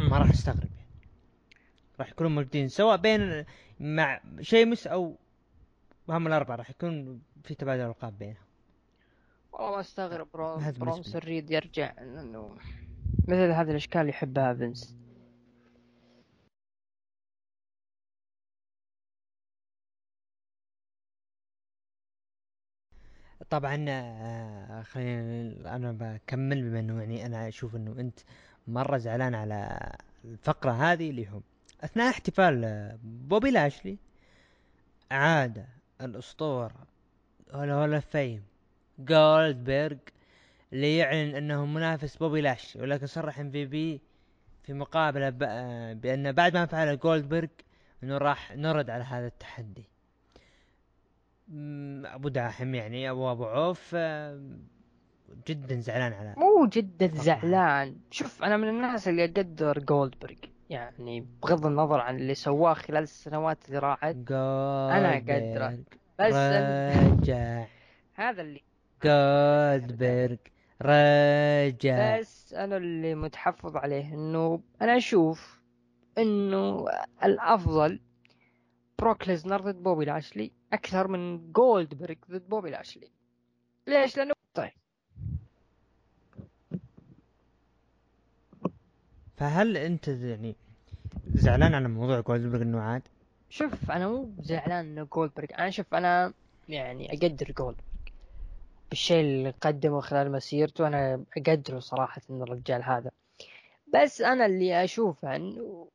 ما 0.09 0.17
راح 0.17 0.29
أستغرب 0.29 0.69
يعني. 0.75 0.87
راح 1.99 2.09
يكونون 2.09 2.35
موجودين 2.35 2.67
سواء 2.67 2.97
بين 2.97 3.45
مع 3.79 4.21
شيمس 4.41 4.87
أو 4.87 5.15
هم 6.09 6.27
الأربعة 6.27 6.55
راح 6.55 6.69
يكون 6.69 7.21
في 7.43 7.55
تبادل 7.55 7.85
ألقاب 7.85 8.17
بينهم. 8.17 8.47
والله 9.51 9.71
ما 9.71 9.79
أستغرب 9.79 10.27
برون 10.33 10.61
هذا 10.61 10.79
بالنسبة 10.79 10.85
برونسون 10.85 11.21
لي. 11.21 11.27
ريد 11.27 11.51
يرجع 11.51 11.93
إنه 12.01 12.57
مثل 13.27 13.51
هذه 13.51 13.71
الأشكال 13.71 14.01
اللي 14.01 14.09
يحبها 14.09 14.53
فينس. 14.53 14.95
طبعا 23.49 23.85
آه، 23.89 24.81
خلينا 24.81 25.75
أنا 25.75 25.91
بكمل 25.91 26.61
بما 26.61 26.79
إنه 26.79 26.99
يعني 26.99 27.25
أنا 27.25 27.47
أشوف 27.47 27.75
إنه 27.75 27.91
أنت 27.99 28.19
مرة 28.67 28.97
زعلان 28.97 29.35
على 29.35 29.79
الفقرة 30.25 30.71
هذه 30.71 31.09
اللي 31.09 31.25
هم. 31.25 31.41
أثناء 31.83 32.09
احتفال 32.09 32.65
آه، 32.65 32.99
بوبي 33.03 33.51
لاشلي 33.51 33.97
عاد 35.11 35.65
الأسطورة 36.01 36.87
Hall 37.53 37.99
of 37.99 38.14
Fame 38.14 38.43
جولدبرغ 38.99 39.97
ليعلن 40.71 41.35
إنه 41.35 41.65
منافس 41.65 42.15
بوبي 42.17 42.41
لاشلي 42.41 42.81
ولكن 42.81 43.07
صرح 43.07 43.39
MVP 43.39 44.01
في 44.63 44.73
مقابلة 44.73 45.33
آه، 45.41 45.93
بأن 45.93 46.31
بعد 46.31 46.53
ما 46.53 46.65
فعل 46.65 46.99
جولدبرغ 46.99 47.47
إنه 48.03 48.17
راح 48.17 48.55
نرد 48.55 48.89
على 48.89 49.03
هذا 49.03 49.27
التحدي. 49.27 49.83
أبو 52.05 52.29
داحم 52.29 52.75
يعني 52.75 53.09
أبو 53.11 53.31
أبو 53.31 53.45
عوف 53.45 53.91
آه، 53.95 54.41
جدا 55.47 55.79
زعلان 55.79 56.13
على 56.13 56.33
مو 56.37 56.67
جدا. 56.67 57.07
زعلان 57.07 57.95
شوف 58.11 58.43
أنا 58.43 58.57
من 58.57 58.69
الناس 58.69 59.07
اللي 59.07 59.25
أقدر 59.25 59.79
جولدبرغ 59.79 60.35
يعني 60.69 61.27
بغض 61.43 61.65
النظر 61.65 61.99
عن 61.99 62.15
اللي 62.15 62.33
سواه 62.35 62.73
خلال 62.73 63.03
السنوات 63.03 63.57
اللي 63.67 63.79
راحت 63.79 64.15
أنا 64.31 65.17
أقدره. 65.17 65.77
بس 66.19 66.33
رجع 66.33 67.65
هذا 68.15 68.41
اللي 68.41 68.61
جولدبرغ 69.03 70.37
رجع 70.81 72.19
بس 72.19 72.53
أنا 72.53 72.77
اللي 72.77 73.15
متحفظ 73.15 73.77
عليه 73.77 74.13
إنه 74.13 74.61
أنا 74.81 74.97
أشوف 74.97 75.61
إنه 76.17 76.85
الأفضل 77.23 77.99
بروك 78.99 79.27
ليزنر 79.27 79.61
ضد 79.61 79.83
بوبي 79.83 80.05
لاشلي 80.05 80.51
أكثر 80.73 81.07
من 81.07 81.51
جولدبرغ 81.51 82.15
ضد 82.31 82.49
بوبي 82.49 82.69
لاشلي 82.69 83.11
ليش؟ 83.87 84.17
لأنه 84.17 84.33
طيب. 84.53 84.71
فهل 89.35 89.77
أنت 89.77 90.07
يعني 90.07 90.55
زعلان 91.33 91.73
على 91.73 91.87
موضوع 91.87 92.19
جولدبرغ 92.19 92.61
إنه 92.61 92.81
عاد؟ 92.81 93.01
شوف 93.49 93.91
أنا 93.91 94.07
مو 94.07 94.29
زعلان 94.39 94.85
إنه 94.85 95.03
جولدبرغ 95.03 95.47
أنا 95.59 95.69
شوف 95.69 95.93
أنا 95.93 96.33
يعني 96.69 97.13
أقدر 97.13 97.51
جولدبرغ 97.51 97.87
بالشيء 98.89 99.21
اللي 99.21 99.53
قدمه 99.61 100.01
خلال 100.01 100.31
مسيرته. 100.31 100.87
أنا 100.87 101.23
أقدره 101.37 101.79
صراحة 101.79 102.21
ان 102.29 102.41
الرجال 102.41 102.83
هذا. 102.83 103.11
بس 103.93 104.21
أنا 104.21 104.45
اللي 104.45 104.83
أشوفه 104.83 105.35
إنه 105.35 105.87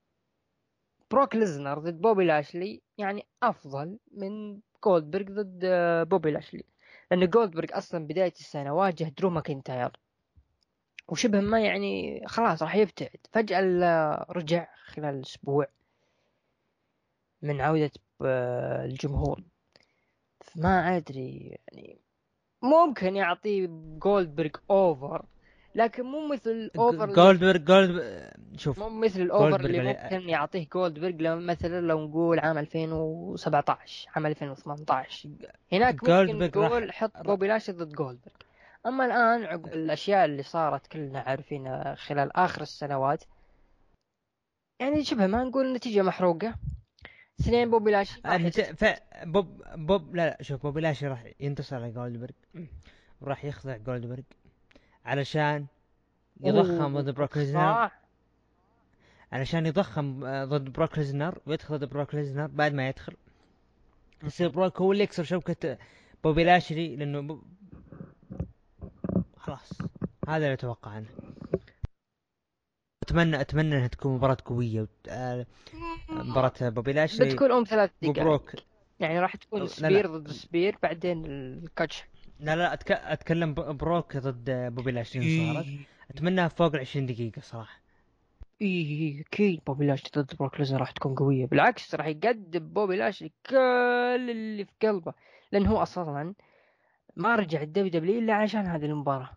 بروك 1.12 1.36
ليزنر 1.36 1.78
ضد 1.78 2.00
بوبي 2.00 2.24
لاشلي 2.24 2.82
يعني 2.98 3.26
أفضل 3.42 3.98
من 4.12 4.60
جولدبرغ 4.84 5.24
ضد 5.42 5.60
آه، 5.64 6.02
بوبي 6.02 6.30
لاشلي. 6.30 6.64
لأن 7.10 7.30
جولدبرغ 7.30 7.68
أصلا 7.78 8.06
بداية 8.06 8.32
السنة 8.32 8.74
واجه 8.74 9.04
درو 9.18 9.30
ماكنتاير 9.30 9.90
وشبه 11.08 11.40
ما 11.40 11.60
يعني 11.60 12.22
خلاص 12.26 12.62
راح 12.62 12.74
يبتعد. 12.74 13.26
فجأة 13.32 13.60
رجع 14.30 14.68
خلال 14.84 15.20
أسبوع 15.20 15.66
من 17.42 17.60
عودة 17.60 17.90
آه، 18.24 18.84
الجمهور. 18.84 19.42
ما 20.56 20.96
أدري 20.96 21.58
يعني 21.68 21.98
ممكن 22.62 23.16
يعطيه 23.16 23.66
جولدبرغ 23.98 24.50
over 24.70 25.24
لكن 25.74 26.02
مو 26.02 26.26
مثل 26.28 26.70
over 26.78 27.06
جولدبرغ 27.12 27.56
جولد 27.56 28.30
شوف 28.56 28.78
مو 28.78 28.88
مثل 28.88 29.20
ال 29.20 29.28
over 29.28 29.60
اللي 29.60 29.78
عليه- 29.80 30.02
ممكن 30.16 30.28
يعطيه 30.28 30.66
جولدبرغ 30.72 31.10
لو 31.18 31.40
مثلا 31.40 31.80
لو 31.80 32.06
نقول 32.08 32.38
عام 32.38 32.58
2017 32.58 34.08
عام 34.16 34.26
2018 34.26 35.28
هناك 35.72 35.94
ممكن 35.94 36.06
نقول 36.68 36.92
حط 36.92 37.16
بوبي 37.26 37.48
لاشلي 37.48 37.72
ضد 37.72 37.92
جولدبرغ 37.92 38.32
أما 38.86 39.04
الآن 39.06 39.44
عقب 39.44 39.66
الأشياء 39.66 40.24
اللي 40.24 40.42
صارت 40.42 40.86
كلنا 40.86 41.20
عارفينها 41.20 41.94
خلال 41.94 42.36
آخر 42.36 42.62
السنوات 42.62 43.24
يعني 44.80 45.04
شبه 45.04 45.26
ما 45.26 45.44
نقول 45.44 45.66
النتيجة 45.66 46.02
محروقة 46.02 46.54
اثنين 47.40 47.70
بوبي 47.70 47.90
لاشلي. 47.90 48.20
يست- 48.46 48.60
ف... 48.84 48.84
بوب 49.24 49.62
بوب 49.74 50.16
لا 50.16 50.26
لا 50.26 50.42
شوف 50.42 50.62
بوبي 50.62 50.80
لاشلي 50.80 51.06
راح 51.06 51.24
ينتصر 51.40 51.76
على 51.76 51.90
جولدبرغ. 51.90 52.30
وراح 53.20 53.44
يخضع 53.44 53.76
جولدبرغ 53.76 54.22
علشان 55.04 55.66
يضخم 56.40 57.00
ضد 57.00 57.14
بروك 57.14 57.36
ليزنر 57.36 57.90
علشان 59.32 59.66
يضخم 59.66 60.24
آه، 60.24 60.44
ضد 60.44 60.72
بروك 60.72 60.98
ليزنر 60.98 61.38
ويدخل 61.46 61.78
ضد 61.78 61.88
بروك 61.88 62.14
ليزنر 62.14 62.46
بعد 62.46 62.72
ما 62.74 62.88
يدخل. 62.88 63.14
يصير 64.24 64.48
بروك 64.48 64.80
هو 64.80 64.92
اللي 64.92 65.02
يكسر 65.04 65.24
شوكة 65.24 65.78
بوبي 66.24 66.44
لاشلي 66.44 66.96
لأنه 66.96 67.20
ب... 67.20 67.42
خلاص 69.36 69.72
هذا 70.28 70.36
اللي 70.36 70.52
أتوقع 70.52 70.90
عنه. 70.90 71.06
أتمنى 73.02 73.40
أتمنى 73.40 73.76
إنها 73.76 73.86
تكون 73.86 74.14
مباراة 74.14 74.36
قوية 74.44 74.86
آه، 75.08 75.46
مباراة 76.08 76.52
بوبي 76.68 76.92
لاشلي 76.92 77.28
بتكون 77.28 77.52
أم 77.52 77.64
ثلاث 77.64 77.90
دقائق. 78.02 78.18
وبروك 78.18 78.52
يعني 79.00 79.20
راح 79.20 79.36
تكون 79.36 79.60
لا. 79.60 79.66
spear 79.66 80.06
ضد 80.18 80.30
spear 80.30 80.78
بعدين 80.82 81.24
ال 81.26 81.38
catch. 81.38 82.04
لا 82.42 82.56
لا 82.56 82.72
أتك... 82.72 82.92
أتكلم. 82.92 83.54
بروك 83.54 84.16
ضد 84.16 84.50
بوبي 84.74 84.92
لاشلي 84.92 85.54
صارت؟ 85.54 85.66
أتمناها 86.10 86.48
فوق 86.48 86.74
ال 86.74 86.80
20 86.80 87.06
دقيقة 87.06 87.40
صراحة. 87.40 87.80
إيه 88.60 89.20
أكيد 89.20 89.60
بوبي 89.66 89.86
لاشلي 89.86 90.10
ضد 90.22 90.36
بروك 90.36 90.58
ليزنر 90.60 90.80
راح 90.80 90.90
تكون 90.90 91.14
قوية. 91.14 91.46
بالعكس 91.46 91.94
راح 91.94 92.06
يقدم 92.06 92.68
بوبي 92.68 92.96
لاشلي 92.96 93.32
كل 93.46 93.56
اللي 94.30 94.64
في 94.64 94.72
قلبه. 94.82 95.12
لأن 95.52 95.66
هو 95.66 95.82
أصلا 95.82 96.34
ما 97.16 97.36
رجع 97.36 97.62
ال 97.62 97.90
WWE 97.90 98.18
إلا 98.18 98.34
عشان 98.34 98.66
هذه 98.66 98.84
المباراة. 98.84 99.30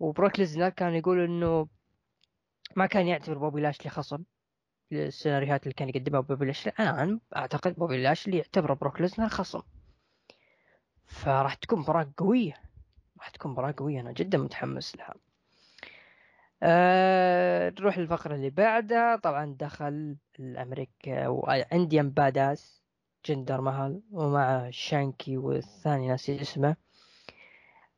وبروك 0.00 0.38
ليزنر 0.38 0.68
كان 0.68 0.94
يقول 0.94 1.24
إنه 1.24 1.68
ما 2.76 2.86
كان 2.86 3.06
يعتبر 3.06 3.38
بوبي 3.38 3.60
لاشلي 3.60 3.90
خصم 3.90 4.22
السيناريوهات 4.92 5.62
اللي 5.62 5.74
كان 5.74 5.88
يقدمها 5.88 6.20
بوبي 6.20 6.46
لاشلي 6.46 6.72
الآن 6.80 7.20
أعتقد 7.36 7.74
بوبي 7.74 8.02
لاشلي 8.02 8.36
يعتبر 8.36 8.74
بروك 8.74 9.00
ليزنر 9.00 9.28
خصم. 9.28 9.62
فراح 11.06 11.54
تكون 11.54 11.78
مباراة 11.78 12.12
قوية. 12.16 12.54
راح 13.18 13.28
تكون 13.28 13.52
مباراة 13.52 13.74
قوية. 13.76 14.00
أنا 14.00 14.12
جدا 14.12 14.38
متحمس 14.38 14.96
لها. 14.96 15.14
أه 16.62 17.70
نروح 17.70 17.98
للفقرة 17.98 18.34
اللي 18.34 18.50
بعدها. 18.50 19.16
طبعا 19.16 19.56
دخل 19.60 20.16
الأمريكا 20.38 21.28
و 21.28 21.40
Indian 21.40 22.10
badass 22.10 22.82
جندر 23.26 23.60
مهل 23.60 24.02
ومع 24.10 24.70
شانكي 24.70 25.36
والثاني 25.36 26.08
ناسي 26.08 26.40
اسمه. 26.40 26.76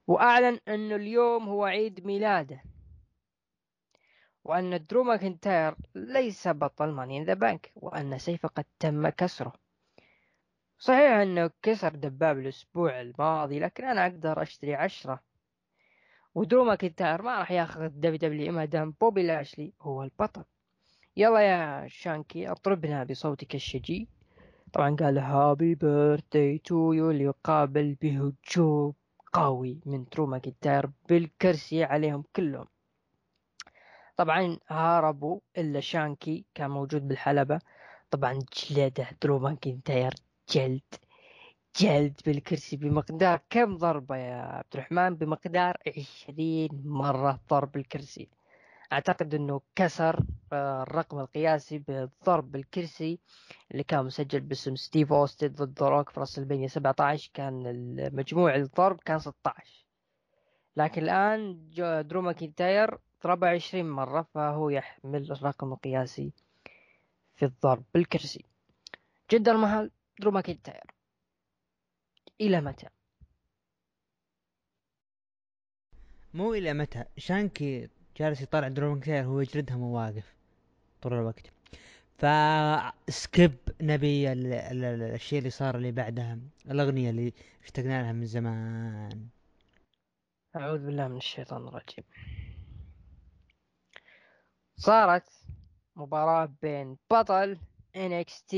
وأعلن 0.07 0.61
أنه 0.69 0.97
اليوم 0.97 1.49
هو 1.49 1.65
عيد 1.65 2.07
ميلاده. 2.07 2.63
وأن 4.45 4.87
درو 4.87 5.03
ماكنتاير 5.05 5.75
ليس 5.95 6.49
بطل 6.49 6.91
Money 6.91 7.15
in 7.15 7.25
the 7.25 7.35
Bank. 7.35 7.73
وأن 7.77 8.19
سيفه 8.19 8.49
قد 8.49 8.65
تم 8.81 9.09
كسره. 9.09 9.66
صحيح 10.79 11.13
أنه 11.13 11.51
كسر 11.63 11.95
دباب 11.95 12.39
الأسبوع 12.39 13.01
الماضي 13.01 13.59
لكن 13.59 13.85
أنا 13.85 14.07
أقدر 14.07 14.43
أشتري 14.43 14.75
عشرة. 14.75 15.21
ودرو 16.35 16.65
ماكنتاير 16.65 17.23
ما 17.23 17.39
راح 17.39 17.51
ياخذ 17.51 17.83
ال 17.83 18.17
WWE 18.17 18.53
ما 18.53 18.65
دام 18.65 18.95
بوبي 19.01 19.23
لاشلي 19.23 19.73
هو 19.81 20.03
البطل. 20.03 20.45
يلا 21.17 21.41
يا 21.41 21.89
شانكي 21.89 22.51
اطربنا 22.51 23.05
بصوتك 23.05 23.55
الشجي. 23.55 24.09
طبعا 24.73 24.97
قال 24.97 25.19
happy 25.19 25.75
birthday 25.75 26.59
to 26.59 26.93
you 26.93 27.11
ليقابل 27.11 27.97
بهجوم 28.03 28.95
قوي 29.33 29.81
من 29.87 30.05
درو 30.05 30.27
ماكنتاير 30.27 30.91
بالكرسي 31.09 31.85
عليهم 31.85 32.25
كلهم. 32.37 32.67
طبعا 34.17 34.59
هربوا 34.69 35.41
إلا 35.59 35.81
شانكي 35.81 36.45
كان 36.55 36.71
موجود 36.71 37.09
بالحلبة. 37.09 37.61
طبعا 38.11 38.39
جلده 38.53 39.09
درو 39.23 39.39
ماكنتاير 39.39 40.15
جلد 40.49 40.83
جلد 41.77 42.21
بالكرسي 42.27 42.77
بمقدار 42.77 43.41
كم 43.51 43.77
ضربة 43.77 44.17
يا 44.17 44.35
عبد 44.35 44.67
الرحمن؟ 44.75 45.15
بمقدار 45.15 45.77
عشرين 45.97 46.69
مرة 46.85 47.41
ضرب 47.51 47.77
الكرسي 47.77 48.29
أعتقد 48.93 49.35
أنه 49.35 49.61
كسر 49.77 50.21
آه، 50.53 50.83
الرقم 50.83 51.19
القياسي 51.19 51.79
بالضرب 51.79 52.51
بالكرسي 52.53 53.19
اللي 53.73 53.85
كان 53.85 54.05
مسجل 54.05 54.41
باسم 54.41 54.77
ستيف 54.77 55.13
أوستن 55.13 55.49
ضد 55.49 55.83
روك 55.83 56.11
في 56.11 56.21
راسلمانيا 56.21 56.69
17 56.69 57.31
كان 57.35 57.63
مجموع 58.13 58.55
الضرب 58.55 59.01
كان 59.01 59.19
16 59.19 59.87
لكن 60.77 61.03
الآن 61.03 61.71
درو 62.09 62.23
ماكنتاير 62.23 62.99
ضربة 63.25 63.49
20 63.49 63.91
مرة 63.91 64.27
فهو 64.35 64.69
يحمل 64.71 65.33
الرقم 65.33 65.73
القياسي 65.73 66.33
في 67.35 67.45
الضرب 67.45 67.85
بالكرسي. 67.95 68.45
جدا 69.33 69.53
المهم 69.53 69.91
درو 70.21 70.31
ماكنتاير 70.31 70.85
إلى 72.41 72.61
متى؟ 72.61 72.87
مو 76.35 76.55
إلى 76.55 76.75
متى. 76.75 77.05
شانكي 77.17 77.89
جالس 78.17 78.43
يطالع 78.43 78.69
درو 78.69 78.95
ماكنتاير 78.95 79.25
هو 79.25 79.41
يجلدها 79.41 79.77
مواقف 79.77 80.35
طول 81.03 81.13
الوقت. 81.13 81.53
ف 82.19 82.47
skip 82.47 83.57
نبي 83.81 84.33
ال... 84.33 84.47
ال... 84.53 84.85
ال... 84.85 85.03
الشيء 85.03 85.39
اللي 85.39 85.51
صار 85.51 85.77
اللي 85.77 85.93
بعدها 85.93 86.39
الأغنية 86.71 87.11
اللي 87.11 87.33
اشتقنا 87.65 88.03
لها 88.03 88.13
من 88.13 88.27
زمان. 88.27 89.29
أعوذ 90.57 90.87
بالله 90.87 91.09
من 91.09 91.17
الشيطان 91.17 91.69
الرجيم. 91.69 92.05
صارت 94.77 95.29
مباراة 95.97 96.53
بين 96.63 96.97
بطل 97.11 97.59
NXT 97.97 98.57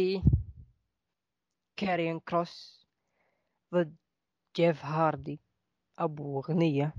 كاريون 1.78 2.20
كروس 2.20 2.86
ضد 3.74 3.96
جيف 4.56 4.84
هاردي. 4.84 5.40
أبو 5.98 6.40
أغنية. 6.40 6.94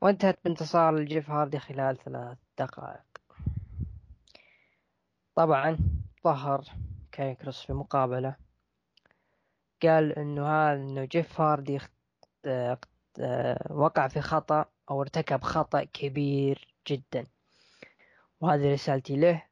وانتهت 0.00 0.38
بانتصار 0.44 0.98
لجيف 0.98 1.30
هاردي 1.30 1.58
خلال 1.58 1.96
ثلاث 1.96 2.38
دقائق. 2.58 3.06
طبعا 5.34 5.78
ظهر 6.24 6.64
كاريون 7.12 7.34
كروس 7.34 7.66
في 7.66 7.72
مقابلة. 7.72 8.36
قال 9.82 10.18
إنه 10.18 10.46
هذا 10.46 10.80
إنه 10.80 11.04
جيف 11.04 11.40
هاردي 11.40 11.78
وقع 13.70 14.08
في 14.08 14.20
خطأ 14.20 14.64
أو 14.90 15.02
ارتكب 15.02 15.42
خطأ 15.42 15.84
كبير 15.84 16.74
جدا. 16.86 17.26
وهذه 18.40 18.72
رسالتي 18.72 19.16
له 19.16 19.42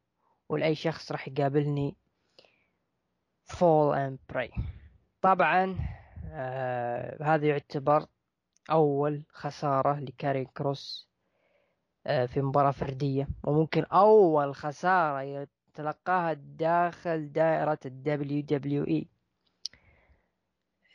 ولأي 0.49 0.75
شخص 0.75 1.13
راح 1.13 1.29
يقابلني 1.29 1.97
fall 3.47 3.95
and 3.95 4.35
pray. 4.35 4.61
طبعا 5.23 5.77
آه 6.31 7.23
هذا 7.23 7.47
يعتبر 7.47 8.07
أول 8.71 9.23
خسارة 9.33 10.01
لكاريون 10.01 10.45
كروس 10.45 11.09
آه 12.07 12.27
في 12.27 12.43
مباراة 12.43 12.71
فردية. 12.71 13.29
وممكن 13.45 13.85
أول 13.85 14.55
خسارة 14.55 15.23
يتلقاها 15.23 16.33
داخل 16.33 17.33
دائرة 17.33 17.79
الدبليو 17.87 18.43
دبليو 18.43 18.85
إي 18.87 19.09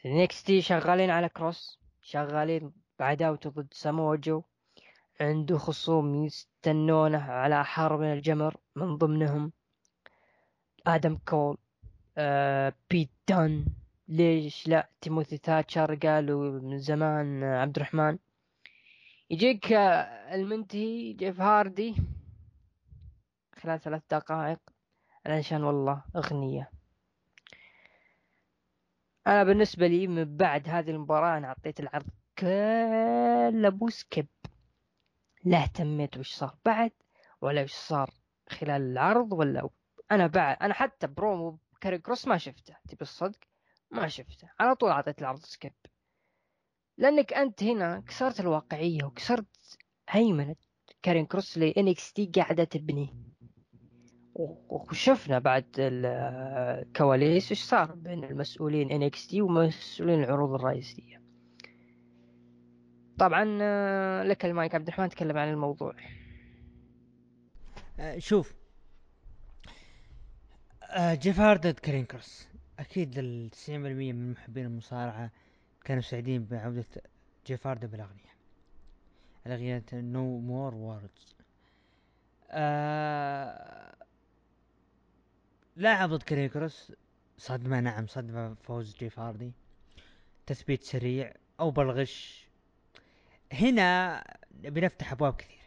نيكستي 0.06 0.62
شغالين 0.62 1.10
على 1.10 1.30
كروس 1.30 1.80
شغالين 2.02 2.74
بعداوته 3.00 3.50
ضد 3.50 3.74
سامو 3.74 4.16
جو 4.16 4.44
عنده 5.22 5.58
خصوم 5.58 6.26
يستنونه 6.26 7.32
على 7.32 7.66
حرب 7.66 8.00
من 8.00 8.14
الجمر 8.14 8.58
من 8.76 8.98
ضمنهم 8.98 9.52
آدم 10.88 11.18
كول. 11.28 11.58
آه 12.18 12.74
بيت 12.90 13.10
دان 13.28 13.66
ليش 14.08 14.68
لا؟ 14.68 14.90
تيموثي 15.02 15.38
ثاتشر 15.38 15.96
قالوا 15.96 16.60
من 16.60 16.80
زمان 16.80 17.44
عبد 17.44 17.76
الرحمن 17.76 18.18
يجيك 19.30 19.74
المنتهي 20.34 21.14
جيف 21.14 21.42
هاردي. 21.42 21.96
خلال 23.56 23.82
ثلاث 23.82 24.02
دقائق. 24.12 24.60
علشان 25.26 25.64
والله 25.64 26.04
أغنية. 26.16 26.72
أنا 29.28 29.44
بالنسبة 29.44 29.88
لي 29.88 30.08
من 30.08 30.38
بعد 30.38 30.70
هذه 30.70 30.90
المباراة 30.90 31.38
أنا 31.38 31.48
أعطيت 31.48 31.80
العرض 31.80 32.06
كله 32.40 33.68
أبو 33.68 33.90
skip 33.90 34.28
لا 35.44 35.58
اهتميت 35.64 36.18
وش 36.18 36.34
صار 36.34 36.56
بعد 36.66 36.92
ولا 37.42 37.64
وش 37.64 37.74
صار 37.74 38.10
خلال 38.50 38.82
العرض 38.82 39.34
ولا 39.34 39.70
أنا 40.12 40.28
بعد 40.28 40.58
أنا 40.62 40.74
حتى 40.74 41.08
برومو 41.08 41.58
كاري 41.82 41.98
كروس 41.98 42.28
ما 42.28 42.38
شفته 42.38 42.76
تبي 42.88 43.02
الصدق؟ 43.02 43.40
ما 43.92 44.08
شفته 44.08 44.50
على 44.60 44.76
طول 44.76 44.90
أعطيت 44.90 45.22
العرض 45.22 45.40
skip. 45.40 45.74
لأنك 46.98 47.34
أنت 47.34 47.64
هنا 47.64 48.00
كسرت 48.00 48.40
الواقعية 48.40 49.04
وكسرت 49.04 49.78
هيمنة 50.10 50.56
كارين 51.02 51.26
كروس 51.26 51.58
اللي 51.58 51.74
NXT 51.78 52.26
قاعدة 52.26 52.64
تبنيه 52.64 53.14
وشفنا 54.70 55.40
بعد 55.40 55.66
الكواليس 55.78 57.52
إيش 57.52 57.64
صار 57.64 57.96
بين 57.96 58.24
المسؤولين 58.24 58.92
NXT 58.92 59.42
ومسؤولين 59.42 60.24
العروض 60.24 60.54
الرئيسية. 60.54 61.22
طبعا 63.20 63.58
آه، 63.62 64.24
لك 64.24 64.46
المايك 64.46 64.76
عبد 64.76 64.88
الرحمن 64.88 65.10
تكلم 65.10 65.38
عن 65.38 65.50
الموضوع. 65.50 65.96
آه، 68.00 68.20
شوف 68.20 68.54
آه، 68.54 68.61
جيف 70.98 71.40
هاردي 71.40 71.80
كارين 71.80 72.06
كروس 72.06 72.48
أكيد 72.80 73.18
ال 73.18 73.50
90% 73.66 73.70
من 73.70 74.32
محبين 74.32 74.66
المصارعة 74.66 75.32
كانوا 75.84 76.02
سعيدين 76.02 76.46
بعودة 76.46 76.86
جيف 77.48 77.68
هاردي 77.68 77.92
بالأغنية. 77.92 78.32
الأغنية 79.46 79.84
No 79.94 80.40
More 80.40 80.76
Words 80.76 81.36
لاعب 85.76 86.10
ضد 86.10 86.24
كارين 86.24 86.50
كروس 86.50 86.92
صدمة 87.38 87.80
نعم 87.80 88.08
صدمة 88.08 88.54
فوز 88.54 88.96
جيف 88.96 89.20
هاردي 89.20 89.52
تثبيت 90.46 90.84
سريع 90.84 91.34
أو 91.60 91.72
بالغش 91.72 92.48
هنا 93.54 94.24
بنفتح 94.52 95.12
أبواب 95.12 95.36
كثيرة. 95.36 95.62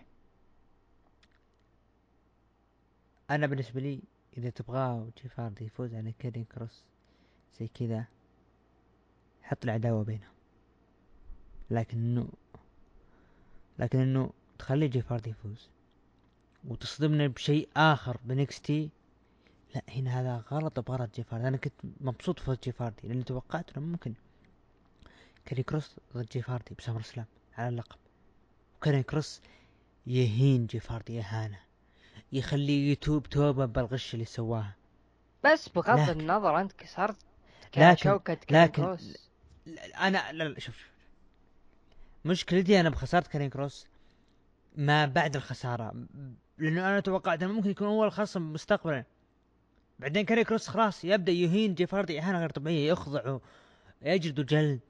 أنا 3.31 3.47
بالنسبة 3.47 3.81
لي 3.81 4.03
إذا 4.39 4.51
تبغاه 4.51 5.09
جيف 5.23 5.41
هاردي 5.41 5.65
يفوز 5.65 5.95
على 5.95 6.13
كارين 6.19 6.45
كروس 6.45 6.85
زي 7.61 7.69
كذا 7.69 8.05
حط 9.43 9.65
العداوة 9.65 10.05
بينهم. 10.05 10.35
لكن 11.71 11.99
إنه 11.99 12.29
لكن 13.79 13.99
إنه 13.99 14.31
تخلي 14.59 14.89
جيف 14.89 15.13
هاردي 15.13 15.31
يفوز 15.31 15.69
وتصدمنا 16.69 17.27
بشيء 17.27 17.69
آخر 17.77 18.17
ب 18.25 18.41
NXT 18.41 18.91
لا 19.75 19.83
هنا 19.89 20.21
هذا 20.21 20.45
غلط 20.51 20.81
بغلط 20.81 21.15
جيف 21.15 21.35
هاردي 21.35 21.49
أنا 21.49 21.57
كنت 21.57 21.73
مبسوط 22.01 22.41
فوز 22.41 22.57
جيف 22.65 22.83
هاردي 22.83 23.09
لأني 23.09 23.23
توقعت 23.23 23.77
إنه 23.77 23.87
ممكن 23.87 24.15
كاري 25.45 25.63
كروس 25.63 25.97
ضد 26.17 26.27
جيف 26.27 26.51
هاردي 26.51 26.75
ب 26.79 27.03
SummerSlam 27.03 27.27
على 27.59 27.69
اللقب. 27.69 27.97
وكاري 28.77 29.03
كروس 29.03 29.41
يهين 30.07 30.67
جيف 30.67 30.93
هاردي 30.93 31.21
اهانه 31.21 31.61
يخليه 32.33 32.93
يتوب 32.93 33.27
توبة 33.27 33.65
بالغش 33.65 34.15
اللي 34.15 34.25
سواها 34.25 34.75
بس 35.45 35.69
بغض 35.69 36.11
النظر 36.11 36.61
انت 36.61 36.73
كسرت 36.73 37.17
لكن 37.77 37.97
شوكة 37.97 38.39
لكن 38.51 38.97
أنا 39.99 40.33
لا 40.33 40.45
لا 40.45 40.61
شوف. 40.61 40.77
مشكلتي 42.25 42.81
أنا 42.81 42.91
بخسارة 42.91 43.29
كارين 43.29 43.51
كروس 43.51 43.87
ما 44.77 45.07
بعد 45.07 45.37
الخسارة. 45.37 45.95
لأنه 46.59 46.89
أنا 46.89 47.01
توقعت 47.01 47.43
إنه 47.43 47.53
ممكن 47.53 47.71
يكون 47.71 47.87
اول 47.87 48.13
خصم 48.13 48.53
مستقبلا. 48.53 49.05
بعدين 49.99 50.25
كاري 50.25 50.45
كروس 50.45 50.69
خلاص 50.69 51.05
يبدأ 51.05 51.33
يهين 51.33 51.75
جيف 51.75 51.95
هاردي 51.95 52.21
اهانه 52.21 52.39
غير 52.39 52.51
طبيعية 52.51 52.91
يخضعه 52.93 53.41
يجلده 54.03 54.43
جلد 54.43 54.81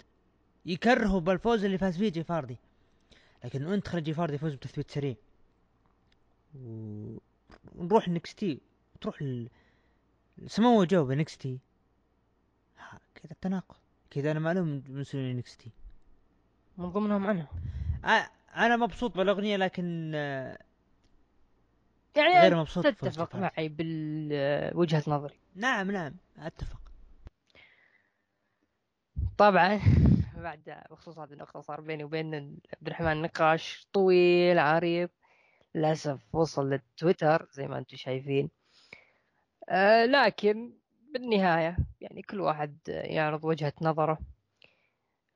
يكرهه 0.67 1.21
بالفوز 1.21 1.65
اللي 1.65 1.79
فاز 1.79 1.99
فيه 1.99 2.09
جيف 2.09 2.33
هاردي 2.33 2.57
لكن 3.45 3.73
أنت 3.73 3.85
تخلي 3.85 4.01
جيف 4.01 4.21
هاردي 4.21 4.35
يفوز 4.35 4.55
بتثبيت 4.55 4.91
سريع. 4.91 5.15
ونروح 6.55 8.09
نكستي 8.09 8.61
تروح. 9.01 9.25
سمو 10.47 10.85
جو 10.85 11.05
بنكستي 11.05 11.59
كذا 13.15 13.33
التناقض. 13.33 13.77
كذا 14.11 14.31
أنا 14.31 14.41
معلوم 14.41 14.83
مسؤولين 14.89 15.37
NXT 15.37 15.71
من 16.79 16.89
ضمنهم 16.89 17.27
أنا. 17.27 17.47
أنا 18.57 18.77
مبسوط 18.77 19.17
بالأغنية 19.17 19.57
لكن 19.57 20.13
آه، 20.15 20.59
يعني 22.17 22.41
غير 22.41 22.57
مبسوط 22.57 22.87
تتفق 22.87 23.37
معي 23.37 23.69
بالوجهة 23.69 25.03
نظري. 25.07 25.39
نعم 25.55 25.91
نعم 25.91 26.15
أتفق. 26.39 26.81
طبعا 29.39 29.81
بعد 30.37 30.83
بخصوص 30.91 31.19
هذه 31.19 31.33
النقطة 31.33 31.61
صار 31.61 31.81
بيني 31.81 32.05
وبين 32.05 32.35
عبد 32.35 32.87
الرحمن 32.87 33.23
نقاش 33.23 33.87
طويل 33.93 34.59
عريض. 34.59 35.09
للأسف 35.75 36.35
وصل 36.35 36.71
للتويتر 36.71 37.49
زي 37.53 37.69
ما 37.69 37.79
أنتم 37.79 37.97
شايفين. 37.97 38.51
آه 39.69 40.05
لكن 40.05 40.73
بالنهاية 41.13 41.77
يعني 42.01 42.23
كل 42.23 42.41
واحد 42.41 42.79
يعرض 42.89 43.45
وجهة 43.45 43.73
نظره. 43.83 44.19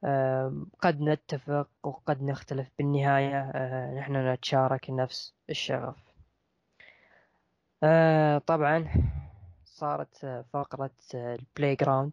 آه 0.04 0.66
قد 0.80 1.00
نتفق 1.00 1.68
وقد 1.82 2.22
نختلف 2.22 2.68
بالنهاية. 2.78 3.50
آه 3.54 3.94
نحن 3.94 4.32
نتشارك 4.32 4.90
نفس 4.90 5.34
الشغف. 5.50 5.96
آه 7.82 8.38
طبعا 8.38 8.88
صارت 9.64 10.44
فقرة 10.52 10.90
ال 11.14 11.74
playground 11.74 12.12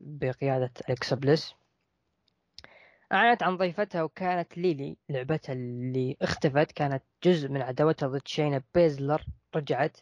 بقيادة 0.00 0.70
أليكسا 0.88 1.16
بليس 1.16 1.54
أعلنت 3.12 3.42
عن 3.42 3.56
ضيفتها 3.56 4.02
وكانت 4.02 4.58
ليلي 4.58 4.96
لعبتها 5.08 5.52
اللي 5.52 6.16
اختفت 6.22 6.72
كانت 6.72 7.02
جزء 7.24 7.48
من 7.48 7.62
عداوتها 7.62 8.08
ضد 8.08 8.28
شاينا 8.28 8.62
بيزلر 8.74 9.24
رجعت. 9.56 9.96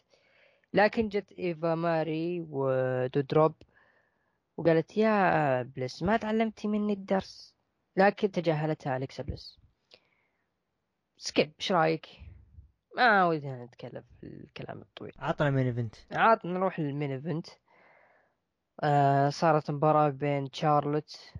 لكن 0.73 1.09
جت 1.09 1.31
إيفا 1.39 1.75
ماري 1.75 2.45
ودودروب 2.49 3.53
وقالت 4.57 4.97
يا 4.97 5.61
بليس 5.61 6.03
ما 6.03 6.17
تعلمتي 6.17 6.67
مني 6.67 6.93
الدرس. 6.93 7.55
لكن 7.97 8.31
تجاهلتها 8.31 8.97
أليكسا 8.97 9.23
بليس. 9.23 9.59
skip 11.17 11.53
إيش 11.59 11.71
رأيك؟ 11.71 12.07
ما 12.97 13.25
ودنا 13.25 13.65
نتكلم 13.65 14.03
في 14.21 14.27
الكلام 14.27 14.81
الطويل. 14.81 15.13
عطنا 15.19 15.49
main 15.49 15.65
event 15.65 15.95
عطنا 16.11 16.53
نروح 16.53 16.79
لل 16.79 16.90
main 16.90 17.11
event 17.11 17.47
آه 18.83 19.29
صارت 19.29 19.71
مباراة 19.71 20.09
بين 20.09 20.49
شارلوت 20.53 21.33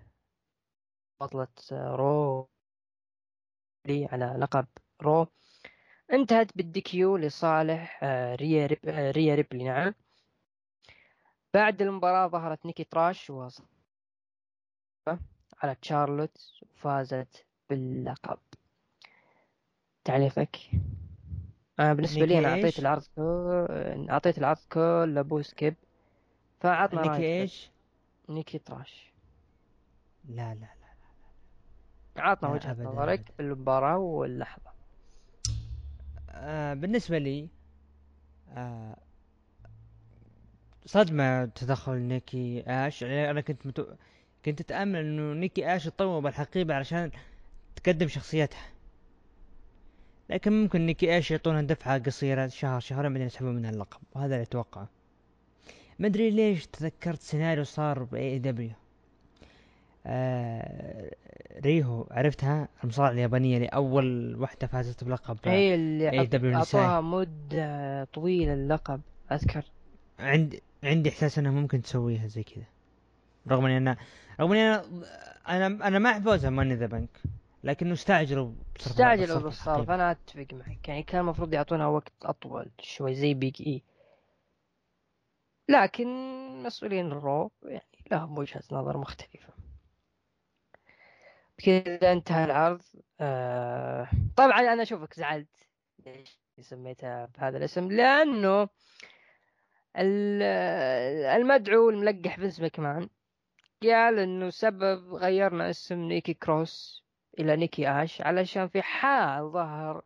بطلة 1.20 1.48
رو 1.70 2.48
على 3.88 4.36
لقب 4.38 4.66
رو. 5.02 5.26
انتهت 6.12 6.56
بال 6.56 6.86
DQ 6.86 7.16
لصالح 7.16 8.00
آه 8.02 8.34
ريا 8.34 8.66
ريب 8.66 8.78
آه 8.84 9.10
ريا 9.10 9.34
ريبلي 9.34 9.64
نعم. 9.64 9.94
بعد 11.54 11.82
المباراة 11.82 12.28
ظهرت 12.28 12.66
نيكي 12.66 12.84
تراش 12.84 13.30
و 13.30 13.48
على 15.62 15.74
تشارلوت 15.74 16.38
وفازت 16.62 17.46
باللقب. 17.70 18.38
تعليقك؟ 20.04 20.56
أنا 21.80 21.94
بالنسبة 21.94 22.24
لي 22.24 22.38
أنا 22.38 22.48
أعطيت 22.48 22.78
العرض 22.78 23.02
كل 23.16 24.06
أعطيت 24.10 24.38
العرض 24.38 24.58
كل 24.72 25.18
ابو 25.18 25.42
skip 25.42 25.74
فعطنا 26.60 27.02
نيكي 27.02 27.40
إيش؟ 27.42 27.70
نيكي 28.28 28.58
تراش. 28.58 29.12
لا 30.28 30.54
لا. 30.54 30.77
عطنا 32.20 32.50
وجهة 32.50 32.76
نظرك 32.82 33.32
بالمباراة 33.38 33.98
واللحظة. 33.98 34.70
آه 36.30 36.74
بالنسبة 36.74 37.18
لي 37.18 37.48
آه 38.56 38.96
صدمة 40.86 41.44
تدخل 41.44 41.96
نيكي 41.96 42.64
آش. 42.66 43.02
يعني 43.02 43.30
أنا 43.30 43.40
كنت 43.40 43.66
متو... 43.66 43.86
كنت 44.44 44.62
تأمل 44.62 45.00
إنه 45.00 45.32
نيكي 45.40 45.76
آش 45.76 45.84
تطور 45.84 46.20
بالحقيبة 46.20 46.74
علشان 46.74 47.10
تقدم 47.76 48.08
شخصيتها. 48.08 48.62
لكن 50.30 50.52
ممكن 50.62 50.86
نيكي 50.86 51.14
إيش 51.14 51.30
يعطونها 51.30 51.62
دفعة 51.62 51.98
قصيرة 51.98 52.46
شهر 52.46 52.80
شهرين 52.80 53.12
بعدين 53.12 53.26
يسحبون 53.26 53.54
منها 53.54 53.70
اللقب 53.70 54.00
وهذا 54.12 54.34
اللي 54.34 54.42
أتوقعه. 54.42 54.88
ما 55.98 56.06
أدري 56.06 56.30
ليش 56.30 56.66
تذكرت 56.66 57.20
سيناريو 57.20 57.64
صار 57.64 58.02
بأي 58.02 58.38
دبليو. 58.38 58.72
آه 60.10 61.10
ريهو 61.64 62.06
عرفتها؟ 62.10 62.68
المصارعة 62.84 63.10
اليابانية 63.10 63.56
اللي 63.56 63.66
أول 63.68 64.36
واحدة 64.36 64.66
فازت 64.66 65.04
بلقب 65.04 65.38
هي 65.44 65.74
اللي 65.74 66.08
عط- 66.08 66.34
نسائي. 66.34 66.54
اعطوها 66.54 67.00
مدة 67.00 68.04
طويلة 68.04 68.52
اللقب 68.54 69.00
أذكر. 69.32 69.64
عندي 70.18 70.62
عندي 70.84 71.08
إحساس 71.08 71.38
أنها 71.38 71.50
ممكن 71.52 71.82
تسويها 71.82 72.26
زي 72.26 72.42
كذا. 72.42 72.64
رغم 73.48 73.64
إني 73.64 73.76
أنا 73.76 73.96
رغم 74.40 74.52
إني 74.52 74.62
أنا 74.62 74.84
أنا 75.48 75.66
أنا 75.66 75.98
مع 75.98 76.20
فوزها 76.20 76.50
money 76.50 76.74
the 76.74 76.86
bank 76.86 77.20
لكنه 77.64 77.92
أستعجلوا 77.92 78.52
أستعجلوا 78.80 79.38
بالصرف. 79.38 79.90
أنا 79.90 80.10
أتفق 80.10 80.46
معك. 80.52 80.88
يعني 80.88 81.02
كان 81.02 81.20
المفروض 81.20 81.54
يعطونها 81.54 81.86
وقت 81.86 82.12
أطول 82.22 82.70
شوي 82.80 83.14
زي 83.14 83.34
Big 83.34 83.62
E 83.66 83.82
لكن 85.68 86.06
مسؤولين 86.62 87.06
ال 87.06 87.17
RAW 87.17 87.50
يعني 87.62 87.82
لهم 88.10 88.38
وجهة 88.38 88.62
نظر 88.72 88.98
مختلفة. 88.98 89.52
بكذا 91.58 92.12
انتهى 92.12 92.44
العرض. 92.44 92.82
آه 93.20 94.08
طبعا 94.36 94.60
أنا 94.60 94.82
أشوفك 94.82 95.14
زعلت 95.14 95.48
ليش 96.06 96.40
سميتها 96.60 97.26
بهذا 97.38 97.58
الاسم؟ 97.58 97.88
لأنه 97.92 98.68
ال- 99.96 100.42
المدعو 101.40 101.90
الملقح 101.90 102.36
فينس 102.36 102.60
ماكمان 102.60 103.08
قال 103.82 104.18
إنه 104.18 104.50
سبب 104.50 105.14
غيرنا 105.14 105.70
اسم 105.70 105.94
نيكي 105.98 106.34
كروس 106.34 107.04
إلى 107.38 107.56
نيكي 107.56 107.88
آش 107.88 108.20
علشان 108.22 108.68
في 108.68 108.82
حال 108.82 109.50
ظهر 109.50 110.02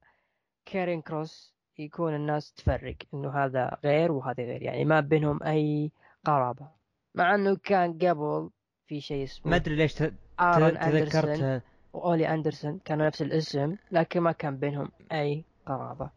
كارين 0.67 1.03
كروس 1.03 1.55
يكون 1.79 2.15
الناس 2.15 2.53
تفرق 2.53 2.97
إنه 3.15 3.45
هذا 3.45 3.79
غير 3.85 4.13
وهذا 4.13 4.43
غير 4.45 4.63
يعني 4.63 4.85
ما 4.85 5.01
بينهم 5.01 5.43
أي 5.43 5.91
قرابة. 6.25 6.69
مع 7.15 7.35
إنه 7.35 7.57
كان 7.57 7.99
قبل 7.99 8.51
في 8.87 9.01
شيء 9.01 9.25
اسمه 9.25 9.51
ما 9.51 9.57
أدري 9.57 9.77
ليش 9.77 9.95
آرون 10.41 10.77
أندرسون 10.77 11.61
وأولي 11.93 12.35
أندرسون 12.35 12.81
كانوا 12.85 13.07
نفس 13.07 13.23
الاسم 13.23 13.77
لكن 13.91 14.21
ما 14.21 14.33
كان 14.33 14.57
بينهم 14.57 14.91
أي 15.13 15.45
قرابة. 15.67 16.11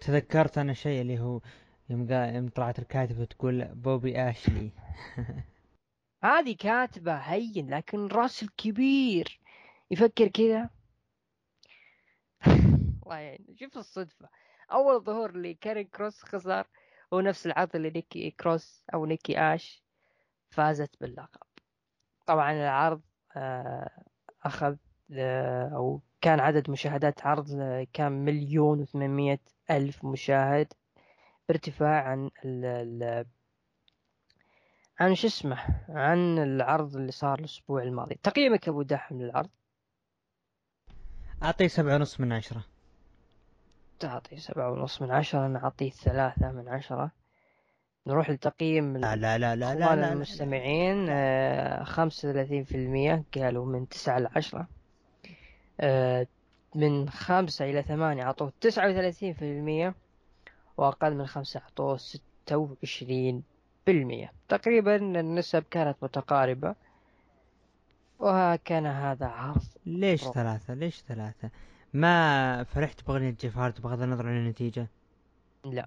تذكرت 0.00 0.58
أنا 0.58 0.72
شيء 0.72 1.00
اللي 1.00 1.20
هو 1.20 1.40
يوم 1.90 2.10
يوم 2.10 2.48
طلعت 2.48 2.78
الكاتبة 2.78 3.24
تقول 3.24 3.64
بوبي 3.64 4.30
أشلي. 4.30 4.70
هذه 6.24 6.56
كاتبة 6.58 7.14
هين 7.14 7.74
لكن 7.74 8.06
رأس 8.06 8.42
الكبير. 8.42 9.40
يفكر 9.90 10.28
كذا. 10.28 10.70
الله 13.02 13.16
يعين 13.16 13.56
شوف 13.60 13.78
الصدفة. 13.78 14.28
أول 14.72 15.00
ظهور 15.00 15.36
لكارين 15.36 15.86
كروس 15.86 16.22
خسر 16.22 16.66
هو 17.12 17.20
نفس 17.20 17.46
العرض 17.46 17.76
اللي 17.76 17.90
نيكي 17.90 18.30
كروس 18.30 18.84
أو 18.94 19.06
نيكي 19.06 19.38
آش 19.38 19.82
فازت 20.50 21.00
باللقب. 21.00 21.51
طبعا 22.26 22.52
العرض 22.52 23.00
آه، 23.36 23.90
أخذ 24.42 24.76
آه، 25.12 25.68
أو 25.68 26.00
كان 26.20 26.40
عدد 26.40 26.70
مشاهدات 26.70 27.26
عرض 27.26 27.46
آه، 27.60 27.86
كان 27.92 28.12
مليون 28.24 28.80
وثمانمية 28.80 29.40
ألف 29.70 30.04
مشاهد 30.04 30.72
بارتفاع 31.48 32.02
عن 32.08 32.30
ال 32.44 32.64
ال 32.64 33.26
عن 35.00 35.14
شو 35.14 35.26
اسمه 35.26 35.58
عن 35.88 36.38
العرض 36.38 36.96
اللي 36.96 37.12
صار 37.12 37.38
الأسبوع 37.38 37.82
الماضي. 37.82 38.14
تقييمك 38.22 38.68
أبو 38.68 38.82
دحم 38.82 39.22
للعرض؟ 39.22 39.50
أعطيه 41.42 41.66
سبعة 41.66 41.94
ونص 41.94 42.20
من 42.20 42.32
عشرة. 42.32 42.64
تعطي 44.00 44.36
سبعة 44.36 44.70
ونص 44.70 45.02
من 45.02 45.10
عشرة 45.10 45.46
أنا 45.46 45.64
أعطيه 45.64 45.90
ثلاثة 45.90 46.52
من 46.52 46.68
عشرة. 46.68 47.10
نروح 48.06 48.30
لتقييم 48.30 48.96
لا 48.96 49.16
لا 49.16 49.38
لا 49.38 49.56
لا 49.56 49.74
لا, 49.74 49.96
لا. 49.96 50.12
المستمعين 50.12 51.06
آه، 51.10 51.84
خمسة 51.84 52.28
وثلاثين 52.28 52.64
في 52.64 52.74
المية 52.76 53.24
قالوا 53.34 53.66
من 53.66 53.88
تسعة 53.88 54.18
لعشرة 54.18 54.68
آه، 55.80 56.26
من 56.74 57.08
خمسة 57.10 57.64
إلى 57.64 57.82
ثمانية 57.82 58.22
أعطوه 58.22 58.52
تسعة 58.60 58.88
وثلاثين 58.90 59.32
في 59.32 59.42
المية 59.42 59.94
وأقل 60.76 61.14
من 61.14 61.26
خمسة 61.26 61.60
أعطوه 61.60 61.96
ستة 61.96 62.56
وعشرين 62.56 63.42
بالمية 63.86 64.32
تقريبا 64.48 64.96
النسب 64.96 65.62
كانت 65.70 65.96
متقاربة. 66.02 66.74
وكان 68.20 68.86
هذا 68.86 69.26
عرض 69.26 69.62
ليش 69.86 70.24
روح. 70.24 70.34
ثلاثة؟ 70.34 70.74
ليش 70.74 71.02
ثلاثة؟ 71.08 71.50
ما 71.92 72.64
فرحت 72.64 73.06
بأغنية 73.06 73.30
جيف 73.40 73.58
هاردي 73.58 73.80
بغض 73.80 74.02
النظر 74.02 74.26
عن 74.28 74.36
النتيجة؟ 74.36 74.86
لا. 75.64 75.86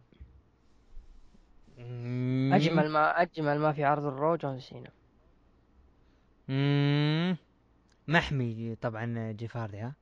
مم. 1.77 2.51
أجمل 2.53 2.89
ما 2.89 3.21
أجمل 3.21 3.59
ما 3.59 3.71
في 3.71 3.83
عرض 3.83 4.05
ال 4.05 4.13
RAW 4.13 4.35
جون 4.35 4.59
سينا. 4.59 4.89
محمي 8.07 8.75
طبعا 8.75 9.31
جيف 9.31 9.57
هاردي 9.57 9.75
ها 9.75 9.93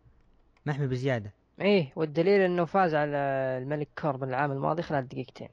محمي 0.65 0.87
بزيادة 0.87 1.33
إيه 1.61 1.91
والدليل 1.95 2.41
إنه 2.41 2.65
فاز 2.65 2.95
على 2.95 3.17
الملك 3.61 3.87
كوربن 4.01 4.29
العام 4.29 4.51
الماضي 4.51 4.81
خلال 4.81 5.07
دقيقتين 5.07 5.49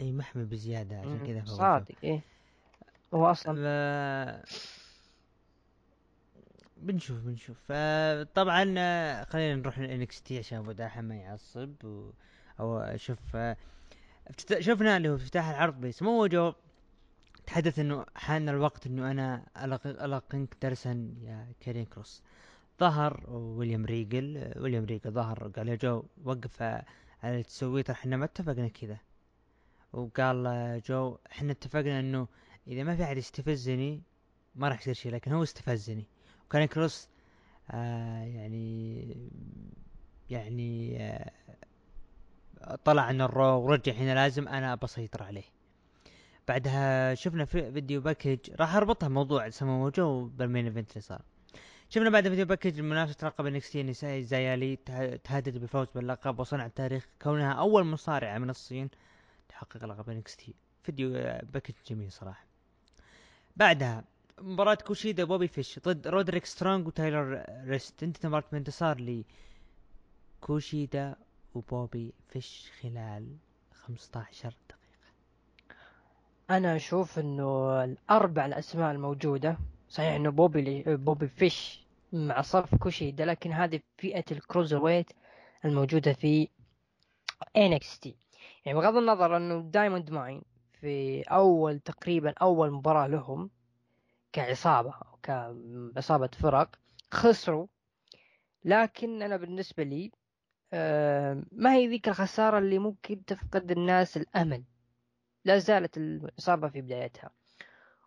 إي 0.00 0.12
محمي 0.12 0.44
بزيادة 0.44 0.98
عشان 0.98 1.26
كذا. 1.26 1.44
صادق 1.44 1.94
إيه 2.04 2.20
هو 3.14 3.30
أصلا 3.30 3.54
ف... 3.54 3.66
بنشوف 6.76 7.18
بنشوف 7.18 7.58
ف- 7.72 8.22
طبعا 8.34 8.74
آه، 8.78 9.24
خلينا 9.24 9.54
نروح 9.54 9.78
لل 9.78 10.22
NXT 10.22 10.38
عشان 10.38 10.58
أبو 10.58 10.72
داحم 10.72 11.04
ما 11.04 11.16
يعصب 11.16 11.84
و... 11.84 12.10
أو 12.60 12.96
شوف 12.96 13.36
آه،. 13.36 13.56
شفنا 14.58 14.96
اللي 14.96 15.08
هو 15.08 15.14
افتتاح 15.14 15.48
العرض 15.48 15.80
بسمو 15.80 16.26
جو 16.26 16.52
تحدث 17.46 17.78
إنه 17.78 18.06
حان 18.14 18.48
الوقت 18.48 18.86
إنه 18.86 19.10
أنا. 19.10 19.46
ألقنك 20.04 20.56
درسا 20.62 21.14
يا 21.22 21.52
كارين 21.60 21.84
كروس 21.84 22.22
ظهر 22.80 23.30
ويليام 23.30 23.84
ريجل 23.84 24.52
ويليام 24.56 24.84
ريجل 24.84 25.10
ظهر 25.10 25.48
قال 25.48 25.68
يا 25.68 25.74
جو 25.74 26.02
وقف 26.24 26.62
على 27.22 27.42
ترى 27.42 27.84
إحنا 27.90 28.16
ما 28.16 28.24
اتفقنا 28.24 28.68
كذا 28.68 28.98
وقال 29.92 30.80
جو 30.88 31.18
إحنا 31.32 31.52
اتفقنا 31.52 32.00
إنه 32.00 32.28
إذا 32.66 32.82
ما 32.82 32.96
في 32.96 33.02
أحد 33.04 33.16
يستفزني 33.16 34.02
ما 34.54 34.68
راح 34.68 34.80
يصير 34.80 34.94
شيء 34.94 35.12
لكن 35.12 35.32
هو 35.32 35.42
استفزني 35.42 36.04
وكان 36.46 36.64
كروس 36.64 37.08
آه 37.70 38.24
يعني 38.24 39.16
يعني 40.30 40.96
آه 41.02 41.30
طلع 42.84 43.02
عن 43.02 43.20
ال 43.20 43.30
RAW 43.30 43.60
ورجع 43.62 43.92
هنا 43.92 44.14
لازم 44.14 44.48
أنا 44.48 44.74
بسيطر 44.74 45.22
عليه. 45.22 45.44
بعدها 46.48 47.14
شفنا 47.14 47.44
في 47.44 47.72
video 47.72 48.00
package 48.00 48.38
راح 48.60 48.74
أربطها 48.74 49.08
موضوع 49.08 49.50
سمو 49.50 49.88
جو 49.88 50.24
بال 50.24 50.37
main 50.37 50.64
event 50.66 50.90
اللي 50.90 51.00
صار. 51.00 51.22
شفنا 51.88 52.10
بعد 52.10 52.28
video 52.28 52.46
package 52.46 52.80
منافسة 52.80 53.26
لقب 53.26 53.46
NXT 53.46 53.80
النسائي 53.80 54.22
زايالي 54.22 54.76
ته- 54.76 55.16
تهدد 55.16 55.58
بالفوز 55.58 55.86
باللقب 55.94 56.40
وصنع 56.40 56.66
التاريخ 56.66 57.06
كونها 57.22 57.52
أول 57.52 57.84
مصارعة 57.84 58.38
من 58.38 58.50
الصين 58.50 58.90
تحقق 59.48 59.84
لقب 59.84 60.10
NXT. 60.10 60.54
video 60.82 61.10
package 61.42 61.74
جميل 61.88 62.12
صراحة. 62.12 62.44
بعدها 63.56 64.04
مباراة 64.40 64.74
كوشيدا 64.74 65.22
وبوبي 65.22 65.48
فيش 65.48 65.78
ضد 65.78 66.08
رودريك 66.08 66.44
سترونج 66.46 66.86
وتايلر 66.86 67.42
رست. 67.66 68.02
انتهت 68.02 68.24
المباراة 68.24 68.44
بانتصار 68.52 69.00
لي 69.00 69.24
كوشيدا 70.40 71.16
وبوبي 71.54 72.12
فيش 72.28 72.70
خلال 72.82 73.36
15 73.72 74.56
دقيقة. 74.68 74.82
أنا 76.50 76.76
أشوف 76.76 77.18
إنه 77.18 77.84
الأربع 77.84 78.46
الأسماء 78.46 78.92
الموجودة 78.92 79.58
صحيح 79.88 80.14
إنه 80.14 80.30
بوبي 80.30 80.82
بوبي 80.96 81.28
فيش 81.28 81.86
مع 82.12 82.42
صف 82.42 82.74
كوشيدا 82.74 83.24
لكن 83.24 83.52
هذه 83.52 83.80
فئة 83.98 84.24
ال 84.32 84.82
cruiserweight 84.82 85.10
الموجودة 85.64 86.12
في 86.12 86.48
NXT 87.58 88.08
يعني 88.66 88.78
بغض 88.78 88.96
النظر 88.96 89.36
إنه 89.36 89.60
دايموند 89.60 90.10
ماين 90.10 90.42
في 90.80 91.22
أول 91.22 91.80
تقريبا 91.80 92.34
أول 92.42 92.70
مباراة 92.70 93.06
لهم 93.06 93.50
كعصابة 94.32 94.90
أو 94.94 95.18
كعصابة 95.22 96.30
فرق 96.40 96.76
خسروا 97.10 97.66
لكن 98.64 99.22
أنا 99.22 99.36
بالنسبة 99.36 99.82
لي 99.82 100.10
ما 101.52 101.74
هي 101.74 101.86
ذيك 101.88 102.08
الخسارة 102.08 102.58
اللي 102.58 102.78
ممكن 102.78 103.24
تفقد 103.24 103.70
الناس 103.70 104.16
الأمل؟ 104.16 104.64
لا 105.44 105.58
زالت 105.58 105.96
العصابة 105.96 106.68
في 106.68 106.80
بدايتها. 106.80 107.30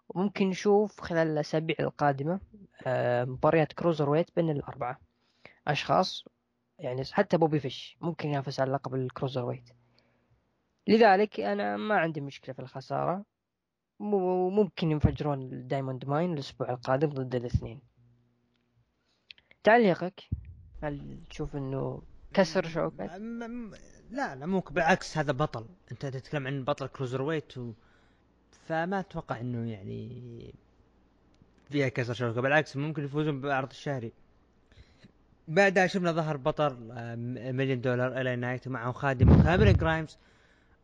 وممكن 0.09 0.49
نشوف 0.49 1.01
خلال 1.01 1.27
الأسابيع 1.27 1.75
القادمة 1.79 2.39
آه، 2.87 3.23
مباريات 3.25 3.73
cruiserweight 3.73 4.35
بين 4.35 4.49
الأربعة 4.49 4.99
أشخاص 5.67 6.25
يعني 6.79 7.03
حتى 7.11 7.37
بوبي 7.37 7.59
فيش 7.59 7.97
ممكن 8.01 8.29
ينافس 8.29 8.59
على 8.59 8.71
لقب 8.71 8.95
ال 8.95 9.45
cruiserweight. 9.45 9.69
لذلك 10.87 11.39
أنا 11.39 11.77
ما 11.77 11.95
عندي 11.97 12.21
مشكلة 12.21 12.55
في 12.55 12.61
الخسارة. 12.61 13.25
وممكن 13.99 14.91
ينفجرون 14.91 15.41
الدايموند 15.41 16.05
ماين 16.05 16.33
الأسبوع 16.33 16.69
القادم 16.69 17.09
ضد 17.09 17.35
الاثنين. 17.35 17.81
تعليقك؟ 19.63 20.21
هل 20.83 21.23
تشوف 21.29 21.55
إنه 21.55 22.01
كسر 22.35 22.67
شوكة؟ 22.67 23.17
لا 24.11 24.35
لا 24.35 24.45
مو 24.45 24.59
بالعكس 24.59 25.17
هذا 25.17 25.31
بطل. 25.31 25.65
أنت 25.91 26.05
تتكلم 26.05 26.47
عن 26.47 26.63
بطل 26.63 26.87
cruiserweight 26.87 27.57
و... 27.57 27.71
فما 28.67 28.99
أتوقع 28.99 29.39
إنه 29.39 29.71
يعني 29.71 30.53
فيها 31.69 31.87
كسر 31.87 32.13
شوكة 32.13 32.41
بالعكس 32.41 32.77
ممكن 32.77 33.05
يفوزون 33.05 33.41
بالعرض 33.41 33.69
الشهري. 33.69 34.11
بعدها 35.47 35.87
شفنا 35.87 36.11
ظهر 36.11 36.37
بطل 36.37 36.91
آه، 36.91 37.15
مليون 37.51 37.81
دولار 37.81 38.21
LA 38.21 38.35
نايت 38.35 38.67
ومعه 38.67 38.91
خادم 38.91 39.43
كاميرون 39.43 39.73
جرايمز. 39.73 40.17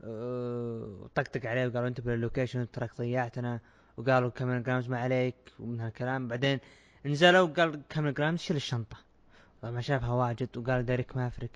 وطقطق 0.03 1.45
عليه 1.45 1.67
وقالوا 1.67 1.87
أنت 1.87 2.01
بال 2.01 2.15
location 2.15 2.71
track 2.71 2.97
ضيعتنا 2.97 3.59
وقالوا 3.97 4.29
كاميرون 4.29 4.63
جرايمز 4.63 4.89
ما 4.89 4.99
عليك 4.99 5.35
ومن 5.59 5.79
هالكلام. 5.79 6.27
بعدين 6.27 6.59
نزلوا 7.05 7.41
وقال 7.41 7.81
كاميرون 7.89 8.13
جرايمز 8.13 8.39
شيل 8.39 8.55
الشنطة. 8.55 8.97
ما 9.63 9.81
شافها 9.81 10.13
واجد 10.13 10.57
وقال 10.57 10.85
ديريك 10.85 11.17
مافريك 11.17 11.51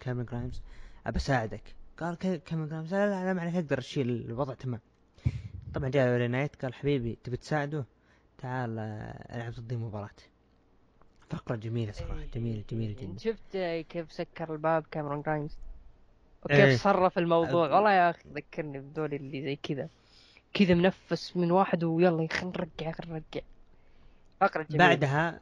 كاميرون 0.00 0.24
جرايمز 0.24 0.62
أبى 1.06 1.16
أساعدك. 1.16 1.74
قال 1.98 2.14
كاميرون 2.16 2.68
جرايمز 2.68 2.94
لا 2.94 3.06
لا, 3.10 3.24
لا 3.24 3.32
ما 3.32 3.40
عليك 3.40 3.54
أقدر 3.54 3.78
أشيل 3.78 4.10
الوضع 4.10 4.54
تمام. 4.54 4.80
طبعا 5.74 5.88
جاء 5.88 6.26
نايت 6.26 6.62
قال 6.62 6.74
حبيبي 6.74 7.18
تبي 7.24 7.36
تساعده؟ 7.36 7.84
تعال 8.38 8.78
آه، 8.78 9.36
ألعب 9.36 9.52
ضدي 9.52 9.76
مباراة. 9.76 10.10
فقرة 11.30 11.56
جميلة 11.56 11.92
صراحة 11.92 12.18
إيه، 12.18 12.30
جميلة 12.34 12.64
جميلة 12.70 12.94
جدا. 13.02 13.18
شفت 13.18 13.56
كيف 13.88 14.12
سكر 14.12 14.52
الباب 14.52 14.84
كاميرون 14.90 15.22
جرايمز 15.22 15.58
وكيف 16.44 16.58
إيه. 16.58 16.76
صرف 16.76 17.18
الموضوع؟ 17.18 17.74
والله 17.74 17.92
يا 17.92 18.10
أخي 18.10 18.28
ذكرني 18.34 18.80
بذول 18.80 19.14
اللي 19.14 19.42
زي 19.42 19.56
كذا. 19.56 19.88
كذا 20.54 20.74
منفس 20.74 21.36
من 21.36 21.50
واحد 21.50 21.84
ويلا 21.84 22.28
خلينا 22.32 22.52
نرجع 22.58 22.92
خلينا 22.92 23.12
نرجع. 23.14 23.46
فقرة 24.40 24.62
جميلة. 24.62 24.86
بعدها 24.88 25.40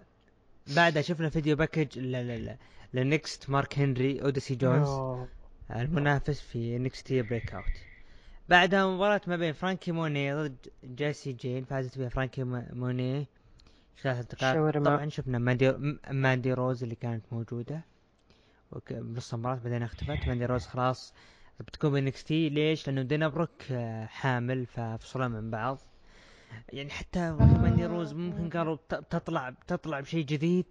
بعدها 0.77 1.03
شفنا 1.03 1.29
video 1.29 1.57
package 1.57 1.99
ل 2.95 3.06
next 3.06 3.51
مارك 3.51 3.79
هنري 3.79 4.23
أوديسي 4.23 4.55
جونز. 4.55 4.89
المنافس 5.71 6.41
في 6.41 6.79
NXT 6.79 7.13
Breakout 7.13 7.65
بعدها 8.49 8.87
مباراة 8.87 9.21
ما 9.27 9.37
بين 9.37 9.53
فرانكي 9.53 9.93
موني 9.93 10.35
ضد 10.35 10.57
جيسي 10.85 11.33
جين 11.33 11.65
فازت 11.65 11.95
فيها 11.95 12.09
فرانكي 12.09 12.45
موني. 12.73 13.27
ثلاث 14.03 14.27
دقائق 14.27 14.71
طبعا 14.85 15.09
شفنا 15.09 15.39
ماندي 15.39 15.73
ماندي 16.11 16.53
روز 16.53 16.83
اللي 16.83 16.95
كانت 16.95 17.25
موجودة. 17.33 17.81
بنص 18.91 19.35
المباراة 19.35 19.55
بعدين 19.65 19.83
اختفت. 19.83 20.29
ماندي 20.29 20.47
روز 20.47 20.67
خلاص 20.67 21.15
بتكون 21.61 21.93
ب 21.93 22.25
NXT 22.25 22.49
ليش؟ 22.49 22.87
لأنه 22.87 23.03
دانا 23.03 23.29
بروك 23.29 23.51
آه، 23.71 24.07
حامل 24.07 24.67
ففصلوا 24.67 25.29
من 25.29 25.51
بعض. 25.51 25.79
يعني 26.69 26.91
حتى 26.91 27.31
ماندي 27.33 27.87
روز 27.87 28.13
ممكن 28.13 28.51
قالوا 28.51 28.77
تطلع 28.89 29.55
تطلع 29.67 30.01
بشيء 30.01 30.25
جديد 30.25 30.65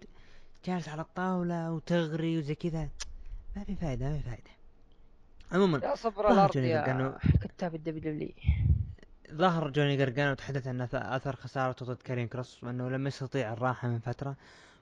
جالس 0.64 0.88
على 0.88 1.02
الطاولة 1.02 1.72
وتغري 1.72 2.38
وزي 2.38 2.54
كذا. 2.54 2.88
ما 3.56 3.64
في 3.64 3.74
فائدة 3.74 4.08
ما 4.08 4.18
في 4.18 4.22
فائدة 4.22 4.50
عموما 5.52 5.80
يا 5.84 5.94
صبر 5.94 6.32
الأرض 6.32 6.56
يا 6.56 7.18
كتاب 7.40 7.74
الدبليو 7.74 8.12
دبليو 8.12 8.32
ظهر 9.32 9.70
جوني 9.70 9.96
قرقانو 9.96 10.32
وتحدث 10.32 10.66
عن 10.66 10.80
أثر 10.94 11.36
خسارته 11.36 11.86
ضد 11.86 12.02
كاريون 12.02 12.28
كروس 12.28 12.64
وأنه 12.64 12.90
لم 12.90 13.06
يستطيع 13.06 13.52
الراحة 13.52 13.88
من 13.88 13.98
فترة. 13.98 14.36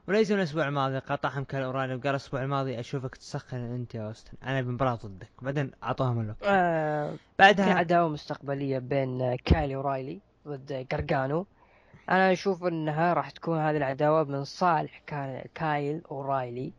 وليس 0.09 0.31
من 0.31 0.39
الأسبوع 0.39 0.69
الماضي 0.69 0.99
قاطعهم 0.99 1.47
اورايلي 1.55 1.95
وقال 1.95 2.09
الأسبوع 2.11 2.43
الماضي 2.43 2.81
أشوفك 2.81 3.17
تسخن 3.17 3.57
أنت 3.57 3.95
يا 3.95 4.07
اوستن 4.07 4.33
أنا 4.43 4.63
بمباراه 4.63 4.95
ضدك. 4.95 5.29
بعدين 5.43 5.71
أعطوهم 5.83 6.21
الوقت. 6.21 6.43
آه 6.43 7.15
بعدها 7.39 7.75
عداوه 7.75 8.09
مستقبلية 8.09 8.79
بين 8.79 9.37
كايلي 9.37 9.75
أورايلي. 9.75 10.21
ضد 10.49 10.87
جرجانو 10.93 11.47
أنا 12.11 12.33
أشوف 12.33 12.65
إنها 12.65 13.13
راح 13.13 13.31
تكون 13.31 13.59
هذه 13.59 13.77
العداوة 13.77 14.25
من 14.25 14.45
صالح 14.45 15.03
كايل 15.55 16.03
أورايلي. 16.11 16.73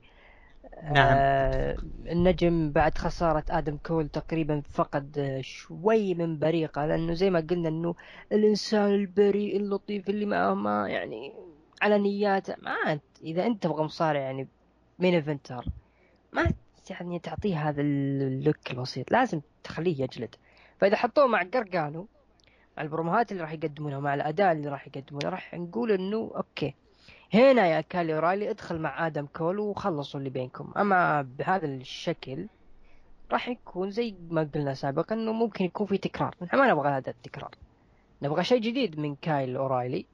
نعم. 0.83 1.17
آه 1.17 1.77
النجم 2.11 2.71
بعد 2.71 2.97
خسارة 2.97 3.43
آدم 3.49 3.77
كول 3.77 4.07
تقريبا 4.07 4.61
فقد 4.69 5.39
شوي 5.41 6.13
من 6.13 6.39
بريقة 6.39 6.85
لأنه 6.85 7.13
زي 7.13 7.29
ما 7.29 7.39
قلنا 7.39 7.69
أنه 7.69 7.95
الإنسان 8.31 8.93
البريء 8.93 9.57
اللطيف 9.57 10.09
اللي 10.09 10.25
معه 10.25 10.53
ما 10.53 10.89
يعني 10.89 11.33
على 11.81 11.97
نياته. 11.97 12.55
ما 12.61 12.71
أنت 12.71 13.03
إذا 13.23 13.45
أنت 13.45 13.63
تبغى 13.63 13.83
مصارع 13.83 14.19
يعني 14.19 14.47
main 14.99 15.13
eventer 15.13 15.65
ما 16.33 16.53
يعني 16.89 17.19
تعطيه 17.19 17.69
هذا 17.69 17.81
ال 17.81 17.99
look 17.99 18.71
البسيط 18.71 19.11
لازم 19.11 19.41
تخليه 19.63 20.03
يجلد. 20.03 20.35
فإذا 20.77 20.95
حطوه 20.95 21.27
مع 21.27 21.43
قرقانو 21.43 22.07
البروموهات 22.79 23.31
اللي 23.31 23.43
راح 23.43 23.51
يقدمونها 23.51 23.97
ومع 23.97 24.13
الأداء 24.13 24.51
اللي 24.51 24.69
راح 24.69 24.87
يقدمونه 24.87 25.29
راح 25.29 25.53
نقول 25.53 25.91
أنه 25.91 26.31
okay. 26.35 26.75
هنا 27.33 27.67
يا 27.67 27.81
كايل 27.81 28.15
اورايلي 28.15 28.49
ادخل 28.49 28.79
مع 28.79 29.07
آدم 29.07 29.25
كول 29.25 29.59
وخلصوا 29.59 30.19
اللي 30.19 30.29
بينكم. 30.29 30.73
أما 30.77 31.21
بهذا 31.21 31.65
الشكل 31.65 32.47
راح 33.31 33.49
يكون 33.49 33.91
زي 33.91 34.15
ما 34.29 34.49
قلنا 34.55 34.73
سابقا 34.73 35.15
إنه 35.15 35.31
ممكن 35.31 35.65
يكون 35.65 35.87
في 35.87 35.97
تكرار. 35.97 36.35
نحن 36.41 36.57
ما 36.57 36.71
نبغى 36.71 36.89
هذا 36.89 37.09
التكرار. 37.09 37.51
نبغى 38.21 38.43
شيء 38.43 38.61
جديد 38.61 38.99
من 38.99 39.15
كايل 39.15 39.55
اورايلي 39.55 40.05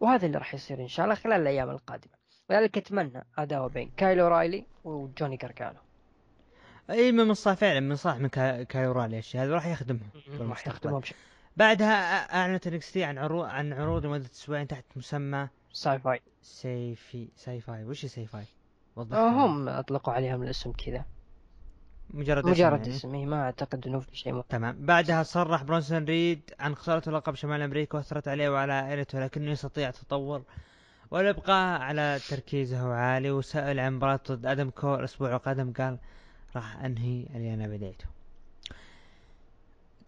وهذا 0.00 0.26
اللي 0.26 0.38
راح 0.38 0.54
يصير 0.54 0.80
إن 0.80 0.88
شاء 0.88 1.04
الله 1.04 1.14
خلال 1.14 1.40
الأيام 1.40 1.70
القادمة. 1.70 2.12
ولذلك 2.50 2.78
أتمنى 2.78 3.24
عداوه 3.38 3.68
بين 3.68 3.90
كايل 3.96 4.20
اورايلي 4.20 4.64
وجوني 4.84 5.36
قرقانو 5.36 5.78
أي 6.90 7.12
من 7.12 7.34
صح 7.34 7.52
فعلا 7.52 7.80
من 7.80 7.96
صح 7.96 8.16
من 8.16 8.28
كايل 8.28 8.86
اورايلي 8.86 9.18
الشيء 9.18 9.42
هذا 9.42 9.54
راح 9.54 9.66
يخدمهم. 9.66 10.10
راح 10.40 10.66
يخدمهم 10.66 11.00
بشكل 11.00 11.16
بعدها 11.56 12.16
أعلنت 12.34 12.66
NXT 12.66 13.04
عن 13.04 13.18
عروض 13.18 13.44
عن 13.44 13.72
عروض 13.72 14.06
لمده 14.06 14.30
أسبوعين 14.34 14.66
تحت 14.66 14.84
مسمى 14.96 15.48
Sci-Fi 15.72 16.20
سيفي 16.42 17.28
Sci-Fi 17.36 17.84
وش 17.84 18.06
Sci-Fi؟ 18.06 18.44
هم 18.96 19.68
أطلقوا 19.68 20.14
عليهم 20.14 20.42
الاسم 20.42 20.72
كذا. 20.72 21.04
مجرد 22.10 22.46
مجرد 22.46 22.80
اسم, 22.80 22.90
اسم 22.90 23.14
يعني. 23.14 23.26
ما 23.26 23.42
أعتقد 23.42 23.86
إنه 23.86 24.00
في 24.00 24.16
شيء 24.16 24.40
تمام. 24.48 24.86
بعدها 24.86 25.22
صرح 25.22 25.62
برونسون 25.62 26.04
ريد 26.04 26.50
عن 26.60 26.74
خسارته 26.74 27.12
لقب 27.12 27.34
شمال 27.34 27.62
أمريكا 27.62 27.98
وأثرت 27.98 28.28
عليه 28.28 28.48
وعلى 28.48 28.72
عائلته 28.72 29.24
لكنه 29.24 29.50
يستطيع 29.50 29.88
التطور 29.88 30.42
والابقاء 31.10 31.80
على 31.80 32.18
تركيزه 32.28 32.94
عالي. 32.94 33.30
وسأل 33.30 33.80
عن 33.80 33.92
مباراة 33.92 34.20
ضد 34.28 34.46
آدم 34.46 34.70
كول 34.70 34.98
الأسبوع 34.98 35.36
القادم 35.36 35.72
قال 35.72 35.98
راح 36.56 36.84
أنهي 36.84 37.26
اللي 37.34 37.54
أنا 37.54 37.68
بديته. 37.68 38.06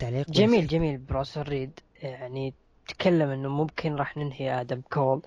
تعليق 0.04 0.30
جميل 0.30 0.66
جميل. 0.66 0.98
برونسون 0.98 1.48
ريد 1.48 1.80
يعني 2.02 2.54
تكلم 2.88 3.28
إنه 3.30 3.48
ممكن 3.48 3.94
راح 3.96 4.16
ننهي 4.16 4.60
آدم 4.60 4.80
كول. 4.80 5.22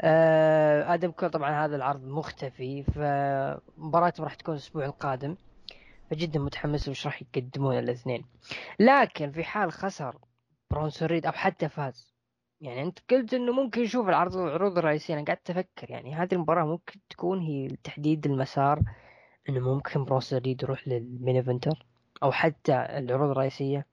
آه 0.00 0.94
آدم 0.94 1.10
كول 1.10 1.30
طبعا 1.30 1.64
هذا 1.64 1.76
العرض 1.76 2.04
مختفي 2.04 2.82
فمباراتهم 2.82 4.24
راح 4.24 4.34
تكون 4.34 4.54
الأسبوع 4.54 4.84
القادم 4.84 5.36
فجدا 6.10 6.40
متحمس 6.40 6.88
وش 6.88 7.06
راح 7.06 7.22
يقدمون 7.22 7.78
الاثنين. 7.78 8.24
لكن 8.78 9.32
في 9.32 9.44
حال 9.44 9.72
خسر 9.72 10.18
برونسون 10.70 11.08
ريد 11.08 11.26
أو 11.26 11.32
حتى 11.32 11.68
فاز 11.68 12.14
يعني 12.60 12.82
أنت 12.82 12.98
قلت 13.10 13.34
إنه 13.34 13.52
ممكن 13.52 13.82
نشوف 13.82 14.08
العرض 14.08 14.36
العروض 14.36 14.78
الرئيسية 14.78 15.14
أنا 15.14 15.24
قاعد 15.24 15.38
أفكر 15.50 15.90
يعني 15.90 16.14
هذه 16.14 16.34
المباراة 16.34 16.64
ممكن 16.64 17.00
تكون 17.10 17.40
هي 17.40 17.68
تحديد 17.84 18.26
المسار 18.26 18.82
إنه 19.48 19.74
ممكن 19.74 20.04
برونسون 20.04 20.38
ريد 20.38 20.62
يروح 20.62 20.88
لل 20.88 21.04
main 21.04 21.36
eventer 21.36 21.86
أو 22.22 22.32
حتى 22.32 22.72
العروض 22.74 23.30
الرئيسية؟ 23.30 23.91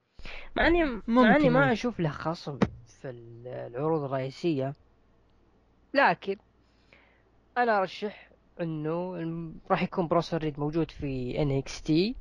مع 0.56 0.66
اني 0.66 1.02
مع 1.06 1.36
إني 1.36 1.50
ما 1.50 1.72
أشوف 1.72 2.00
له 2.00 2.10
خصم 2.10 2.58
في 2.86 3.10
العروض 3.10 4.02
الرئيسية. 4.02 4.74
لكن 5.94 6.36
أنا 7.58 7.78
أرشح 7.78 8.30
إنه 8.60 9.16
راح 9.70 9.82
يكون 9.82 10.08
برونسون 10.08 10.38
ريد 10.38 10.60
موجود 10.60 10.90
في 10.90 11.42
NXT 11.42 12.16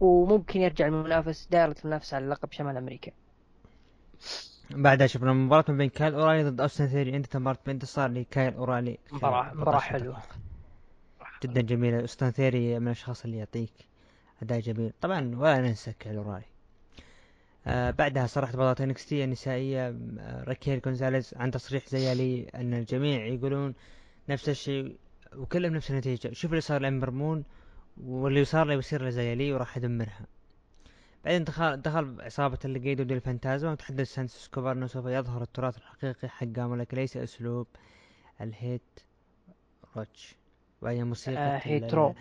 وممكن 0.00 0.60
يرجع 0.60 0.86
المنافس 0.86 1.48
دائرة 1.50 1.76
المنافسة 1.84 2.16
على 2.16 2.26
لقب 2.26 2.52
شمال 2.52 2.76
أمريكا. 2.76 3.12
بعدها 4.70 5.06
شفنا 5.06 5.32
مباراة 5.32 5.64
ما 5.68 5.76
بين 5.76 5.88
كايل 5.88 6.14
أورايلي 6.14 6.50
ضد 6.50 6.60
أوستن 6.60 6.86
ثيوري. 6.86 7.16
انت 7.16 7.36
مباراة 7.36 7.58
بانتصار 7.66 8.10
لكايل 8.10 8.54
أورايلي 8.54 8.98
مباراة 9.12 9.54
مباراة 9.54 9.78
حلوة. 9.78 10.18
جدا 11.42 11.60
جميلة. 11.60 12.00
أوستن 12.00 12.30
ثيوري 12.30 12.78
من 12.78 12.86
الأشخاص 12.86 13.24
اللي 13.24 13.36
يعطيك 13.36 13.72
أداء 14.42 14.60
جميل. 14.60 14.92
طبعا 15.00 15.36
ولا 15.36 15.58
ننسى 15.58 15.92
كايل 15.92 16.16
أورايلي. 16.16 16.44
آه 17.66 17.90
بعدها 17.90 18.26
صرحت 18.26 18.56
بطلة 18.56 18.86
NXT 18.86 19.24
النسائية 19.24 19.88
آه 19.88 20.44
راكيل 20.44 20.80
جونزاليز 20.80 21.34
عن 21.36 21.50
تصريح 21.50 21.88
زيالي 21.88 22.48
أن 22.54 22.74
الجميع 22.74 23.26
يقولون 23.26 23.74
نفس 24.28 24.48
الشيء 24.48 24.96
وكلهم 25.36 25.74
نفس 25.74 25.90
النتيجة. 25.90 26.32
شوف 26.32 26.50
اللي 26.50 26.60
صار 26.60 26.80
لأمبر 26.80 27.10
مون 27.10 27.44
واللي 27.96 28.44
صار 28.44 28.66
له 28.66 28.76
بيصير 28.76 29.04
لزيالي 29.06 29.52
وراح 29.52 29.76
أدمرها. 29.76 30.26
بعدين 31.24 31.44
دخل 31.44 31.82
دخل 31.82 32.20
عصابة 32.20 32.58
الليجيدو 32.64 33.02
دي 33.02 33.14
الفانتازما 33.14 33.72
وتحدث 33.72 34.14
سانس 34.14 34.30
سكوبر 34.36 34.72
إنه 34.72 34.86
سوف 34.86 35.06
يظهر 35.06 35.42
التراث 35.42 35.76
الحقيقي 35.78 36.28
حقهم 36.28 36.70
ولكن 36.70 36.96
ليس 36.96 37.16
أسلوب 37.16 37.66
الهيت 38.40 39.00
روتش. 39.96 40.34
وهي 40.82 41.04
موسيقى 41.04 41.56
آه 41.56 41.60
هيترو. 41.62 42.14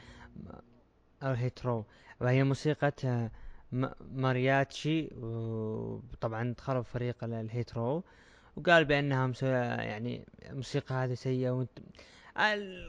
أو 1.24 1.32
هيترو. 1.34 1.86
وهي 2.22 2.44
موسيقى 2.44 2.94
آه 3.06 3.32
مارياتشي 4.16 5.10
وطبعا 5.18 6.54
دخلوا 6.58 6.82
فريق 6.82 7.24
ال- 7.24 7.34
الهيترو 7.34 8.04
وقال 8.56 8.86
بأنها. 8.86 9.28
يعني 9.82 10.26
الموسيقى 10.50 10.96
هذه 10.96 11.14
سيئة 11.14 11.50
وانت 11.50 11.70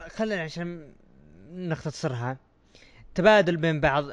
خلينا 0.09 0.41
عشان 0.41 0.93
نختصرها 1.51 2.37
تبادل 3.15 3.57
بين 3.57 3.79
بعض 3.79 4.05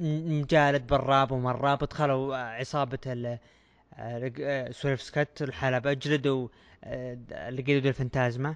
مجالد 0.00 0.86
بالراب 0.86 1.30
ومراب 1.32 1.78
دخلوا 1.78 2.36
آه، 2.36 2.38
عصابة 2.38 2.98
آه، 3.06 4.32
آه، 4.40 4.70
سويف 4.70 5.02
سكت 5.02 5.42
الحلبة 5.42 5.92
جلدوا 5.92 6.48
آه، 6.84 7.18
اللي 7.48 7.62
الفانتازما 7.88 8.54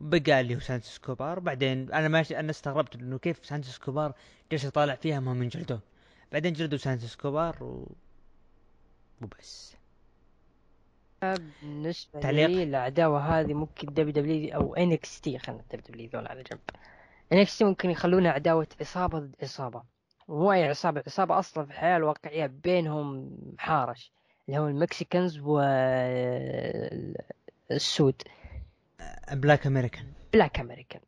بقى 0.00 0.40
اللي 0.40 0.54
هو 0.56 0.60
سانتوس 0.60 0.94
سكوبار 0.94 1.38
بعدين 1.40 1.92
أنا 1.92 2.08
ماشي 2.08 2.38
أنا 2.40 2.50
استغربت 2.50 2.94
إنه 2.96 3.18
كيف 3.18 3.46
سانتوس 3.46 3.74
سكوبار 3.74 4.12
جالس 4.52 4.64
يطالع 4.64 4.94
فيها 4.94 5.20
ما 5.20 5.32
من 5.34 5.48
جلدوه 5.48 5.80
بعدين 6.36 6.52
جلدوا 6.52 6.78
سانتوس 6.78 7.12
سكوبار 7.12 7.64
و... 7.64 7.92
وبس. 9.22 9.76
بالنسبة 11.22 12.20
تعليق؟ 12.20 12.46
لي 12.46 12.62
العداوة 12.62 13.20
هذه 13.20 13.54
ممكن 13.54 13.86
دبليو 13.86 14.12
دبليو 14.12 14.54
أو 14.54 14.74
NXT 14.74 15.38
خلينا 15.38 15.62
دبليو 15.72 15.84
دبليو 15.88 16.10
ذول 16.10 16.26
على 16.26 16.42
جنب. 16.42 16.60
NXT 17.32 17.64
ممكن 17.64 17.90
يخلونها 17.90 18.30
عداوة 18.30 18.66
عصابة 18.80 19.18
ضد 19.18 19.34
عصابة 19.42 19.82
مو 20.28 20.52
أي 20.52 20.64
عصابة 20.64 21.02
عصابة 21.06 21.38
أصلا 21.38 21.64
في 21.64 21.70
الحياة 21.70 21.96
الواقعية 21.96 22.46
بينهم 22.46 23.38
حارش 23.58 24.12
اللي 24.48 24.58
هو 24.58 24.68
ال 24.68 24.76
Mexicans 24.76 25.38
والسود 27.70 28.22
بلاك 29.32 29.66
امريكان 29.66 30.06
بلاك 30.32 30.60
امريكان 30.60 31.00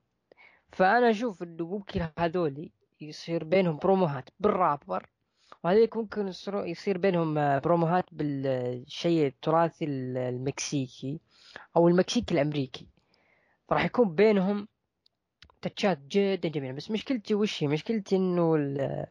فأنا 0.72 1.10
أشوف 1.10 1.42
إنه 1.42 1.66
ممكن 1.66 2.08
هذولي 2.18 2.70
يصير 3.00 3.44
بينهم 3.44 3.76
بروموهات 3.76 4.28
بالرابر. 4.40 5.06
وهذيك 5.64 5.96
ممكن 5.96 6.28
يصير 6.48 6.98
بينهم 6.98 7.38
آه، 7.38 7.58
بروموهات 7.58 8.04
بالشيء 8.12 9.26
التراثي 9.26 9.84
ال- 9.84 10.16
المكسيكي 10.16 11.20
أو 11.76 11.88
المكسيكي 11.88 12.34
الأمريكي. 12.34 12.86
فراح 13.68 13.84
يكون 13.84 14.14
بينهم 14.14 14.68
touch 15.62 15.92
ات 15.92 15.98
جدا 15.98 16.48
جميلة. 16.48 16.72
بس 16.72 16.90
مشكلتي 16.90 17.34
وش 17.34 17.62
هي؟ 17.62 17.68
مشكلتي 17.68 18.16
إنه 18.16 18.54
ال- 18.54 19.06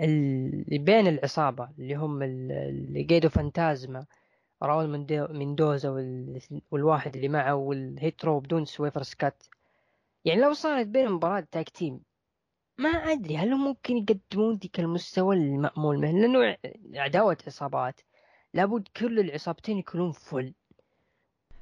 اللي 0.00 0.78
بين 0.78 1.06
العصابة 1.06 1.70
اللي 1.78 1.94
هم 1.94 2.22
ال- 2.22 2.52
Legado 2.52 3.02
del 3.04 3.30
Fantasma 3.30 4.06
راول 4.62 4.86
مندو- 4.88 5.30
مندوزا 5.32 5.90
وال- 5.90 6.40
والواحد 6.70 7.16
اللي 7.16 7.28
معه 7.28 7.54
وال 7.54 7.76
Hit 7.76 8.08
Row 8.08 8.40
بدون 8.40 8.64
سويرف 8.64 9.02
سكوت 9.02 9.42
يعني 10.24 10.40
لو 10.40 10.52
صارت 10.52 10.86
بينهم 10.86 11.14
مباراة 11.14 11.46
tag 11.50 11.68
team 11.68 12.00
ما 12.78 12.88
أدري 12.88 13.36
هل 13.36 13.52
هم 13.52 13.64
ممكن 13.64 13.96
يقدمون 13.96 14.54
ذيك 14.56 14.80
المستوى 14.80 15.36
المأمول 15.36 15.98
منه؟ 15.98 16.18
لأنه 16.20 16.56
عداوة 16.94 17.36
عصابات. 17.46 18.00
لابد 18.54 18.88
كل 18.96 19.20
العصابتين 19.20 19.78
يكونون 19.78 20.12
فل. 20.12 20.54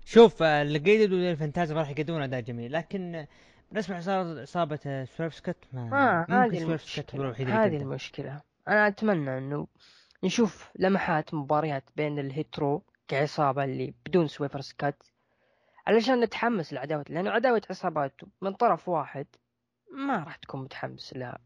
شوف 0.04 0.42
اللي 0.42 0.78
قيدوا 0.78 1.18
الفانتازما 1.18 1.80
راح 1.80 1.90
يقدمون 1.90 2.22
أداء 2.22 2.40
جميل 2.40 2.72
لكن 2.72 3.26
بالنسبة 3.70 3.94
لعصابه 3.94 4.40
عصابة 4.40 5.04
سويف 5.04 5.34
سكت 5.34 5.56
ما 5.72 6.26
آه 6.30 6.44
هذه 6.44 6.76
سكت 6.76 7.14
اللي 7.14 7.26
هذه 7.44 7.72
يقدم. 7.72 7.76
المشكلة. 7.90 8.40
أنا 8.68 8.86
أتمنى 8.88 9.38
إنه 9.38 9.66
نشوف 10.24 10.70
لمحات 10.78 11.34
مباريات 11.34 11.84
بين 11.96 12.18
الهيترو 12.18 12.82
كعصابة 13.08 13.64
اللي 13.64 13.94
بدون 14.06 14.28
سويفر 14.28 14.60
سكات 14.60 15.02
علشان 15.86 16.20
نتحمس 16.20 16.72
لعداوة 16.72 17.04
لأنه 17.08 17.30
عداوة 17.30 17.62
عصابات 17.70 18.20
من 18.42 18.52
طرف 18.52 18.88
واحد 18.88 19.26
ما 19.92 20.16
راح 20.24 20.36
تكون 20.36 20.62
متحمس 20.62 21.12
لها 21.16 21.38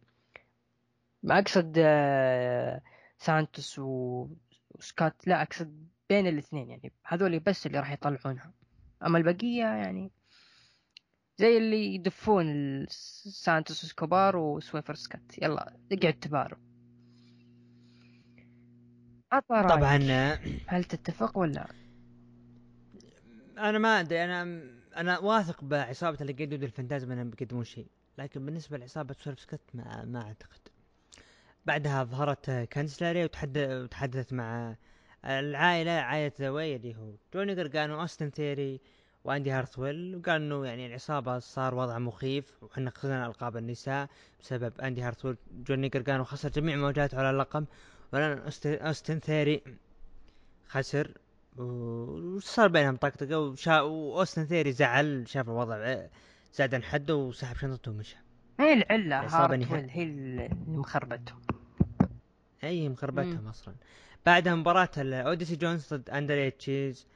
ما 1.22 1.38
أقصد 1.38 1.74
آه، 1.78 2.80
سانتوس 3.18 3.78
وسكات 3.78 5.26
لا 5.26 5.42
أقصد 5.42 5.88
بين 6.08 6.26
الاثنين 6.26 6.70
يعني. 6.70 6.92
هذول 7.04 7.38
بس 7.38 7.66
اللي 7.66 7.78
راح 7.78 7.92
يطلعونها. 7.92 8.52
أما 9.06 9.18
البقية 9.18 9.64
يعني 9.64 10.10
زي 11.38 11.58
اللي 11.58 11.94
يدفون 11.94 12.46
سانتوس 12.88 13.84
وسكوبار 13.84 14.36
وسويفر 14.36 14.94
سكات 14.94 15.38
يلا 15.42 15.76
اقعد 15.92 16.14
رأيك. 19.60 19.78
طبعا 19.78 19.98
آه، 20.10 20.38
هل 20.66 20.84
تتفق 20.84 21.38
ولا؟ 21.38 21.66
أنا 23.58 23.78
ما 23.78 24.00
أدري 24.00 24.24
أنا 24.24 24.42
أنا 24.96 25.18
واثق 25.18 25.64
بعصابه 25.64 26.18
Legado 26.20 26.32
del 26.32 26.58
Fantasma 26.58 27.14
انهم 27.14 27.30
بيقدمون 27.30 27.64
شيء. 27.64 27.86
لكن 28.18 28.46
بالنسبة 28.46 28.78
لعصابة 28.78 29.14
سويرف 29.20 29.40
سكوت 29.40 29.60
ما, 29.74 30.04
ما 30.04 30.22
أعتقد. 30.22 30.60
بعدها 31.66 32.04
ظهرت 32.04 32.50
وتحدث 32.50 33.70
وتحدثت 33.70 34.32
مع 34.32 34.76
العائلة 35.24 35.90
عائلة 35.90 36.32
The 36.40 36.58
Way 36.58 36.76
اللي 36.76 36.96
هو 36.96 37.12
جوني 37.34 37.54
قرقانو 37.54 38.00
أوستن 38.00 38.30
ثيوري 38.30 38.80
وإندي 39.24 39.50
هارتويل. 39.50 40.16
وقال 40.16 40.42
انه 40.42 40.66
يعني 40.66 40.86
العصابة 40.86 41.38
صار 41.38 41.74
وضع 41.74 41.98
مخيف 41.98 42.62
وحنا 42.62 42.90
خسرنا 42.90 43.26
ألقاب 43.26 43.56
النساء 43.56 44.08
بسبب 44.40 44.80
إندي 44.80 45.02
هارتويل. 45.02 45.36
جوني 45.52 45.88
قرقانو 45.88 46.24
خسر 46.24 46.48
جميع 46.48 46.76
مواجهاته 46.76 47.18
على 47.18 47.30
اللقب. 47.30 47.64
أوست- 48.14 48.66
اوستن 48.66 49.18
ثيوري 49.18 49.62
خسر 50.68 51.10
وصار 51.56 52.68
بينهم 52.68 52.96
طقطقة. 52.96 53.38
وشا... 53.38 53.80
وأوستن 53.80 54.44
ثيري 54.44 54.72
زعل 54.72 55.28
شاف 55.28 55.48
الوضع 55.48 56.06
زاد 56.54 56.74
عن 56.74 56.82
حده 56.82 57.16
وسحب 57.16 57.56
شنطته 57.56 57.90
ومشى 57.90 58.16
هي 58.60 58.72
العلة 58.72 59.20
هارتويل. 59.20 59.90
هي 59.90 60.02
اللي 60.02 60.48
مخربتهم 60.66 61.40
اي 62.64 62.88
مخربتهم 62.88 63.42
مم. 63.42 63.48
أصلا 63.48 63.74
بعدها 64.26 64.54
مباراة 64.54 64.90
الاوديسي 64.98 65.56
جونز 65.56 65.94
ضد 65.94 66.10
اندري 66.10 66.50
تشيز 66.50 67.06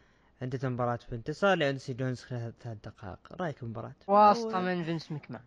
عندها 0.43 0.70
مباراة 0.70 0.98
بانتصار 1.11 1.57
لاوديسي 1.57 1.94
جونز 1.94 2.23
خلال 2.23 2.52
ثلاث 2.61 2.78
دقائق. 2.85 3.19
رأيك 3.40 3.61
بالمباراة؟ 3.61 3.94
واسطة 4.07 4.61
من 4.61 4.85
فينس 4.85 5.12
مكمان 5.12 5.40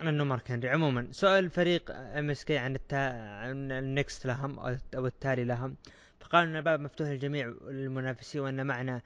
لأنه 0.00 0.24
مارك 0.24 0.50
هنري 0.50 0.68
عموما 0.68 1.08
سؤال 1.10 1.50
فريق 1.50 1.90
MSK 1.90 2.58
عن 2.58 2.74
التا... 2.74 2.96
عن 3.30 3.72
ال 3.72 3.83
next 3.83 4.26
لهم 4.26 4.58
أو 4.94 5.06
التالي 5.06 5.44
لهم. 5.44 5.76
فقالوا 6.20 6.50
إن 6.50 6.56
الباب 6.56 6.80
مفتوح 6.80 7.08
للجميع 7.08 7.54
المنافسين 7.68 8.40
وإن 8.40 8.66
معنى 8.66 9.02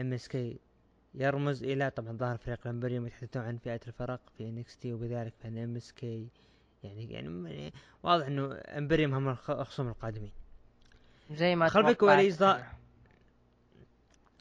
MSK 0.00 0.58
يرمز 1.14 1.64
إلى 1.64 1.90
طبعا 1.90 2.12
ظهر 2.12 2.36
فريق 2.36 2.58
الامبريوم 2.66 3.06
يتحدثون 3.06 3.42
عن 3.42 3.56
فئة 3.58 3.80
الفرق 3.86 4.20
في 4.38 4.48
NXT 4.48 4.92
وبذلك 4.92 5.32
فإن 5.42 5.58
MSK 5.58 6.28
يعني 6.84 7.12
يعني 7.12 7.72
واضح 8.02 8.26
إنه 8.26 8.54
امبريوم 8.54 9.14
هم 9.14 9.28
الخ- 9.28 9.50
الخصوم 9.50 9.88
القادمين 9.88 10.32
زي 11.30 11.56
ما 11.56 11.68
ضا- 12.38 12.54
أنا. 12.54 12.72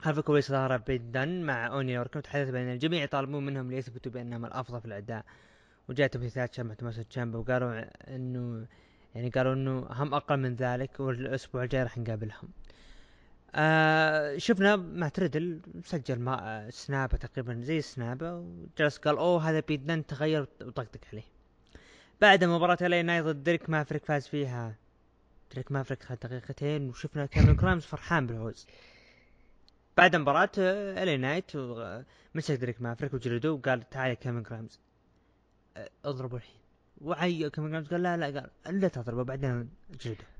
خلف 0.02 0.18
الكواليس 0.20 0.52
ظهر 0.52 0.78
بيت 0.78 1.02
دن 1.02 1.42
مع 1.44 1.68
أوني 1.68 1.94
يورك 1.94 2.16
وتحدث 2.16 2.50
بأن 2.50 2.74
الجميع 2.74 3.04
يطالبون 3.04 3.46
منهم 3.46 3.72
ليثبتوا 3.72 4.12
بأنهم 4.12 4.46
الأفضل 4.46 4.80
في 4.82 4.86
الأداء 4.88 5.26
وجاء 5.90 6.08
تمثيلات 6.08 6.54
شمع 6.54 6.74
توماس 6.74 6.96
تشامبا 6.96 7.40
وقالوا 7.40 7.82
إنه 8.16 8.68
يعني 9.16 9.30
قالوا 9.30 9.54
إنه 9.54 9.80
هم 9.90 10.14
أقل 10.14 10.38
من 10.38 10.56
ذلك 10.56 11.00
والأسبوع 11.00 11.64
الجاي 11.64 11.84
راح 11.84 11.98
نقابلهم. 11.98 12.50
آه 13.60 14.38
شفنا 14.38 14.76
مع 14.76 15.08
تريدل 15.08 15.62
سجل 15.84 16.20
ما 16.20 16.68
سنابة 16.70 17.18
تقريبا 17.18 17.62
زي 17.62 17.78
السنابه 17.78 18.34
وجلس 18.36 18.98
قال 18.98 19.18
أوه 19.18 19.50
هذا 19.50 19.60
بيت 19.60 19.80
دن 19.80 20.06
تغير 20.06 20.42
وطقطق 20.62 21.00
عليه. 21.14 21.24
بعد 22.22 22.44
مباراة 22.44 22.78
الي 22.82 23.04
نايت 23.04 23.26
ضد 23.26 23.44
ديريك 23.44 23.70
مافريك 23.70 24.06
فاز 24.06 24.28
فيها 24.28 24.76
ديريك 25.52 25.72
مافريك 25.72 26.04
خد 26.04 26.18
دقيقتين 26.20 26.90
وشفنا 26.90 27.26
كامل 27.26 27.56
كرامز 27.56 27.84
فرحان 27.84 28.28
بالفوز. 28.28 28.68
بعد 29.98 30.16
مباراة 30.16 30.52
الي 30.58 31.18
نايت 31.18 31.52
مسك 32.36 32.56
ديريك 32.56 32.82
مافريك 32.82 33.14
وجلدوه 33.14 33.52
وقال 33.52 33.90
تعال 33.90 34.10
يا 34.10 34.14
كاميرون 34.14 34.44
جرايمز 34.44 34.80
اضربوا 36.06 36.38
الحين 36.38 36.62
وعي 37.02 37.50
كاميرون 37.50 37.70
جرايمز 37.70 37.88
قال 37.88 38.04
لا 38.04 38.18
لا 38.18 38.50
قال 38.66 38.80
لا 38.80 38.88
تضربه 38.88 39.24
بعدين 39.24 39.70
جلده 40.02 40.37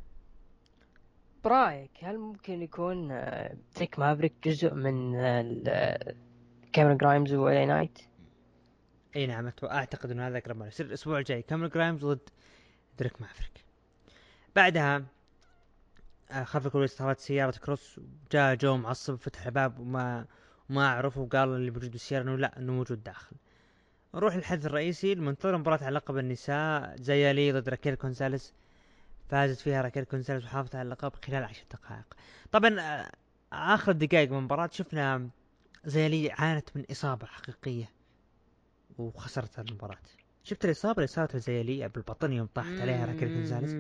برأيك 1.44 1.92
هل 2.04 2.18
ممكن 2.18 2.62
يكون 2.62 3.12
آه، 3.12 3.56
ديريك 3.76 4.00
مافريك 4.00 4.34
جزء 4.44 4.74
من 4.74 5.16
آه، 5.16 6.16
كاميرون 6.74 6.98
جرايمز 6.98 7.34
واي 7.34 7.66
نايت 7.66 8.00
إي 9.16 9.28
نعم 9.28 9.52
أعتقد 9.64 10.12
إنه 10.12 10.28
هذا 10.28 10.38
أقرب 10.38 10.58
مرة 10.58 10.68
يصير. 10.68 10.86
الأسبوع 10.86 11.20
الجاي 11.20 11.42
كاميرون 11.42 11.70
جرايمز 11.70 12.06
ضد 12.06 12.30
دريك 13.00 13.22
مافريك 13.22 13.66
بعدها 14.56 15.06
آه، 16.32 16.44
خلف 16.44 16.66
الكواليس 16.66 17.00
ظهرت 17.00 17.20
سيارة 17.20 17.58
كروس 17.66 18.00
جاء 18.32 18.56
جو 18.56 18.78
معصب 18.78 19.16
فتح 19.16 19.46
الباب 19.46 19.80
وما 19.80 20.26
وما 20.70 20.86
أعرف 20.86 21.18
وقال 21.18 21.50
اللي 21.50 21.72
موجود 21.72 21.92
بالسيارة 21.92 22.24
إنه 22.24 22.36
لا 22.36 22.58
إنه 22.60 22.74
موجود 22.74 23.04
داخل. 23.04 23.36
نروح 24.16 24.36
للحدث 24.36 24.66
الرئيسي 24.66 25.14
المنتظر 25.14 25.58
مباراة 25.58 25.84
على 25.84 25.96
لقب 25.96 26.18
النساء 26.18 26.96
زيالي 26.96 27.52
ضد 27.52 27.70
راكيل 27.70 27.96
كونساليس 27.96 28.54
فازت 29.30 29.60
فيها 29.60 29.82
راكيل 29.82 30.04
كونساليس 30.04 30.44
وحافظت 30.46 30.76
على 30.76 30.86
اللقب 30.86 31.12
خلال 31.26 31.44
عشر 31.44 31.64
دقائق. 31.72 32.14
طبعا 32.52 32.80
آه، 32.80 33.12
آخر 33.54 33.92
دقائق 33.92 34.32
من 34.32 34.38
المباراة 34.38 34.70
شفنا 34.74 35.30
زيالي 35.86 36.32
عانت 36.32 36.70
من 36.76 36.84
إصابة 36.92 37.26
حقيقية 37.26 37.90
وخسرت 38.98 39.60
المباراة. 39.60 39.98
شفت 40.44 40.66
الإصابة 40.66 40.96
اللي 40.98 41.08
صارت 41.08 41.36
لزيالي 41.36 41.88
بالبطن 41.90 42.34
يوم 42.34 42.48
طاحت 42.56 42.82
عليها 42.82 43.06
راكيل 43.06 43.28
كونزاليس 43.34 43.76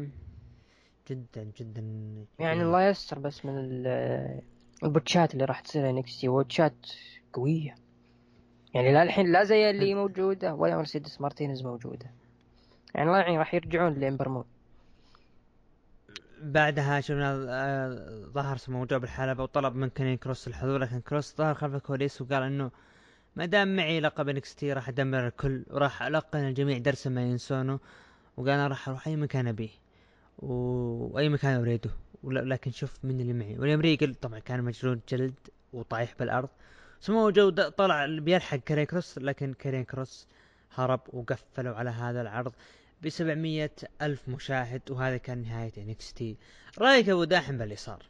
جدا 1.09 1.51
جدا. 1.59 1.81
يعني 2.39 2.61
الله 2.61 2.83
يستر 2.89 3.19
بس 3.19 3.45
من 3.45 3.57
ال- 3.57 4.41
البوتشات 4.83 5.33
اللي 5.33 5.45
راح 5.45 5.59
تصير 5.59 5.89
NXT 5.89 6.27
بوتشات 6.27 6.75
قوية. 7.33 7.75
يعني 8.73 8.93
لا 8.93 9.03
الحين 9.03 9.31
لا 9.31 9.43
زيا 9.43 9.69
لي 9.69 9.93
موجودة 9.95 10.53
ولا 10.55 10.77
مرسيدس 10.77 11.21
مارتينيز 11.21 11.63
موجودة. 11.63 12.11
يعني 12.95 13.07
الله 13.09 13.19
يعين 13.19 13.39
راح 13.39 13.53
يرجعون 13.53 13.93
لإمبر 13.93 14.18
مون. 14.18 14.43
بعدها 16.41 17.01
شفنا 17.01 17.45
آه، 17.49 18.25
ظهر 18.33 18.57
موجود 18.67 19.01
بالحلبة 19.01 19.43
وطلب 19.43 19.75
من 19.75 19.89
كارين 19.89 20.17
كروس 20.17 20.47
الحضور 20.47 20.77
لكن 20.77 20.99
كروس 21.01 21.35
ظهر 21.37 21.53
خلف 21.55 21.75
الكواليس 21.75 22.21
وقال 22.21 22.43
إنه 22.43 22.71
ما 23.35 23.45
دام 23.45 23.75
معي 23.75 23.99
لقب 23.99 24.29
NXT 24.29 24.73
راح 24.73 24.89
أدمر 24.89 25.27
الكل 25.27 25.63
وراح 25.69 26.03
ألقن 26.03 26.39
الجميع 26.39 26.77
درسا 26.77 27.09
ما 27.09 27.21
ينسونه. 27.21 27.79
وقال 28.37 28.49
أنا 28.49 28.67
راح 28.67 28.89
أروح 28.89 29.07
أي 29.07 29.15
مكان 29.15 29.47
أبيه 29.47 29.69
واي 30.39 31.29
مكان 31.29 31.59
أريده. 31.59 31.89
ول- 32.23 32.49
لكن 32.49 32.71
شوف 32.71 33.05
من 33.05 33.19
اللي 33.21 33.33
معي. 33.33 33.57
وليم 33.59 33.81
ريجل 33.81 34.15
طبعا 34.15 34.39
كان 34.39 34.63
مجلود 34.63 34.99
جلد 35.09 35.33
وطايح 35.73 36.15
بالأرض. 36.19 36.49
سمو 37.01 37.29
جو 37.29 37.49
طلع 37.49 38.05
بيلحق 38.05 38.57
كارين 38.57 38.85
كروس 38.85 39.17
لكن 39.17 39.53
كارين 39.53 39.83
كروس 39.83 40.27
هرب 40.75 41.01
وقفلوا 41.13 41.75
على 41.75 41.89
هذا 41.89 42.21
العرض. 42.21 42.53
ب 43.01 43.09
700 43.09 43.69
ألف 44.01 44.29
مشاهد 44.29 44.81
وهذا 44.91 45.17
كان 45.17 45.41
نهاية 45.41 45.71
NXT 45.77 46.37
رأيك 46.79 47.09
أبو 47.09 47.23
داحم 47.23 47.57
باللي 47.57 47.75
صار 47.75 48.03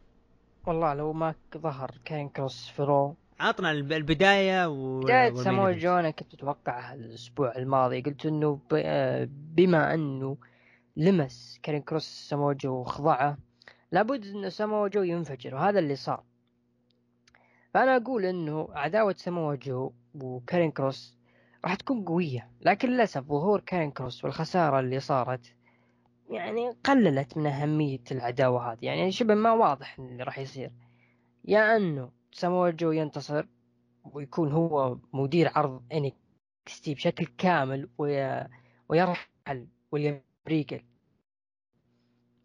والله 0.68 0.94
لو 0.94 1.14
ما 1.14 1.36
ظهر 1.58 1.92
كارين 2.06 2.30
كروس 2.30 2.68
في 2.70 2.84
Raw 2.84 3.16
عطنا 3.40 3.72
الب- 3.72 3.92
البداية 3.92 4.68
و 4.70 5.00
بداية 5.00 5.26
وال 5.28 5.31
main 5.31 5.36
event. 5.36 5.44
سامو 5.44 5.84
جو 5.84 5.94
أنا 5.94 6.10
كنت 6.10 6.34
اتوقعها 6.34 6.94
الأسبوع 6.94 7.56
الماضي 7.56 8.02
قلت. 8.02 8.26
آه، 8.74 9.28
بما 9.32 9.94
إنه 9.94 10.38
لمس 10.98 11.60
كارين 11.64 11.82
كروس 11.82 12.04
سامو 12.30 12.52
جو 12.52 12.74
وخضعه 12.74 13.38
لابد 13.92 14.26
انه 14.26 14.50
سامو 14.50 14.88
جو 14.88 15.02
ينفجر 15.04 15.56
وهذا 15.56 15.80
اللي 15.80 15.96
صار 15.96 16.24
فأنا 17.74 17.96
أقول 17.98 18.26
إنه 18.26 18.68
عداوة 18.72 19.16
سامو 19.18 19.54
جو 19.56 19.92
وكارين 20.16 20.72
كروس 20.72 21.17
راح 21.64 21.76
تكون 21.76 22.06
قوية 22.06 22.52
لكن 22.62 22.90
للأسف 22.90 23.24
ظهور 23.24 23.60
كارين 23.60 23.92
كروس 23.92 24.24
والخسارة 24.26 24.80
اللي 24.80 25.00
صارت 25.00 25.54
يعني 26.30 26.70
قللت 26.70 27.38
من 27.38 27.48
أهمية 27.48 28.04
العداوة 28.12 28.72
هذه 28.72 28.78
يعني 28.82 29.12
شبه 29.12 29.36
ما 29.36 29.52
واضح 29.52 30.00
اللي 30.00 30.24
راح 30.24 30.40
يصير. 30.40 30.72
يا 31.46 31.78
أنه 31.78 32.12
سامو 32.32 32.70
جو 32.70 32.92
ينتصر 32.92 33.46
ويكون 34.06 34.52
هو 34.52 34.98
مدير 35.14 35.52
عرض 35.56 35.84
NXT 35.94 36.90
بشكل 36.90 37.26
كامل 37.26 37.90
وي... 37.98 38.48
ويرحل 38.90 39.68
ويليام 39.92 40.22
ريجل 40.48 40.84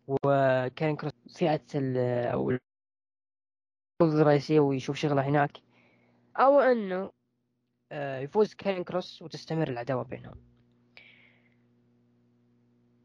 وكان 0.09 0.97
كروس 0.97 1.13
فئة 1.39 1.67
ال... 1.75 2.41
الرئيسية 4.03 4.61
ويشوف 4.61 4.97
شغله 4.97 5.29
هناك. 5.29 5.59
أو 6.37 6.61
أنه 6.61 7.11
يفوز 7.93 8.55
كارين 8.55 8.85
كروس 8.85 9.23
وتستمر 9.23 9.69
العداوة 9.69 10.03
بينهم. 10.03 10.35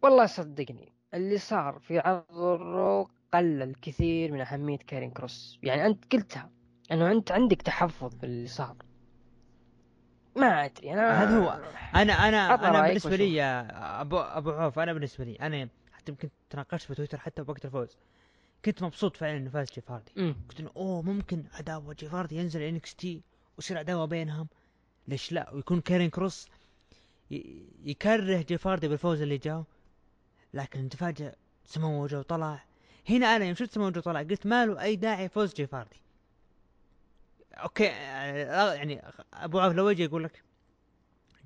والله 0.02 0.26
صدقني 0.26 0.94
اللي 1.14 1.38
صار 1.38 1.80
في 1.80 2.00
عرض 2.00 2.38
ال 2.38 2.56
Raw 2.56 3.10
قلل 3.34 3.76
كثير 3.82 4.32
من 4.32 4.42
أهمية 4.42 4.78
كارين 4.78 5.12
كروس. 5.12 5.60
يعني 5.64 5.86
أنت 5.86 6.14
قلتها 6.14 6.50
أنه 6.92 7.12
أنت 7.12 7.32
عندك 7.32 7.62
تحفظ 7.62 8.16
في 8.16 8.24
اللي 8.24 8.48
صار. 8.48 8.76
ما 10.36 10.66
أدري 10.66 10.94
أنا 10.94 11.24
هذا 11.24 11.38
هو. 11.38 11.62
أنا 11.96 12.28
رأيك 12.72 12.88
بالنسبة 12.88 13.10
وشوف. 13.10 13.22
لي 13.22 13.36
يا 13.36 14.02
ابو 14.02 14.18
أبو 14.18 14.52
عوف 14.52 14.80
أنا 14.80 14.94
بالنسبة 14.94 15.24
لي 15.24 15.36
أنا 15.36 15.70
حتى 15.92 16.12
يمكن 16.12 16.30
تناقشت 16.50 16.86
في 16.88 16.96
تويتر 16.96 17.18
حتى 17.18 17.42
وقت 17.48 17.66
الفوز. 17.66 17.98
كنت 18.66 18.84
مبسوط 18.84 19.18
فعلا 19.18 19.38
إنه 19.38 19.50
فاز 19.50 19.72
جيف 19.72 19.92
هاردي 19.92 20.12
إنه 20.60 20.72
أوه 20.76 21.02
ممكن 21.02 21.44
عداوة 21.54 21.94
جيف 21.94 22.16
هاردي 22.16 22.36
ينزل 22.36 22.62
NXT 22.62 23.22
ويصير 23.58 23.78
عداوة 23.78 24.06
بينهم. 24.06 24.48
ليش 25.08 25.32
لا؟ 25.32 25.54
ويكون 25.54 25.82
كارين 25.82 26.10
كروس 26.10 26.48
يكره 27.84 28.42
جيف 28.42 28.68
هاردي 28.68 28.88
بالفوز 28.88 29.22
اللي 29.22 29.38
جاه 29.38 29.64
لكن 30.54 30.90
تفاجأ 30.90 31.36
سمو 31.66 32.08
جو 32.08 32.22
طلع. 32.22 32.64
هنا 33.10 33.36
أنا 33.36 33.46
يوم 33.46 33.56
شفت 33.56 33.72
سمو 33.72 33.90
جو 33.90 34.02
طلع 34.02 34.20
قلت 34.20 34.46
ما 34.46 34.66
له 34.66 34.82
أي 34.82 34.96
داعي 34.96 35.30
فوز 35.30 35.54
جيف 35.54 35.76
هاردي 35.76 36.02
okay 37.54 37.90
آه، 37.90 38.74
يعني 38.74 39.02
أبو 39.34 39.60
عوف 39.60 39.74
لو 39.74 39.90
يجي 39.90 40.04
يقول 40.04 40.24
لك 40.24 40.44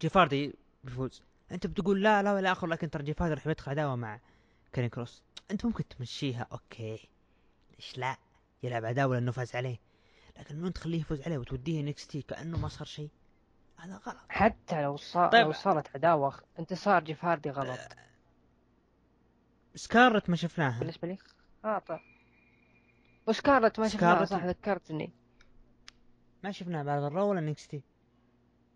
جيف 0.01 0.17
هاردي 0.17 0.53
بيفوز. 0.83 1.21
أنت 1.51 1.67
بتقول 1.67 2.03
لا 2.03 2.23
لا 2.23 2.33
ولا 2.33 2.51
أخر 2.51 2.67
لكن 2.67 2.89
ترى 2.89 3.03
جيف 3.03 3.21
هاردي 3.21 3.35
راح 3.35 3.47
يدخل 3.47 3.71
عداوة 3.71 3.95
مع 3.95 4.19
كارين 4.73 4.89
كروس. 4.89 5.21
أنت 5.51 5.65
ممكن 5.65 5.87
تمشيها 5.87 6.47
okay. 6.51 6.99
ليش 7.75 7.97
لا؟ 7.97 8.17
يلعب 8.63 8.85
عداوة 8.85 9.15
لأنه 9.15 9.31
فاز 9.31 9.55
عليه. 9.55 9.79
لكن 10.39 10.61
من 10.61 10.73
تخليه 10.73 10.99
يفوز 11.01 11.21
عليه 11.21 11.37
وتوديه 11.37 11.81
NXT 11.81 12.21
كأنه 12.21 12.57
ما 12.57 12.67
صار 12.67 12.87
شيء. 12.87 13.09
هذا 13.81 14.01
غلط. 14.07 14.17
حتى 14.29 14.81
لو 14.83 14.97
صار 14.97 15.31
طيب. 15.31 15.45
لو 15.45 15.51
صارت 15.51 15.95
عداوة 15.95 16.33
انتصار 16.59 17.03
جيف 17.03 17.25
هاردي 17.25 17.49
غلط 17.49 17.79
سكارلت 19.75 20.29
ما 20.29 20.35
شفناها. 20.35 20.79
بالنسبة 20.79 21.07
لي؟ 21.07 21.17
آه 21.65 21.79
طيب. 21.79 21.99
وسكارلت 23.27 23.79
ما 23.79 23.87
شفناها 23.87 24.25
صح 24.25 24.45
ذكرتني. 24.45 25.13
ما 26.43 26.51
شفناها 26.51 26.83
بعد 26.83 27.03
ال 27.03 27.10
Raw 27.10 27.29
ولا 27.29 27.41
NXT 27.41 27.83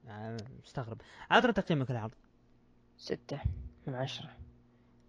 آه، 0.08 0.38
مستغرب. 0.64 1.02
عطنا 1.32 1.52
تقييمك 1.52 1.92
العرض. 1.92 2.14
ستة 2.98 3.40
من 3.88 3.96
عشرة. 3.96 4.30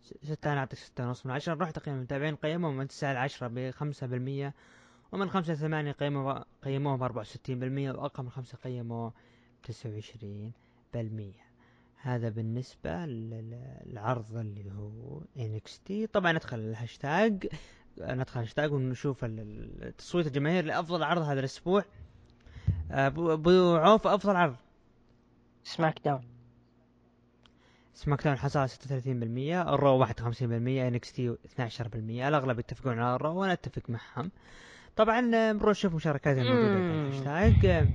ستة 0.02 0.52
أنا 0.52 0.60
أعطيك 0.60 0.78
ستة 0.78 1.06
ونص 1.06 1.26
من 1.26 1.32
عشرة. 1.32 1.54
نروح 1.54 1.70
تقييم 1.70 1.96
المتابعين. 1.96 2.36
قيموا 2.36 2.72
من 2.72 2.88
تسعة 2.88 3.12
لعشرة 3.12 3.46
بخمسة 3.48 4.06
بالمية 4.06 4.54
ومن 5.12 5.30
خمسة 5.30 5.52
لثمانية 5.52 5.92
قيموا 5.92 6.44
قيموه 6.62 6.96
بأربعة 6.96 7.20
وستين 7.20 7.58
بالمية 7.58 7.90
وأقل 7.90 8.22
من 8.22 8.30
خمسة 8.30 8.58
قيموه 8.58 9.12
بتسعة 9.66 9.90
وعشرين 9.92 10.52
بالمية 10.94 11.46
هذا 11.96 12.28
بالنسبة 12.28 13.06
لل- 13.06 13.80
للعرض 13.86 14.36
اللي 14.36 14.72
هو 14.72 15.20
NXT 15.38 16.10
طبعا 16.12 16.32
ندخل 16.32 16.58
الهاشتاج 16.58 17.46
ندخل 18.00 18.40
الهاشتاج 18.40 18.72
ونشوف 18.72 19.24
ال- 19.24 19.40
ال- 19.40 19.84
التصويت 19.84 20.26
الجماهير 20.26 20.64
لأفضل 20.64 21.02
عرض 21.02 21.22
هذا 21.22 21.40
الأسبوع. 21.40 21.84
أبو 22.90 23.76
عوف 23.76 24.06
أفضل 24.06 24.36
عرض. 24.36 24.56
SmackDown. 25.64 26.24
SmackDown 27.94 28.36
حصل 28.38 28.68
36% 28.68 29.62
ال 29.74 29.80
Raw 29.80 29.98
51% 30.06 30.88
NXT 30.88 31.36
12% 31.44 32.28
الأغلب 32.28 32.58
يتفقون 32.58 32.98
على 32.98 33.16
ال 33.16 33.21
Raw 33.21 33.34
وأنا 33.40 33.52
أتفق 33.52 33.90
معهم. 33.90 34.30
طبعا 34.96 35.34
آه، 35.34 35.52
نروح 35.52 35.70
نشوف 35.70 35.94
مشاركات 35.94 36.38
الموجوده 36.38 36.74
مم. 36.78 37.10
بالهاشتاج 37.10 37.66
آه، 37.66 37.88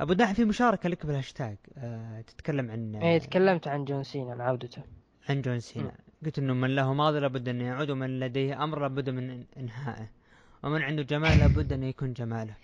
أبو 0.00 0.12
داحم 0.12 0.34
في 0.34 0.44
مشاركة 0.44 0.88
لك 0.88 1.06
بالهاشتاج 1.06 1.56
آه، 1.78 2.20
تتكلم 2.20 2.70
عن 2.70 2.94
آه، 2.94 3.02
إيه 3.02 3.18
تكلمت 3.18 3.68
عن 3.68 3.84
جون 3.84 4.02
سينا 4.02 4.32
عن 4.32 4.40
عودته 4.40 4.82
عن 5.28 5.42
جون 5.42 5.60
سينا. 5.60 5.92
قلت 6.24 6.38
إنه 6.38 6.54
من 6.54 6.74
له 6.74 6.92
ماضي 6.94 7.18
لابد 7.20 7.48
أن 7.48 7.60
يعود 7.60 7.90
ومن 7.90 8.20
لديه 8.20 8.64
أمر 8.64 8.80
لابد 8.80 9.10
من 9.10 9.44
إنهائه. 9.56 10.10
ومن 10.62 10.82
عنده 10.82 11.02
جمال 11.02 11.38
لابد 11.38 11.72
أن 11.72 11.82
يكون 11.82 12.12
جماله. 12.12 12.54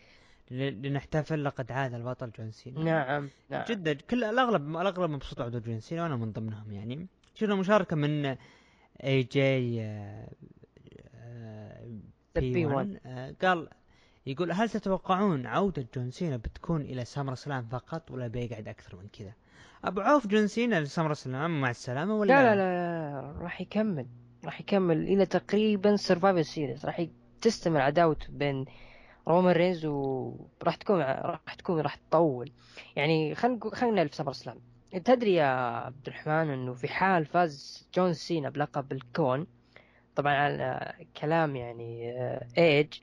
لنحتفل 0.51 1.45
لقد 1.45 1.73
عاد 1.73 1.95
البطل 1.95 2.31
جون 2.39 2.51
سينا. 2.51 2.85
نعم 2.85 3.29
نعم. 3.51 3.65
جدا. 3.69 3.93
كل 3.93 4.25
الأغلب 4.25 4.69
الأغلب 4.77 5.11
مبسوط 5.11 5.41
عودة 5.41 5.59
جون 5.59 5.81
سينا 5.81 6.03
وأنا 6.03 6.17
من 6.17 6.33
ضمنهم 6.33 6.73
يعني. 6.73 7.07
شفنا 7.35 7.55
مشاركة 7.55 7.97
من 7.97 8.37
اي 9.05 9.23
جي 9.23 9.79
بي 12.37 12.67
P1. 12.67 12.73
1 12.73 13.37
قال 13.43 13.69
يقول 14.27 14.53
هل 14.53 14.71
تتوقعون 14.71 15.47
عودة 15.47 15.87
جون 15.95 16.11
سينا 16.11 16.37
بتكون 16.37 16.81
إلى 16.81 17.05
SummerSlam 17.05 17.69
فقط 17.69 18.11
ولا 18.11 18.29
بيقعد 18.29 18.69
أكثر 18.69 18.97
من 18.97 19.09
كذا؟ 19.09 19.33
أبو 19.85 20.01
عوف 20.01 20.27
جون 20.27 20.47
سينا 20.47 20.81
ل 20.81 21.15
SummerSlam 21.15 21.61
مع 21.61 21.71
السلامة 21.71 22.15
ولا 22.15 22.33
لا 22.33 22.43
لا؟ 22.43 22.55
لا, 22.55 23.23
لا 23.23 23.39
راح 23.43 23.61
يكمل 23.61 24.07
راح 24.45 24.61
يكمل 24.61 24.97
إلى 24.97 25.27
تقريبا 25.27 25.97
Survivor 25.97 26.45
Series 26.45 26.87
راح 26.87 27.07
تستمر 27.41 27.81
عداوته 27.81 28.27
بين 28.31 28.65
رومان 29.29 29.55
رينز 29.55 29.87
وراح 29.87 30.77
تكون 30.77 31.01
راح 31.01 31.55
تكون 31.59 31.81
راح 31.81 31.95
تطول. 31.95 32.53
يعني 32.97 33.35
خلينا 33.35 33.61
خلينا 33.73 34.03
نلف 34.03 34.15
SummerSlam. 34.15 34.61
تدري 35.05 35.35
يا 35.35 35.47
عبد 35.47 36.07
الرحمن 36.07 36.51
إنه 36.51 36.75
في 36.75 36.89
حال 36.89 37.27
فاز 37.27 37.89
جون 37.95 38.13
سينا 38.13 38.51
بلقب 38.51 38.93
الكون 38.93 39.47
طبعا 40.17 40.35
على 40.35 40.93
كلام 41.21 41.57
يعني 41.57 42.13
آه، 42.13 42.47
ايج 42.59 43.01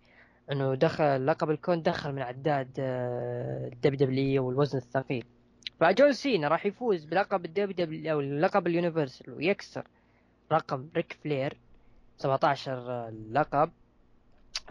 إنه 0.52 0.76
دخل 0.76 1.26
لقب 1.26 1.50
الكون 1.50 1.82
دخل 1.82 2.12
من 2.12 2.22
عداد 2.22 2.72
ال 2.80 4.00
WWE 4.00 4.48
والوزن 4.48 4.78
الثقيل. 4.78 5.26
فجون 5.80 6.14
سينا 6.14 6.48
راح 6.48 6.66
يفوز 6.66 7.06
بلقب 7.06 7.46
ال 7.46 7.76
WWE 7.86 8.12
أو 8.12 8.22
لقب 8.22 8.68
ال 8.68 8.74
Universal 8.74 9.34
ويكسر 9.34 9.88
رقم 10.52 10.90
ريك 10.96 11.18
فلير 11.24 11.58
17 12.18 13.10
لقب. 13.32 13.72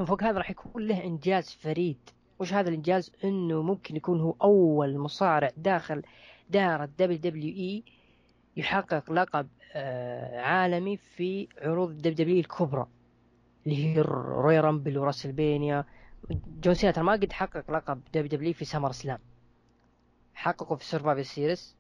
وفوق 0.01 0.23
هذا 0.23 0.39
راح 0.39 0.51
يكون 0.51 0.87
له 0.87 1.05
إنجاز 1.05 1.51
فريد. 1.51 2.11
وش 2.39 2.53
هذا 2.53 2.69
الإنجاز؟ 2.69 3.13
إنه 3.25 3.63
ممكن 3.63 3.97
يكون 3.97 4.21
هو 4.21 4.35
أول 4.43 4.99
مصارع 4.99 5.51
داخل 5.57 6.03
دائرة 6.51 6.89
WWE 6.99 7.83
يحقق 8.57 9.13
لقب 9.13 9.49
آه، 9.73 10.41
عالمي 10.41 10.97
في 10.97 11.49
عروض 11.63 11.91
ال 11.91 12.15
WWE 12.15 12.41
الكبرى. 12.41 12.87
اللي 13.71 13.85
هي 13.85 14.01
Royal 14.01 14.61
Rumble 14.61 14.99
و 14.99 15.06
WrestleMania 15.06 15.85
جون 16.61 16.75
سينا 16.75 16.93
ترى 16.93 17.05
ما 17.05 17.13
قد 17.13 17.33
حقق 17.33 17.71
لقب 17.71 18.01
WWE 18.15 18.53
في 18.53 18.65
SummerSlam. 18.65 19.19
حققوا 20.35 20.77
في 20.77 20.85
Survivor 20.85 21.23
Series 21.23 21.77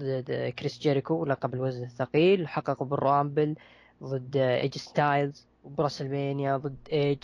ضد 0.00 0.52
كريس 0.58 0.78
جيريكو 0.78 1.24
لقب 1.24 1.54
الوزن 1.54 1.84
الثقيل. 1.84 2.48
حققوا 2.48 2.86
بال 2.86 3.04
Rumble 3.04 3.56
ضد 4.02 4.36
اي 4.36 4.50
جي 4.50 4.78
ستايلز 4.78 5.48
وب 5.64 5.77
WrestleMania 5.77 6.56
ضد 6.56 6.88
ايج 6.92 7.22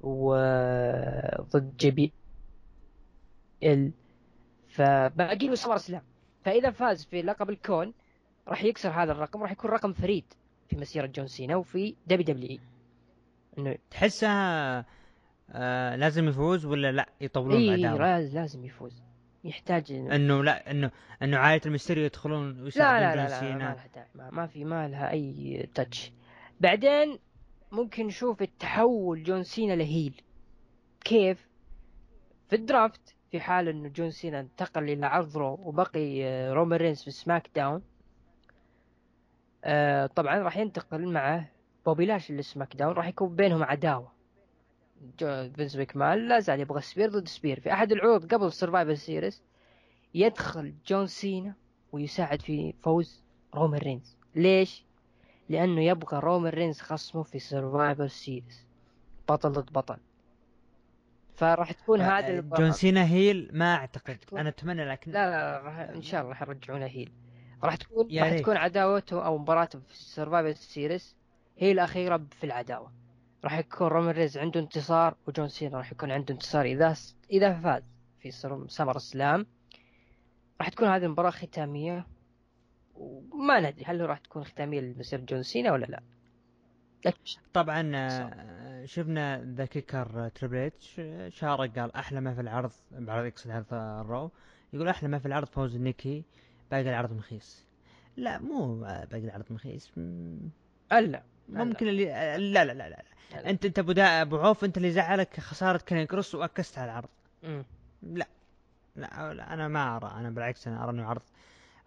وضد 0.00 1.76
جي 1.76 1.90
بي 1.90 2.12
ال 3.62 3.92
فباقي 4.68 5.48
له 5.48 5.54
SummerSlam. 5.54 6.02
فإذا 6.44 6.70
فاز 6.70 7.04
في 7.04 7.22
لقب 7.22 7.50
الكون 7.50 7.92
راح 8.48 8.64
يكسر 8.64 8.90
هذا 8.90 9.12
الرقم 9.12 9.42
راح 9.42 9.52
يكون 9.52 9.70
رقم 9.70 9.92
فريد 9.92 10.24
في 10.68 10.76
مسيرة 10.76 11.06
جون 11.06 11.26
سينا 11.26 11.56
وفي 11.56 11.94
WWE 12.06 12.58
إنه 13.58 13.76
تحسها 13.90 14.84
آه 15.50 15.96
لازم 15.96 16.28
يفوز 16.28 16.66
ولا 16.66 16.92
لا؟ 16.92 17.08
يطولون 17.20 17.56
إيه 17.56 17.86
بعدها. 17.86 18.20
لازم 18.20 18.64
يفوز. 18.64 19.02
يحتاج 19.44 19.92
إنه 19.92 20.44
لا 20.44 20.70
إنه 20.70 20.90
إنه 21.22 21.36
عائلة 21.38 21.62
المستريو 21.66 22.04
يدخلون 22.04 22.60
ويساعدون 22.62 23.08
لا 23.08 23.28
لا, 23.28 23.28
لا, 23.28 23.40
لا 23.40 23.54
ما 23.54 23.58
لها 23.58 23.86
داعي 23.94 24.06
ما, 24.14 24.30
ما 24.30 24.46
في 24.46 24.64
ما 24.64 24.88
لها 24.88 25.10
أي 25.10 25.68
touch 25.74 26.12
بعدين 26.60 27.18
ممكن 27.72 28.06
نشوف 28.06 28.42
التحول 28.42 29.22
جون 29.22 29.42
سينا 29.42 29.72
ل 29.72 29.80
heel. 29.80 30.22
كيف؟ 31.04 31.48
في 32.48 32.56
ال 32.56 32.66
draft 32.66 33.14
في 33.30 33.40
حال 33.40 33.68
إنه 33.68 33.88
جون 33.88 34.10
سينا 34.10 34.40
انتقل 34.40 34.90
إلى 34.90 35.06
عرض 35.06 35.36
Raw 35.36 35.58
وبقي 35.62 36.24
آه، 36.24 36.52
رومان 36.52 36.78
رينز 36.78 37.02
في 37.04 37.10
SmackDown. 37.10 37.82
آه 39.64 40.06
طبعا 40.06 40.38
راح 40.38 40.56
ينتقل 40.56 41.12
معه 41.12 41.48
بوبي 41.86 42.06
لاش 42.06 42.30
لسماك 42.30 42.76
داون 42.76 42.92
راح 42.92 43.08
يكون 43.08 43.36
بينهم 43.36 43.62
عداوة. 43.62 44.12
فينس 45.18 45.76
ماكمان 45.76 46.28
لا 46.28 46.40
زال 46.40 46.60
يبغى 46.60 46.80
spear 46.80 47.10
ضد 47.10 47.28
spear. 47.28 47.60
في 47.60 47.72
أحد 47.72 47.92
العروض 47.92 48.34
قبل 48.34 48.52
Survivor 48.52 48.94
Series 48.94 49.42
يدخل 50.14 50.74
جون 50.86 51.06
سينا 51.06 51.54
ويساعد 51.92 52.42
في 52.42 52.72
فوز 52.72 53.22
رومان 53.54 53.80
رينز. 53.80 54.16
ليش؟ 54.34 54.84
لأنه 55.48 55.82
يبغى 55.82 56.18
رومان 56.18 56.52
رينز 56.52 56.80
خصمه 56.80 57.22
في 57.22 57.38
Survivor 57.38 58.06
Series 58.06 58.66
بطل 59.28 59.52
ضد 59.52 59.72
بطل. 59.72 59.96
فراح 61.34 61.72
تكون 61.72 62.00
آه 62.00 62.18
هذا 62.18 62.40
جون 62.40 62.72
سينا 62.72 63.04
heel 63.04 63.50
ما 63.52 63.74
أعتقد. 63.74 64.18
أنا 64.32 64.48
أتمنى 64.48 64.84
لكن 64.84 65.12
لا 65.12 65.30
لا 65.30 65.62
راح 65.64 65.78
إن 65.78 66.02
شاء 66.02 66.20
الله 66.20 66.30
راح 66.30 66.42
يرجعونه 66.42 66.86
heel. 66.86 67.12
راح 67.64 67.76
تكون 67.76 68.18
راح 68.18 68.38
تكون 68.38 68.56
عداوته 68.56 69.26
أو 69.26 69.38
مباراته 69.38 69.78
في 69.78 69.96
Survivor 69.96 70.60
Series 70.60 71.16
هي 71.58 71.72
الأخيرة 71.72 72.26
في 72.30 72.44
العداوة. 72.44 72.92
راح 73.44 73.58
يكون 73.58 73.86
رومان 73.86 74.14
رينز 74.14 74.38
عنده 74.38 74.60
انتصار 74.60 75.16
وجون 75.26 75.48
سينا 75.48 75.78
راح 75.78 75.92
يكون 75.92 76.10
عنده 76.10 76.34
انتصار. 76.34 76.64
إذا 76.64 76.94
إذا 77.30 77.60
فاز 77.60 77.82
في 78.20 78.30
SummerSlam 78.68 79.46
راح 80.60 80.68
تكون 80.68 80.88
هذه 80.88 81.04
المباراة 81.04 81.30
ختامية. 81.30 82.06
وما 82.94 83.60
ندري 83.60 83.84
هل 83.84 84.00
راح 84.00 84.18
تكون 84.18 84.44
ختامية 84.44 84.80
لمسيرة 84.80 85.20
جون 85.20 85.42
سينا 85.42 85.72
ولا 85.72 85.86
لا. 85.86 86.02
طبعا 87.52 87.92
آه، 87.94 88.84
شفنا 88.84 89.44
The 89.44 89.64
Kicker 89.64 90.28
تريبل 90.28 90.56
اتش 90.56 91.00
شارك 91.28 91.78
قال 91.78 91.96
أحلى 91.96 92.20
ما 92.20 92.34
في 92.34 92.40
العرض 92.40 92.70
بعرض 92.90 93.24
يقصد 93.24 93.50
عرض 93.50 93.74
ال 93.74 93.85
Raw. 93.85 94.30
يقول 94.72 94.88
أحلى 94.88 95.08
ما 95.08 95.18
في 95.18 95.26
العرض 95.26 95.46
فوز 95.46 95.76
نيكي 95.76 96.24
باقي 96.70 96.82
العرض 96.82 97.12
مخيس 97.12 97.66
لا 98.16 98.38
مو 98.38 98.80
باقي 98.80 99.24
العرض 99.24 99.52
مخيس 99.52 99.92
ألا. 100.92 101.22
ممكن 101.52 101.88
اللي 101.88 102.04
لا 102.38 102.64
لا 102.64 102.72
لا, 102.72 102.88
لا. 102.88 103.50
انت 103.50 103.64
انت 103.64 103.78
أبو 103.78 103.92
أبو 103.98 104.38
عوف 104.38 104.64
انت 104.64 104.76
اللي 104.76 104.90
زعلك 104.90 105.40
خسارة 105.40 105.78
كاريون 105.78 106.04
كروس 106.04 106.34
و 106.34 106.45
NXT 106.45 106.78
على 106.78 106.90
العرض. 106.90 107.08
م. 107.42 107.62
لا. 108.02 108.26
لا 108.96 109.54
أنا 109.54 109.68
ما 109.68 109.96
أرى. 109.96 110.12
أنا 110.16 110.30
بالعكس 110.30 110.68
أنا 110.68 110.84
أرى 110.84 110.90
إنه 110.90 111.04
عرض 111.04 111.22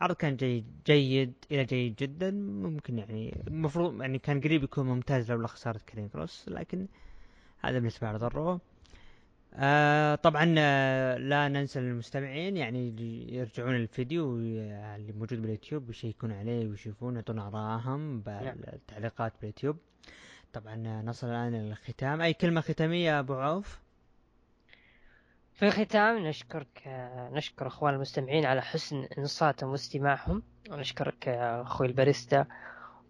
عرض 0.02 0.16
كان 0.16 0.36
جيد 0.36 0.66
جيد 0.86 1.34
إلى 1.52 1.66
جيد 1.66 1.96
جدا. 1.96 2.32
ممكن 2.32 2.98
يعني 2.98 3.44
المفروض 3.48 4.02
يعني 4.02 4.20
كان 4.20 4.42
قريب 4.42 4.64
يكون 4.64 4.86
ممتاز 4.86 5.32
لولا 5.32 5.48
خسارة 5.48 5.82
كاريون 5.90 6.08
كروس 6.08 6.46
لكن 6.48 6.88
هذا 7.60 7.80
بالنسبة 7.80 8.08
لعرض 8.08 8.24
الرو 8.24 8.60
آه 9.58 10.16
طبعا 10.16 10.56
آه 10.58 11.18
لا 11.18 11.48
ننسى 11.48 11.80
المستمعين 11.80 12.58
يعني 12.58 12.96
يرجعون 13.36 13.76
الفيديو 13.76 14.36
اللي 14.38 15.14
موجود 15.14 15.42
باليوتيوب 15.42 15.90
يشيكون 15.90 16.32
عليه 16.32 16.68
ويشوفون 16.68 17.16
يعطون 17.16 17.40
ارائهم 17.40 18.24
نعم. 18.28 18.56
بالتعليقات 18.56 19.34
باليوتيوب. 19.42 19.78
طبعا 20.54 21.02
نصل 21.02 21.28
الآن 21.28 21.56
للختام 21.56 22.22
أي 22.22 22.34
كلمة 22.34 22.62
ختامية 22.62 23.20
أبو 23.20 23.34
عوف؟ 23.34 23.80
في 25.54 25.66
الختام 25.66 26.18
نشكرك 26.18 26.84
نشكر 27.32 27.68
أخوان 27.68 27.94
المستمعين 27.94 28.46
على 28.46 28.62
حسن 28.62 29.08
إنصاتهم 29.18 29.70
واستماعهم. 29.70 30.44
ونشكرك 30.72 31.28
أخوي 31.28 31.88
الباريستا 31.88 32.46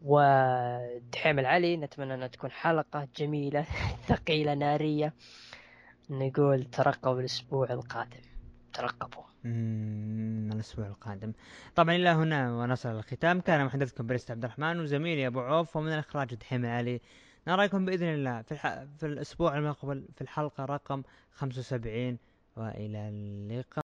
ودحيم 0.01 1.39
العلي. 1.39 1.77
نتمنى 1.77 2.13
انها 2.13 2.27
تكون 2.27 2.51
حلقة 2.51 3.07
جميلة 3.17 3.65
ثقيلة 4.07 4.53
نارية. 4.53 5.13
نقول 6.10 6.64
ترقبوا 6.64 7.19
الأسبوع 7.19 7.69
القادم. 7.69 8.22
ترقبوا. 8.73 9.23
الأسبوع 10.53 10.88
القادم. 10.88 11.34
طبعا 11.76 11.95
إلى 11.95 12.10
هنا 12.10 12.53
ونصل 12.53 12.90
الختام. 12.90 13.41
كان 13.41 13.65
محدثكم 13.65 14.07
بريست 14.07 14.32
عبد 14.32 14.44
الرحمن 14.44 14.80
وزميلي 14.80 15.27
أبو 15.27 15.40
عوف. 15.40 15.76
ومن 15.76 15.94
الإخراج 15.94 16.36
دحيم 16.36 16.65
العلي 16.65 17.02
نراكم 17.48 17.86
بإذن 17.86 18.14
الله. 18.14 18.41
في, 18.41 18.52
الح... 18.52 18.84
في 18.98 19.06
الأسبوع 19.06 19.57
المقبل 19.57 20.07
في 20.15 20.22
الحلقة 20.22 20.65
رقم 20.65 21.03
75 21.32 22.18
وإلى 22.56 23.10
اللقاء. 23.10 23.85